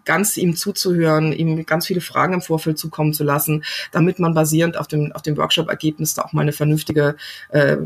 ganz 0.04 0.36
ihm 0.36 0.56
zuzuhören, 0.56 1.32
ihm 1.32 1.64
ganz 1.66 1.86
viele 1.86 2.00
Fragen 2.00 2.34
im 2.34 2.40
Vorfeld 2.40 2.78
zukommen 2.78 3.12
zu 3.12 3.22
lassen, 3.22 3.64
damit 3.92 4.18
man 4.18 4.34
basierend 4.34 4.76
auf 4.76 4.88
dem, 4.88 5.12
auf 5.12 5.22
dem 5.22 5.36
Workshop-Ergebnis 5.36 6.14
da 6.14 6.22
auch 6.22 6.32
mal 6.32 6.42
eine 6.42 6.52
vernünftige, 6.52 7.16
äh, 7.50 7.76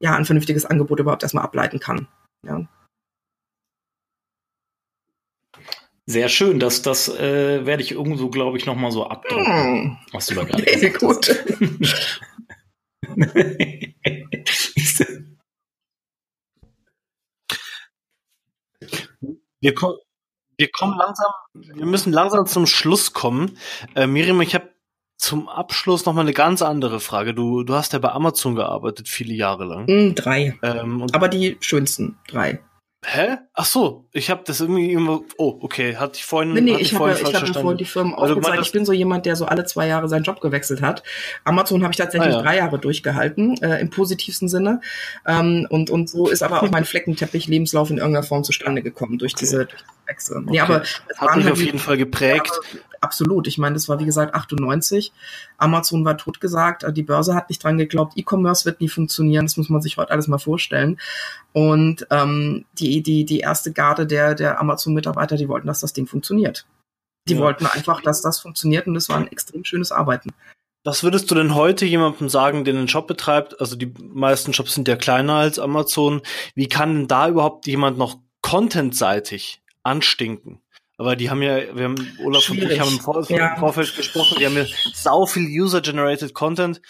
ja, 0.00 0.14
ein 0.16 0.24
vernünftiges 0.24 0.66
Angebot 0.66 0.98
überhaupt 0.98 1.22
erstmal 1.22 1.44
ableiten 1.44 1.78
kann. 1.78 2.08
Ja. 2.44 2.66
Sehr 6.10 6.28
schön, 6.28 6.58
das, 6.58 6.82
das 6.82 7.08
äh, 7.08 7.64
werde 7.64 7.84
ich 7.84 7.92
irgendwo, 7.92 8.30
glaube 8.30 8.58
ich, 8.58 8.66
nochmal 8.66 8.90
so 8.90 9.06
abdrucken, 9.06 9.84
mm. 9.84 9.98
was 10.10 10.26
du 10.26 10.34
da 10.34 10.42
gerade 10.42 10.64
nee, 10.64 10.90
gut. 10.90 11.28
wir, 19.60 19.72
kommen, 19.72 19.98
wir 20.58 20.72
kommen 20.72 20.98
langsam, 20.98 21.30
wir 21.54 21.86
müssen 21.86 22.12
langsam 22.12 22.44
zum 22.46 22.66
Schluss 22.66 23.12
kommen. 23.12 23.56
Äh, 23.94 24.08
Miriam, 24.08 24.40
ich 24.40 24.56
habe 24.56 24.68
zum 25.16 25.48
Abschluss 25.48 26.06
noch 26.06 26.14
mal 26.14 26.22
eine 26.22 26.32
ganz 26.32 26.60
andere 26.60 26.98
Frage. 26.98 27.34
Du, 27.34 27.62
du 27.62 27.74
hast 27.74 27.92
ja 27.92 28.00
bei 28.00 28.10
Amazon 28.10 28.56
gearbeitet, 28.56 29.08
viele 29.08 29.34
Jahre 29.34 29.64
lang. 29.64 29.84
Mm, 29.86 30.16
drei. 30.16 30.58
Ähm, 30.64 31.06
Aber 31.12 31.28
die 31.28 31.56
schönsten 31.60 32.18
drei. 32.26 32.58
Hä? 33.02 33.38
Ach 33.54 33.64
so, 33.64 34.04
ich 34.12 34.28
habe 34.28 34.42
das 34.44 34.60
irgendwie 34.60 34.92
immer. 34.92 35.22
Oh, 35.38 35.58
okay, 35.62 35.96
hatte 35.96 36.16
ich 36.16 36.24
vorhin. 36.24 36.52
Nee, 36.52 36.60
nee, 36.60 36.76
ich 36.76 36.94
habe 36.94 37.12
ich 37.12 37.34
hab 37.34 37.48
vorhin 37.48 37.78
die 37.78 37.86
Firmen 37.86 38.14
aufgezeigt. 38.14 38.60
Ich 38.60 38.72
bin 38.72 38.84
so 38.84 38.92
jemand, 38.92 39.24
der 39.24 39.36
so 39.36 39.46
alle 39.46 39.64
zwei 39.64 39.86
Jahre 39.86 40.06
seinen 40.06 40.22
Job 40.22 40.42
gewechselt 40.42 40.82
hat. 40.82 41.02
Amazon 41.44 41.82
habe 41.82 41.92
ich 41.92 41.96
tatsächlich 41.96 42.34
ah, 42.34 42.38
ja. 42.38 42.42
drei 42.42 42.58
Jahre 42.58 42.78
durchgehalten, 42.78 43.56
äh, 43.62 43.80
im 43.80 43.88
positivsten 43.88 44.50
Sinne. 44.50 44.82
Ähm, 45.26 45.66
und, 45.70 45.88
und 45.88 46.10
so 46.10 46.28
ist 46.28 46.42
aber 46.42 46.62
auch 46.62 46.70
mein 46.70 46.84
Fleckenteppich-Lebenslauf 46.84 47.88
in 47.88 47.96
irgendeiner 47.96 48.26
Form 48.26 48.44
zustande 48.44 48.82
gekommen 48.82 49.16
durch 49.16 49.32
okay. 49.32 49.40
diese 49.40 49.68
Wechsel. 50.06 50.36
Okay. 50.36 50.46
Nee, 50.50 50.60
aber 50.60 50.82
es 50.82 51.00
hat 51.16 51.36
mich 51.36 51.46
halt 51.46 51.54
auf 51.54 51.62
jeden 51.62 51.78
Fall 51.78 51.96
geprägt. 51.96 52.52
Absolut. 53.02 53.46
Ich 53.46 53.56
meine, 53.56 53.74
das 53.74 53.88
war 53.88 53.98
wie 53.98 54.04
gesagt 54.04 54.34
98. 54.34 55.12
Amazon 55.56 56.04
war 56.04 56.18
totgesagt. 56.18 56.84
Die 56.94 57.02
Börse 57.02 57.34
hat 57.34 57.48
nicht 57.48 57.64
dran 57.64 57.78
geglaubt. 57.78 58.12
E-Commerce 58.16 58.66
wird 58.66 58.80
nie 58.80 58.88
funktionieren. 58.88 59.46
Das 59.46 59.56
muss 59.56 59.70
man 59.70 59.80
sich 59.80 59.96
heute 59.96 60.10
alles 60.10 60.28
mal 60.28 60.38
vorstellen. 60.38 61.00
Und 61.52 62.06
ähm, 62.10 62.66
die, 62.78 63.02
die, 63.02 63.24
die 63.24 63.40
erste 63.40 63.72
Garde 63.72 64.06
der, 64.06 64.34
der 64.34 64.60
Amazon-Mitarbeiter, 64.60 65.36
die 65.36 65.48
wollten, 65.48 65.66
dass 65.66 65.80
das 65.80 65.94
Ding 65.94 66.06
funktioniert. 66.06 66.66
Die 67.28 67.34
ja. 67.34 67.40
wollten 67.40 67.66
einfach, 67.66 68.02
dass 68.02 68.20
das 68.20 68.40
funktioniert 68.40 68.86
und 68.86 68.94
das 68.94 69.08
war 69.08 69.16
ein 69.16 69.28
extrem 69.28 69.64
schönes 69.64 69.92
Arbeiten. 69.92 70.30
Was 70.84 71.02
würdest 71.02 71.30
du 71.30 71.34
denn 71.34 71.54
heute 71.54 71.84
jemandem 71.84 72.28
sagen, 72.28 72.64
der 72.64 72.74
einen 72.74 72.88
Shop 72.88 73.06
betreibt? 73.06 73.60
Also 73.60 73.76
die 73.76 73.92
meisten 74.02 74.54
Shops 74.54 74.74
sind 74.74 74.88
ja 74.88 74.96
kleiner 74.96 75.34
als 75.34 75.58
Amazon. 75.58 76.22
Wie 76.54 76.68
kann 76.68 76.94
denn 76.94 77.08
da 77.08 77.28
überhaupt 77.28 77.66
jemand 77.66 77.98
noch 77.98 78.18
contentseitig 78.40 79.60
anstinken? 79.82 80.62
Aber 81.00 81.16
die 81.16 81.30
haben 81.30 81.40
ja, 81.40 81.74
wir 81.74 81.84
haben, 81.84 82.18
Olaf 82.22 82.42
Schwierig. 82.42 82.64
und 82.64 82.70
ich 82.72 82.80
haben 82.80 82.92
im, 82.92 83.00
Vor 83.00 83.30
ja. 83.30 83.56
Vorfeld 83.56 83.96
gesprochen, 83.96 84.36
die 84.38 84.44
haben 84.44 84.54
ja 84.54 84.66
sau 84.92 85.24
viel 85.24 85.46
User-Generated 85.48 86.34
Content. 86.34 86.82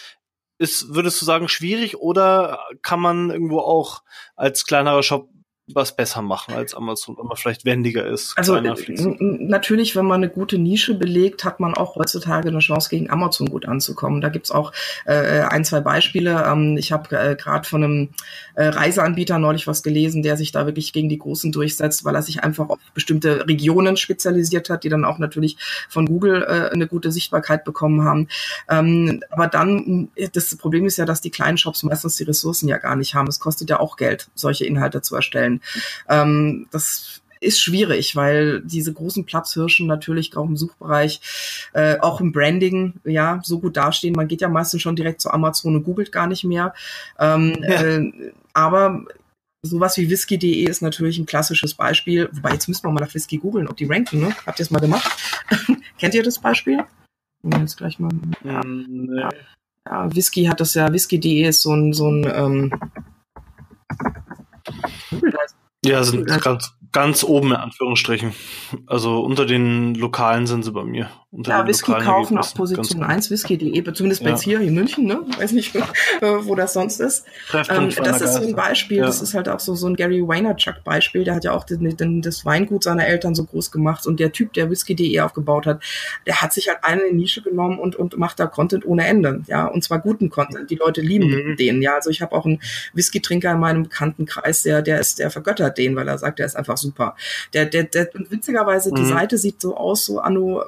Ist, 0.58 0.92
würdest 0.92 1.22
du 1.22 1.24
sagen, 1.24 1.46
schwierig 1.46 1.96
oder 1.96 2.58
kann 2.82 2.98
man 2.98 3.30
irgendwo 3.30 3.60
auch 3.60 4.02
als 4.34 4.66
kleinerer 4.66 5.04
Shop 5.04 5.28
was 5.74 5.94
besser 5.94 6.22
machen 6.22 6.54
als 6.54 6.74
Amazon, 6.74 7.16
wenn 7.18 7.26
man 7.26 7.36
vielleicht 7.36 7.64
wendiger 7.64 8.06
ist. 8.06 8.34
Also 8.36 8.60
natürlich, 8.60 9.96
wenn 9.96 10.06
man 10.06 10.22
eine 10.22 10.30
gute 10.30 10.58
Nische 10.58 10.94
belegt, 10.94 11.44
hat 11.44 11.60
man 11.60 11.74
auch 11.74 11.96
heutzutage 11.96 12.48
eine 12.48 12.58
Chance, 12.58 12.90
gegen 12.90 13.10
Amazon 13.10 13.48
gut 13.48 13.66
anzukommen. 13.66 14.20
Da 14.20 14.28
gibt's 14.28 14.50
auch 14.50 14.72
äh, 15.04 15.40
ein, 15.42 15.64
zwei 15.64 15.80
Beispiele. 15.80 16.44
Ähm, 16.46 16.76
ich 16.76 16.92
habe 16.92 17.16
äh, 17.16 17.36
gerade 17.36 17.68
von 17.68 17.84
einem 17.84 18.08
äh, 18.54 18.64
Reiseanbieter 18.64 19.38
neulich 19.38 19.66
was 19.66 19.82
gelesen, 19.82 20.22
der 20.22 20.36
sich 20.36 20.52
da 20.52 20.66
wirklich 20.66 20.92
gegen 20.92 21.08
die 21.08 21.18
Großen 21.18 21.52
durchsetzt, 21.52 22.04
weil 22.04 22.14
er 22.14 22.22
sich 22.22 22.42
einfach 22.42 22.68
auf 22.68 22.78
bestimmte 22.94 23.46
Regionen 23.48 23.96
spezialisiert 23.96 24.70
hat, 24.70 24.84
die 24.84 24.88
dann 24.88 25.04
auch 25.04 25.18
natürlich 25.18 25.56
von 25.88 26.06
Google 26.06 26.42
äh, 26.42 26.72
eine 26.72 26.86
gute 26.86 27.12
Sichtbarkeit 27.12 27.64
bekommen 27.64 28.04
haben. 28.04 28.28
Ähm, 28.68 29.22
aber 29.30 29.46
dann, 29.46 30.10
das 30.32 30.56
Problem 30.56 30.86
ist 30.86 30.96
ja, 30.96 31.04
dass 31.04 31.20
die 31.20 31.30
kleinen 31.30 31.58
Shops 31.58 31.82
meistens 31.82 32.16
die 32.16 32.24
Ressourcen 32.24 32.68
ja 32.68 32.78
gar 32.78 32.96
nicht 32.96 33.14
haben. 33.14 33.28
Es 33.28 33.40
kostet 33.40 33.70
ja 33.70 33.80
auch 33.80 33.96
Geld, 33.96 34.28
solche 34.34 34.64
Inhalte 34.64 35.02
zu 35.02 35.14
erstellen. 35.14 35.59
Ähm, 36.08 36.66
das 36.70 37.20
ist 37.40 37.60
schwierig, 37.60 38.14
weil 38.16 38.60
diese 38.60 38.92
großen 38.92 39.24
Platzhirschen 39.24 39.86
natürlich 39.86 40.36
auch 40.36 40.44
im 40.44 40.56
Suchbereich, 40.56 41.20
äh, 41.72 41.98
auch 41.98 42.20
im 42.20 42.32
Branding, 42.32 42.94
ja, 43.04 43.40
so 43.42 43.60
gut 43.60 43.76
dastehen. 43.76 44.14
Man 44.14 44.28
geht 44.28 44.42
ja 44.42 44.48
meistens 44.48 44.82
schon 44.82 44.96
direkt 44.96 45.22
zu 45.22 45.30
Amazon 45.30 45.76
und 45.76 45.84
googelt 45.84 46.12
gar 46.12 46.26
nicht 46.26 46.44
mehr. 46.44 46.74
Ähm, 47.18 47.56
ja. 47.62 47.82
äh, 47.82 48.32
aber 48.52 49.04
sowas 49.62 49.96
wie 49.96 50.08
whisky.de 50.08 50.64
ist 50.64 50.82
natürlich 50.82 51.18
ein 51.18 51.26
klassisches 51.26 51.74
Beispiel. 51.74 52.28
Wobei, 52.32 52.52
jetzt 52.52 52.68
müssen 52.68 52.84
wir 52.84 52.92
mal 52.92 53.00
nach 53.00 53.14
Whisky 53.14 53.38
googeln, 53.38 53.68
ob 53.68 53.76
die 53.76 53.86
ranken, 53.86 54.20
ne? 54.20 54.36
Habt 54.46 54.58
ihr 54.58 54.64
es 54.64 54.70
mal 54.70 54.80
gemacht? 54.80 55.10
Kennt 55.98 56.14
ihr 56.14 56.22
das 56.22 56.38
Beispiel? 56.38 56.84
Jetzt 57.42 57.78
gleich 57.78 57.98
mal. 57.98 58.10
Ja. 58.44 58.60
Nee. 58.64 59.22
ja, 59.86 60.14
Whisky 60.14 60.44
hat 60.44 60.60
das 60.60 60.74
ja, 60.74 60.92
whisky.de 60.92 61.42
ist 61.44 61.62
so 61.62 61.74
ein, 61.74 61.92
so 61.92 62.10
ein 62.10 62.30
ähm, 62.34 62.72
ja, 65.84 66.02
sind 66.04 66.26
ganz, 66.42 66.74
ganz 66.92 67.24
oben 67.24 67.48
in 67.48 67.56
Anführungsstrichen. 67.56 68.34
Also 68.86 69.20
unter 69.20 69.46
den 69.46 69.94
Lokalen 69.94 70.46
sind 70.46 70.64
sie 70.64 70.72
bei 70.72 70.84
mir. 70.84 71.10
Ja, 71.32 71.64
Whisky 71.64 71.92
kaufen 71.92 72.38
auf 72.38 72.54
Position 72.54 73.04
1, 73.04 73.30
whisky.de, 73.30 73.92
zumindest 73.92 74.24
bei 74.24 74.30
ja. 74.30 74.38
hier 74.40 74.60
in 74.60 74.74
München, 74.74 75.06
ne? 75.06 75.20
Weiß 75.38 75.52
nicht, 75.52 75.76
äh, 75.76 75.80
wo 76.20 76.56
das 76.56 76.72
sonst 76.72 76.98
ist. 76.98 77.24
Ähm, 77.68 77.90
das 78.02 78.20
ist 78.20 78.34
so 78.34 78.42
ein 78.42 78.56
Beispiel, 78.56 78.96
ja. 78.96 79.06
das 79.06 79.22
ist 79.22 79.34
halt 79.34 79.48
auch 79.48 79.60
so, 79.60 79.76
so 79.76 79.86
ein 79.86 79.94
Gary 79.94 80.26
Vaynerchuk 80.26 80.82
Beispiel, 80.82 81.22
der 81.22 81.36
hat 81.36 81.44
ja 81.44 81.52
auch 81.52 81.62
den, 81.62 81.96
den, 81.96 82.20
das 82.20 82.44
Weingut 82.44 82.82
seiner 82.82 83.06
Eltern 83.06 83.36
so 83.36 83.44
groß 83.44 83.70
gemacht 83.70 84.08
und 84.08 84.18
der 84.18 84.32
Typ, 84.32 84.54
der 84.54 84.70
whisky.de 84.70 85.20
aufgebaut 85.20 85.66
hat, 85.66 85.84
der 86.26 86.42
hat 86.42 86.52
sich 86.52 86.68
halt 86.68 86.78
eine 86.82 87.12
Nische 87.12 87.42
genommen 87.42 87.78
und, 87.78 87.94
und 87.94 88.18
macht 88.18 88.40
da 88.40 88.48
Content 88.48 88.84
ohne 88.84 89.06
Ende, 89.06 89.42
ja, 89.46 89.66
und 89.66 89.84
zwar 89.84 90.00
guten 90.00 90.30
Content. 90.30 90.68
Die 90.68 90.76
Leute 90.76 91.00
lieben 91.00 91.28
mhm. 91.28 91.56
den, 91.56 91.80
ja. 91.80 91.94
Also 91.94 92.10
ich 92.10 92.22
habe 92.22 92.34
auch 92.34 92.44
einen 92.44 92.60
Whisky-Trinker 92.94 93.52
in 93.52 93.60
meinem 93.60 93.84
Bekanntenkreis, 93.84 94.64
der, 94.64 94.82
der 94.82 94.98
ist, 94.98 95.20
der 95.20 95.30
vergöttert 95.30 95.78
den, 95.78 95.94
weil 95.94 96.08
er 96.08 96.18
sagt, 96.18 96.40
der 96.40 96.46
ist 96.46 96.56
einfach 96.56 96.76
super. 96.76 97.14
Der, 97.54 97.66
der, 97.66 97.84
der, 97.84 98.12
und 98.16 98.32
witzigerweise, 98.32 98.90
mhm. 98.90 98.96
die 98.96 99.04
Seite 99.04 99.38
sieht 99.38 99.60
so 99.60 99.76
aus, 99.76 100.04
so 100.04 100.18
anno 100.18 100.64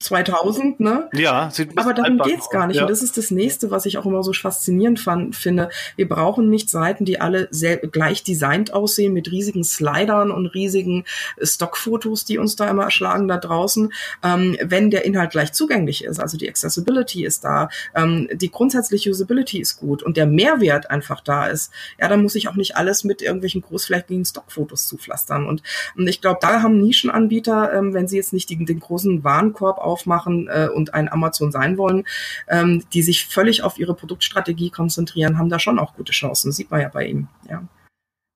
2000, 0.00 0.78
ne? 0.78 1.08
Ja, 1.12 1.50
sieht 1.50 1.76
aber 1.76 1.92
darum 1.92 2.18
geht's 2.18 2.50
gar 2.50 2.68
nicht. 2.68 2.76
Ja. 2.76 2.82
Und 2.82 2.90
das 2.90 3.02
ist 3.02 3.16
das 3.16 3.32
nächste, 3.32 3.72
was 3.72 3.84
ich 3.84 3.98
auch 3.98 4.06
immer 4.06 4.22
so 4.22 4.32
faszinierend 4.32 5.00
fand, 5.00 5.34
finde. 5.34 5.70
Wir 5.96 6.08
brauchen 6.08 6.48
nicht 6.50 6.70
Seiten, 6.70 7.04
die 7.04 7.20
alle 7.20 7.48
sehr 7.50 7.78
gleich 7.78 8.22
designt 8.22 8.72
aussehen 8.72 9.12
mit 9.12 9.32
riesigen 9.32 9.64
Slidern 9.64 10.30
und 10.30 10.46
riesigen 10.46 11.04
Stockfotos, 11.42 12.24
die 12.24 12.38
uns 12.38 12.54
da 12.54 12.70
immer 12.70 12.84
erschlagen 12.84 13.26
da 13.26 13.38
draußen. 13.38 13.92
Ähm, 14.22 14.56
wenn 14.62 14.92
der 14.92 15.04
Inhalt 15.04 15.32
gleich 15.32 15.52
zugänglich 15.52 16.04
ist, 16.04 16.20
also 16.20 16.36
die 16.36 16.48
Accessibility 16.48 17.24
ist 17.24 17.42
da, 17.42 17.68
ähm, 17.96 18.28
die 18.32 18.52
grundsätzliche 18.52 19.10
Usability 19.10 19.58
ist 19.58 19.78
gut 19.78 20.04
und 20.04 20.16
der 20.16 20.26
Mehrwert 20.26 20.90
einfach 20.92 21.20
da 21.20 21.48
ist, 21.48 21.72
ja, 21.98 22.06
dann 22.06 22.22
muss 22.22 22.36
ich 22.36 22.46
auch 22.46 22.54
nicht 22.54 22.76
alles 22.76 23.02
mit 23.02 23.20
irgendwelchen 23.20 23.62
großflächigen 23.62 24.24
Stockfotos 24.24 24.86
zupflastern. 24.86 25.44
Und, 25.44 25.64
und 25.96 26.06
ich 26.06 26.20
glaube, 26.20 26.38
da 26.40 26.62
haben 26.62 26.80
Nischenanbieter, 26.80 27.72
ähm, 27.72 27.94
wenn 27.94 28.06
sie 28.06 28.16
jetzt 28.16 28.32
nicht 28.32 28.48
die, 28.48 28.64
den 28.64 28.78
großen 28.78 29.24
Warenkorb 29.24 29.87
aufmachen 29.88 30.48
äh, 30.48 30.68
und 30.72 30.94
ein 30.94 31.10
Amazon 31.10 31.50
sein 31.50 31.78
wollen, 31.78 32.04
ähm, 32.48 32.84
die 32.92 33.02
sich 33.02 33.26
völlig 33.26 33.62
auf 33.62 33.78
ihre 33.78 33.94
Produktstrategie 33.94 34.70
konzentrieren, 34.70 35.38
haben 35.38 35.48
da 35.48 35.58
schon 35.58 35.78
auch 35.78 35.94
gute 35.94 36.12
Chancen. 36.12 36.52
Sieht 36.52 36.70
man 36.70 36.80
ja 36.80 36.88
bei 36.88 37.06
ihm. 37.06 37.28
Ja. 37.48 37.66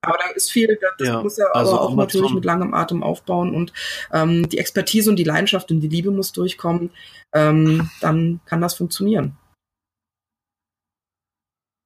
Aber 0.05 0.19
da 0.19 0.31
ist 0.35 0.51
viel, 0.51 0.79
das 0.99 1.07
ja, 1.07 1.23
muss 1.23 1.39
er 1.39 1.55
also 1.55 1.73
aber 1.73 1.83
auch 1.83 1.93
Amazon. 1.93 1.99
natürlich 1.99 2.35
mit 2.35 2.45
langem 2.45 2.75
Atem 2.75 3.05
aufbauen 3.05 3.55
und 3.55 3.73
ähm, 4.13 4.49
die 4.49 4.59
Expertise 4.59 5.09
und 5.09 5.17
die 5.17 5.25
Leidenschaft 5.25 5.71
und 5.71 5.81
die 5.81 5.89
Liebe 5.89 6.11
muss 6.11 6.33
durchkommen. 6.33 6.91
Ähm, 7.33 7.89
dann 8.01 8.41
kann 8.45 8.61
das 8.61 8.75
funktionieren. 8.75 9.37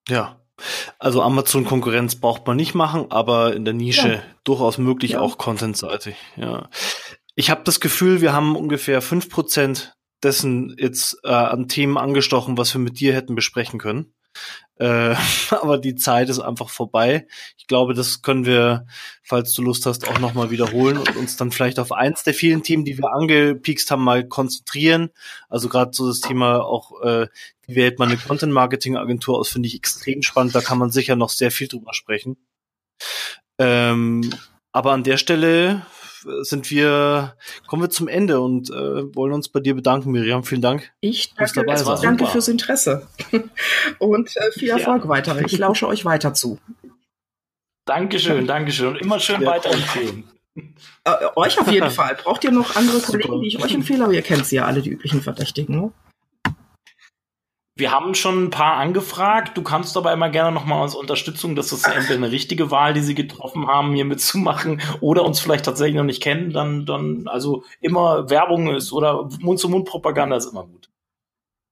Ja. 0.08 0.40
Also 0.98 1.20
Amazon-Konkurrenz 1.20 2.16
braucht 2.16 2.46
man 2.46 2.56
nicht 2.56 2.74
machen, 2.74 3.10
aber 3.10 3.54
in 3.54 3.66
der 3.66 3.74
Nische 3.74 4.14
ja. 4.14 4.22
durchaus 4.44 4.78
möglich, 4.78 5.12
ja. 5.12 5.20
auch 5.20 5.36
contentseitig. 5.36 6.16
Ja. 6.36 6.70
Ich 7.38 7.50
habe 7.50 7.62
das 7.64 7.80
Gefühl, 7.80 8.22
wir 8.22 8.32
haben 8.32 8.56
ungefähr 8.56 9.02
fünf 9.02 9.28
Prozent 9.28 9.94
dessen 10.22 10.74
jetzt 10.78 11.18
äh, 11.22 11.28
an 11.28 11.68
Themen 11.68 11.98
angestochen, 11.98 12.56
was 12.56 12.72
wir 12.74 12.80
mit 12.80 12.98
dir 12.98 13.14
hätten 13.14 13.34
besprechen 13.34 13.78
können. 13.78 14.14
Äh, 14.76 15.14
aber 15.50 15.76
die 15.76 15.96
Zeit 15.96 16.30
ist 16.30 16.40
einfach 16.40 16.70
vorbei. 16.70 17.26
Ich 17.58 17.66
glaube, 17.66 17.92
das 17.92 18.22
können 18.22 18.46
wir, 18.46 18.86
falls 19.22 19.52
du 19.52 19.60
Lust 19.60 19.84
hast, 19.84 20.08
auch 20.08 20.18
nochmal 20.18 20.50
wiederholen 20.50 20.96
und 20.96 21.14
uns 21.14 21.36
dann 21.36 21.52
vielleicht 21.52 21.78
auf 21.78 21.92
eins 21.92 22.22
der 22.22 22.32
vielen 22.32 22.62
Themen, 22.62 22.86
die 22.86 22.96
wir 22.96 23.12
angepiekst 23.12 23.90
haben, 23.90 24.02
mal 24.02 24.26
konzentrieren. 24.26 25.10
Also 25.50 25.68
gerade 25.68 25.90
so 25.92 26.08
das 26.08 26.20
Thema 26.20 26.64
auch, 26.64 27.02
äh, 27.02 27.28
wie 27.66 27.76
wählt 27.76 27.98
man 27.98 28.08
eine 28.08 28.16
Content-Marketing-Agentur 28.16 29.38
aus, 29.38 29.50
finde 29.50 29.66
ich 29.66 29.74
extrem 29.74 30.22
spannend. 30.22 30.54
Da 30.54 30.62
kann 30.62 30.78
man 30.78 30.90
sicher 30.90 31.16
noch 31.16 31.28
sehr 31.28 31.50
viel 31.50 31.68
drüber 31.68 31.92
sprechen. 31.92 32.38
Ähm, 33.58 34.30
aber 34.72 34.92
an 34.92 35.04
der 35.04 35.18
Stelle 35.18 35.84
sind 36.42 36.70
wir, 36.70 37.36
kommen 37.66 37.82
wir 37.82 37.90
zum 37.90 38.08
Ende 38.08 38.40
und 38.40 38.70
äh, 38.70 39.14
wollen 39.14 39.32
uns 39.32 39.48
bei 39.48 39.60
dir 39.60 39.74
bedanken, 39.74 40.10
Miriam. 40.10 40.44
Vielen 40.44 40.62
Dank. 40.62 40.92
Ich 41.00 41.34
danke, 41.34 41.52
dabei 41.54 41.74
danke 41.74 42.24
super. 42.24 42.32
fürs 42.32 42.48
Interesse 42.48 43.06
und 43.98 44.36
äh, 44.36 44.52
viel 44.52 44.70
Erfolg 44.70 45.04
ja. 45.04 45.08
weiter. 45.08 45.40
Ich 45.44 45.58
lausche 45.58 45.86
euch 45.86 46.04
weiter 46.04 46.34
zu. 46.34 46.58
Dankeschön, 47.86 48.46
Dankeschön 48.46 48.88
und 48.88 48.96
immer 48.96 49.20
schön 49.20 49.40
ja. 49.40 49.50
weiterempfehlen. 49.50 50.24
Äh, 51.04 51.10
euch 51.36 51.58
auf 51.60 51.70
jeden 51.70 51.90
Fall. 52.02 52.16
Braucht 52.16 52.44
ihr 52.44 52.50
noch 52.50 52.76
andere 52.76 53.00
Kollegen, 53.00 53.40
die 53.40 53.48
ich 53.48 53.62
euch 53.62 53.74
empfehle? 53.74 54.04
Aber 54.04 54.12
ihr 54.12 54.22
kennt 54.22 54.46
sie 54.46 54.56
ja 54.56 54.64
alle, 54.64 54.82
die 54.82 54.90
üblichen 54.90 55.22
Verdächtigen. 55.22 55.76
Ne? 55.76 55.92
Wir 57.78 57.92
haben 57.92 58.14
schon 58.14 58.44
ein 58.44 58.50
paar 58.50 58.78
angefragt. 58.78 59.56
Du 59.56 59.62
kannst 59.62 59.98
aber 59.98 60.10
immer 60.10 60.30
gerne 60.30 60.50
nochmal 60.50 60.82
uns 60.82 60.94
Unterstützung, 60.94 61.54
dass 61.54 61.68
das 61.68 61.84
entweder 61.84 62.14
eine 62.14 62.30
richtige 62.30 62.70
Wahl, 62.70 62.94
die 62.94 63.02
sie 63.02 63.14
getroffen 63.14 63.66
haben, 63.66 63.92
hier 63.94 64.06
mitzumachen 64.06 64.80
oder 65.02 65.24
uns 65.24 65.40
vielleicht 65.40 65.66
tatsächlich 65.66 65.96
noch 65.96 66.04
nicht 66.04 66.22
kennen, 66.22 66.52
dann, 66.52 66.86
dann, 66.86 67.28
also 67.28 67.64
immer 67.82 68.30
Werbung 68.30 68.74
ist 68.74 68.92
oder 68.92 69.28
Mund-zu-Mund-Propaganda 69.40 70.36
ist 70.36 70.46
immer 70.46 70.64
gut. 70.64 70.88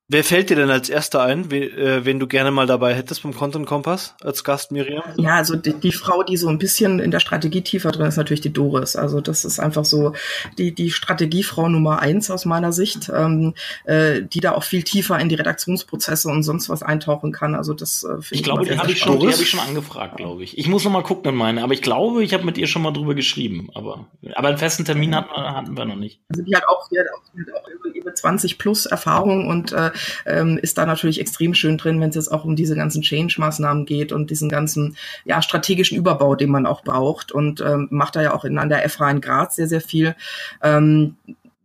Wer 0.06 0.22
fällt 0.22 0.50
dir 0.50 0.56
denn 0.56 0.68
als 0.68 0.90
erster 0.90 1.22
ein, 1.22 1.50
wen, 1.50 1.62
äh, 1.62 2.04
wen 2.04 2.18
du 2.18 2.26
gerne 2.26 2.50
mal 2.50 2.66
dabei 2.66 2.92
hättest 2.92 3.22
beim 3.22 3.34
Content 3.34 3.64
Kompass 3.64 4.14
als 4.20 4.44
Gast, 4.44 4.70
Miriam? 4.70 5.02
Ja, 5.16 5.36
also 5.36 5.56
die, 5.56 5.72
die, 5.72 5.92
Frau, 5.92 6.22
die 6.22 6.36
so 6.36 6.48
ein 6.48 6.58
bisschen 6.58 6.98
in 6.98 7.10
der 7.10 7.20
Strategie 7.20 7.62
tiefer 7.62 7.90
drin 7.90 8.04
ist, 8.04 8.18
natürlich 8.18 8.42
die 8.42 8.52
Doris. 8.52 8.96
Also 8.96 9.22
das 9.22 9.46
ist 9.46 9.60
einfach 9.60 9.86
so 9.86 10.12
die, 10.58 10.74
die 10.74 10.90
Strategiefrau 10.90 11.70
Nummer 11.70 12.00
eins 12.00 12.30
aus 12.30 12.44
meiner 12.44 12.70
Sicht, 12.70 13.10
ähm, 13.14 13.54
äh, 13.84 14.20
die 14.20 14.40
da 14.40 14.52
auch 14.52 14.62
viel 14.64 14.82
tiefer 14.82 15.18
in 15.18 15.30
die 15.30 15.36
Redaktionsprozesse 15.36 16.28
und 16.28 16.42
sonst 16.42 16.68
was 16.68 16.82
eintauchen 16.82 17.32
kann. 17.32 17.54
Also 17.54 17.72
das 17.72 18.04
äh, 18.04 18.08
finde 18.08 18.24
ich. 18.30 18.32
Ich 18.32 18.42
glaube, 18.42 18.66
die 18.66 18.78
habe 18.78 18.92
ich, 18.92 18.98
schon, 18.98 19.18
die 19.18 19.28
hab 19.28 19.40
ich 19.40 19.48
schon 19.48 19.60
angefragt, 19.60 20.18
glaube 20.18 20.44
ich. 20.44 20.58
Ich 20.58 20.68
muss 20.68 20.84
noch 20.84 20.92
mal 20.92 21.02
gucken 21.02 21.32
in 21.32 21.36
meine, 21.38 21.62
aber 21.62 21.72
ich 21.72 21.80
glaube, 21.80 22.22
ich 22.22 22.34
habe 22.34 22.44
mit 22.44 22.58
ihr 22.58 22.66
schon 22.66 22.82
mal 22.82 22.92
drüber 22.92 23.14
geschrieben. 23.14 23.70
Aber, 23.72 24.06
aber 24.34 24.48
einen 24.48 24.58
festen 24.58 24.84
Termin 24.84 25.14
hatten, 25.16 25.34
hatten 25.34 25.78
wir 25.78 25.86
noch 25.86 25.96
nicht. 25.96 26.20
Also 26.28 26.42
die 26.42 26.54
hat 26.54 26.68
auch, 26.68 26.90
die 26.90 26.98
hat 26.98 27.06
auch, 27.06 27.22
die 27.34 27.40
hat 27.40 27.62
auch 27.62 27.68
über, 27.68 27.96
über 27.96 28.14
20 28.14 28.58
plus 28.58 28.84
Erfahrung 28.84 29.48
und 29.48 29.72
äh, 29.72 29.92
ähm, 30.26 30.58
ist 30.58 30.78
da 30.78 30.86
natürlich 30.86 31.20
extrem 31.20 31.54
schön 31.54 31.78
drin, 31.78 32.00
wenn 32.00 32.10
es 32.10 32.16
jetzt 32.16 32.32
auch 32.32 32.44
um 32.44 32.56
diese 32.56 32.76
ganzen 32.76 33.02
Change-Maßnahmen 33.02 33.86
geht 33.86 34.12
und 34.12 34.30
diesen 34.30 34.48
ganzen 34.48 34.96
ja, 35.24 35.42
strategischen 35.42 35.98
Überbau, 35.98 36.34
den 36.34 36.50
man 36.50 36.66
auch 36.66 36.82
braucht 36.82 37.32
und 37.32 37.60
ähm, 37.60 37.88
macht 37.90 38.16
da 38.16 38.22
ja 38.22 38.34
auch 38.34 38.44
in, 38.44 38.58
an 38.58 38.68
der 38.68 38.88
FH 38.88 39.10
in 39.10 39.20
Graz 39.20 39.56
sehr, 39.56 39.68
sehr 39.68 39.80
viel. 39.80 40.14
Ähm, 40.62 41.16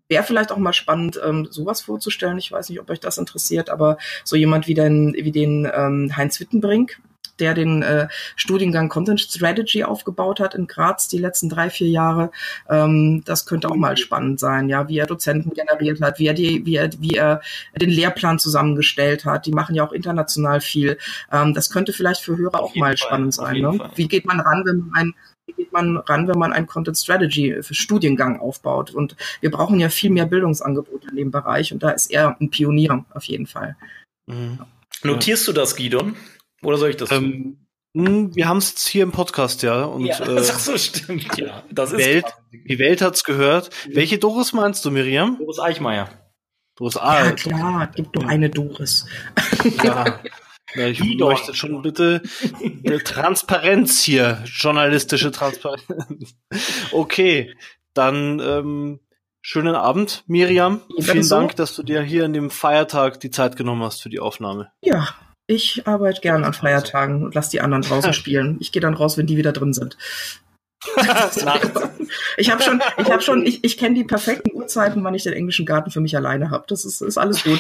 Wäre 0.07 0.23
vielleicht 0.23 0.51
auch 0.51 0.57
mal 0.57 0.73
spannend, 0.73 1.22
ähm, 1.23 1.47
sowas 1.51 1.81
vorzustellen. 1.81 2.39
Ich 2.39 2.51
weiß 2.51 2.69
nicht, 2.69 2.80
ob 2.80 2.89
euch 2.89 2.99
das 2.99 3.19
interessiert, 3.19 3.69
aber 3.69 3.99
so 4.23 4.35
jemand 4.35 4.68
wie 4.68 4.73
den, 4.73 5.14
wie 5.14 5.31
den 5.31 5.69
ähm, 5.72 6.18
Heinz 6.18 6.39
Wittenbrink, 6.39 6.99
der 7.40 7.53
den 7.53 7.82
äh, 7.82 8.07
Studiengang 8.36 8.90
Content 8.90 9.22
Strategy 9.22 9.84
aufgebaut 9.84 10.40
hat 10.40 10.56
in 10.56 10.68
Graz 10.68 11.07
die 11.07 11.18
letzten 11.18 11.49
drei, 11.49 11.70
vier 11.70 11.90
Jahre. 11.90 12.32
Ähm, 12.70 13.24
das 13.26 13.45
könnte 13.45 13.70
auch 13.70 13.76
mal 13.76 13.98
spannend 13.98 14.40
sein, 14.40 14.70
ja, 14.70 14.88
wie 14.88 14.98
er 14.98 15.07
Dozenten 15.07 15.52
generiert 15.52 16.02
hat, 16.02 16.20
wie 16.20 16.28
er 16.28 16.34
die, 16.34 16.66
wie 16.66 16.76
er, 16.76 16.90
wie 16.99 17.16
er 17.16 17.41
den 17.80 17.90
Lehrplan 17.90 18.40
zusammengestellt 18.40 19.26
hat. 19.26 19.45
Die 19.45 19.52
machen 19.52 19.76
ja 19.76 19.86
auch 19.86 19.91
international 19.91 20.61
viel. 20.61 20.98
Ähm, 21.32 21.53
das 21.53 21.70
könnte 21.70 21.94
vielleicht 21.94 22.22
für 22.22 22.38
Hörer 22.38 22.61
auch 22.61 22.76
mal 22.76 22.90
Fall, 22.90 22.98
spannend 22.98 23.34
sein. 23.34 23.61
Ne? 23.61 23.90
Wie 23.95 24.07
geht 24.07 24.26
man 24.26 24.40
ran, 24.40 24.64
wenn 24.66 24.78
man 24.80 24.94
ein 24.94 25.14
wie 25.49 25.64
geht 25.64 25.74
man 25.74 25.98
ran, 25.98 26.28
wenn 26.28 26.38
man 26.38 26.53
einen 26.53 26.68
Content 26.68 26.95
Strategy 26.98 27.64
für 27.64 27.74
Studiengang 27.74 28.40
aufbaut? 28.40 28.91
Und 28.91 29.16
wir 29.41 29.49
brauchen 29.49 29.80
ja 29.80 29.90
viel 29.90 30.11
mehr 30.11 30.28
Bildungsangebote 30.28 31.07
in 31.10 31.16
dem 31.16 31.32
Bereich 31.32 31.74
und 31.74 31.82
da 31.82 31.90
ist 31.90 32.11
er 32.11 32.40
ein 32.40 32.52
Pionier 32.52 33.03
auf 33.14 33.24
jeden 33.24 33.48
Fall. 33.48 33.76
Mhm. 34.28 34.60
Notierst 35.03 35.48
du 35.48 35.53
das, 35.53 35.76
Gidon? 35.76 36.16
Oder 36.64 36.77
soll 36.77 36.90
ich 36.90 36.98
das 36.98 37.11
ähm, 37.11 37.68
hm, 37.95 38.36
Wir 38.36 38.48
haben 38.48 38.57
es 38.57 38.88
hier 38.88 39.03
im 39.03 39.11
Podcast, 39.11 39.64
ja. 39.64 39.84
Und, 39.84 40.06
ja, 40.06 40.19
äh, 40.27 40.38
ach 40.38 40.60
so, 40.60 40.77
stimmt, 40.77 41.38
ja. 41.38 41.64
Das 41.72 41.91
ist 41.91 41.99
Welt, 41.99 42.26
die 42.52 42.80
Welt 42.80 43.02
hat's 43.02 43.23
gehört. 43.23 43.69
Mhm. 43.88 43.95
Welche 43.95 44.18
Doris 44.19 44.53
meinst 44.53 44.86
du, 44.86 44.91
Miriam? 44.91 45.38
Doris 45.40 45.60
Eichmeier. 45.60 46.10
Doris 46.76 46.98
A. 46.98 47.26
Ja, 47.26 47.31
klar, 47.34 47.88
gibt 47.88 48.15
nur 48.15 48.27
eine 48.27 48.49
Doris. 48.49 49.06
Ja. 49.84 50.19
Ja, 50.76 50.86
ich 50.86 50.99
möchte 50.99 51.56
schon 51.56 51.81
bitte 51.81 52.22
Transparenz 53.03 54.03
hier, 54.03 54.44
journalistische 54.45 55.31
Transparenz. 55.31 56.36
Okay, 56.91 57.56
dann 57.95 58.40
ähm, 58.40 58.99
schönen 59.41 59.73
Abend, 59.73 60.23
Miriam. 60.27 60.81
Vielen 60.99 61.23
so. 61.23 61.36
Dank, 61.36 61.56
dass 61.56 61.76
du 61.76 61.81
dir 61.81 62.03
hier 62.03 62.23
in 62.26 62.34
dem 62.34 62.52
Feiertag 62.52 63.19
die 63.19 63.31
Zeit 63.31 63.56
genommen 63.56 63.81
hast 63.81 64.03
für 64.03 64.10
die 64.10 64.19
Aufnahme. 64.19 64.72
Ja, 64.81 65.10
ich 65.49 65.88
arbeite 65.88 66.21
gern 66.21 66.43
an 66.43 66.53
Feiertagen 66.53 67.23
und 67.23 67.34
lass 67.34 67.49
die 67.49 67.61
anderen 67.61 67.81
draußen 67.81 68.13
spielen. 68.19 68.57
Ich 68.59 68.71
gehe 68.71 68.81
dann 68.81 68.93
raus, 68.93 69.17
wenn 69.17 69.26
die 69.26 69.38
wieder 69.38 69.51
drin 69.51 69.73
sind. 69.73 69.97
ich 72.38 72.51
habe 72.51 72.63
schon, 72.63 72.81
ich 72.97 73.11
habe 73.11 73.21
schon, 73.21 73.45
ich, 73.45 73.63
ich 73.63 73.77
kenne 73.77 73.95
die 73.95 74.03
perfekten 74.03 74.51
Uhrzeiten, 74.53 75.03
wann 75.03 75.15
ich 75.15 75.23
den 75.23 75.34
englischen 75.34 75.65
Garten 75.65 75.91
für 75.91 75.99
mich 75.99 76.15
alleine 76.15 76.51
habe. 76.51 76.65
Das 76.67 76.85
ist, 76.85 77.01
ist 77.01 77.17
alles 77.17 77.43
gut. 77.43 77.59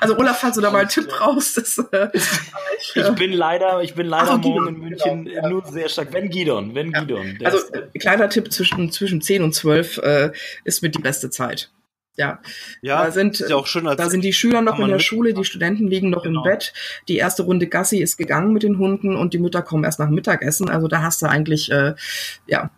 Also 0.00 0.18
Olaf, 0.18 0.40
falls 0.40 0.54
du 0.54 0.60
da 0.60 0.70
mal 0.70 0.80
einen 0.80 0.88
Tipp 0.88 1.08
brauchst. 1.08 1.56
Das, 1.56 1.78
äh, 1.92 2.08
ich, 2.14 2.96
ich, 2.96 3.08
bin 3.12 3.32
leider, 3.32 3.82
ich 3.82 3.94
bin 3.94 4.06
leider 4.06 4.32
Ach, 4.32 4.38
morgen 4.38 4.68
in 4.68 4.80
München 4.80 5.24
genau, 5.24 5.48
nur 5.48 5.66
sehr 5.66 5.88
stark. 5.88 6.12
Wenn 6.12 6.28
Gidon, 6.28 6.74
wenn 6.74 6.92
Gidon. 6.92 7.38
Also 7.42 7.58
äh, 7.72 7.98
kleiner 7.98 8.28
Tipp 8.28 8.52
zwischen 8.52 8.92
zwischen 8.92 9.20
10 9.20 9.42
und 9.42 9.54
12 9.54 9.98
äh, 9.98 10.32
ist 10.64 10.82
mit 10.82 10.94
die 10.94 11.02
beste 11.02 11.30
Zeit. 11.30 11.70
Ja, 12.16 12.38
ja 12.80 13.04
da 13.04 13.10
sind, 13.10 13.40
ja 13.40 13.56
auch 13.56 13.66
schön, 13.66 13.84
da 13.84 14.08
sind 14.08 14.22
die 14.22 14.32
Schüler 14.32 14.62
noch 14.62 14.78
in 14.78 14.88
der 14.88 15.00
Schule, 15.00 15.34
die 15.34 15.44
Studenten 15.44 15.88
liegen 15.88 16.10
noch 16.10 16.22
genau. 16.22 16.44
im 16.44 16.50
Bett. 16.50 16.72
Die 17.08 17.16
erste 17.16 17.42
Runde 17.42 17.66
Gassi 17.66 17.98
ist 17.98 18.16
gegangen 18.16 18.52
mit 18.52 18.62
den 18.62 18.78
Hunden 18.78 19.16
und 19.16 19.34
die 19.34 19.38
Mütter 19.38 19.62
kommen 19.62 19.84
erst 19.84 19.98
nach 19.98 20.10
Mittagessen. 20.10 20.68
Also 20.68 20.86
da 20.86 21.02
hast 21.02 21.22
du 21.22 21.26
eigentlich 21.26 21.70
äh, 21.72 21.94
ja 22.46 22.70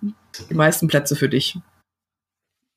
die 0.49 0.55
meisten 0.55 0.89
Plätze 0.89 1.17
für 1.17 1.29
dich. 1.29 1.59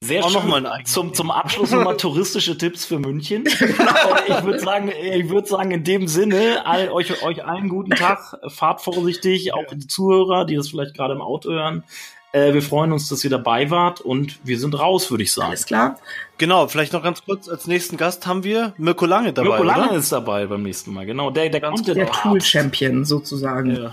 Sehr 0.02 0.24
auch 0.24 0.30
schön. 0.30 0.40
Noch 0.40 0.48
mal 0.48 0.84
zum, 0.86 1.14
zum 1.14 1.30
Abschluss 1.30 1.72
nochmal 1.72 1.98
touristische 1.98 2.58
Tipps 2.58 2.86
für 2.86 3.00
München. 3.00 3.44
Genau. 3.44 4.16
ich 4.28 4.44
würde 4.44 4.60
sagen, 4.60 4.92
ich 4.92 5.30
würde 5.30 5.48
sagen, 5.48 5.72
in 5.72 5.84
dem 5.84 6.08
Sinne, 6.08 6.66
all, 6.66 6.90
euch, 6.90 7.22
euch 7.22 7.44
einen 7.44 7.68
guten 7.68 7.92
Tag, 7.92 8.38
fahrt 8.48 8.82
vorsichtig, 8.82 9.54
auch 9.54 9.66
die 9.74 9.88
Zuhörer, 9.88 10.46
die 10.46 10.56
das 10.56 10.70
vielleicht 10.70 10.96
gerade 10.96 11.14
im 11.14 11.22
Auto 11.22 11.52
hören. 11.52 11.84
Äh, 12.32 12.54
wir 12.54 12.62
freuen 12.62 12.92
uns, 12.92 13.10
dass 13.10 13.24
ihr 13.24 13.30
dabei 13.30 13.72
wart 13.72 14.02
und 14.02 14.40
wir 14.44 14.60
sind 14.60 14.78
raus, 14.78 15.10
würde 15.10 15.24
ich 15.24 15.34
sagen. 15.34 15.50
Alles 15.50 15.66
klar. 15.66 16.00
Genau, 16.38 16.68
vielleicht 16.68 16.94
noch 16.94 17.02
ganz 17.02 17.24
kurz 17.24 17.50
als 17.50 17.66
nächsten 17.66 17.98
Gast 17.98 18.28
haben 18.28 18.44
wir 18.44 18.74
Mirko 18.78 19.06
Lange 19.06 19.34
dabei. 19.34 19.50
Mirko 19.50 19.64
Lange 19.64 19.90
oder? 19.90 19.98
ist 19.98 20.12
dabei 20.12 20.46
beim 20.46 20.62
nächsten 20.62 20.94
Mal, 20.94 21.06
genau. 21.06 21.32
Der, 21.32 21.50
der, 21.50 21.62
kommt 21.62 21.88
der 21.88 22.12
Tool-Champion 22.12 23.04
sozusagen. 23.04 23.76
Ja, 23.76 23.92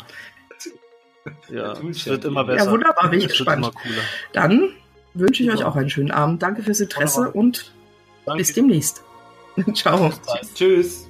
ja 1.49 1.73
es 1.89 2.07
wird 2.07 2.27
immer 2.27 2.45
besser. 2.45 2.67
Ja, 2.67 2.71
wunderbar, 2.71 3.09
bin 3.09 3.21
ich 3.21 3.29
gespannt. 3.29 3.71
Dann 4.33 4.71
wünsche 5.15 5.43
ich 5.43 5.51
Super. 5.51 5.61
euch 5.61 5.65
auch 5.65 5.77
einen 5.77 5.91
schönen 5.91 6.11
Abend. 6.11 6.43
Danke 6.43 6.63
fürs 6.63 6.81
Interesse 6.81 7.17
Wunderbar. 7.17 7.37
und 7.37 7.73
Danke. 8.27 8.39
bis 8.39 8.53
demnächst. 8.53 9.03
Ciao. 9.75 10.13
Tschüss. 10.55 11.06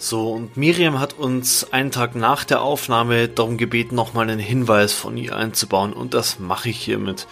So, 0.00 0.30
und 0.30 0.56
Miriam 0.56 1.00
hat 1.00 1.18
uns 1.18 1.72
einen 1.72 1.90
Tag 1.90 2.14
nach 2.14 2.44
der 2.44 2.62
Aufnahme 2.62 3.28
darum 3.28 3.56
gebeten, 3.56 3.96
nochmal 3.96 4.30
einen 4.30 4.38
Hinweis 4.38 4.92
von 4.92 5.16
ihr 5.16 5.34
einzubauen 5.34 5.92
und 5.92 6.14
das 6.14 6.38
mache 6.38 6.68
ich 6.68 6.78
hiermit. 6.78 7.26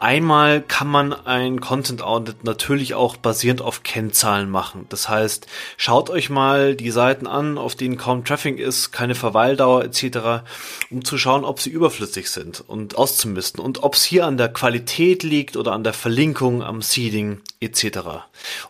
Einmal 0.00 0.62
kann 0.62 0.86
man 0.86 1.12
ein 1.12 1.60
Content 1.60 2.02
Audit 2.02 2.44
natürlich 2.44 2.94
auch 2.94 3.16
basierend 3.16 3.60
auf 3.60 3.82
Kennzahlen 3.82 4.48
machen. 4.48 4.86
Das 4.90 5.08
heißt, 5.08 5.48
schaut 5.76 6.08
euch 6.08 6.30
mal 6.30 6.76
die 6.76 6.92
Seiten 6.92 7.26
an, 7.26 7.58
auf 7.58 7.74
denen 7.74 7.96
kaum 7.96 8.24
Traffic 8.24 8.60
ist, 8.60 8.92
keine 8.92 9.16
Verweildauer 9.16 9.84
etc., 9.84 10.44
um 10.90 11.04
zu 11.04 11.18
schauen, 11.18 11.44
ob 11.44 11.60
sie 11.60 11.70
überflüssig 11.70 12.30
sind 12.30 12.62
und 12.66 12.96
auszumisten 12.96 13.60
und 13.60 13.82
ob 13.82 13.94
es 13.94 14.04
hier 14.04 14.24
an 14.26 14.36
der 14.36 14.50
Qualität 14.50 15.24
liegt 15.24 15.56
oder 15.56 15.72
an 15.72 15.82
der 15.82 15.94
Verlinkung, 15.94 16.62
am 16.62 16.80
Seeding 16.80 17.40
etc. 17.60 17.98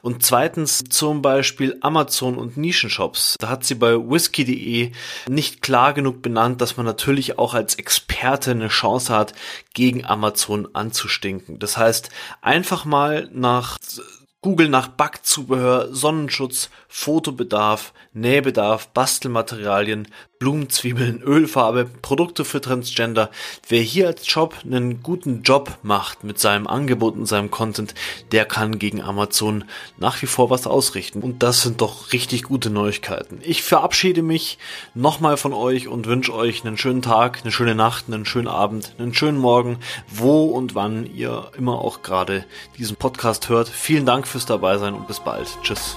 Und 0.00 0.24
zweitens 0.24 0.82
zum 0.88 1.20
Beispiel 1.20 1.76
Amazon 1.82 2.38
und 2.38 2.56
Nischenshops. 2.56 3.36
Da 3.38 3.50
hat 3.50 3.64
sie 3.64 3.74
bei 3.74 3.94
whisky.de 3.94 4.92
nicht 5.28 5.60
klar 5.60 5.92
genug 5.92 6.22
benannt, 6.22 6.62
dass 6.62 6.78
man 6.78 6.86
natürlich 6.86 7.38
auch 7.38 7.52
als 7.52 7.74
Experte 7.74 8.52
eine 8.52 8.68
Chance 8.68 9.14
hat, 9.14 9.34
gegen 9.74 10.04
Amazon 10.06 10.68
anzustinken. 11.18 11.58
Das 11.58 11.76
heißt, 11.76 12.10
einfach 12.40 12.84
mal 12.84 13.28
nach 13.32 13.78
Google 14.40 14.68
nach 14.68 14.88
Backzubehör, 14.88 15.92
Sonnenschutz, 15.92 16.70
Fotobedarf, 16.86 17.92
Nähbedarf, 18.12 18.88
Bastelmaterialien, 18.88 20.06
Blumenzwiebeln, 20.38 21.20
Ölfarbe, 21.22 21.86
Produkte 22.00 22.44
für 22.44 22.60
Transgender. 22.60 23.30
Wer 23.68 23.82
hier 23.82 24.06
als 24.06 24.22
Job 24.32 24.54
einen 24.64 25.02
guten 25.02 25.42
Job 25.42 25.78
macht 25.82 26.22
mit 26.22 26.38
seinem 26.38 26.68
Angebot 26.68 27.16
und 27.16 27.26
seinem 27.26 27.50
Content, 27.50 27.94
der 28.30 28.44
kann 28.44 28.78
gegen 28.78 29.02
Amazon 29.02 29.64
nach 29.96 30.22
wie 30.22 30.26
vor 30.26 30.48
was 30.48 30.66
ausrichten. 30.66 31.22
Und 31.22 31.42
das 31.42 31.62
sind 31.62 31.80
doch 31.80 32.12
richtig 32.12 32.44
gute 32.44 32.70
Neuigkeiten. 32.70 33.40
Ich 33.42 33.62
verabschiede 33.62 34.22
mich 34.22 34.58
nochmal 34.94 35.36
von 35.36 35.52
euch 35.52 35.88
und 35.88 36.06
wünsche 36.06 36.34
euch 36.34 36.64
einen 36.64 36.78
schönen 36.78 37.02
Tag, 37.02 37.40
eine 37.42 37.50
schöne 37.50 37.74
Nacht, 37.74 38.04
einen 38.06 38.24
schönen 38.24 38.48
Abend, 38.48 38.94
einen 38.98 39.14
schönen 39.14 39.38
Morgen, 39.38 39.78
wo 40.08 40.44
und 40.44 40.76
wann 40.76 41.04
ihr 41.12 41.50
immer 41.58 41.80
auch 41.80 42.02
gerade 42.02 42.44
diesen 42.78 42.96
Podcast 42.96 43.48
hört. 43.48 43.68
Vielen 43.68 44.06
Dank 44.06 44.28
fürs 44.28 44.46
dabei 44.46 44.78
sein 44.78 44.94
und 44.94 45.08
bis 45.08 45.18
bald. 45.18 45.48
Tschüss. 45.62 45.96